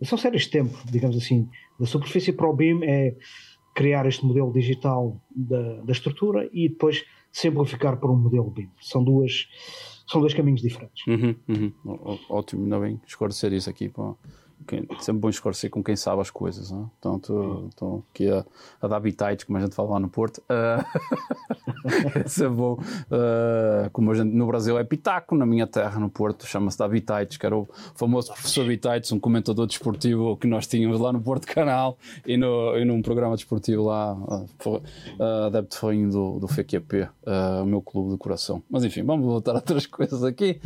São 0.01 0.17
séries 0.17 0.43
de 0.43 0.49
tempo, 0.49 0.75
digamos 0.89 1.15
assim. 1.15 1.47
Da 1.79 1.85
superfície 1.85 2.33
para 2.33 2.49
o 2.49 2.53
BIM 2.53 2.83
é 2.83 3.15
criar 3.73 4.05
este 4.07 4.25
modelo 4.25 4.51
digital 4.51 5.21
da, 5.35 5.81
da 5.81 5.91
estrutura 5.91 6.49
e 6.51 6.69
depois 6.69 7.05
simplificar 7.35 7.97
para 7.97 8.09
um 8.09 8.15
modelo 8.15 8.49
BIM. 8.49 8.69
São 8.81 9.03
duas 9.03 9.49
são 10.07 10.21
dois 10.21 10.33
caminhos 10.33 10.61
diferentes. 10.61 11.05
Uhum, 11.05 11.35
uhum. 11.49 11.73
Ótimo, 12.29 12.63
ainda 12.63 12.79
bem 12.79 13.01
esclarecer 13.05 13.51
isso 13.51 13.69
aqui. 13.69 13.91
Pô 14.65 14.75
sempre 14.99 15.21
bom 15.21 15.29
esclarecer 15.29 15.69
com 15.69 15.83
quem 15.83 15.95
sabe 15.95 16.21
as 16.21 16.31
coisas. 16.31 16.71
Não? 16.71 16.83
É? 16.83 16.85
Então, 16.99 17.67
estou 17.69 18.03
aqui 18.11 18.29
a, 18.29 18.43
a 18.81 18.87
dar 18.87 18.99
bitites, 18.99 19.43
como 19.43 19.57
a 19.57 19.61
gente 19.61 19.75
fala 19.75 19.91
lá 19.91 19.99
no 19.99 20.09
Porto. 20.09 20.41
Uh, 21.85 22.43
é 22.43 22.49
bom. 22.49 22.73
Uh, 22.73 23.89
como 23.91 24.11
a 24.11 24.15
gente 24.15 24.33
no 24.33 24.47
Brasil 24.47 24.77
é 24.77 24.83
pitaco, 24.83 25.35
na 25.35 25.45
minha 25.45 25.67
terra, 25.67 25.99
no 25.99 26.09
Porto, 26.09 26.45
chama-se 26.45 26.77
da 26.77 26.87
bitites, 26.87 27.37
que 27.37 27.45
era 27.45 27.55
o 27.55 27.67
famoso 27.93 28.33
professor 28.33 28.65
Bitites, 28.65 29.11
um 29.11 29.19
comentador 29.19 29.67
desportivo 29.67 30.35
que 30.37 30.47
nós 30.47 30.65
tínhamos 30.65 30.99
lá 30.99 31.13
no 31.13 31.21
Porto 31.21 31.45
Canal 31.45 31.97
e, 32.25 32.37
no, 32.37 32.75
e 32.75 32.85
num 32.85 33.01
programa 33.01 33.35
desportivo 33.35 33.83
lá, 33.83 34.13
uh, 34.15 34.81
adepto 35.45 35.77
foi 35.77 36.03
do, 36.07 36.39
do 36.39 36.47
FQP, 36.47 37.01
uh, 37.03 37.63
o 37.63 37.65
meu 37.65 37.81
clube 37.81 38.13
de 38.13 38.17
coração. 38.17 38.63
Mas 38.69 38.83
enfim, 38.83 39.03
vamos 39.03 39.25
voltar 39.25 39.51
a 39.51 39.55
outras 39.55 39.85
coisas 39.87 40.23
aqui. 40.23 40.59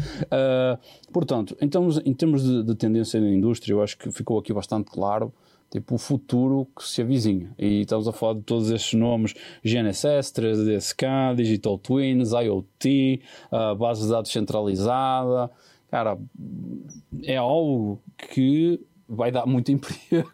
Portanto, 1.11 1.57
então, 1.61 1.89
em 2.05 2.13
termos 2.13 2.43
de, 2.43 2.63
de 2.63 2.75
tendência 2.75 3.19
na 3.19 3.29
indústria, 3.29 3.75
acho 3.83 3.97
que 3.97 4.11
ficou 4.11 4.39
aqui 4.39 4.53
bastante 4.53 4.89
claro 4.91 5.33
tipo 5.69 5.95
o 5.95 5.97
futuro 5.97 6.67
que 6.75 6.83
se 6.83 7.01
avizinha. 7.01 7.53
E 7.57 7.81
estamos 7.81 8.07
a 8.07 8.13
falar 8.13 8.35
de 8.35 8.41
todos 8.41 8.71
estes 8.71 8.93
nomes: 8.93 9.33
GNSS, 9.63 10.33
3DSK, 10.33 11.35
Digital 11.35 11.77
Twins, 11.77 12.31
IoT, 12.31 13.21
uh, 13.51 13.75
base 13.75 14.03
de 14.03 14.09
dados 14.09 14.31
centralizada. 14.31 15.51
Cara, 15.89 16.17
é 17.23 17.37
algo 17.37 18.01
que 18.17 18.79
vai 19.07 19.31
dar 19.31 19.45
muito 19.45 19.71
emprego. 19.71 20.29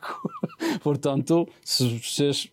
Portanto, 0.82 1.48
se 1.64 1.98
vocês 2.00 2.52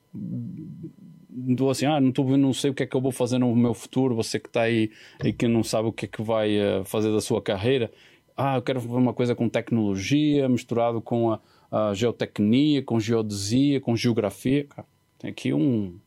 estou 1.49 1.71
assim, 1.71 1.87
ah, 1.87 2.01
não, 2.01 2.13
tô, 2.13 2.25
não 2.37 2.53
sei 2.53 2.71
o 2.71 2.75
que 2.75 2.83
é 2.83 2.87
que 2.87 2.95
eu 2.95 3.01
vou 3.01 3.11
fazer 3.11 3.39
no 3.39 3.55
meu 3.57 3.75
futuro, 3.75 4.15
você 4.15 4.39
que 4.39 4.49
está 4.49 4.63
aí 4.63 4.91
e 5.25 5.33
que 5.33 5.49
não 5.49 5.65
sabe 5.65 5.89
o 5.89 5.93
que 5.93 6.05
é 6.05 6.09
que 6.09 6.23
vai 6.23 6.59
uh, 6.59 6.85
fazer 6.85 7.11
da 7.11 7.21
sua 7.21 7.43
carreira, 7.43 7.91
ah, 8.37 8.57
eu 8.57 8.63
quero 8.63 8.81
fazer 8.81 8.95
uma 8.95 9.13
coisa 9.13 9.35
com 9.35 9.49
tecnologia 9.49 10.49
misturado 10.49 11.01
com 11.01 11.33
a, 11.33 11.41
a 11.71 11.95
geotecnia, 11.95 12.83
com 12.83 12.99
geodesia, 12.99 13.81
com 13.81 13.97
geografia. 13.97 14.65
Cara, 14.65 14.87
tem 15.19 15.31
aqui 15.31 15.53
um, 15.53 15.99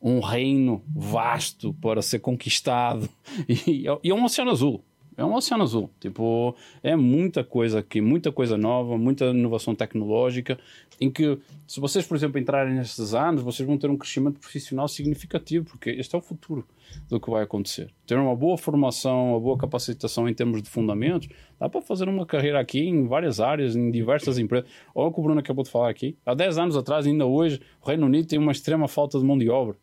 um 0.00 0.20
reino 0.20 0.82
vasto 0.94 1.74
para 1.74 2.02
ser 2.02 2.20
conquistado 2.20 3.08
e, 3.48 3.86
e 4.02 4.10
é 4.10 4.14
um 4.14 4.24
oceano 4.24 4.50
azul. 4.50 4.84
É 5.20 5.24
um 5.24 5.34
oceano 5.34 5.64
azul. 5.64 5.90
Tipo, 6.00 6.56
é 6.82 6.96
muita 6.96 7.44
coisa 7.44 7.80
aqui, 7.80 8.00
muita 8.00 8.32
coisa 8.32 8.56
nova, 8.56 8.96
muita 8.96 9.26
inovação 9.26 9.74
tecnológica, 9.74 10.58
em 10.98 11.10
que, 11.10 11.38
se 11.66 11.78
vocês, 11.78 12.06
por 12.06 12.16
exemplo, 12.16 12.40
entrarem 12.40 12.72
nestes 12.72 13.12
anos, 13.12 13.42
vocês 13.42 13.66
vão 13.66 13.76
ter 13.76 13.90
um 13.90 13.98
crescimento 13.98 14.40
profissional 14.40 14.88
significativo, 14.88 15.66
porque 15.66 15.90
este 15.90 16.14
é 16.14 16.18
o 16.18 16.22
futuro 16.22 16.66
do 17.06 17.20
que 17.20 17.28
vai 17.28 17.42
acontecer. 17.42 17.90
Ter 18.06 18.14
uma 18.14 18.34
boa 18.34 18.56
formação, 18.56 19.32
uma 19.32 19.40
boa 19.40 19.58
capacitação 19.58 20.26
em 20.26 20.32
termos 20.32 20.62
de 20.62 20.70
fundamentos, 20.70 21.28
dá 21.58 21.68
para 21.68 21.82
fazer 21.82 22.08
uma 22.08 22.24
carreira 22.24 22.58
aqui 22.58 22.80
em 22.80 23.06
várias 23.06 23.40
áreas, 23.40 23.76
em 23.76 23.90
diversas 23.90 24.38
empresas. 24.38 24.70
Olha 24.94 25.08
o 25.08 25.12
que 25.12 25.20
o 25.20 25.22
Bruno 25.22 25.40
acabou 25.40 25.62
de 25.62 25.70
falar 25.70 25.90
aqui. 25.90 26.16
Há 26.24 26.32
10 26.32 26.56
anos 26.56 26.76
atrás, 26.78 27.06
ainda 27.06 27.26
hoje, 27.26 27.60
o 27.82 27.86
Reino 27.86 28.06
Unido 28.06 28.26
tem 28.26 28.38
uma 28.38 28.52
extrema 28.52 28.88
falta 28.88 29.18
de 29.18 29.24
mão 29.26 29.36
de 29.36 29.50
obra. 29.50 29.76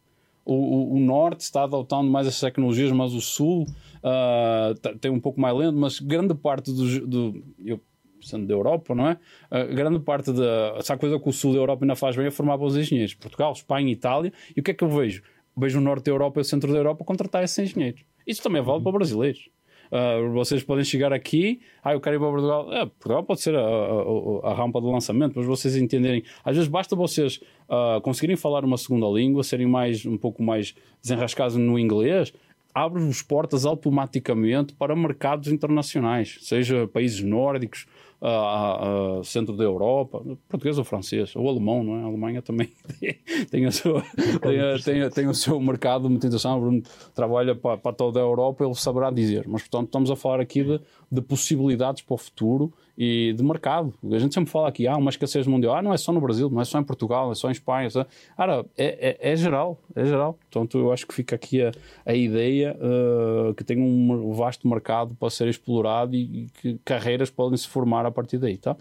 O, 0.50 0.96
o, 0.96 1.00
norte 1.00 1.42
está 1.42 1.64
adotando 1.64 2.10
mais 2.10 2.26
essas 2.26 2.40
tecnologias, 2.40 2.90
mas 2.94 3.14
o 3.14 3.20
sul 3.20 3.64
uh, 3.98 4.98
tem 4.98 5.12
um 5.12 5.20
pouco 5.20 5.42
mais 5.42 5.54
lento, 5.54 5.78
mas 5.78 6.00
grande 6.00 6.34
parte 6.34 6.72
do, 6.72 7.44
eu, 7.66 7.82
sendo 8.22 8.48
da 8.48 8.54
Europa, 8.54 8.96
não 8.96 9.10
é? 9.10 9.20
Uh, 9.52 9.76
grande 9.76 10.00
parte 10.00 10.32
da. 10.32 10.76
Essa 10.78 10.98
coisa 10.98 11.20
que 11.20 11.28
o 11.28 11.34
sul 11.34 11.52
da 11.52 11.60
Europa 11.60 11.84
ainda 11.84 11.98
faz 11.98 12.16
bem 12.16 12.28
é 12.28 12.32
formar 12.32 12.56
bons 12.56 12.78
engenheiros. 12.78 13.14
Portugal, 13.14 13.52
Espanha, 13.52 13.92
Itália. 13.92 14.32
E 14.56 14.62
o 14.62 14.64
que 14.64 14.72
é 14.72 14.74
que 14.74 14.86
eu 14.86 14.90
vejo? 14.90 15.22
Vejo 15.56 15.80
o 15.80 15.82
norte 15.82 16.06
da 16.06 16.12
Europa 16.12 16.40
e 16.40 16.42
o 16.42 16.46
centro 16.46 16.72
da 16.72 16.78
Europa 16.78 17.04
contratar 17.04 17.44
esses 17.44 17.58
engenheiros. 17.60 18.06
Isso 18.26 18.42
também 18.42 18.62
vale 18.62 18.82
para 18.82 18.92
brasileiros. 18.94 19.50
Uh, 19.92 20.32
vocês 20.34 20.64
podem 20.64 20.84
chegar 20.84 21.14
aqui, 21.14 21.60
ah, 21.84 21.94
eu 21.94 22.02
quero 22.02 22.18
ir 22.18 22.20
para 22.20 22.30
Portugal. 22.30 22.74
É, 22.74 22.86
Portugal 22.86 23.24
pode 23.24 23.42
ser 23.42 23.56
a, 23.56 23.62
a, 23.62 24.52
a, 24.52 24.54
rampa 24.54 24.82
de 24.82 24.88
lançamento, 24.88 25.34
mas 25.36 25.46
vocês 25.46 25.76
entenderem. 25.76 26.24
Às 26.44 26.56
vezes 26.56 26.70
basta 26.70 26.96
vocês 26.96 27.40
uh, 27.70 28.02
conseguirem 28.02 28.36
falar 28.36 28.66
uma 28.66 28.78
segunda 28.78 29.08
língua, 29.08 29.44
serem 29.44 29.68
mais, 29.68 30.06
um 30.06 30.18
pouco 30.18 30.44
mais 30.44 30.76
desenrascados 31.02 31.56
no 31.56 31.80
inglês, 31.80 32.34
abre-vos 32.74 33.22
portas 33.22 33.66
automaticamente 33.66 34.74
para 34.74 34.96
mercados 34.96 35.48
internacionais, 35.48 36.38
seja 36.42 36.88
países 36.88 37.24
nórdicos, 37.24 37.88
uh, 38.22 39.20
uh, 39.20 39.24
centro 39.24 39.56
da 39.56 39.64
Europa, 39.64 40.22
português 40.48 40.78
ou 40.78 40.84
francês, 40.84 41.36
ou 41.36 41.48
alemão, 41.48 41.84
não 41.84 41.98
é? 41.98 42.04
A 42.04 42.06
Alemanha 42.06 42.42
também 42.42 42.70
tem, 43.50 43.66
a 43.66 43.72
sua, 43.72 44.02
tem, 44.42 44.84
tem, 44.84 45.10
tem, 45.10 45.28
o 45.28 45.34
seu 45.34 45.60
mercado 45.60 46.10
muito 46.10 46.26
interessante. 46.26 46.60
Bruno 46.60 46.82
trabalha 47.14 47.56
para, 47.56 47.78
para 47.78 47.94
toda 47.94 48.20
a 48.20 48.24
Europa, 48.24 48.64
ele 48.64 48.76
saberá 48.76 49.10
dizer. 49.12 49.48
Mas, 49.48 49.64
portanto, 49.64 49.88
estamos 49.88 50.12
a 50.12 50.16
falar 50.16 50.40
aqui 50.40 50.64
de, 50.64 50.80
de 51.12 51.22
possibilidades 51.22 52.02
para 52.02 52.14
o 52.14 52.18
futuro 52.18 52.74
e 52.98 53.34
de 53.34 53.44
mercado. 53.44 53.94
A 54.12 54.20
gente 54.20 54.34
sempre 54.34 54.50
fala 54.50 54.68
aqui, 54.68 54.88
ah, 54.88 54.98
uma 54.98 55.10
escassez 55.10 55.46
mundial, 55.46 55.76
ah, 55.76 55.82
não 55.82 55.94
é 55.94 55.98
só 55.98 56.12
no 56.12 56.20
Brasil, 56.20 56.50
não 56.50 56.60
é 56.60 56.66
só 56.66 56.80
em 56.80 56.84
Portugal, 56.84 57.32
é 57.32 57.36
só 57.36 57.48
em 57.48 57.52
Espanha. 57.52 57.90
Só... 57.90 58.06
Cara, 58.36 58.66
é, 58.78 59.18
é, 59.22 59.32
é, 59.32 59.36
geral, 59.36 59.80
é 59.96 60.04
geral. 60.04 60.34
Portanto, 60.34 60.78
eu 60.80 60.92
acho 60.92 61.06
que 61.06 61.14
fica 61.14 61.36
aqui 61.36 61.62
a, 61.62 61.72
a 62.06 62.14
ideia 62.14 62.76
uh, 62.78 63.54
que 63.54 63.64
tem 63.64 63.80
um 63.80 64.34
vasto 64.34 64.68
mercado 64.68 65.16
para 65.16 65.30
ser 65.30 65.48
explorado 65.48 66.16
e, 66.16 66.44
e 66.44 66.48
que 66.62 66.80
carreiras 66.84 67.30
podem 67.30 67.58
se 67.58 67.68
formar 67.68 68.06
a 68.06 68.12
partir 68.12 68.40
daí, 68.40 68.58
tá? 68.58 68.76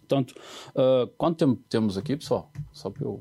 Portanto, 0.00 0.34
uh, 0.76 1.06
quanto 1.18 1.38
tempo 1.38 1.60
temos 1.68 1.98
aqui, 1.98 2.16
pessoal? 2.16 2.50
Só 2.72 2.90
para 2.90 3.04
eu 3.04 3.20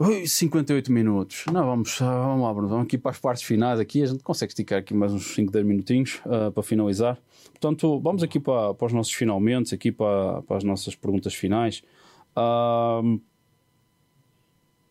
58 0.00 0.90
minutos. 0.90 1.44
Não, 1.52 1.66
vamos, 1.66 1.98
vamos 1.98 2.42
lá, 2.42 2.54
Bruno. 2.54 2.68
Vamos 2.68 2.86
aqui 2.86 2.96
para 2.96 3.10
as 3.10 3.18
partes 3.18 3.42
finais. 3.42 3.78
Aqui 3.78 4.02
a 4.02 4.06
gente 4.06 4.22
consegue 4.22 4.50
esticar 4.50 4.78
aqui 4.78 4.94
mais 4.94 5.12
uns 5.12 5.34
5, 5.34 5.52
10 5.52 5.66
minutinhos 5.66 6.22
uh, 6.24 6.50
para 6.50 6.62
finalizar. 6.62 7.18
Portanto, 7.50 8.00
vamos 8.00 8.22
aqui 8.22 8.40
para, 8.40 8.72
para 8.72 8.86
os 8.86 8.94
nossos 8.94 9.12
finalmente, 9.12 9.74
aqui 9.74 9.92
para, 9.92 10.40
para 10.42 10.56
as 10.56 10.64
nossas 10.64 10.94
perguntas 10.94 11.34
finais. 11.34 11.82
Uh, 12.34 13.20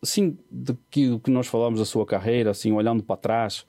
assim, 0.00 0.38
do 0.48 0.78
que, 0.88 1.20
nós 1.26 1.48
falamos 1.48 1.80
da 1.80 1.84
sua 1.84 2.06
carreira, 2.06 2.52
assim, 2.52 2.70
olhando 2.70 3.02
para 3.02 3.16
trás, 3.16 3.66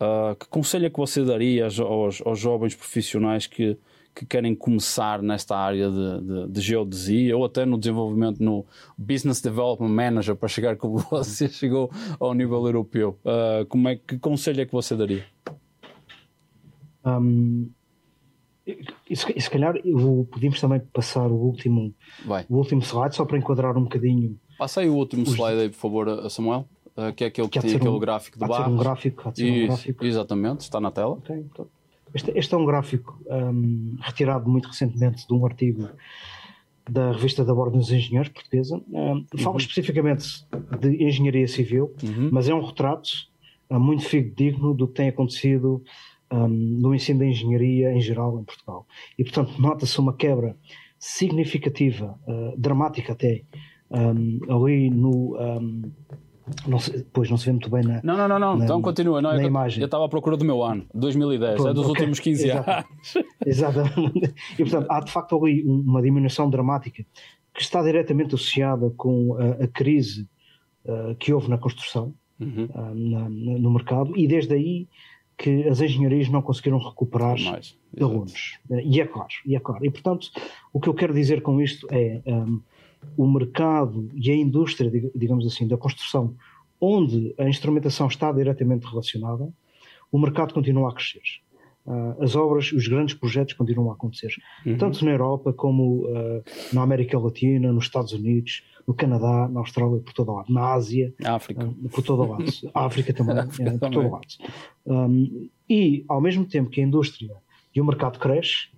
uh, 0.00 0.36
que 0.36 0.46
conselho 0.46 0.86
é 0.86 0.90
que 0.90 0.96
você 0.96 1.24
daria 1.24 1.64
aos, 1.64 1.80
aos, 1.80 2.22
aos 2.24 2.38
jovens 2.38 2.76
profissionais 2.76 3.48
que, 3.48 3.76
que 4.14 4.24
querem 4.24 4.54
começar 4.54 5.20
nesta 5.20 5.56
área 5.56 5.90
de, 5.90 6.20
de, 6.20 6.48
de, 6.48 6.60
geodesia 6.60 7.36
ou 7.36 7.44
até 7.44 7.66
no 7.66 7.76
desenvolvimento 7.76 8.42
no 8.42 8.64
Business 8.96 9.40
Development 9.40 9.88
Manager 9.88 10.36
para 10.36 10.48
chegar 10.48 10.76
como 10.76 10.98
você 11.10 11.48
chegou 11.48 11.90
ao 12.20 12.32
nível 12.32 12.64
europeu. 12.64 13.18
Uh, 13.24 13.66
como 13.66 13.88
é, 13.88 13.96
que 13.96 14.18
conselho 14.18 14.60
é 14.60 14.66
que 14.66 14.72
você 14.72 14.96
daria? 14.96 15.24
Um, 17.04 17.68
e, 18.66 19.16
se, 19.16 19.32
e 19.36 19.40
se 19.40 19.50
calhar 19.50 19.76
eu, 19.84 20.26
podíamos 20.30 20.60
também 20.60 20.80
passar 20.80 21.26
o 21.26 21.34
último, 21.34 21.92
o 22.48 22.56
último 22.56 22.80
slide 22.82 23.14
só 23.14 23.24
para 23.24 23.36
enquadrar 23.36 23.76
um 23.76 23.82
bocadinho. 23.82 24.38
Passa 24.56 24.80
aí 24.80 24.88
o 24.88 24.94
último 24.94 25.24
slide 25.24 25.60
aí, 25.60 25.68
por 25.68 25.76
favor, 25.76 26.30
Samuel. 26.30 26.66
Uh, 26.96 27.12
que 27.12 27.24
é 27.24 27.26
aquele 27.26 27.48
que, 27.48 27.58
que 27.58 27.66
tem 27.66 27.76
aquele 27.76 27.90
um, 27.90 27.98
gráfico 27.98 28.38
de 28.38 28.46
barras. 28.46 28.72
Um 28.72 28.76
gráfico, 28.76 29.32
um 29.36 29.66
gráfico. 29.66 30.04
Exatamente, 30.04 30.60
está 30.60 30.80
na 30.80 30.92
tela. 30.92 31.14
Okay, 31.14 31.36
então. 31.36 31.66
Este, 32.14 32.32
este 32.36 32.54
é 32.54 32.56
um 32.56 32.64
gráfico 32.64 33.20
um, 33.26 33.96
retirado 34.00 34.48
muito 34.48 34.68
recentemente 34.68 35.26
de 35.26 35.34
um 35.34 35.44
artigo 35.44 35.88
da 36.88 37.12
revista 37.12 37.44
da 37.44 37.52
Ordem 37.52 37.80
dos 37.80 37.90
Engenheiros 37.90 38.28
Portuguesa. 38.28 38.76
Uh, 38.76 39.38
fala 39.38 39.50
uhum. 39.50 39.56
especificamente 39.56 40.46
de 40.80 41.04
engenharia 41.04 41.48
civil, 41.48 41.92
uhum. 42.02 42.28
mas 42.30 42.48
é 42.48 42.54
um 42.54 42.64
retrato 42.64 43.08
uh, 43.70 43.80
muito 43.80 44.04
fidedigno 44.04 44.72
do 44.74 44.86
que 44.86 44.94
tem 44.94 45.08
acontecido 45.08 45.82
um, 46.30 46.48
no 46.48 46.94
ensino 46.94 47.20
da 47.20 47.26
engenharia 47.26 47.92
em 47.92 48.00
geral 48.00 48.38
em 48.38 48.44
Portugal. 48.44 48.86
E, 49.18 49.24
portanto, 49.24 49.60
nota-se 49.60 49.98
uma 49.98 50.12
quebra 50.12 50.56
significativa, 50.98 52.18
uh, 52.26 52.56
dramática 52.56 53.12
até, 53.12 53.42
um, 53.90 54.40
ali 54.48 54.90
no. 54.90 55.36
Um, 55.38 55.82
não 56.66 56.78
se, 56.78 57.04
pois 57.12 57.30
não 57.30 57.36
se 57.36 57.46
vê 57.46 57.52
muito 57.52 57.70
bem 57.70 57.82
na. 57.82 58.00
Não, 58.02 58.16
não, 58.16 58.28
não, 58.28 58.38
não. 58.38 58.56
Na, 58.56 58.64
então 58.64 58.82
continua. 58.82 59.22
Não, 59.22 59.32
na 59.32 59.42
eu, 59.42 59.46
imagem. 59.46 59.80
Eu 59.80 59.86
estava 59.86 60.04
à 60.04 60.08
procura 60.08 60.36
do 60.36 60.44
meu 60.44 60.62
ano, 60.62 60.86
2010, 60.94 61.54
Pronto, 61.54 61.68
é 61.68 61.74
dos 61.74 61.86
okay. 61.86 62.00
últimos 62.00 62.20
15 62.20 62.50
anos. 62.50 62.66
Exatamente. 63.46 64.34
E 64.52 64.56
portanto, 64.56 64.86
há 64.90 65.00
de 65.00 65.10
facto 65.10 65.42
ali 65.42 65.64
uma 65.64 66.02
diminuição 66.02 66.50
dramática 66.50 67.04
que 67.54 67.62
está 67.62 67.82
diretamente 67.82 68.34
associada 68.34 68.90
com 68.90 69.36
a, 69.38 69.64
a 69.64 69.68
crise 69.68 70.28
uh, 70.84 71.14
que 71.16 71.32
houve 71.32 71.48
na 71.48 71.56
construção 71.56 72.14
uhum. 72.38 72.68
uh, 72.74 72.94
na, 72.94 73.28
no 73.28 73.72
mercado 73.72 74.16
e 74.16 74.26
desde 74.26 74.54
aí 74.54 74.88
que 75.36 75.66
as 75.68 75.80
engenharias 75.80 76.28
não 76.28 76.42
conseguiram 76.42 76.78
recuperar 76.78 77.40
Mais, 77.40 77.76
alunos. 78.00 78.58
E 78.84 79.00
é 79.00 79.06
claro, 79.06 79.28
e 79.44 79.56
é 79.56 79.60
claro. 79.60 79.84
E 79.84 79.90
portanto, 79.90 80.30
o 80.72 80.80
que 80.80 80.88
eu 80.88 80.94
quero 80.94 81.12
dizer 81.12 81.42
com 81.42 81.60
isto 81.60 81.86
é 81.90 82.22
um, 82.26 82.60
o 83.16 83.26
mercado 83.26 84.10
e 84.14 84.30
a 84.30 84.36
indústria, 84.36 84.90
digamos 85.14 85.46
assim, 85.46 85.66
da 85.66 85.76
construção, 85.76 86.34
onde 86.80 87.34
a 87.38 87.48
instrumentação 87.48 88.06
está 88.06 88.30
diretamente 88.32 88.86
relacionada, 88.86 89.52
o 90.10 90.18
mercado 90.18 90.54
continua 90.54 90.90
a 90.90 90.94
crescer. 90.94 91.22
Uh, 91.86 92.22
as 92.22 92.34
obras, 92.34 92.72
os 92.72 92.88
grandes 92.88 93.14
projetos 93.14 93.52
continuam 93.52 93.90
a 93.90 93.94
acontecer, 93.94 94.32
uhum. 94.64 94.78
tanto 94.78 95.04
na 95.04 95.10
Europa 95.10 95.52
como 95.52 96.06
uh, 96.06 96.42
na 96.72 96.80
América 96.80 97.18
Latina, 97.18 97.70
nos 97.70 97.84
Estados 97.84 98.12
Unidos, 98.12 98.62
no 98.86 98.94
Canadá, 98.94 99.48
na 99.50 99.60
Austrália, 99.60 100.00
por 100.00 100.14
todo 100.14 100.32
lado, 100.32 100.50
na 100.50 100.72
Ásia, 100.72 101.12
África. 101.22 101.66
Uh, 101.66 101.88
por 101.90 102.02
todo 102.02 102.26
lado, 102.26 102.44
África 102.72 103.12
também, 103.12 103.38
África 103.38 103.70
por 103.72 103.80
também. 103.80 104.00
todo 104.00 104.10
lado. 104.10 105.50
E, 105.68 106.04
ao 106.08 106.22
mesmo 106.22 106.46
tempo 106.46 106.70
que 106.70 106.80
a 106.80 106.84
indústria 106.84 107.36
e 107.74 107.80
o 107.82 107.84
mercado 107.84 108.18
cresce, 108.18 108.68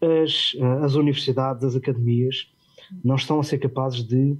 as, 0.00 0.52
as 0.82 0.94
universidades, 0.94 1.64
as 1.64 1.74
academias, 1.74 2.52
não 3.04 3.16
estão 3.16 3.40
a 3.40 3.42
ser 3.42 3.58
capazes 3.58 4.04
de 4.04 4.36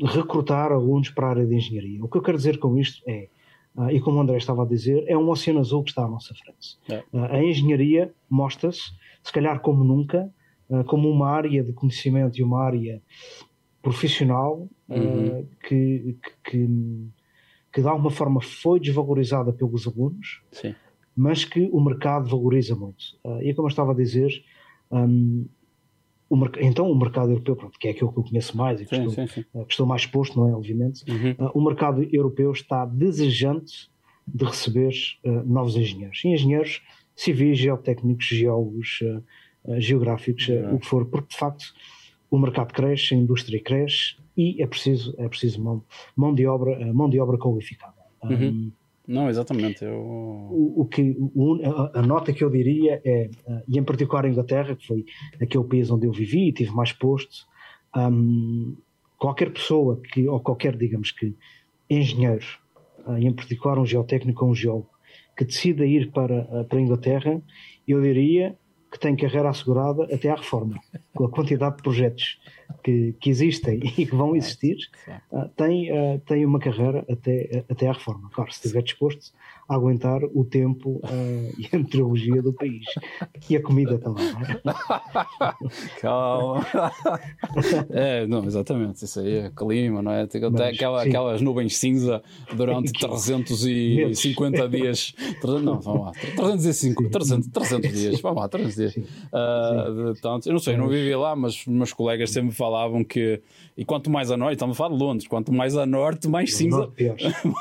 recrutar 0.00 0.72
alunos 0.72 1.10
para 1.10 1.26
a 1.26 1.30
área 1.30 1.46
de 1.46 1.54
engenharia. 1.54 2.02
O 2.04 2.08
que 2.08 2.16
eu 2.16 2.22
quero 2.22 2.36
dizer 2.36 2.58
com 2.58 2.76
isto 2.78 3.02
é, 3.06 3.28
uh, 3.76 3.90
e 3.90 4.00
como 4.00 4.18
o 4.18 4.20
André 4.20 4.36
estava 4.36 4.62
a 4.62 4.66
dizer, 4.66 5.04
é 5.06 5.16
um 5.16 5.28
oceano 5.28 5.60
azul 5.60 5.82
que 5.82 5.90
está 5.90 6.04
à 6.04 6.08
nossa 6.08 6.34
frente. 6.34 6.78
É. 6.88 7.04
Uh, 7.12 7.24
a 7.24 7.42
engenharia 7.42 8.12
mostra-se, 8.28 8.92
se 9.22 9.32
calhar 9.32 9.60
como 9.60 9.84
nunca, 9.84 10.32
uh, 10.68 10.84
como 10.84 11.10
uma 11.10 11.28
área 11.28 11.62
de 11.62 11.72
conhecimento 11.72 12.38
e 12.38 12.42
uma 12.42 12.62
área 12.62 13.02
profissional 13.82 14.68
uhum. 14.88 15.46
que, 15.66 16.16
que, 16.44 16.68
que, 17.72 17.80
de 17.82 17.88
alguma 17.88 18.10
forma 18.10 18.40
foi 18.40 18.78
desvalorizada 18.78 19.52
pelos 19.52 19.88
alunos, 19.88 20.40
Sim. 20.52 20.72
mas 21.16 21.44
que 21.44 21.68
o 21.72 21.80
mercado 21.80 22.28
valoriza 22.28 22.76
muito. 22.76 23.04
e 23.42 23.52
como 23.54 23.66
eu 23.66 23.70
estava 23.70 23.90
a 23.90 23.94
dizer, 23.94 24.30
um, 24.88 25.48
o, 26.32 26.50
então 26.60 26.90
o 26.90 26.98
mercado 26.98 27.30
europeu, 27.30 27.54
pronto, 27.54 27.78
que 27.78 27.88
é 27.88 27.90
aquilo 27.90 28.10
que 28.10 28.18
eu 28.18 28.24
conheço 28.24 28.56
mais 28.56 28.80
e 28.80 28.86
que, 28.86 28.96
sim, 28.96 29.06
estou, 29.06 29.26
sim, 29.26 29.26
sim. 29.26 29.44
Eh, 29.54 29.64
que 29.64 29.72
estou, 29.72 29.86
mais 29.86 30.02
exposto, 30.02 30.40
não 30.40 30.48
é? 30.48 30.54
Obviamente, 30.54 31.04
uhum. 31.10 31.32
uh, 31.32 31.50
o 31.54 31.62
mercado 31.62 32.02
europeu 32.10 32.50
está 32.52 32.86
desejante 32.86 33.90
de 34.26 34.42
receber 34.42 34.94
uh, 35.26 35.30
novos 35.44 35.76
engenheiros. 35.76 36.24
engenheiros 36.24 36.80
civis, 37.14 37.58
geotécnicos, 37.58 38.24
geólogos, 38.24 39.00
geográficos, 39.76 40.48
uhum. 40.48 40.76
o 40.76 40.78
que 40.78 40.86
for, 40.86 41.04
porque 41.04 41.28
de 41.28 41.36
facto 41.36 41.64
o 42.30 42.38
mercado 42.38 42.72
cresce, 42.72 43.14
a 43.14 43.18
indústria 43.18 43.62
cresce 43.62 44.16
e 44.34 44.62
é 44.62 44.66
preciso, 44.66 45.14
é 45.18 45.28
preciso 45.28 45.62
mão, 45.62 45.84
mão 46.16 46.34
de 46.34 46.46
obra, 46.46 46.92
mão 46.94 47.10
de 47.10 47.20
obra 47.20 47.36
qualificada. 47.36 47.94
Uhum. 48.24 48.48
Um, 48.48 48.72
não, 49.06 49.28
exatamente. 49.28 49.84
Eu... 49.84 49.98
O, 49.98 50.82
o 50.82 50.86
que, 50.86 51.16
o, 51.34 51.58
a, 51.94 52.02
nota 52.02 52.32
que 52.32 52.44
eu 52.44 52.50
diria 52.50 53.00
é, 53.04 53.30
uh, 53.46 53.62
e 53.68 53.78
em 53.78 53.82
particular 53.82 54.24
a 54.24 54.28
Inglaterra, 54.28 54.76
que 54.76 54.86
foi 54.86 55.04
aquele 55.40 55.64
país 55.64 55.90
onde 55.90 56.06
eu 56.06 56.12
vivi 56.12 56.48
e 56.48 56.52
tive 56.52 56.70
mais 56.72 56.92
posto, 56.92 57.46
um, 57.96 58.76
qualquer 59.18 59.52
pessoa 59.52 60.00
que, 60.00 60.26
ou 60.28 60.40
qualquer, 60.40 60.76
digamos 60.76 61.10
que, 61.10 61.34
engenheiro, 61.90 62.46
uh, 63.06 63.18
e 63.18 63.26
em 63.26 63.32
particular 63.32 63.78
um 63.78 63.86
geotécnico 63.86 64.44
ou 64.44 64.52
um 64.52 64.54
geólogo, 64.54 64.90
que 65.36 65.44
decida 65.44 65.84
ir 65.84 66.10
para, 66.12 66.42
uh, 66.42 66.64
para 66.64 66.78
a 66.78 66.82
Inglaterra, 66.82 67.42
eu 67.86 68.00
diria 68.00 68.56
que 68.92 68.98
tem 68.98 69.16
carreira 69.16 69.48
assegurada 69.48 70.04
até 70.14 70.28
à 70.28 70.34
reforma, 70.34 70.78
com 71.14 71.24
a 71.24 71.30
quantidade 71.30 71.78
de 71.78 71.82
projetos 71.82 72.38
que, 72.84 73.14
que 73.18 73.30
existem 73.30 73.80
e 73.96 74.04
que 74.06 74.14
vão 74.14 74.36
existir, 74.36 74.76
uh, 75.32 75.48
tem, 75.56 75.90
uh, 75.90 76.18
tem 76.26 76.44
uma 76.44 76.58
carreira 76.58 77.02
até, 77.10 77.64
até 77.70 77.88
à 77.88 77.92
reforma. 77.92 78.28
Claro, 78.34 78.52
se 78.52 78.58
estiver 78.58 78.82
disposto 78.82 79.32
aguentar 79.74 80.22
o 80.34 80.44
tempo 80.44 81.00
uh, 81.04 81.54
e 81.58 81.68
a 81.72 81.78
meteorologia 81.78 82.42
do 82.42 82.52
país. 82.52 82.84
E 83.48 83.56
a 83.56 83.62
comida 83.62 83.98
também. 83.98 84.26
É? 84.26 86.00
Calma. 86.00 86.64
é, 87.90 88.26
não, 88.26 88.44
exatamente. 88.44 89.04
Isso 89.04 89.20
aí 89.20 89.36
é 89.36 89.50
clima, 89.50 90.02
não 90.02 90.12
é? 90.12 90.22
Até 90.22 90.38
aquela, 90.68 91.02
aquelas 91.02 91.40
nuvens 91.40 91.76
cinza 91.76 92.22
durante 92.54 92.92
350 92.98 94.68
dias. 94.68 95.14
Não, 95.62 95.80
vamos 95.80 96.06
lá. 96.06 96.12
305, 96.36 97.10
300, 97.10 97.48
300 97.48 97.92
dias. 97.92 98.20
Vamos 98.20 98.42
lá, 98.42 98.48
300 98.48 98.74
dias. 98.74 98.96
Uh, 98.96 100.14
tanto, 100.20 100.48
eu 100.48 100.52
não 100.52 100.60
sei, 100.60 100.76
não 100.76 100.88
vivi 100.88 101.14
lá, 101.14 101.34
mas 101.34 101.66
meus 101.66 101.92
colegas 101.92 102.30
sempre 102.30 102.52
falavam 102.54 103.04
que. 103.04 103.40
E 103.76 103.84
quanto 103.84 104.10
mais 104.10 104.30
a 104.30 104.36
norte, 104.36 104.54
estamos 104.54 104.76
a 104.76 104.78
falar 104.78 104.94
de 104.94 105.02
Londres, 105.02 105.26
quanto 105.26 105.52
mais 105.52 105.76
a 105.76 105.86
norte, 105.86 106.28
mais 106.28 106.54
cinza. 106.54 106.90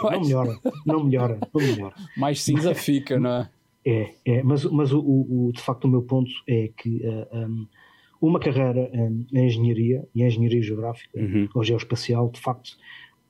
mais... 0.03 0.13
Não 0.13 0.21
melhora, 0.21 0.57
não 0.85 1.03
melhora, 1.03 1.39
não 1.53 1.61
melhora. 1.61 1.93
Mais 2.17 2.41
cinza 2.41 2.73
fica, 2.73 3.19
não 3.19 3.31
é? 3.31 3.49
É, 3.85 4.13
é 4.25 4.43
mas, 4.43 4.63
mas 4.65 4.91
o, 4.93 4.99
o, 4.99 5.51
de 5.53 5.61
facto 5.61 5.85
o 5.85 5.87
meu 5.87 6.03
ponto 6.03 6.31
é 6.47 6.69
que 6.77 7.01
eh, 7.03 7.27
um, 7.33 7.65
uma 8.21 8.39
carreira 8.39 8.91
em 8.93 9.25
engenharia 9.33 10.07
e 10.13 10.21
em 10.21 10.27
engenharia 10.27 10.61
geográfica 10.61 11.19
uhum. 11.19 11.49
ou 11.55 11.63
geoespacial, 11.63 12.29
de 12.29 12.39
facto, 12.39 12.77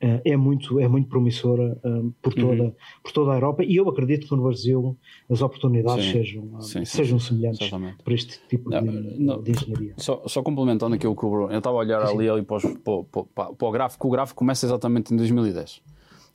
uh, 0.04 0.20
é, 0.26 0.36
muito, 0.36 0.80
é 0.80 0.88
muito 0.90 1.08
promissora 1.08 1.80
um, 1.86 2.12
por, 2.22 2.34
toda, 2.34 2.64
uhum. 2.64 2.74
por 3.02 3.12
toda 3.14 3.32
a 3.32 3.36
Europa 3.36 3.64
e 3.64 3.78
eu 3.78 3.88
acredito 3.88 4.28
que 4.28 4.36
no 4.36 4.44
Brasil 4.44 4.98
as 5.30 5.42
oportunidades 5.42 6.04
sim. 6.04 6.12
sejam, 6.12 6.62
sim, 6.62 6.80
sim, 6.80 6.86
sejam 6.86 7.20
semelhantes 7.20 7.62
Exatamente. 7.62 8.04
para 8.04 8.14
este 8.14 8.40
tipo 8.50 8.70
de, 8.70 8.82
não, 8.82 9.42
de, 9.42 9.52
engenharia. 9.52 9.94
Só, 9.96 10.22
só, 10.28 10.44
complementando 10.44 10.96
aquilo 10.96 11.16
que 11.16 11.26
o 11.26 11.30
Bruno, 11.30 11.52
eu 11.52 11.60
estava 11.60 11.78
a 11.78 11.80
olhar 11.80 12.06
ali, 12.06 12.28
ali 12.28 12.42
para, 12.42 12.58
os, 12.58 12.64
para, 12.64 13.24
para, 13.34 13.54
para 13.54 13.68
o 13.68 13.72
gráfico, 13.72 14.08
o 14.10 14.12
gráfico 14.12 14.38
começa 14.38 14.66
exatamente 14.66 15.14
em 15.14 15.18
2010 15.18 15.82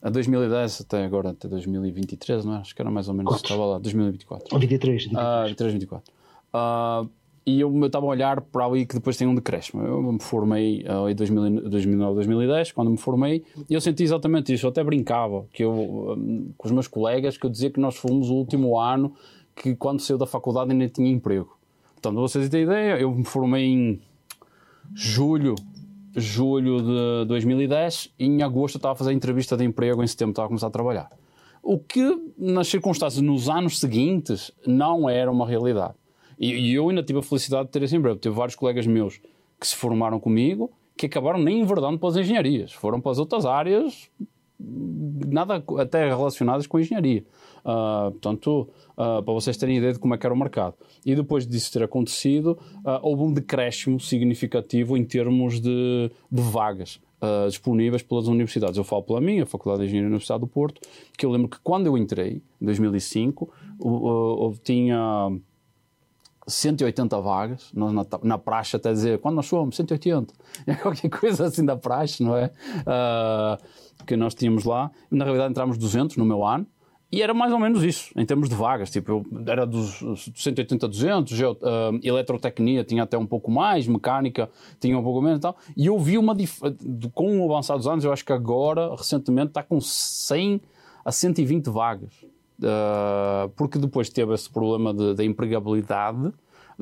a 0.01 0.09
2010 0.09 0.81
até 0.81 1.03
agora, 1.03 1.29
até 1.31 1.47
2023, 1.47 2.45
não 2.45 2.55
é? 2.55 2.57
Acho 2.57 2.75
que 2.75 2.81
era 2.81 2.91
mais 2.91 3.07
ou 3.07 3.13
menos, 3.13 3.35
estava 3.35 3.65
lá, 3.65 3.79
2024. 3.79 4.57
23, 4.59 5.03
23. 5.05 5.25
Ah, 5.25 5.45
23, 5.47 5.73
24. 5.73 6.13
Uh, 6.53 7.09
e 7.45 7.61
eu 7.61 7.85
estava 7.85 8.05
a 8.05 8.09
olhar 8.09 8.41
para 8.41 8.65
ali 8.65 8.85
que 8.85 8.95
depois 8.95 9.15
tem 9.15 9.25
um 9.25 9.33
decréscimo. 9.33 9.81
Eu 9.81 10.11
me 10.11 10.21
formei 10.21 10.83
uh, 10.83 11.09
em 11.09 11.15
2009, 11.15 12.15
2010, 12.15 12.73
quando 12.73 12.91
me 12.91 12.97
formei, 12.97 13.43
e 13.69 13.73
eu 13.73 13.79
senti 13.79 14.03
exatamente 14.03 14.53
isso. 14.53 14.65
Eu 14.65 14.69
até 14.69 14.83
brincava 14.83 15.45
que 15.53 15.63
eu, 15.63 15.71
um, 15.71 16.51
com 16.57 16.67
os 16.67 16.73
meus 16.73 16.87
colegas 16.87 17.37
que 17.37 17.45
eu 17.45 17.49
dizia 17.49 17.71
que 17.71 17.79
nós 17.79 17.95
fomos 17.95 18.29
o 18.29 18.33
último 18.33 18.77
ano 18.77 19.13
que 19.55 19.75
quando 19.75 20.01
saiu 20.01 20.17
da 20.17 20.27
faculdade 20.27 20.71
ainda 20.71 20.89
tinha 20.89 21.09
emprego. 21.09 21.57
Portanto, 21.93 22.15
vocês 22.15 22.49
têm 22.49 22.63
ideia, 22.63 22.99
eu 22.99 23.09
me 23.11 23.23
formei 23.23 23.65
em 23.65 24.01
julho 24.93 25.55
julho 26.17 26.81
de 26.81 27.27
2010 27.27 28.13
e 28.19 28.25
em 28.25 28.41
agosto 28.41 28.75
estava 28.75 28.93
a 28.93 28.95
fazer 28.95 29.11
a 29.11 29.13
entrevista 29.13 29.55
de 29.55 29.63
emprego, 29.63 30.03
em 30.03 30.07
setembro 30.07 30.31
estava 30.31 30.47
a 30.47 30.49
começar 30.49 30.67
a 30.67 30.71
trabalhar. 30.71 31.09
O 31.63 31.77
que, 31.79 32.33
nas 32.37 32.67
circunstâncias, 32.67 33.21
nos 33.21 33.49
anos 33.49 33.79
seguintes, 33.79 34.51
não 34.65 35.09
era 35.09 35.31
uma 35.31 35.47
realidade. 35.47 35.95
E, 36.39 36.53
e 36.53 36.73
eu 36.73 36.89
ainda 36.89 37.03
tive 37.03 37.19
a 37.19 37.23
felicidade 37.23 37.65
de 37.65 37.71
ter 37.71 37.83
esse 37.83 37.95
emprego. 37.95 38.17
Tive 38.19 38.35
vários 38.35 38.55
colegas 38.55 38.85
meus 38.85 39.19
que 39.59 39.67
se 39.67 39.75
formaram 39.75 40.19
comigo 40.19 40.71
que 40.97 41.05
acabaram 41.05 41.39
nem 41.39 41.61
enverdando 41.61 41.99
para 41.99 42.09
as 42.09 42.17
engenharias, 42.17 42.73
foram 42.73 42.99
para 42.99 43.11
as 43.11 43.19
outras 43.19 43.45
áreas, 43.45 44.09
nada 45.27 45.63
até 45.79 46.07
relacionadas 46.07 46.67
com 46.67 46.79
engenharia. 46.79 47.23
Uh, 47.59 48.11
portanto, 48.11 48.69
uh, 48.93 49.21
para 49.23 49.33
vocês 49.33 49.57
terem 49.57 49.77
ideia 49.77 49.93
de 49.93 49.99
como 49.99 50.13
é 50.13 50.17
que 50.17 50.25
era 50.25 50.33
o 50.33 50.37
mercado. 50.37 50.75
E 51.05 51.15
depois 51.15 51.45
disso 51.45 51.71
ter 51.71 51.83
acontecido, 51.83 52.57
uh, 52.77 52.99
houve 53.01 53.23
um 53.23 53.33
decréscimo 53.33 53.99
significativo 53.99 54.95
em 54.95 55.03
termos 55.03 55.59
de, 55.59 56.11
de 56.31 56.41
vagas. 56.41 56.99
Disponíveis 57.47 58.03
pelas 58.03 58.27
universidades. 58.27 58.77
Eu 58.77 58.83
falo 58.83 59.01
pela 59.01 59.19
minha, 59.19 59.41
a 59.41 59.45
Faculdade 59.47 59.81
de 59.81 59.87
Engenharia 59.87 60.07
da 60.07 60.11
Universidade 60.11 60.39
do 60.39 60.45
Porto, 60.45 60.79
que 61.17 61.25
eu 61.25 61.31
lembro 61.31 61.49
que 61.49 61.57
quando 61.63 61.87
eu 61.87 61.97
entrei, 61.97 62.43
em 62.61 62.65
2005, 62.65 63.51
uh, 63.79 64.53
tinha 64.63 65.31
180 66.47 67.19
vagas, 67.19 67.71
nós 67.73 67.91
na, 67.91 68.05
na 68.23 68.37
praxe 68.37 68.75
até 68.75 68.91
dizer, 68.91 69.19
quando 69.19 69.35
nós 69.35 69.47
fomos, 69.47 69.75
180. 69.75 70.33
É 70.65 70.75
qualquer 70.75 71.09
coisa 71.09 71.45
assim 71.45 71.65
da 71.65 71.75
praxe, 71.75 72.23
não 72.23 72.35
é? 72.35 72.51
Uh, 72.81 74.05
que 74.05 74.15
nós 74.15 74.33
tínhamos 74.33 74.63
lá. 74.63 74.91
Na 75.11 75.25
realidade 75.25 75.51
entramos 75.51 75.77
200 75.77 76.17
no 76.17 76.25
meu 76.25 76.45
ano, 76.45 76.65
e 77.09 77.21
era 77.21 77.33
mais 77.33 77.53
ou 77.53 77.59
menos 77.59 77.83
isso, 77.83 78.11
em 78.17 78.25
termos 78.25 78.49
de 78.49 78.55
vagas. 78.55 78.89
Tipo, 78.89 79.25
eu 79.31 79.43
era 79.47 79.65
dos 79.65 79.99
180 80.35 80.85
a 80.85 80.89
200, 80.89 81.39
uh, 81.39 81.45
eletrotecnia 82.03 82.83
tinha 82.83 83.03
até 83.03 83.17
um 83.17 83.25
pouco 83.25 83.49
mais, 83.49 83.87
mecânica 83.87 84.49
tinha 84.79 84.97
um 84.97 85.03
pouco 85.03 85.21
menos 85.21 85.37
e 85.37 85.41
tal. 85.41 85.57
E 85.75 85.85
eu 85.85 85.97
vi 85.97 86.17
uma. 86.17 86.35
Com 87.13 87.39
o 87.39 87.51
avançar 87.51 87.77
dos 87.77 87.87
anos, 87.87 88.03
eu 88.03 88.11
acho 88.11 88.25
que 88.25 88.33
agora, 88.33 88.93
recentemente, 88.93 89.49
está 89.49 89.63
com 89.63 89.79
100 89.79 90.61
a 91.05 91.11
120 91.11 91.69
vagas. 91.69 92.11
Uh, 92.59 93.49
porque 93.55 93.77
depois 93.77 94.09
teve 94.09 94.33
esse 94.33 94.49
problema 94.49 94.93
da 94.93 95.23
empregabilidade 95.23 96.33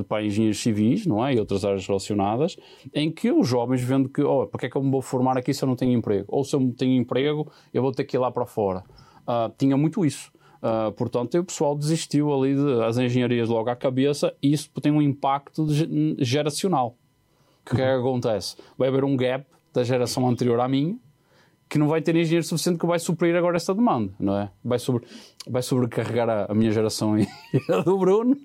para 0.07 0.23
engenheiros 0.23 0.59
civis, 0.59 1.05
não 1.05 1.25
é? 1.25 1.33
E 1.33 1.39
outras 1.39 1.63
áreas 1.63 1.85
relacionadas, 1.85 2.57
em 2.93 3.11
que 3.11 3.31
os 3.31 3.47
jovens 3.47 3.81
vendo 3.81 4.09
que, 4.09 4.21
oh, 4.21 4.45
para 4.47 4.59
que 4.59 4.65
é 4.65 4.69
que 4.69 4.75
eu 4.75 4.83
me 4.83 4.91
vou 4.91 5.01
formar 5.01 5.37
aqui 5.37 5.53
se 5.53 5.63
eu 5.63 5.67
não 5.67 5.75
tenho 5.75 5.93
emprego? 5.93 6.25
Ou 6.27 6.43
se 6.43 6.55
eu 6.55 6.73
tenho 6.77 6.99
emprego, 6.99 7.49
eu 7.73 7.81
vou 7.81 7.91
ter 7.91 8.03
que 8.03 8.17
ir 8.17 8.19
lá 8.19 8.31
para 8.31 8.45
fora. 8.45 8.83
Uh, 9.21 9.53
tinha 9.57 9.77
muito 9.77 10.05
isso. 10.05 10.31
Uh, 10.57 10.91
portanto, 10.93 11.37
o 11.37 11.43
pessoal 11.43 11.75
desistiu 11.75 12.33
ali 12.33 12.55
das 12.55 12.95
de, 12.95 13.03
engenharias 13.03 13.47
logo 13.49 13.69
à 13.69 13.75
cabeça 13.75 14.33
e 14.41 14.51
isso 14.51 14.69
tem 14.81 14.91
um 14.91 15.01
impacto 15.01 15.67
geracional. 16.19 16.97
O 17.61 17.75
que 17.75 17.81
é 17.81 17.93
que 17.93 17.99
acontece? 17.99 18.55
Vai 18.77 18.89
haver 18.89 19.03
um 19.03 19.15
gap 19.15 19.45
da 19.73 19.83
geração 19.83 20.27
anterior 20.27 20.59
à 20.59 20.67
minha 20.67 20.97
que 21.69 21.77
não 21.77 21.87
vai 21.87 22.01
ter 22.01 22.15
engenheiro 22.15 22.45
suficiente 22.45 22.79
que 22.79 22.85
vai 22.85 22.99
suprir 22.99 23.35
agora 23.35 23.57
esta 23.57 23.73
demanda, 23.73 24.13
não 24.19 24.37
é? 24.37 24.51
Vai, 24.63 24.79
sobre, 24.79 25.05
vai 25.47 25.61
sobrecarregar 25.61 26.29
a, 26.29 26.51
a 26.51 26.53
minha 26.53 26.71
geração 26.71 27.17
e 27.17 27.27
a 27.69 27.81
do 27.81 27.97
Bruno 27.97 28.37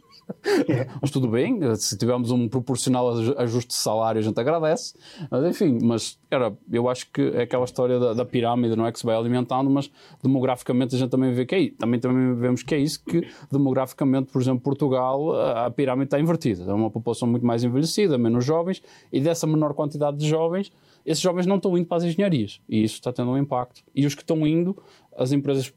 é. 0.68 0.86
Mas 1.00 1.10
tudo 1.10 1.28
bem, 1.28 1.58
se 1.76 1.96
tivermos 1.96 2.30
um 2.30 2.48
proporcional 2.48 3.10
ajuste 3.38 3.68
de 3.68 3.74
salário, 3.74 4.18
a 4.18 4.22
gente 4.22 4.38
agradece. 4.38 4.94
Mas 5.30 5.44
enfim, 5.44 5.78
mas 5.82 6.18
era, 6.30 6.52
eu 6.70 6.88
acho 6.88 7.10
que 7.10 7.20
é 7.34 7.42
aquela 7.42 7.64
história 7.64 7.98
da, 7.98 8.14
da, 8.14 8.24
pirâmide, 8.24 8.76
não 8.76 8.86
é? 8.86 8.92
Que 8.92 8.98
se 8.98 9.04
vai 9.06 9.16
alimentando, 9.16 9.68
mas 9.70 9.90
demograficamente 10.22 10.94
a 10.94 10.98
gente 10.98 11.10
também 11.10 11.32
vê 11.32 11.44
que 11.44 11.54
é 11.54 11.70
também, 11.78 12.00
também 12.00 12.34
vemos 12.34 12.62
que 12.62 12.74
é 12.74 12.78
isso, 12.78 13.02
que 13.04 13.26
demograficamente, 13.50 14.30
por 14.32 14.40
exemplo, 14.40 14.60
Portugal, 14.60 15.34
a, 15.34 15.66
a 15.66 15.70
pirâmide 15.70 16.06
está 16.06 16.20
invertida. 16.20 16.64
É 16.70 16.74
uma 16.74 16.90
população 16.90 17.28
muito 17.28 17.44
mais 17.44 17.64
envelhecida, 17.64 18.16
menos 18.16 18.44
jovens, 18.44 18.82
e 19.12 19.20
dessa 19.20 19.46
menor 19.46 19.74
quantidade 19.74 20.16
de 20.16 20.28
jovens, 20.28 20.72
esses 21.04 21.22
jovens 21.22 21.46
não 21.46 21.56
estão 21.56 21.76
indo 21.76 21.86
para 21.86 21.98
as 21.98 22.04
engenharias. 22.04 22.60
E 22.68 22.82
isso 22.82 22.94
está 22.94 23.12
tendo 23.12 23.30
um 23.30 23.38
impacto. 23.38 23.82
E 23.94 24.06
os 24.06 24.14
que 24.14 24.22
estão 24.22 24.46
indo, 24.46 24.76
as 25.16 25.32
empresas 25.32 25.72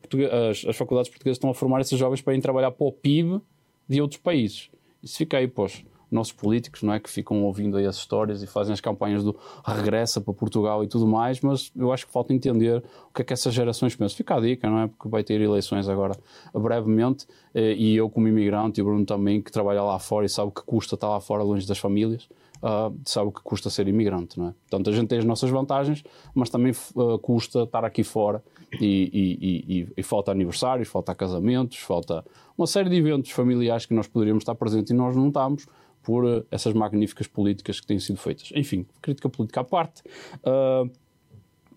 as, 0.49 0.65
as 0.65 0.76
faculdades 0.76 1.09
portuguesas 1.09 1.38
estão 1.38 1.49
a 1.49 1.53
formar 1.53 1.82
esses 1.82 1.97
jovens 1.97 2.21
para 2.21 2.36
ir 2.36 2.41
trabalhar 2.41 2.71
para 2.71 2.86
o 2.86 2.91
PIB 2.91 3.41
de 3.88 4.01
outros 4.01 4.19
países. 4.19 4.69
Isso 5.01 5.17
fica 5.17 5.38
aí, 5.38 5.47
pois, 5.47 5.84
nossos 6.13 6.32
políticos, 6.32 6.84
não 6.84 6.93
é? 6.93 6.99
Que 6.99 7.09
ficam 7.09 7.43
ouvindo 7.43 7.76
aí 7.76 7.86
as 7.86 7.95
histórias 7.95 8.41
e 8.43 8.47
fazem 8.47 8.71
as 8.74 8.80
campanhas 8.80 9.24
do 9.24 9.36
regressa 9.65 10.21
para 10.21 10.34
Portugal 10.34 10.84
e 10.84 10.88
tudo 10.88 11.07
mais, 11.07 11.41
mas 11.41 11.71
eu 11.76 11.91
acho 11.91 12.05
que 12.05 12.13
falta 12.13 12.34
entender 12.34 12.84
o 13.09 13.13
que 13.13 13.21
é 13.24 13.26
que 13.26 13.34
essas 13.34 13.53
gerações 13.53 13.95
pensam. 13.95 14.15
Fica 14.15 14.36
a 14.36 14.39
dica, 14.39 14.69
não 14.69 14.80
é? 14.80 14.88
Porque 14.88 15.09
vai 15.09 15.24
ter 15.24 15.41
eleições 15.41 15.89
agora 15.89 16.15
brevemente 16.53 17.26
eh, 17.53 17.74
e 17.74 17.95
eu, 17.95 18.09
como 18.09 18.28
imigrante, 18.28 18.80
e 18.80 18.84
o 18.84 18.86
Bruno 18.86 19.05
também, 19.05 19.41
que 19.41 19.51
trabalha 19.51 19.82
lá 19.82 19.97
fora 19.99 20.26
e 20.26 20.30
sabe 20.30 20.49
o 20.49 20.51
que 20.51 20.61
custa 20.63 20.95
estar 20.95 21.09
lá 21.09 21.19
fora 21.19 21.43
longe 21.43 21.67
das 21.67 21.80
famílias, 21.80 22.30
uh, 22.64 22.97
sabe 23.05 23.28
o 23.28 23.32
que 23.32 23.41
custa 23.43 23.70
ser 23.70 23.88
imigrante, 23.88 24.39
não 24.39 24.47
é? 24.47 24.53
Portanto, 24.70 24.89
a 24.89 24.93
gente 24.93 25.09
tem 25.09 25.20
as 25.20 25.26
nossas 25.26 25.49
vantagens, 25.49 26.03
mas 26.34 26.49
também 26.49 26.72
uh, 26.95 27.20
custa 27.20 27.64
estar 27.64 27.84
aqui 27.84 28.03
fora 28.03 28.41
e, 28.80 29.09
e, 29.14 29.80
e, 29.80 29.93
e, 29.97 30.03
falta 30.03 30.32
aniversários, 30.32 30.88
falta 30.88 31.14
casamentos, 31.14 31.78
falta 31.78 32.26
uma 32.57 32.66
série 32.66 32.89
de 32.89 32.95
eventos 32.95 33.32
familiares 33.32 33.86
que 33.86 33.93
nós 33.93 34.07
poderíamos 34.07 34.41
estar 34.41 34.55
presentes 34.55 34.91
e 34.91 34.93
nós 34.93 35.16
não 35.16 35.28
estamos 35.28 35.68
por 36.01 36.26
uh, 36.26 36.45
essas 36.49 36.74
magníficas 36.74 37.28
políticas 37.28 37.80
que 37.80 37.88
têm 37.88 37.99
sido 37.99 38.18
feitas. 38.18 38.51
Enfim, 38.55 38.86
crítica 39.01 39.30
política 39.30 39.61
à 39.61 39.64
parte. 39.64 40.01
Uh, 40.39 40.89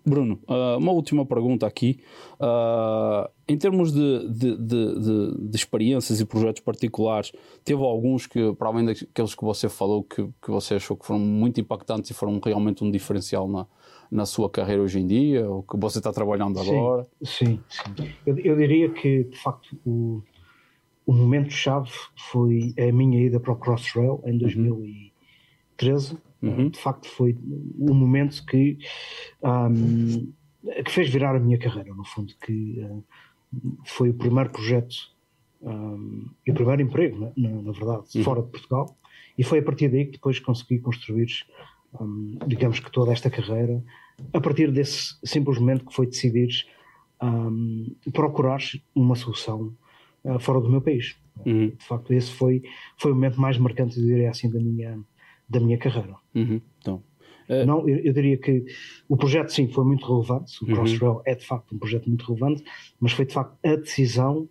Bruno, 0.07 0.39
uh, 0.47 0.77
uma 0.77 0.93
última 0.93 1.25
pergunta 1.25 1.67
aqui. 1.67 1.99
Uh, 2.39 3.29
em 3.47 3.57
termos 3.57 3.91
de, 3.91 4.29
de, 4.29 4.57
de, 4.57 5.49
de, 5.49 5.55
experiências 5.55 6.21
e 6.21 6.25
projetos 6.25 6.61
particulares, 6.61 7.33
teve 7.65 7.83
alguns 7.83 8.25
que, 8.25 8.53
para 8.53 8.69
além 8.69 8.85
daqueles 8.85 9.35
que 9.35 9.43
você 9.43 9.67
falou, 9.67 10.03
que, 10.03 10.25
que 10.41 10.49
você 10.49 10.75
achou 10.75 10.95
que 10.95 11.05
foram 11.05 11.19
muito 11.19 11.59
impactantes 11.59 12.09
e 12.09 12.13
foram 12.13 12.39
realmente 12.43 12.83
um 12.85 12.89
diferencial 12.89 13.49
na, 13.49 13.67
na 14.09 14.25
sua 14.25 14.49
carreira 14.49 14.81
hoje 14.81 14.99
em 14.99 15.07
dia, 15.07 15.49
ou 15.49 15.61
que 15.61 15.77
você 15.77 15.97
está 15.97 16.13
trabalhando 16.13 16.57
agora? 16.57 17.05
Sim, 17.21 17.59
sim. 17.67 18.09
Eu, 18.25 18.37
eu, 18.39 18.55
diria 18.55 18.89
que, 18.89 19.25
de 19.25 19.37
facto, 19.37 19.77
o, 19.85 20.23
o 21.05 21.11
momento-chave 21.13 21.91
foi 22.31 22.73
a 22.79 22.91
minha 22.93 23.19
ida 23.25 23.41
para 23.41 23.51
o 23.51 23.57
Crossrail 23.57 24.21
em 24.25 24.37
2013. 24.37 26.13
Uhum 26.13 26.26
Uhum. 26.41 26.69
De 26.69 26.79
facto, 26.79 27.07
foi 27.07 27.37
o 27.79 27.93
momento 27.93 28.45
que, 28.45 28.77
um, 29.43 30.31
que 30.83 30.91
fez 30.91 31.09
virar 31.09 31.35
a 31.35 31.39
minha 31.39 31.57
carreira, 31.57 31.93
no 31.93 32.03
fundo, 32.03 32.33
que 32.45 32.79
uh, 32.79 33.03
foi 33.85 34.09
o 34.09 34.13
primeiro 34.13 34.49
projeto 34.51 34.95
um, 35.61 36.29
e 36.45 36.51
o 36.51 36.53
primeiro 36.53 36.81
emprego, 36.81 37.19
né, 37.19 37.33
na, 37.35 37.49
na, 37.49 37.71
verdade, 37.71 38.05
uhum. 38.15 38.23
fora 38.23 38.41
de 38.41 38.49
Portugal, 38.49 38.95
e 39.37 39.43
foi 39.43 39.59
a 39.59 39.63
partir 39.63 39.89
daí 39.89 40.05
que 40.05 40.13
depois 40.13 40.39
consegui 40.39 40.79
construir, 40.79 41.27
um, 41.99 42.37
digamos 42.45 42.79
que 42.79 42.91
toda 42.91 43.11
esta 43.11 43.29
carreira, 43.29 43.83
a 44.33 44.39
partir 44.39 44.71
desse 44.71 45.15
simples 45.23 45.59
momento 45.59 45.85
que 45.85 45.93
foi 45.93 46.05
decidir 46.05 46.49
um, 47.21 47.95
procurar 48.13 48.59
uma 48.93 49.15
solução 49.15 49.75
uh, 50.23 50.39
fora 50.39 50.61
do 50.61 50.69
meu 50.69 50.81
país. 50.81 51.15
Uhum. 51.45 51.69
De 51.69 51.85
facto, 51.85 52.13
esse 52.13 52.31
foi, 52.31 52.63
foi 52.97 53.11
o 53.11 53.15
momento 53.15 53.39
mais 53.39 53.57
marcante, 53.57 53.99
eu 53.99 54.05
diria 54.05 54.29
assim, 54.29 54.49
da 54.49 54.59
minha 54.59 54.99
da 55.49 55.59
minha 55.59 55.77
carreira. 55.77 56.15
Uhum. 56.35 56.61
Então, 56.79 57.03
uh... 57.49 57.65
Não, 57.65 57.87
eu, 57.87 57.97
eu, 57.97 58.13
diria 58.13 58.37
que 58.37 58.65
o 59.07 59.17
projeto 59.17 59.49
sim 59.49 59.67
foi 59.67 59.85
muito 59.85 60.05
relevante, 60.05 60.63
o 60.63 60.67
uhum. 60.67 60.75
Crossrail 60.75 61.21
é 61.25 61.35
de 61.35 61.45
facto 61.45 61.75
um 61.75 61.77
projeto 61.77 62.07
muito 62.07 62.25
relevante, 62.25 62.63
mas 62.99 63.11
foi 63.11 63.25
de 63.25 63.33
facto 63.33 63.57
a 63.63 63.75
decisão 63.75 64.49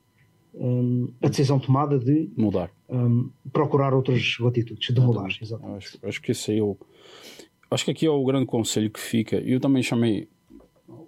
um, 0.59 1.13
a 1.23 1.29
decisão 1.29 1.59
tomada 1.59 1.99
de 1.99 2.31
mudar, 2.37 2.71
um, 2.89 3.31
procurar 3.53 3.93
outras 3.93 4.39
latitudes, 4.41 4.95
de 4.95 5.01
mudar. 5.01 5.29
Exatamente. 5.41 5.77
Acho, 5.77 5.99
acho 6.03 6.23
que 6.23 6.33
esse 6.33 6.57
é 6.57 6.63
o, 6.63 6.79
acho 7.71 7.85
que 7.85 7.91
aqui 7.91 8.07
é 8.07 8.11
o 8.11 8.25
grande 8.25 8.47
conselho 8.47 8.91
que 8.91 8.99
fica. 8.99 9.37
Eu 9.37 9.61
também 9.61 9.83
chamei 9.83 10.29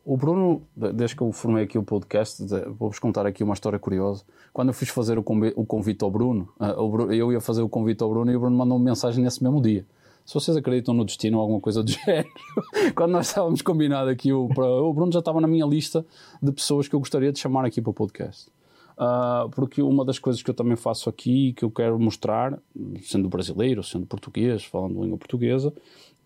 o 0.04 0.16
Bruno, 0.16 0.62
desde 0.74 1.14
que 1.14 1.22
eu 1.22 1.30
formei 1.32 1.64
aqui 1.64 1.78
o 1.78 1.82
podcast, 1.82 2.42
vou-vos 2.78 2.98
contar 2.98 3.26
aqui 3.26 3.44
uma 3.44 3.54
história 3.54 3.78
curiosa. 3.78 4.24
Quando 4.52 4.68
eu 4.68 4.74
fiz 4.74 4.88
fazer 4.88 5.18
o 5.18 5.22
convite 5.22 6.02
ao 6.02 6.10
Bruno, 6.10 6.48
ah, 6.58 6.74
eu 7.10 7.32
ia 7.32 7.40
fazer 7.40 7.62
o 7.62 7.68
convite 7.68 8.02
ao 8.02 8.10
Bruno 8.10 8.30
e 8.30 8.36
o 8.36 8.40
Bruno 8.40 8.56
mandou 8.56 8.76
uma 8.76 8.84
mensagem 8.84 9.22
nesse 9.22 9.42
mesmo 9.42 9.60
dia. 9.60 9.86
Se 10.24 10.34
vocês 10.34 10.56
acreditam 10.56 10.92
no 10.92 11.04
destino 11.04 11.38
ou 11.38 11.42
alguma 11.42 11.60
coisa 11.60 11.82
do 11.82 11.88
género, 11.92 12.28
quando 12.94 13.12
nós 13.12 13.28
estávamos 13.28 13.62
combinados 13.62 14.12
aqui, 14.12 14.32
o, 14.32 14.48
Bruno 14.48 15.12
já 15.12 15.20
estava 15.20 15.40
na 15.40 15.46
minha 15.46 15.64
lista 15.64 16.04
de 16.42 16.52
pessoas 16.52 16.88
que 16.88 16.94
eu 16.94 17.00
gostaria 17.00 17.32
de 17.32 17.38
chamar 17.38 17.64
aqui 17.64 17.80
para 17.80 17.90
o 17.90 17.94
podcast. 17.94 18.50
Uh, 18.98 19.48
porque 19.50 19.80
uma 19.80 20.04
das 20.04 20.18
coisas 20.18 20.42
que 20.42 20.50
eu 20.50 20.54
também 20.54 20.76
faço 20.76 21.08
aqui, 21.08 21.52
que 21.52 21.64
eu 21.64 21.70
quero 21.70 21.98
mostrar, 22.00 22.58
sendo 23.02 23.28
brasileiro, 23.28 23.82
sendo 23.84 24.06
português, 24.06 24.64
falando 24.64 25.00
língua 25.00 25.16
portuguesa, 25.16 25.72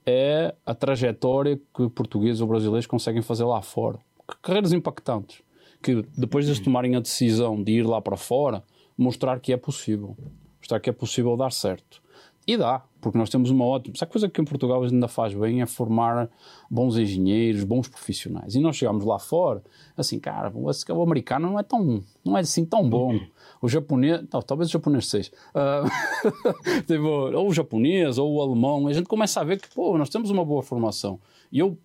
é 0.07 0.55
a 0.64 0.74
trajetória 0.74 1.61
que 1.74 1.88
portugueses 1.90 2.40
ou 2.40 2.48
brasileiros 2.48 2.86
conseguem 2.86 3.22
fazer 3.22 3.44
lá 3.44 3.62
fora. 3.62 3.98
Carreiras 4.42 4.72
impactantes. 4.72 5.42
Que 5.82 6.05
depois 6.16 6.46
de 6.46 6.62
tomarem 6.62 6.94
a 6.94 7.00
decisão 7.00 7.62
de 7.62 7.72
ir 7.72 7.86
lá 7.86 8.00
para 8.00 8.16
fora, 8.16 8.62
mostrar 8.96 9.40
que 9.40 9.53
é 9.53 9.57
possível. 9.57 10.16
Mostrar 10.59 10.78
que 10.78 10.88
é 10.88 10.92
possível 10.92 11.36
dar 11.36 11.53
certo. 11.53 12.00
E 12.47 12.57
dá, 12.57 12.82
porque 13.01 13.16
nós 13.16 13.30
temos 13.30 13.51
uma 13.51 13.64
ótima. 13.64 13.95
A 14.01 14.07
coisa 14.07 14.28
que 14.28 14.40
em 14.40 14.45
Portugal 14.45 14.82
ainda 14.82 15.07
faz 15.07 15.32
bem 15.32 15.62
é 15.62 15.66
formar 15.66 16.28
bons 16.68 16.97
engenheiros, 16.97 17.62
bons 17.62 17.88
profissionais. 17.88 18.57
E 18.57 18.61
nós 18.61 18.76
chegamos 18.76 19.05
lá 19.05 19.18
fora, 19.18 19.62
assim, 19.97 20.18
cara, 20.18 20.53
o 20.53 21.03
americano 21.03 21.51
não 21.51 21.59
é 21.59 21.62
tão, 21.62 22.03
não 22.24 22.36
é 22.36 22.40
assim 22.40 22.64
tão 22.64 22.88
bom. 22.88 23.18
O 23.61 23.68
japonês, 23.68 24.24
não, 24.32 24.43
talvez 24.43 24.68
o 24.68 24.72
japonês 24.72 25.07
seja. 25.07 25.30
Uh, 25.55 26.82
tipo, 26.82 27.07
ou 27.07 27.49
o 27.49 27.55
japonês, 27.55 28.18
ou 28.18 28.34
o 28.34 28.43
alemão, 28.43 28.88
a 28.88 28.93
gente 28.93 29.07
começa 29.07 29.40
a 29.40 29.45
ver 29.45 29.61
que, 29.61 29.72
pô, 29.72 29.97
nós 29.97 30.09
temos 30.09 30.30
uma 30.30 30.45
boa 30.45 30.64
formação. 30.64 31.20
E 31.53 31.61
eu, 31.61 31.78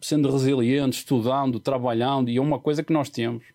sendo 0.00 0.30
resiliente, 0.30 0.98
estudando, 0.98 1.58
trabalhando, 1.58 2.30
e 2.30 2.36
é 2.36 2.40
uma 2.40 2.60
coisa 2.60 2.84
que 2.84 2.92
nós 2.92 3.10
temos 3.10 3.53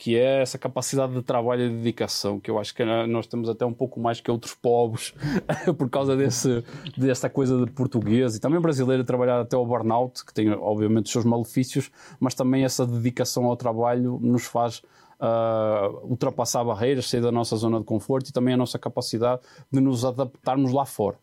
que 0.00 0.16
é 0.16 0.40
essa 0.40 0.56
capacidade 0.56 1.12
de 1.12 1.20
trabalho 1.20 1.66
e 1.66 1.68
de 1.68 1.76
dedicação, 1.76 2.40
que 2.40 2.50
eu 2.50 2.58
acho 2.58 2.74
que 2.74 2.82
nós 3.06 3.26
temos 3.26 3.50
até 3.50 3.66
um 3.66 3.72
pouco 3.74 4.00
mais 4.00 4.18
que 4.18 4.30
outros 4.30 4.54
povos, 4.54 5.12
por 5.76 5.90
causa 5.90 6.16
desse, 6.16 6.64
dessa 6.96 7.28
coisa 7.28 7.66
de 7.66 7.70
português 7.70 8.34
e 8.34 8.40
também 8.40 8.58
brasileiro 8.58 9.04
trabalhar 9.04 9.38
até 9.38 9.58
o 9.58 9.66
burnout, 9.66 10.24
que 10.24 10.32
tem 10.32 10.50
obviamente 10.52 11.04
os 11.04 11.12
seus 11.12 11.26
malefícios, 11.26 11.90
mas 12.18 12.32
também 12.32 12.64
essa 12.64 12.86
dedicação 12.86 13.44
ao 13.44 13.56
trabalho 13.58 14.18
nos 14.22 14.46
faz 14.46 14.78
uh, 15.20 16.08
ultrapassar 16.08 16.64
barreiras, 16.64 17.06
sair 17.06 17.20
da 17.20 17.30
nossa 17.30 17.54
zona 17.56 17.78
de 17.78 17.84
conforto 17.84 18.30
e 18.30 18.32
também 18.32 18.54
a 18.54 18.56
nossa 18.56 18.78
capacidade 18.78 19.42
de 19.70 19.80
nos 19.82 20.02
adaptarmos 20.02 20.72
lá 20.72 20.86
fora 20.86 21.18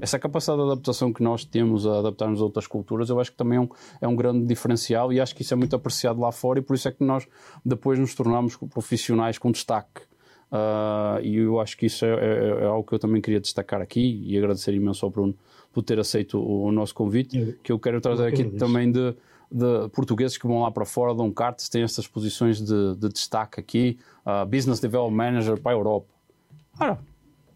essa 0.00 0.18
capacidade 0.18 0.60
de 0.62 0.66
adaptação 0.66 1.12
que 1.12 1.22
nós 1.22 1.44
temos 1.44 1.86
a 1.86 1.98
adaptar-nos 2.00 2.40
a 2.40 2.44
outras 2.44 2.66
culturas, 2.66 3.08
eu 3.08 3.18
acho 3.18 3.30
que 3.30 3.36
também 3.36 3.58
é 3.58 3.60
um, 3.60 3.68
é 4.00 4.08
um 4.08 4.16
grande 4.16 4.46
diferencial 4.46 5.12
e 5.12 5.20
acho 5.20 5.34
que 5.34 5.42
isso 5.42 5.54
é 5.54 5.56
muito 5.56 5.74
apreciado 5.74 6.20
lá 6.20 6.30
fora 6.30 6.58
e 6.58 6.62
por 6.62 6.74
isso 6.74 6.88
é 6.88 6.92
que 6.92 7.02
nós 7.02 7.26
depois 7.64 7.98
nos 7.98 8.14
tornamos 8.14 8.56
profissionais 8.56 9.38
com 9.38 9.50
destaque. 9.50 10.02
Uh, 10.50 11.22
e 11.22 11.36
eu 11.36 11.60
acho 11.60 11.76
que 11.76 11.86
isso 11.86 12.04
é, 12.04 12.08
é, 12.08 12.62
é, 12.62 12.64
algo 12.64 12.86
que 12.86 12.94
eu 12.94 12.98
também 12.98 13.22
queria 13.22 13.38
destacar 13.38 13.80
aqui 13.80 14.20
e 14.26 14.36
agradecer 14.36 14.74
imenso 14.74 15.06
ao 15.06 15.10
Bruno 15.10 15.34
por 15.72 15.82
ter 15.82 16.00
aceito 16.00 16.38
o, 16.38 16.64
o 16.64 16.72
nosso 16.72 16.92
convite, 16.92 17.38
eu, 17.38 17.54
que 17.62 17.72
eu 17.72 17.78
quero 17.78 18.00
trazer 18.00 18.24
eu 18.24 18.28
aqui 18.28 18.44
também 18.44 18.90
de 18.90 19.14
de 19.50 19.88
portugueses 19.88 20.38
que 20.38 20.46
vão 20.46 20.62
lá 20.62 20.70
para 20.70 20.84
fora, 20.84 21.12
dão 21.12 21.30
cartas, 21.32 21.68
têm 21.68 21.82
estas 21.82 22.06
posições 22.06 22.60
de, 22.60 22.94
de 22.94 23.08
destaque 23.08 23.58
aqui, 23.58 23.98
uh, 24.24 24.46
Business 24.46 24.78
Development 24.78 25.16
Manager 25.16 25.60
para 25.60 25.72
a 25.72 25.74
Europa. 25.74 26.06
Ora, 26.78 27.00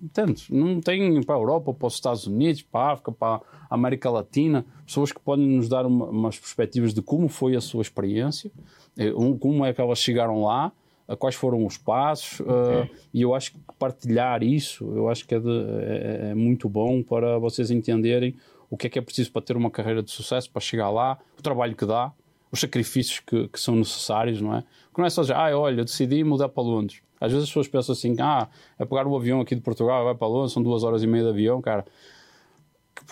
entendes? 0.05 0.49
Não 0.51 0.81
tem 0.81 1.23
para 1.23 1.35
a 1.35 1.39
Europa, 1.39 1.73
para 1.73 1.87
os 1.87 1.95
Estados 1.95 2.27
Unidos, 2.27 2.63
para 2.63 2.81
a 2.81 2.93
África, 2.93 3.13
para 3.13 3.41
a 3.71 3.75
América 3.75 4.11
Latina, 4.11 4.65
pessoas 4.87 5.13
que 5.13 5.21
podem 5.21 5.47
nos 5.47 5.69
dar 5.69 5.87
uma, 5.87 6.07
umas 6.07 6.39
perspectivas 6.39 6.93
de 6.93 7.03
como 7.03 7.29
foi 7.29 7.57
a 7.57 7.61
sua 7.61 7.83
experiência, 7.83 8.51
eh, 8.97 9.13
como 9.41 9.65
é 9.65 9.73
que 9.73 9.81
elas 9.81 9.99
chegaram 9.99 10.43
lá, 10.43 10.73
quais 11.19 11.35
foram 11.35 11.67
os 11.67 11.77
passos, 11.77 12.41
uh, 12.41 12.89
e 13.13 13.21
eu 13.21 13.35
acho 13.35 13.53
que 13.53 13.59
partilhar 13.79 14.43
isso, 14.43 14.91
eu 14.97 15.09
acho 15.11 15.27
que 15.27 15.35
é, 15.35 15.39
de, 15.39 15.51
é, 15.83 16.31
é, 16.31 16.35
muito 16.35 16.69
bom 16.69 17.03
para 17.03 17.39
vocês 17.39 17.71
entenderem 17.71 18.35
o 18.71 18.77
que 18.77 18.87
é 18.87 18.91
que 18.91 18.99
é 18.99 19.03
preciso 19.03 19.31
para 19.31 19.43
ter 19.43 19.57
uma 19.57 19.71
carreira 19.71 20.03
de 20.03 20.11
sucesso, 20.11 20.51
para 20.51 20.61
chegar 20.61 20.91
lá, 20.91 21.19
o 21.39 21.43
trabalho 21.43 21.77
que 21.77 21.85
dá, 21.85 22.11
os 22.55 22.61
sacrifícios 22.61 23.21
que, 23.21 23.49
que 23.49 23.61
são 23.61 23.75
necessários, 23.77 24.41
não 24.41 24.55
é? 24.55 24.65
Porque 24.89 25.01
não 25.01 25.07
é 25.07 25.11
só 25.11 25.23
dizer, 25.23 25.35
ah, 25.35 25.59
olha, 25.59 25.81
eu 25.81 25.85
decidi 25.85 26.23
mudar 26.25 26.49
para 26.49 26.63
Londres. 26.63 27.03
Às 27.21 27.33
vezes 27.33 27.45
as 27.45 27.51
pessoas 27.51 27.69
pensam 27.69 27.93
assim, 27.93 28.17
ah, 28.21 28.49
é 28.79 28.85
pegar 28.85 29.07
o 29.07 29.17
avião 29.17 29.41
aqui 29.41 29.55
de 29.55 29.61
Portugal, 29.61 30.05
vai 30.05 30.15
para 30.15 30.29
Londres, 30.29 30.53
são 30.53 30.63
duas 30.63 30.85
horas 30.85 31.03
e 31.03 31.07
meia 31.07 31.25
de 31.25 31.31
avião, 31.31 31.61
cara. 31.61 31.85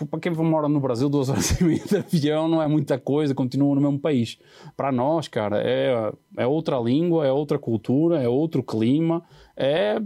Para 0.09 0.21
quem 0.21 0.33
mora 0.33 0.69
no 0.69 0.81
Brasil, 0.81 1.09
duas 1.09 1.29
horas 1.31 1.61
e 1.61 1.65
meia 1.65 1.85
de 1.85 1.97
avião 1.97 2.47
não 2.47 2.63
é 2.63 2.69
muita 2.69 2.99
coisa, 2.99 3.35
continua 3.35 3.75
no 3.75 3.81
mesmo 3.81 3.99
país. 3.99 4.39
Para 4.77 4.93
nós, 4.93 5.27
cara, 5.29 5.61
é, 5.61 6.13
é 6.37 6.47
outra 6.47 6.79
língua, 6.79 7.27
é 7.27 7.33
outra 7.33 7.59
cultura, 7.59 8.23
é 8.23 8.29
outro 8.29 8.63
clima, 8.63 9.23
é, 9.57 10.01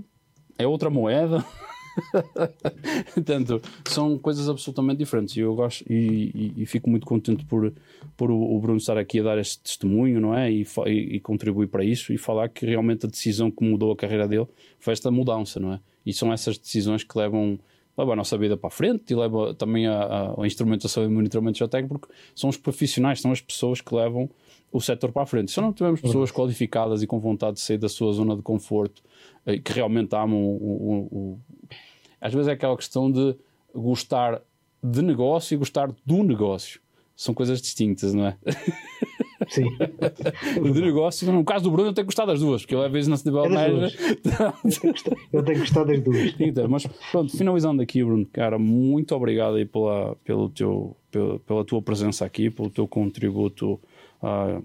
é 0.59 0.67
outra 0.67 0.89
moeda. 0.89 1.45
Portanto, 3.15 3.61
são 3.87 4.19
coisas 4.19 4.49
absolutamente 4.49 4.99
diferentes 4.99 5.37
e 5.37 5.41
eu 5.41 5.55
gosto 5.55 5.85
e, 5.91 6.31
e, 6.35 6.63
e, 6.63 6.67
fico 6.67 6.91
muito 6.91 7.07
contente 7.07 7.45
por, 7.45 7.73
por 8.17 8.31
o, 8.31 8.59
Bruno 8.61 8.79
estar 8.79 8.99
aqui 8.99 9.21
a 9.21 9.23
dar 9.23 9.39
este 9.39 9.63
testemunho, 9.63 10.21
não 10.21 10.35
é? 10.35 10.51
E, 10.51 10.67
e, 10.87 11.21
contribuir 11.21 11.69
para 11.69 11.85
isso 11.85 12.13
e 12.13 12.19
falar 12.19 12.49
que 12.49 12.67
realmente 12.67 13.07
a 13.07 13.09
decisão 13.09 13.51
que 13.51 13.65
mudou 13.65 13.93
a 13.93 13.97
carreira 13.97 14.29
dele 14.29 14.47
foi 14.79 14.93
esta 14.93 15.11
mudança, 15.11 15.59
não 15.59 15.73
é? 15.73 15.81
E 16.05 16.13
são 16.13 16.33
essas 16.33 16.59
decisões 16.59 17.03
que 17.03 17.17
levam 17.17 17.59
leva 17.97 18.13
a 18.13 18.17
nossa 18.17 18.37
vida 18.37 18.57
para 18.59 18.69
a 18.69 18.71
frente 18.71 19.11
e 19.11 19.17
leva 19.17 19.55
também 19.55 19.87
a, 19.87 20.35
a, 20.39 20.47
instrumentação 20.47 21.03
e 21.03 21.09
monitoramento 21.09 21.57
geotécnico, 21.59 21.99
porque 21.99 22.15
são 22.35 22.51
os 22.51 22.57
profissionais, 22.59 23.23
são 23.23 23.33
as 23.33 23.41
pessoas 23.41 23.81
que 23.81 23.95
levam 23.95 24.29
o 24.73 24.81
setor 24.81 25.13
para 25.13 25.23
a 25.23 25.27
frente. 25.27 25.51
Se 25.51 25.61
não 25.61 25.73
tivermos 25.73 26.01
pessoas 26.01 26.31
qualificadas 26.31 27.03
e 27.03 27.07
com 27.07 27.19
vontade 27.19 27.55
de 27.55 27.61
sair 27.61 27.79
da 27.79 27.89
sua 27.89 28.13
zona 28.13 28.37
de 28.37 28.43
conforto, 28.43 29.03
eh, 29.45 29.59
que 29.59 29.73
realmente 29.73 30.15
amam 30.15 30.39
o, 30.39 30.57
o, 30.57 31.19
o, 31.19 31.41
às 32.21 32.33
vezes 32.33 32.49
é 32.49 32.53
aquela 32.53 32.77
questão 32.77 33.11
de 33.11 33.37
gostar 33.75 34.43
de 34.83 35.03
negócio 35.03 35.55
e 35.55 35.59
gostar 35.59 35.91
do 36.05 36.23
negócio. 36.23 36.81
São 37.15 37.35
coisas 37.35 37.63
distintas, 37.63 38.13
não 38.13 38.27
é? 38.27 38.37
Sim. 39.49 39.65
de 40.73 40.81
negócio, 40.81 41.31
no 41.31 41.45
caso 41.45 41.65
do 41.65 41.71
Bruno, 41.71 41.91
eu 41.91 41.93
tenho 41.93 42.07
gostado 42.07 42.31
das 42.33 42.41
duas, 42.41 42.63
porque 42.63 42.75
ele 42.75 42.85
é 42.85 42.89
business 42.89 43.23
development 43.23 43.91
Eu 45.33 45.43
tenho 45.45 45.59
gostado 45.61 45.87
das 45.87 46.01
duas. 46.01 46.35
Então, 46.41 46.69
mas 46.69 46.87
pronto, 47.11 47.37
finalizando 47.37 47.81
aqui, 47.83 48.03
Bruno, 48.03 48.27
cara, 48.27 48.59
muito 48.59 49.15
obrigado 49.15 49.57
aí 49.57 49.65
pela, 49.65 50.17
pelo 50.25 50.49
teu, 50.49 50.97
pela, 51.11 51.39
pela 51.41 51.65
tua 51.65 51.81
presença 51.81 52.25
aqui, 52.25 52.51
pelo 52.51 52.71
teu 52.71 52.89
contributo 52.89 53.81
uh, 54.23 54.63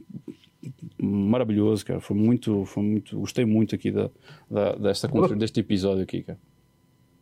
maravilhoso, 1.01 1.85
cara. 1.85 1.99
Foi 1.99 2.15
muito, 2.15 2.65
foi 2.65 2.83
muito, 2.83 3.19
gostei 3.19 3.45
muito 3.45 3.75
aqui 3.75 3.91
da, 3.91 4.09
da, 4.49 4.75
desta, 4.75 5.07
deste 5.35 5.59
episódio 5.59 6.03
aqui, 6.03 6.23
cara. 6.23 6.39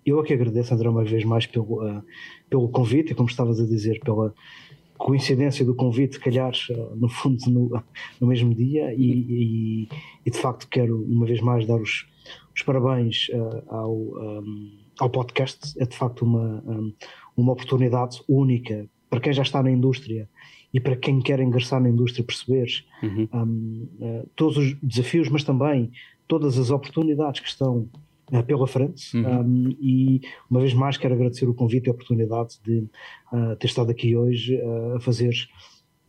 Eu 0.06 0.20
aqui 0.20 0.34
é 0.34 0.36
agradeço, 0.36 0.74
André, 0.74 0.90
uma 0.90 1.04
vez 1.04 1.24
mais 1.24 1.46
pelo, 1.46 1.86
uh, 1.86 2.04
pelo 2.50 2.68
convite, 2.70 3.12
e 3.12 3.16
como 3.16 3.30
estavas 3.30 3.60
a 3.60 3.66
dizer, 3.66 4.00
pela 4.00 4.34
coincidência 4.98 5.64
do 5.64 5.76
convite, 5.76 6.20
calhar, 6.20 6.52
uh, 6.72 6.96
no 6.96 7.08
fundo, 7.10 7.38
no, 7.48 7.84
no 8.20 8.28
mesmo 8.28 8.54
dia, 8.56 8.94
e, 8.94 9.12
e, 9.12 9.90
e, 10.26 10.32
de 10.32 10.38
facto 10.38 10.68
quero 10.68 11.04
uma 11.04 11.26
vez 11.26 11.42
mais 11.42 11.66
dar 11.68 11.80
os, 11.80 12.08
os 12.56 12.64
parabéns 12.64 13.30
uh, 13.30 13.64
ao, 13.68 13.94
um, 13.94 14.80
ao 15.00 15.10
podcast. 15.10 15.80
É 15.80 15.86
de 15.86 15.96
facto 15.96 16.24
uma, 16.24 16.64
um, 16.66 16.94
uma 17.38 17.54
oportunidade 17.54 18.22
única 18.28 18.90
para 19.10 19.20
quem 19.20 19.34
já 19.34 19.42
está 19.42 19.62
na 19.62 19.72
indústria 19.72 20.30
e 20.74 20.80
para 20.80 20.96
quem 20.96 21.20
quer 21.20 21.40
ingressar 21.40 21.82
na 21.82 21.90
indústria 21.90 22.24
perceber 22.24 22.68
uhum. 23.02 23.28
um, 23.34 24.24
todos 24.36 24.58
os 24.58 24.76
desafios, 24.82 25.30
mas 25.30 25.44
também 25.44 25.92
todas 26.28 26.58
as 26.58 26.70
oportunidades 26.70 27.42
que 27.42 27.48
estão 27.48 27.90
uh, 28.32 28.44
pela 28.44 28.68
frente 28.68 29.18
uhum. 29.18 29.42
um, 29.42 29.76
e 29.80 30.22
uma 30.50 30.60
vez 30.60 30.74
mais 30.74 30.98
quero 30.98 31.16
agradecer 31.16 31.48
o 31.50 31.54
convite 31.54 31.88
e 31.88 31.90
a 31.90 31.94
oportunidade 31.94 32.60
de 32.64 32.88
uh, 33.34 33.56
ter 33.58 33.68
estado 33.68 33.90
aqui 33.90 34.16
hoje 34.16 34.56
uh, 34.62 34.98
a 34.98 35.00
fazer 35.00 35.34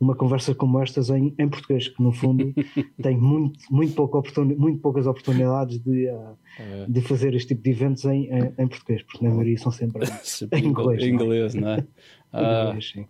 uma 0.01 0.15
conversa 0.15 0.55
como 0.55 0.81
estas 0.81 1.11
em, 1.11 1.33
em 1.37 1.47
português, 1.47 1.87
que 1.87 2.01
no 2.01 2.11
fundo 2.11 2.53
tem 3.01 3.15
muito, 3.15 3.59
muito, 3.69 3.93
pouca 3.93 4.17
oportun, 4.17 4.45
muito 4.45 4.79
poucas 4.79 5.05
oportunidades 5.05 5.77
de, 5.79 6.07
uh, 6.09 6.37
é. 6.59 6.85
de 6.89 7.01
fazer 7.01 7.35
este 7.35 7.49
tipo 7.49 7.61
de 7.61 7.69
eventos 7.69 8.03
em, 8.05 8.25
em, 8.25 8.53
em 8.57 8.67
português, 8.67 9.03
porque 9.03 9.23
na 9.23 9.29
maioria 9.29 9.57
são 9.59 9.71
sempre 9.71 10.03
em 10.53 10.65
inglês. 10.65 11.03
Em 11.03 11.13
inglês, 11.13 11.53
não 11.53 11.69
é? 11.69 11.87
Não 12.33 12.39
é? 12.39 12.63
inglês, 12.69 12.91
sim. 12.91 13.05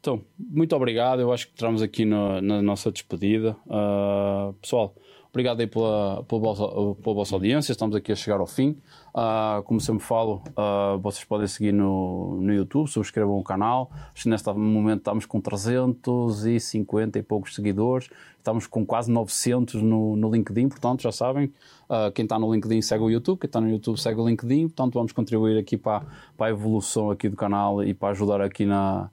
Então, 0.00 0.22
muito 0.38 0.74
obrigado. 0.74 1.20
Eu 1.20 1.32
acho 1.32 1.46
que 1.46 1.52
entramos 1.52 1.82
aqui 1.82 2.04
no, 2.04 2.40
na 2.40 2.62
nossa 2.62 2.90
despedida. 2.90 3.56
Uh, 3.66 4.52
pessoal, 4.54 4.94
Obrigado 5.30 5.60
aí 5.60 5.66
pela, 5.68 6.24
pela, 6.24 6.40
vossa, 6.40 6.66
pela 7.02 7.14
vossa 7.14 7.36
audiência. 7.36 7.70
Estamos 7.70 7.94
aqui 7.94 8.10
a 8.10 8.16
chegar 8.16 8.40
ao 8.40 8.48
fim. 8.48 8.76
Uh, 9.14 9.62
como 9.62 9.80
sempre 9.80 10.04
falo, 10.04 10.42
uh, 10.48 10.98
vocês 10.98 11.24
podem 11.24 11.46
seguir 11.46 11.72
no, 11.72 12.40
no 12.40 12.52
YouTube, 12.52 12.88
subscrevam 12.88 13.38
o 13.38 13.44
canal. 13.44 13.92
Neste 14.26 14.52
momento 14.52 14.98
estamos 14.98 15.26
com 15.26 15.40
350 15.40 17.20
e 17.20 17.22
poucos 17.22 17.54
seguidores. 17.54 18.10
Estamos 18.38 18.66
com 18.66 18.84
quase 18.84 19.10
900 19.10 19.80
no, 19.82 20.16
no 20.16 20.30
LinkedIn, 20.32 20.68
portanto, 20.68 21.02
já 21.02 21.12
sabem. 21.12 21.52
Uh, 21.88 22.10
quem 22.12 22.24
está 22.24 22.36
no 22.36 22.52
LinkedIn 22.52 22.82
segue 22.82 23.04
o 23.04 23.10
YouTube, 23.10 23.38
quem 23.38 23.46
está 23.46 23.60
no 23.60 23.70
YouTube 23.70 24.00
segue 24.00 24.20
o 24.20 24.28
LinkedIn. 24.28 24.66
Portanto, 24.66 24.94
vamos 24.94 25.12
contribuir 25.12 25.58
aqui 25.58 25.76
para, 25.76 26.06
para 26.36 26.46
a 26.46 26.50
evolução 26.50 27.08
aqui 27.08 27.28
do 27.28 27.36
canal 27.36 27.84
e 27.84 27.94
para 27.94 28.08
ajudar 28.08 28.40
aqui 28.40 28.66
na 28.66 29.08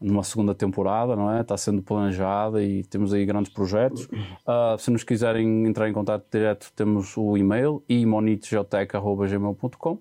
numa 0.00 0.22
segunda 0.22 0.54
temporada, 0.54 1.16
não 1.16 1.32
é? 1.32 1.40
Está 1.40 1.56
sendo 1.56 1.82
planejada 1.82 2.62
e 2.62 2.84
temos 2.84 3.12
aí 3.12 3.24
grandes 3.24 3.52
projetos. 3.52 4.04
Uh, 4.04 4.78
se 4.78 4.88
nos 4.90 5.02
quiserem 5.04 5.66
entrar 5.66 5.88
em 5.88 5.92
contato 5.92 6.24
direto, 6.30 6.72
temos 6.74 7.16
o 7.16 7.36
e-mail 7.36 7.82
imonitgeotec.gmail.com 7.88 9.98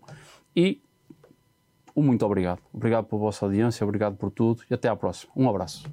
e 0.55 0.81
um 1.95 2.03
muito 2.03 2.25
obrigado. 2.25 2.61
Obrigado 2.73 3.05
pela 3.05 3.21
vossa 3.21 3.45
audiência, 3.45 3.83
obrigado 3.83 4.17
por 4.17 4.29
tudo 4.29 4.61
e 4.69 4.73
até 4.73 4.89
à 4.89 4.95
próxima. 4.95 5.31
Um 5.35 5.49
abraço. 5.49 5.89